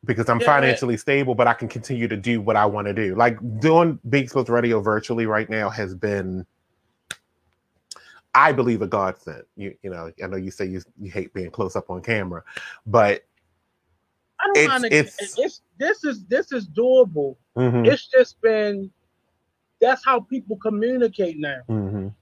Because 0.06 0.28
I'm 0.31 0.40
Yeah. 0.40 0.47
financially 0.47 0.97
stable, 0.97 1.35
but 1.35 1.47
I 1.47 1.52
can 1.52 1.68
continue 1.68 2.09
to 2.09 2.16
do 2.16 2.40
what 2.40 2.56
I 2.56 2.64
want 2.64 2.86
to 2.86 2.94
do. 2.94 3.14
Like 3.14 3.39
doing 3.60 3.98
Be 4.09 4.20
Exposed 4.20 4.48
Radio 4.48 4.81
virtually 4.81 5.26
right 5.26 5.51
now 5.51 5.68
has 5.68 5.94
been, 5.94 6.47
I 8.35 8.52
believe, 8.52 8.82
a 8.82 8.86
godsend. 8.86 9.44
You 9.56 9.74
you 9.82 9.90
know, 9.90 10.11
I 10.23 10.27
know 10.27 10.36
you 10.36 10.51
say 10.51 10.66
you, 10.66 10.81
you 11.01 11.11
hate 11.11 11.32
being 11.35 11.51
close 11.51 11.77
up 11.77 11.90
on 11.90 12.02
camera, 12.02 12.43
but 12.86 13.24
I 14.40 14.47
don't 14.47 14.56
it's- 14.56 14.69
mind. 14.69 14.85
it. 14.86 14.93
it's- 14.93 15.35
it's 15.39 15.61
this 15.78 16.05
is 16.05 16.24
this 16.27 16.52
is 16.52 16.69
doable. 16.69 17.36
mhm, 17.56 17.86
It's 17.86 18.06
just 18.09 18.40
been. 18.40 18.90
That's 19.81 20.05
how 20.05 20.20
people 20.20 20.56
communicate 20.56 21.39
now. 21.39 21.61
mhm. 21.69 22.12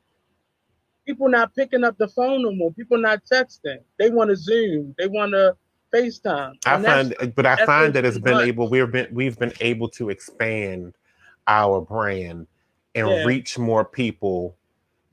people 1.07 1.29
not 1.29 1.53
picking 1.55 1.83
up 1.85 1.99
the 1.99 2.07
phone 2.09 2.43
no 2.43 2.53
more. 2.53 2.73
People 2.73 2.97
not 2.99 3.23
texting. 3.25 3.79
They 3.99 4.09
want 4.11 4.31
to 4.31 4.37
Zoom. 4.37 4.95
They 4.99 5.09
want 5.09 5.33
to 5.33 5.57
FaceTime. 5.93 6.53
I 6.65 6.81
find, 6.81 7.35
but 7.35 7.45
I 7.45 7.67
find 7.67 7.93
that 7.95 8.05
it's 8.05 8.19
been 8.19 8.35
much. 8.35 8.47
able. 8.47 8.69
We've 8.71 8.91
been 8.91 9.09
we've 9.13 9.39
been 9.39 9.53
able 9.61 9.89
to 9.91 10.11
expand 10.11 10.95
our 11.49 11.81
brand 11.81 12.47
and 12.95 13.09
Yeah. 13.09 13.25
reach 13.25 13.59
more 13.59 13.85
people 13.85 14.57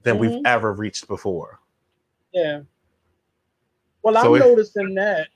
than 0.03 0.17
we've 0.17 0.31
Mhm. 0.31 0.41
ever 0.45 0.73
reached 0.73 1.07
before. 1.07 1.59
yeah. 2.31 2.61
Well, 4.03 4.13
So 4.15 4.35
I'm 4.35 4.41
if- 4.41 4.47
noticing 4.47 4.93
that. 4.95 5.27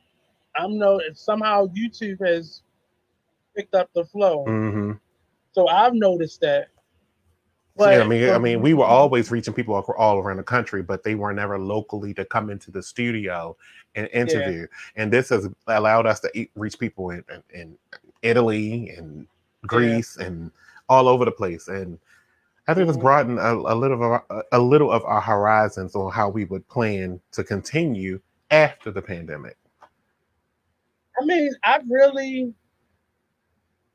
I'm 0.56 0.78
no 0.78 1.02
somehow 1.14 1.66
YouTube 1.68 2.26
has 2.26 2.62
picked 3.56 3.76
up 3.76 3.90
the 3.94 4.06
flow. 4.06 4.46
hmm 4.46 4.94
So 5.52 5.68
I've 5.68 5.94
noticed 5.96 6.40
that. 6.42 6.70
yeah, 7.78 7.86
I 8.02 8.08
mean, 8.08 8.30
I 8.30 8.38
mean, 8.38 8.62
we 8.62 8.74
were 8.76 8.86
always 8.86 9.32
reaching 9.32 9.54
people 9.54 9.74
all 9.76 10.20
around 10.20 10.38
the 10.38 10.44
country, 10.44 10.82
but 10.84 11.04
they 11.04 11.16
were 11.16 11.34
never 11.34 11.58
locally 11.60 12.14
to 12.14 12.24
come 12.26 12.50
into 12.52 12.70
the 12.72 12.82
studio 12.84 13.58
and 13.96 14.08
interview. 14.14 14.62
Yeah. 14.62 14.68
And 15.04 15.12
this 15.12 15.30
has 15.30 15.50
allowed 15.68 16.06
us 16.06 16.20
to 16.22 16.48
reach 16.56 16.78
people 16.80 17.10
in, 17.10 17.24
in, 17.30 17.44
in 17.62 17.78
Italy 18.22 18.92
and 18.92 19.28
Greece 19.66 20.18
yeah. 20.20 20.28
and 20.28 20.52
all 20.88 21.08
over 21.08 21.26
the 21.26 21.32
place. 21.32 21.68
And 21.68 21.98
I 22.68 22.74
think 22.74 22.88
it's 22.88 22.98
mm-hmm. 22.98 23.06
broadened 23.06 23.40
a, 23.40 23.52
a 23.52 23.76
little 23.76 23.98
of 23.98 24.02
our, 24.02 24.46
a 24.52 24.60
little 24.60 24.92
of 24.92 25.04
our 25.04 25.20
horizons 25.20 25.96
on 25.96 26.12
how 26.12 26.30
we 26.30 26.46
would 26.46 26.68
plan 26.70 27.20
to 27.34 27.44
continue 27.44 28.22
after 28.52 28.90
the 28.92 29.02
pandemic. 29.02 29.58
I 31.22 31.26
mean, 31.26 31.54
I 31.64 31.80
really. 31.90 32.54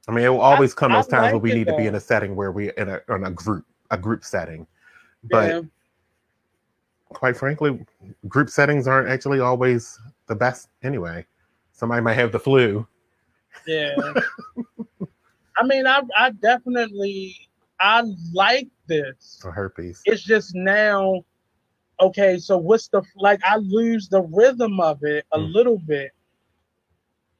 I 0.06 0.12
mean, 0.12 0.24
it 0.24 0.28
will 0.28 0.40
always 0.40 0.74
come 0.74 0.92
those 0.92 1.06
times 1.06 1.24
like 1.24 1.32
where 1.32 1.40
we 1.40 1.52
need 1.52 1.68
though. 1.68 1.72
to 1.72 1.78
be 1.78 1.86
in 1.86 1.94
a 1.94 2.00
setting 2.00 2.36
where 2.36 2.52
we 2.52 2.70
in 2.76 2.88
a 2.88 3.00
in 3.08 3.24
a 3.24 3.30
group 3.30 3.64
a 3.90 3.98
group 3.98 4.24
setting, 4.24 4.66
but 5.24 5.50
yeah. 5.50 5.60
quite 7.08 7.36
frankly, 7.36 7.84
group 8.26 8.50
settings 8.50 8.86
aren't 8.86 9.08
actually 9.08 9.40
always 9.40 9.98
the 10.26 10.34
best 10.34 10.68
anyway. 10.82 11.26
Somebody 11.72 12.02
might 12.02 12.14
have 12.14 12.32
the 12.32 12.38
flu. 12.38 12.86
Yeah. 13.66 13.94
I 15.56 15.64
mean, 15.64 15.86
I 15.86 16.02
I 16.16 16.30
definitely 16.30 17.48
I 17.80 18.02
like 18.32 18.68
this. 18.86 19.40
Or 19.44 19.52
herpes. 19.52 20.02
It's 20.04 20.22
just 20.22 20.54
now, 20.54 21.24
okay. 22.00 22.38
So 22.38 22.58
what's 22.58 22.88
the 22.88 23.02
like? 23.16 23.40
I 23.44 23.56
lose 23.56 24.08
the 24.08 24.22
rhythm 24.22 24.80
of 24.80 25.02
it 25.02 25.24
a 25.32 25.38
mm. 25.38 25.52
little 25.52 25.78
bit 25.78 26.10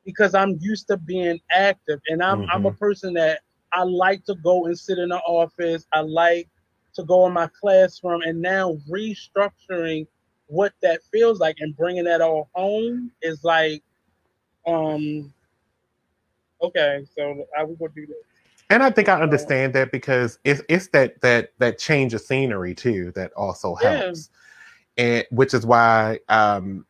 because 0.04 0.34
I'm 0.34 0.56
used 0.60 0.88
to 0.88 0.96
being 0.96 1.40
active, 1.50 2.00
and 2.08 2.22
I'm 2.22 2.42
mm-hmm. 2.42 2.50
I'm 2.50 2.66
a 2.66 2.70
mm-hmm. 2.70 2.78
person 2.78 3.14
that 3.14 3.40
I 3.72 3.82
like 3.82 4.24
to 4.24 4.34
go 4.36 4.66
and 4.66 4.78
sit 4.78 4.98
in 4.98 5.10
the 5.10 5.18
office. 5.18 5.86
I 5.92 6.00
like 6.00 6.48
to 6.94 7.02
go 7.02 7.26
in 7.26 7.32
my 7.32 7.48
classroom, 7.60 8.22
and 8.22 8.40
now 8.40 8.78
restructuring 8.88 10.06
what 10.46 10.72
that 10.82 11.00
feels 11.12 11.40
like 11.40 11.56
and 11.60 11.76
bringing 11.76 12.04
that 12.04 12.20
all 12.20 12.48
home 12.54 13.12
is 13.22 13.44
like, 13.44 13.82
um, 14.66 15.32
okay, 16.62 17.06
so 17.14 17.46
I 17.56 17.64
will 17.64 17.76
go 17.76 17.88
do 17.88 18.06
this. 18.06 18.16
And 18.70 18.82
I 18.82 18.90
think 18.90 19.08
I 19.08 19.20
understand 19.20 19.72
that 19.74 19.92
because 19.92 20.38
it's 20.44 20.60
it's 20.68 20.88
that 20.88 21.20
that 21.22 21.52
that 21.58 21.78
change 21.78 22.12
of 22.12 22.20
scenery 22.20 22.74
too 22.74 23.12
that 23.12 23.32
also 23.32 23.74
helps, 23.74 24.28
yeah. 24.96 25.04
and 25.04 25.26
which 25.30 25.54
is 25.54 25.64
why 25.64 26.20
um, 26.28 26.84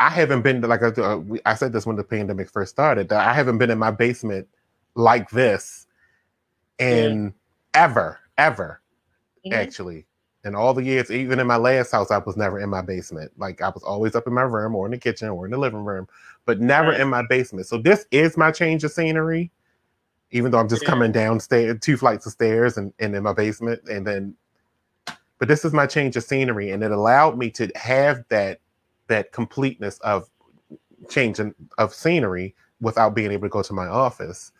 I 0.00 0.10
haven't 0.10 0.42
been 0.42 0.60
like 0.62 0.82
uh, 0.82 1.20
I 1.46 1.54
said 1.54 1.72
this 1.72 1.86
when 1.86 1.96
the 1.96 2.04
pandemic 2.04 2.50
first 2.50 2.72
started. 2.72 3.12
I 3.12 3.32
haven't 3.32 3.58
been 3.58 3.70
in 3.70 3.78
my 3.78 3.92
basement 3.92 4.48
like 4.96 5.30
this, 5.30 5.86
in 6.78 7.32
yeah. 7.74 7.84
ever 7.84 8.18
ever 8.38 8.80
mm-hmm. 9.46 9.54
actually 9.54 10.06
in 10.44 10.56
all 10.56 10.74
the 10.74 10.82
years, 10.82 11.10
even 11.10 11.38
in 11.38 11.46
my 11.46 11.56
last 11.56 11.92
house, 11.92 12.10
I 12.10 12.18
was 12.18 12.36
never 12.36 12.58
in 12.58 12.68
my 12.68 12.82
basement. 12.82 13.30
Like 13.38 13.62
I 13.62 13.68
was 13.68 13.84
always 13.84 14.16
up 14.16 14.26
in 14.26 14.32
my 14.32 14.42
room 14.42 14.74
or 14.74 14.86
in 14.86 14.90
the 14.90 14.98
kitchen 14.98 15.28
or 15.28 15.44
in 15.44 15.52
the 15.52 15.58
living 15.58 15.84
room, 15.84 16.08
but 16.46 16.60
never 16.60 16.90
right. 16.90 17.00
in 17.00 17.08
my 17.08 17.24
basement. 17.24 17.66
So 17.68 17.78
this 17.78 18.06
is 18.10 18.36
my 18.36 18.50
change 18.50 18.82
of 18.82 18.90
scenery 18.90 19.52
even 20.32 20.50
though 20.50 20.58
I'm 20.58 20.68
just 20.68 20.82
yeah. 20.82 20.88
coming 20.88 21.12
downstairs, 21.12 21.78
two 21.80 21.96
flights 21.96 22.26
of 22.26 22.32
stairs 22.32 22.78
and, 22.78 22.92
and 22.98 23.14
in 23.14 23.22
my 23.22 23.32
basement. 23.32 23.82
And 23.88 24.06
then, 24.06 24.34
but 25.38 25.46
this 25.46 25.64
is 25.64 25.72
my 25.72 25.86
change 25.86 26.16
of 26.16 26.24
scenery. 26.24 26.70
And 26.70 26.82
it 26.82 26.90
allowed 26.90 27.38
me 27.38 27.50
to 27.52 27.70
have 27.76 28.24
that, 28.30 28.58
that 29.08 29.32
completeness 29.32 29.98
of 30.00 30.28
changing 31.08 31.54
of 31.78 31.92
scenery 31.92 32.54
without 32.80 33.14
being 33.14 33.30
able 33.30 33.46
to 33.46 33.50
go 33.50 33.62
to 33.62 33.72
my 33.74 33.86
office 33.86 34.52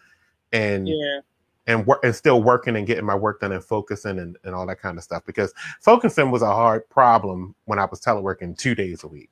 and, 0.53 0.87
yeah. 0.87 1.21
and 1.67 1.87
work 1.87 2.01
and 2.05 2.15
still 2.15 2.43
working 2.43 2.77
and 2.77 2.87
getting 2.87 3.07
my 3.07 3.15
work 3.15 3.41
done 3.41 3.53
and 3.53 3.65
focusing 3.65 4.19
and, 4.19 4.37
and 4.45 4.55
all 4.55 4.67
that 4.67 4.81
kind 4.81 4.99
of 4.99 5.05
stuff. 5.05 5.25
Because 5.25 5.55
focusing 5.81 6.31
was 6.31 6.43
a 6.43 6.47
hard 6.47 6.89
problem 6.91 7.55
when 7.65 7.79
I 7.79 7.87
was 7.87 8.01
teleworking 8.01 8.59
two 8.59 8.75
days 8.75 9.05
a 9.05 9.09
week 9.09 9.31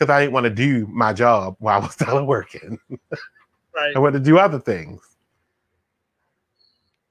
because 0.00 0.10
I 0.10 0.20
didn't 0.20 0.32
want 0.32 0.44
to 0.44 0.50
do 0.50 0.86
my 0.86 1.12
job 1.12 1.56
while 1.58 1.78
I 1.78 1.84
was 1.84 1.96
teleworking. 1.96 2.78
Right. 3.74 3.96
I 3.96 3.98
wanted 3.98 4.18
to 4.18 4.24
do 4.24 4.38
other 4.38 4.58
things. 4.58 5.00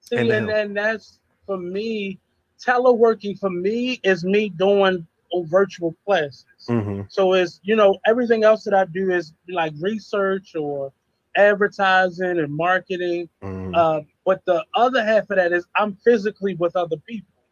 See, 0.09 0.17
and, 0.17 0.31
and 0.31 0.49
then 0.49 0.73
that's 0.73 1.19
for 1.45 1.57
me, 1.57 2.19
teleworking 2.63 3.37
for 3.37 3.49
me 3.49 3.99
is 4.03 4.23
me 4.23 4.49
doing 4.49 5.05
virtual 5.45 5.95
classes. 6.05 6.45
Mm-hmm. 6.67 7.01
So 7.09 7.33
it's 7.33 7.59
you 7.63 7.75
know 7.75 7.97
everything 8.07 8.43
else 8.43 8.63
that 8.63 8.73
I 8.73 8.85
do 8.85 9.11
is 9.11 9.33
like 9.47 9.73
research 9.79 10.55
or 10.55 10.91
advertising 11.37 12.39
and 12.39 12.51
marketing. 12.51 13.29
Mm-hmm. 13.43 13.75
Uh, 13.75 14.01
but 14.25 14.43
the 14.45 14.65
other 14.75 15.03
half 15.03 15.29
of 15.29 15.37
that 15.37 15.53
is 15.53 15.65
I'm 15.75 15.95
physically 16.03 16.55
with 16.55 16.75
other 16.75 16.97
people. 16.97 17.43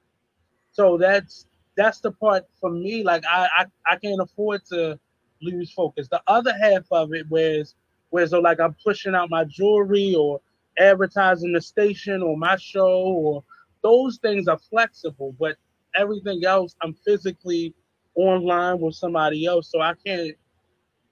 So 0.72 0.98
that's 0.98 1.46
that's 1.76 2.00
the 2.00 2.12
part 2.12 2.46
for 2.60 2.72
me. 2.72 3.04
Like 3.04 3.24
I 3.30 3.48
I, 3.58 3.66
I 3.92 3.96
can't 3.98 4.22
afford 4.22 4.66
to 4.72 5.00
lose 5.44 5.72
focus. 5.72 6.08
The 6.08 6.22
other 6.26 6.54
half 6.60 6.86
of 6.92 7.14
it 7.14 7.30
was 7.30 7.76
where 8.10 8.26
so 8.26 8.40
like 8.40 8.60
I'm 8.60 8.76
pushing 8.84 9.14
out 9.14 9.30
my 9.30 9.44
jewelry 9.44 10.16
or 10.16 10.42
advertising 10.80 11.54
the 11.54 11.62
station 11.62 12.22
or 12.22 12.38
my 12.38 12.56
show 12.58 13.04
or 13.04 13.44
those 13.84 14.18
things 14.18 14.48
are 14.48 14.60
flexible, 14.60 15.36
but 15.40 15.58
everything 15.96 16.46
else 16.46 16.76
I'm 16.82 16.94
physically 16.94 17.74
online 18.16 18.80
with 18.80 18.96
somebody 18.96 19.46
else. 19.46 19.72
So 19.72 19.82
I 19.82 19.94
can't 20.06 20.36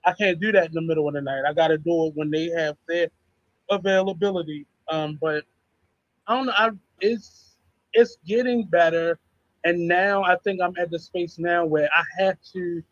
I 0.06 0.14
can't 0.14 0.40
do 0.40 0.52
that 0.54 0.68
in 0.68 0.74
the 0.74 0.82
middle 0.82 1.08
of 1.08 1.16
the 1.16 1.22
night. 1.22 1.44
I 1.48 1.54
gotta 1.54 1.78
do 1.78 2.08
it 2.08 2.16
when 2.16 2.32
they 2.32 2.50
have 2.50 2.78
their 2.88 3.08
availability. 3.70 4.68
Um, 4.90 5.18
but 5.22 5.44
I 6.28 6.36
don't 6.36 6.48
know, 6.48 6.54
I 6.56 6.72
it's 7.02 7.58
it's 7.94 8.18
getting 8.26 8.66
better 8.66 9.20
and 9.64 9.88
now 9.88 10.24
I 10.24 10.38
think 10.44 10.62
I'm 10.62 10.76
at 10.78 10.92
the 10.92 11.00
space 11.00 11.40
now 11.40 11.66
where 11.66 11.90
I 11.96 12.04
have 12.24 12.38
to 12.54 12.84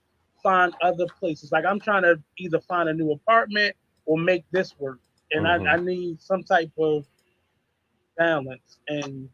find 0.42 0.74
other 0.82 1.06
places. 1.20 1.52
Like 1.52 1.66
I'm 1.66 1.80
trying 1.80 2.04
to 2.04 2.22
either 2.38 2.60
find 2.62 2.90
a 2.90 2.94
new 2.94 3.12
apartment 3.12 3.76
or 4.06 4.18
make 4.18 4.44
this 4.52 4.78
work 4.80 5.00
and 5.34 5.46
mm-hmm. 5.46 5.68
I, 5.68 5.74
I 5.74 5.78
need 5.78 6.22
some 6.22 6.44
type 6.44 6.72
of 6.78 7.06
balance. 8.18 8.80
And 8.88 9.30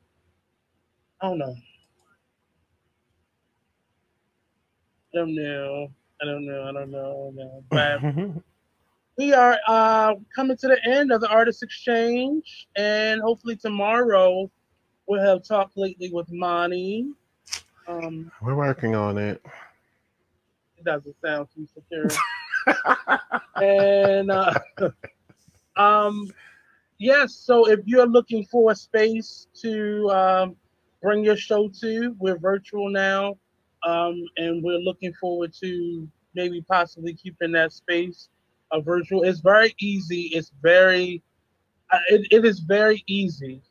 I 1.22 1.28
don't 1.28 1.38
know. 1.38 1.56
I 5.14 5.18
don't 5.18 5.36
know. 5.36 5.88
I 6.22 6.26
don't 6.26 6.46
know. 6.46 6.64
I 6.64 6.72
don't 6.72 6.92
know. 6.92 7.32
No. 7.36 7.64
But 7.70 8.02
we 9.18 9.34
are 9.34 9.58
uh, 9.68 10.16
coming 10.36 10.58
to 10.58 10.68
the 10.68 10.80
end 10.86 11.12
of 11.12 11.22
the 11.22 11.30
artist 11.30 11.64
exchange, 11.64 12.68
and 12.76 13.22
hopefully 13.22 13.56
tomorrow 13.56 14.50
we'll 15.08 15.22
have 15.22 15.44
talked 15.44 15.78
lately 15.78 16.12
with 16.14 16.32
Monty. 16.32 17.10
Um, 17.88 18.32
We're 18.42 18.56
working 18.56 18.96
on 18.96 19.18
it. 19.18 19.44
It 20.78 20.86
doesn't 20.86 21.16
sound 21.24 21.48
too 21.54 21.68
secure. 21.74 22.08
and 23.56 24.32
uh, 24.32 24.54
Um, 25.76 26.30
yes. 26.98 27.36
So 27.36 27.70
if 27.70 27.80
you're 27.86 28.08
looking 28.08 28.46
for 28.46 28.72
a 28.72 28.76
space 28.76 29.48
to 29.62 30.10
um, 30.10 30.56
bring 31.02 31.24
your 31.24 31.38
show 31.38 31.70
to, 31.82 32.16
we're 32.20 32.38
virtual 32.38 32.90
now, 32.90 33.38
um, 33.84 34.24
and 34.38 34.64
we're 34.64 34.80
looking 34.80 35.14
forward 35.14 35.54
to 35.62 36.08
maybe 36.36 36.62
possibly 36.62 37.14
keeping 37.14 37.52
that 37.54 37.74
space 37.74 38.30
a 38.72 38.82
virtual. 38.82 39.24
It's 39.24 39.40
very 39.40 39.74
easy. 39.80 40.30
It's 40.34 40.52
very, 40.62 41.24
uh, 41.92 42.00
it, 42.10 42.28
it 42.32 42.46
is 42.46 42.60
very 42.60 43.04
easy. 43.08 43.62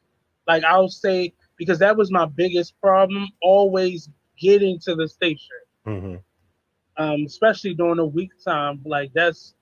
Like 0.46 0.64
I'll 0.64 0.88
say, 0.88 1.34
because 1.56 1.78
that 1.80 1.96
was 1.96 2.10
my 2.10 2.26
biggest 2.26 2.80
problem, 2.80 3.28
always 3.42 4.08
getting 4.38 4.78
to 4.80 4.94
the 4.94 5.08
station. 5.08 5.56
Mm-hmm. 5.86 6.14
Um, 6.96 7.24
especially 7.26 7.74
during 7.74 7.96
the 7.96 8.06
week 8.06 8.32
time. 8.44 8.80
Like 8.84 9.12
that's 9.14 9.54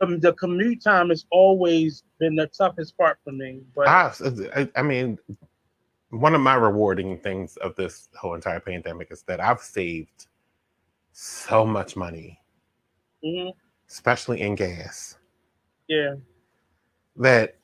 um, 0.00 0.20
the 0.20 0.32
commute 0.34 0.82
time 0.82 1.08
has 1.08 1.24
always 1.30 2.04
been 2.18 2.36
the 2.36 2.46
toughest 2.48 2.96
part 2.96 3.18
for 3.24 3.32
me. 3.32 3.62
But 3.74 3.88
I, 3.88 4.68
I 4.76 4.82
mean, 4.82 5.18
one 6.10 6.34
of 6.34 6.40
my 6.40 6.54
rewarding 6.54 7.18
things 7.18 7.56
of 7.58 7.74
this 7.76 8.08
whole 8.18 8.34
entire 8.34 8.60
pandemic 8.60 9.08
is 9.10 9.22
that 9.22 9.40
I've 9.40 9.60
saved 9.60 10.26
so 11.12 11.64
much 11.64 11.96
money, 11.96 12.40
mm-hmm. 13.24 13.50
especially 13.88 14.40
in 14.42 14.54
gas. 14.54 15.16
Yeah. 15.88 16.16
That 17.16 17.56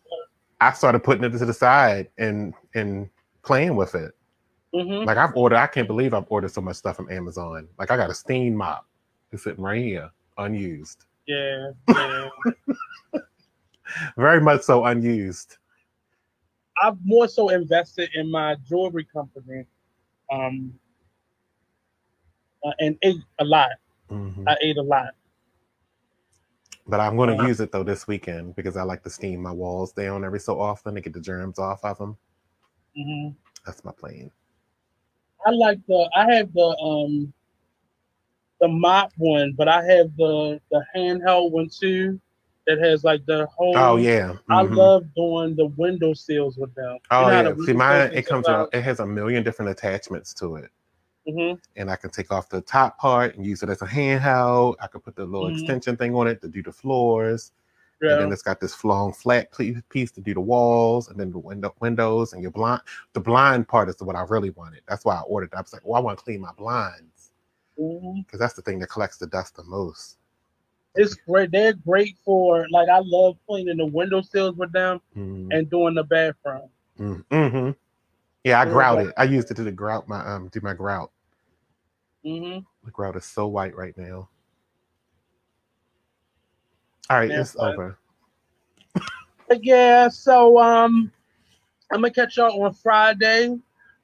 I 0.60 0.72
started 0.72 1.00
putting 1.04 1.24
it 1.24 1.30
to 1.30 1.44
the 1.44 1.52
side 1.52 2.08
and 2.18 2.54
and 2.74 3.10
playing 3.42 3.76
with 3.76 3.94
it. 3.94 4.12
Mm-hmm. 4.74 5.06
Like 5.06 5.18
I've 5.18 5.36
ordered, 5.36 5.56
I 5.56 5.66
can't 5.66 5.86
believe 5.86 6.14
I've 6.14 6.24
ordered 6.28 6.50
so 6.50 6.62
much 6.62 6.76
stuff 6.76 6.96
from 6.96 7.10
Amazon. 7.10 7.68
Like 7.78 7.90
I 7.90 7.96
got 7.96 8.10
a 8.10 8.14
steam 8.14 8.54
mop. 8.54 8.86
It's 9.32 9.44
sitting 9.44 9.62
right 9.62 9.82
here, 9.82 10.10
unused. 10.38 11.04
Yeah. 11.26 11.70
yeah. 11.88 12.28
Very 14.16 14.40
much 14.40 14.62
so 14.62 14.84
unused. 14.84 15.58
I've 16.82 16.96
more 17.04 17.28
so 17.28 17.50
invested 17.50 18.10
in 18.14 18.30
my 18.30 18.56
jewelry 18.68 19.06
company, 19.12 19.66
um, 20.32 20.72
uh, 22.64 22.72
and 22.80 22.96
ate 23.02 23.22
a 23.38 23.44
lot. 23.44 23.70
Mm-hmm. 24.10 24.48
I 24.48 24.56
ate 24.62 24.78
a 24.78 24.82
lot. 24.82 25.14
But 26.86 27.00
I'm 27.00 27.16
going 27.16 27.36
to 27.36 27.42
uh, 27.42 27.46
use 27.46 27.60
it 27.60 27.70
though 27.70 27.84
this 27.84 28.08
weekend 28.08 28.56
because 28.56 28.76
I 28.76 28.82
like 28.82 29.02
to 29.04 29.10
steam 29.10 29.40
my 29.42 29.52
walls 29.52 29.92
down 29.92 30.24
every 30.24 30.40
so 30.40 30.60
often 30.60 30.94
to 30.94 31.00
get 31.00 31.12
the 31.12 31.20
germs 31.20 31.58
off 31.58 31.84
of 31.84 31.98
them. 31.98 32.16
Mm-hmm. 32.98 33.36
That's 33.64 33.84
my 33.84 33.92
plan. 33.92 34.30
I 35.46 35.50
like 35.50 35.78
the. 35.86 36.10
I 36.16 36.34
have 36.34 36.52
the 36.52 36.76
um 36.82 37.32
the 38.62 38.68
mop 38.68 39.12
one, 39.18 39.52
but 39.58 39.68
I 39.68 39.84
have 39.84 40.16
the 40.16 40.60
the 40.70 40.82
handheld 40.96 41.50
one 41.50 41.68
too. 41.68 42.18
That 42.66 42.78
has 42.78 43.02
like 43.04 43.26
the 43.26 43.46
whole. 43.46 43.76
Oh 43.76 43.96
yeah. 43.96 44.34
I 44.48 44.62
Mhm. 44.62 44.76
love 44.76 45.14
doing 45.16 45.56
the 45.56 45.66
window 45.76 46.14
sills 46.14 46.56
with 46.56 46.72
them. 46.76 46.98
Oh 47.10 47.28
You 47.28 47.42
know 47.42 47.50
yeah. 47.50 47.64
See, 47.66 47.72
mine 47.72 48.10
it 48.14 48.24
comes 48.26 48.48
out. 48.48 48.70
It 48.72 48.82
has 48.82 49.00
a 49.00 49.06
million 49.06 49.42
different 49.42 49.72
attachments 49.72 50.32
to 50.34 50.56
it, 50.56 50.70
Mhm. 51.28 51.60
and 51.76 51.90
I 51.90 51.96
can 51.96 52.10
take 52.10 52.30
off 52.32 52.48
the 52.48 52.60
top 52.60 52.98
part 52.98 53.36
and 53.36 53.44
use 53.44 53.64
it 53.64 53.68
as 53.68 53.82
a 53.82 53.86
handheld. 53.86 54.76
I 54.80 54.86
could 54.86 55.02
put 55.02 55.16
the 55.16 55.24
little 55.24 55.48
Mhm. 55.48 55.52
extension 55.54 55.96
thing 55.96 56.14
on 56.14 56.28
it 56.28 56.40
to 56.42 56.48
do 56.48 56.62
the 56.62 56.72
floors, 56.72 57.50
Yeah. 58.00 58.12
and 58.12 58.20
then 58.20 58.32
it's 58.32 58.42
got 58.42 58.60
this 58.60 58.84
long 58.84 59.12
flat 59.12 59.48
piece 59.90 60.12
to 60.12 60.20
do 60.20 60.34
the 60.34 60.40
walls, 60.40 61.08
and 61.08 61.18
then 61.18 61.32
the 61.32 61.38
window 61.38 61.74
windows 61.80 62.32
and 62.32 62.42
your 62.42 62.52
blind. 62.52 62.82
The 63.12 63.20
blind 63.20 63.66
part 63.68 63.88
is 63.88 64.00
what 64.00 64.14
I 64.16 64.22
really 64.22 64.50
wanted. 64.50 64.82
That's 64.86 65.04
why 65.04 65.16
I 65.16 65.22
ordered. 65.22 65.46
it. 65.52 65.56
I 65.56 65.62
was 65.62 65.72
like, 65.72 65.82
well, 65.84 66.00
I 66.00 66.04
want 66.04 66.18
to 66.18 66.24
clean 66.24 66.40
my 66.40 66.52
blinds 66.56 67.11
Mhm. 67.11 67.11
Because 67.76 68.38
that's 68.38 68.54
the 68.54 68.62
thing 68.62 68.78
that 68.80 68.88
collects 68.88 69.16
the 69.18 69.26
dust 69.26 69.56
the 69.56 69.64
most. 69.64 70.18
It's 70.94 71.14
great. 71.14 71.50
They're 71.50 71.72
great 71.72 72.16
for 72.24 72.66
like 72.70 72.88
I 72.88 73.00
love 73.02 73.36
cleaning 73.48 73.78
the 73.78 73.86
window 73.86 74.20
sills 74.20 74.56
with 74.56 74.72
them 74.72 75.00
Mm. 75.16 75.48
and 75.50 75.70
doing 75.70 75.94
the 75.94 76.04
bathroom. 76.04 76.68
Mm-hmm. 76.98 77.70
Yeah, 78.44 78.60
I 78.60 78.64
grout 78.66 78.98
it. 79.06 79.14
I 79.16 79.24
used 79.24 79.50
it 79.50 79.54
to 79.54 79.64
the 79.64 79.72
grout 79.72 80.06
my 80.08 80.20
um 80.26 80.48
do 80.48 80.60
my 80.62 80.74
grout. 80.74 81.10
hmm 82.24 82.58
The 82.84 82.90
grout 82.92 83.16
is 83.16 83.24
so 83.24 83.46
white 83.48 83.74
right 83.74 83.96
now. 83.96 84.28
All 87.10 87.18
right, 87.18 87.30
it's 87.30 87.54
but- 87.54 87.72
over. 87.72 87.98
Yeah, 89.60 90.08
so 90.08 90.58
um, 90.58 91.12
I'm 91.92 91.98
gonna 92.00 92.10
catch 92.10 92.38
y'all 92.38 92.62
on 92.64 92.72
Friday. 92.72 93.58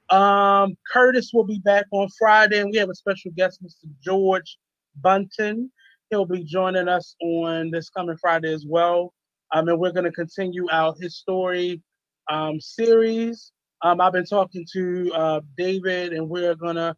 Um, 0.09 0.75
Curtis 0.91 1.31
will 1.33 1.43
be 1.43 1.59
back 1.59 1.85
on 1.91 2.07
Friday, 2.17 2.59
and 2.59 2.71
we 2.71 2.77
have 2.77 2.89
a 2.89 2.95
special 2.95 3.31
guest, 3.35 3.63
Mr. 3.63 3.89
George 4.03 4.57
Bunton. 5.01 5.71
He'll 6.09 6.25
be 6.25 6.43
joining 6.43 6.87
us 6.87 7.15
on 7.21 7.69
this 7.69 7.89
coming 7.89 8.17
Friday 8.17 8.51
as 8.51 8.65
well. 8.67 9.13
Um, 9.53 9.67
and 9.67 9.79
we're 9.79 9.91
gonna 9.91 10.11
continue 10.11 10.67
our 10.71 10.95
history 10.99 11.81
um, 12.29 12.59
series. 12.59 13.51
Um, 13.81 14.01
I've 14.01 14.13
been 14.13 14.25
talking 14.25 14.65
to 14.73 15.11
uh, 15.13 15.41
David, 15.57 16.13
and 16.13 16.27
we're 16.27 16.55
gonna 16.55 16.95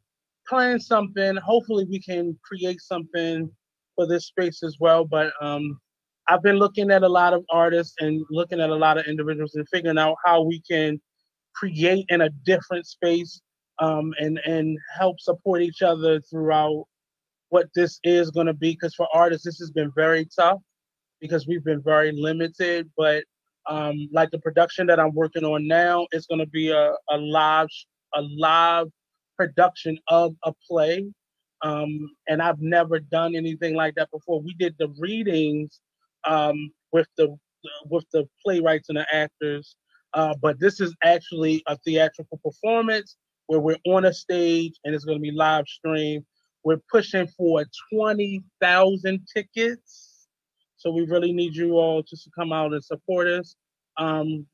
plan 0.47 0.79
something. 0.79 1.35
Hopefully, 1.37 1.85
we 1.89 1.99
can 1.99 2.37
create 2.43 2.81
something 2.81 3.49
for 3.95 4.07
this 4.07 4.27
space 4.27 4.63
as 4.63 4.77
well. 4.79 5.05
But 5.05 5.33
um, 5.41 5.79
I've 6.29 6.43
been 6.43 6.57
looking 6.57 6.91
at 6.91 7.03
a 7.03 7.09
lot 7.09 7.33
of 7.33 7.43
artists 7.49 7.95
and 7.99 8.23
looking 8.29 8.61
at 8.61 8.69
a 8.69 8.75
lot 8.75 8.97
of 8.97 9.05
individuals 9.05 9.55
and 9.55 9.67
figuring 9.69 9.97
out 9.97 10.15
how 10.25 10.43
we 10.43 10.61
can 10.61 11.01
create 11.55 12.05
in 12.09 12.21
a 12.21 12.29
different 12.45 12.87
space 12.87 13.41
um, 13.79 14.13
and 14.19 14.39
and 14.45 14.77
help 14.97 15.19
support 15.19 15.61
each 15.61 15.81
other 15.81 16.21
throughout 16.21 16.85
what 17.49 17.67
this 17.75 17.99
is 18.03 18.31
going 18.31 18.47
to 18.47 18.53
be. 18.53 18.71
Because 18.71 18.95
for 18.95 19.07
artists, 19.13 19.45
this 19.45 19.59
has 19.59 19.71
been 19.71 19.91
very 19.95 20.27
tough 20.37 20.59
because 21.19 21.47
we've 21.47 21.63
been 21.63 21.81
very 21.81 22.11
limited. 22.11 22.89
But 22.97 23.23
um, 23.69 24.09
like 24.11 24.31
the 24.31 24.39
production 24.39 24.87
that 24.87 24.99
I'm 24.99 25.13
working 25.13 25.43
on 25.43 25.67
now, 25.67 26.07
it's 26.11 26.27
going 26.27 26.39
to 26.39 26.47
be 26.47 26.71
a, 26.71 26.93
a 27.09 27.17
live 27.17 27.67
a 28.13 28.21
live 28.21 28.87
production 29.37 29.97
of 30.07 30.35
a 30.43 30.53
play. 30.69 31.05
Um, 31.63 32.09
and 32.27 32.41
I've 32.41 32.59
never 32.59 32.99
done 32.99 33.35
anything 33.35 33.75
like 33.75 33.95
that 33.95 34.09
before. 34.11 34.41
We 34.41 34.55
did 34.55 34.75
the 34.79 34.93
readings 34.99 35.79
um, 36.25 36.71
with 36.91 37.07
the 37.17 37.35
with 37.89 38.05
the 38.11 38.27
playwrights 38.43 38.89
and 38.89 38.97
the 38.97 39.05
actors. 39.13 39.75
Uh, 40.13 40.33
but 40.41 40.59
this 40.59 40.79
is 40.79 40.95
actually 41.03 41.63
a 41.67 41.77
theatrical 41.77 42.39
performance 42.43 43.15
where 43.47 43.59
we're 43.59 43.77
on 43.85 44.05
a 44.05 44.13
stage 44.13 44.79
and 44.83 44.93
it's 44.93 45.05
going 45.05 45.17
to 45.17 45.21
be 45.21 45.31
live 45.31 45.67
streamed. 45.67 46.25
We're 46.63 46.81
pushing 46.91 47.27
for 47.27 47.65
20,000 47.93 49.27
tickets. 49.33 50.27
So 50.77 50.91
we 50.91 51.05
really 51.05 51.31
need 51.31 51.55
you 51.55 51.73
all 51.73 52.01
just 52.03 52.23
to 52.25 52.31
come 52.37 52.51
out 52.51 52.73
and 52.73 52.83
support 52.83 53.27
us. 53.27 53.55
Um, 53.97 54.45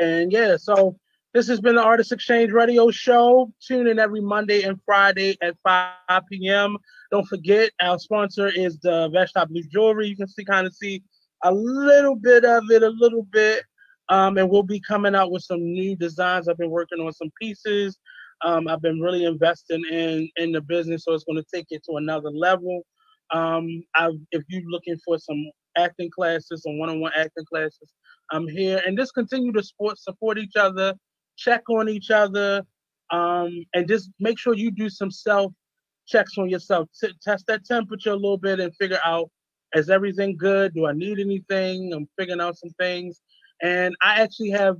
and 0.00 0.32
yeah, 0.32 0.56
so 0.56 0.96
this 1.34 1.48
has 1.48 1.60
been 1.60 1.76
the 1.76 1.82
Artist 1.82 2.12
Exchange 2.12 2.52
Radio 2.52 2.90
Show. 2.90 3.52
Tune 3.66 3.86
in 3.86 3.98
every 3.98 4.20
Monday 4.20 4.62
and 4.62 4.78
Friday 4.84 5.36
at 5.42 5.56
5 5.62 6.22
p.m. 6.30 6.76
Don't 7.10 7.26
forget, 7.26 7.70
our 7.80 7.98
sponsor 7.98 8.48
is 8.48 8.78
the 8.80 9.08
Veshta 9.10 9.48
Blue 9.48 9.62
Jewelry. 9.62 10.08
You 10.08 10.16
can 10.16 10.28
see 10.28 10.44
kind 10.44 10.66
of 10.66 10.74
see 10.74 11.02
a 11.42 11.52
little 11.52 12.16
bit 12.16 12.44
of 12.44 12.64
it, 12.70 12.82
a 12.82 12.88
little 12.88 13.22
bit. 13.22 13.64
Um, 14.12 14.36
and 14.36 14.50
we'll 14.50 14.62
be 14.62 14.80
coming 14.80 15.14
out 15.14 15.32
with 15.32 15.42
some 15.42 15.62
new 15.62 15.96
designs. 15.96 16.46
I've 16.46 16.58
been 16.58 16.68
working 16.70 17.00
on 17.00 17.14
some 17.14 17.30
pieces. 17.40 17.98
Um, 18.44 18.68
I've 18.68 18.82
been 18.82 19.00
really 19.00 19.24
investing 19.24 19.82
in 19.90 20.28
in 20.36 20.52
the 20.52 20.60
business, 20.60 21.04
so 21.04 21.14
it's 21.14 21.24
going 21.24 21.42
to 21.42 21.46
take 21.54 21.66
it 21.70 21.82
to 21.88 21.96
another 21.96 22.30
level. 22.30 22.82
Um, 23.32 23.66
if 24.32 24.42
you're 24.50 24.70
looking 24.70 24.98
for 25.02 25.18
some 25.18 25.42
acting 25.78 26.10
classes, 26.14 26.62
some 26.62 26.78
one-on-one 26.78 27.12
acting 27.16 27.46
classes, 27.50 27.90
I'm 28.30 28.46
here. 28.46 28.82
And 28.86 28.98
just 28.98 29.14
continue 29.14 29.50
to 29.52 29.62
support 29.62 29.98
support 29.98 30.36
each 30.36 30.56
other, 30.56 30.92
check 31.38 31.62
on 31.70 31.88
each 31.88 32.10
other, 32.10 32.62
um, 33.12 33.64
and 33.72 33.88
just 33.88 34.10
make 34.20 34.38
sure 34.38 34.54
you 34.54 34.70
do 34.70 34.90
some 34.90 35.10
self 35.10 35.54
checks 36.06 36.36
on 36.36 36.50
yourself. 36.50 36.86
T- 37.02 37.14
test 37.22 37.46
that 37.46 37.64
temperature 37.64 38.10
a 38.10 38.16
little 38.16 38.36
bit 38.36 38.60
and 38.60 38.76
figure 38.76 39.00
out 39.06 39.30
is 39.74 39.88
everything 39.88 40.36
good? 40.36 40.74
Do 40.74 40.86
I 40.86 40.92
need 40.92 41.18
anything? 41.18 41.94
I'm 41.94 42.06
figuring 42.18 42.42
out 42.42 42.58
some 42.58 42.70
things. 42.78 43.22
And 43.62 43.94
I 44.02 44.20
actually 44.20 44.50
have 44.50 44.76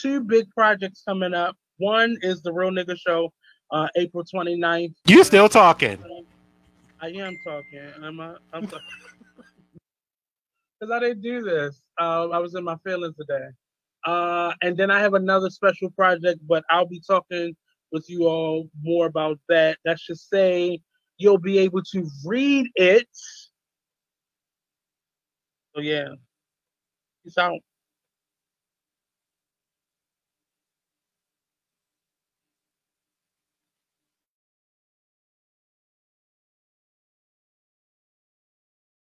two 0.00 0.22
big 0.22 0.48
projects 0.50 1.02
coming 1.06 1.34
up. 1.34 1.56
One 1.78 2.16
is 2.22 2.42
the 2.42 2.52
Real 2.52 2.70
Nigga 2.70 2.96
Show, 2.96 3.32
uh, 3.72 3.88
April 3.96 4.24
29th. 4.24 4.94
You 5.06 5.24
still 5.24 5.48
talking? 5.48 5.98
I 7.00 7.08
am 7.08 7.36
talking. 7.44 7.90
I'm 8.02 8.20
a, 8.20 8.38
I'm 8.52 8.62
because 8.62 8.80
I 10.92 11.00
didn't 11.00 11.22
do 11.22 11.42
this. 11.42 11.80
Uh, 12.00 12.28
I 12.28 12.38
was 12.38 12.54
in 12.54 12.62
my 12.62 12.76
feelings 12.84 13.16
today. 13.16 13.48
Uh, 14.06 14.52
and 14.62 14.76
then 14.76 14.90
I 14.90 15.00
have 15.00 15.14
another 15.14 15.50
special 15.50 15.90
project, 15.90 16.40
but 16.46 16.64
I'll 16.70 16.86
be 16.86 17.02
talking 17.06 17.56
with 17.90 18.08
you 18.08 18.26
all 18.26 18.68
more 18.82 19.06
about 19.06 19.38
that. 19.48 19.78
That 19.84 19.98
should 19.98 20.18
say 20.18 20.80
you'll 21.18 21.38
be 21.38 21.58
able 21.58 21.82
to 21.92 22.08
read 22.24 22.68
it. 22.76 23.08
So 25.74 25.82
yeah, 25.82 26.08
peace 27.24 27.36
out. 27.38 27.60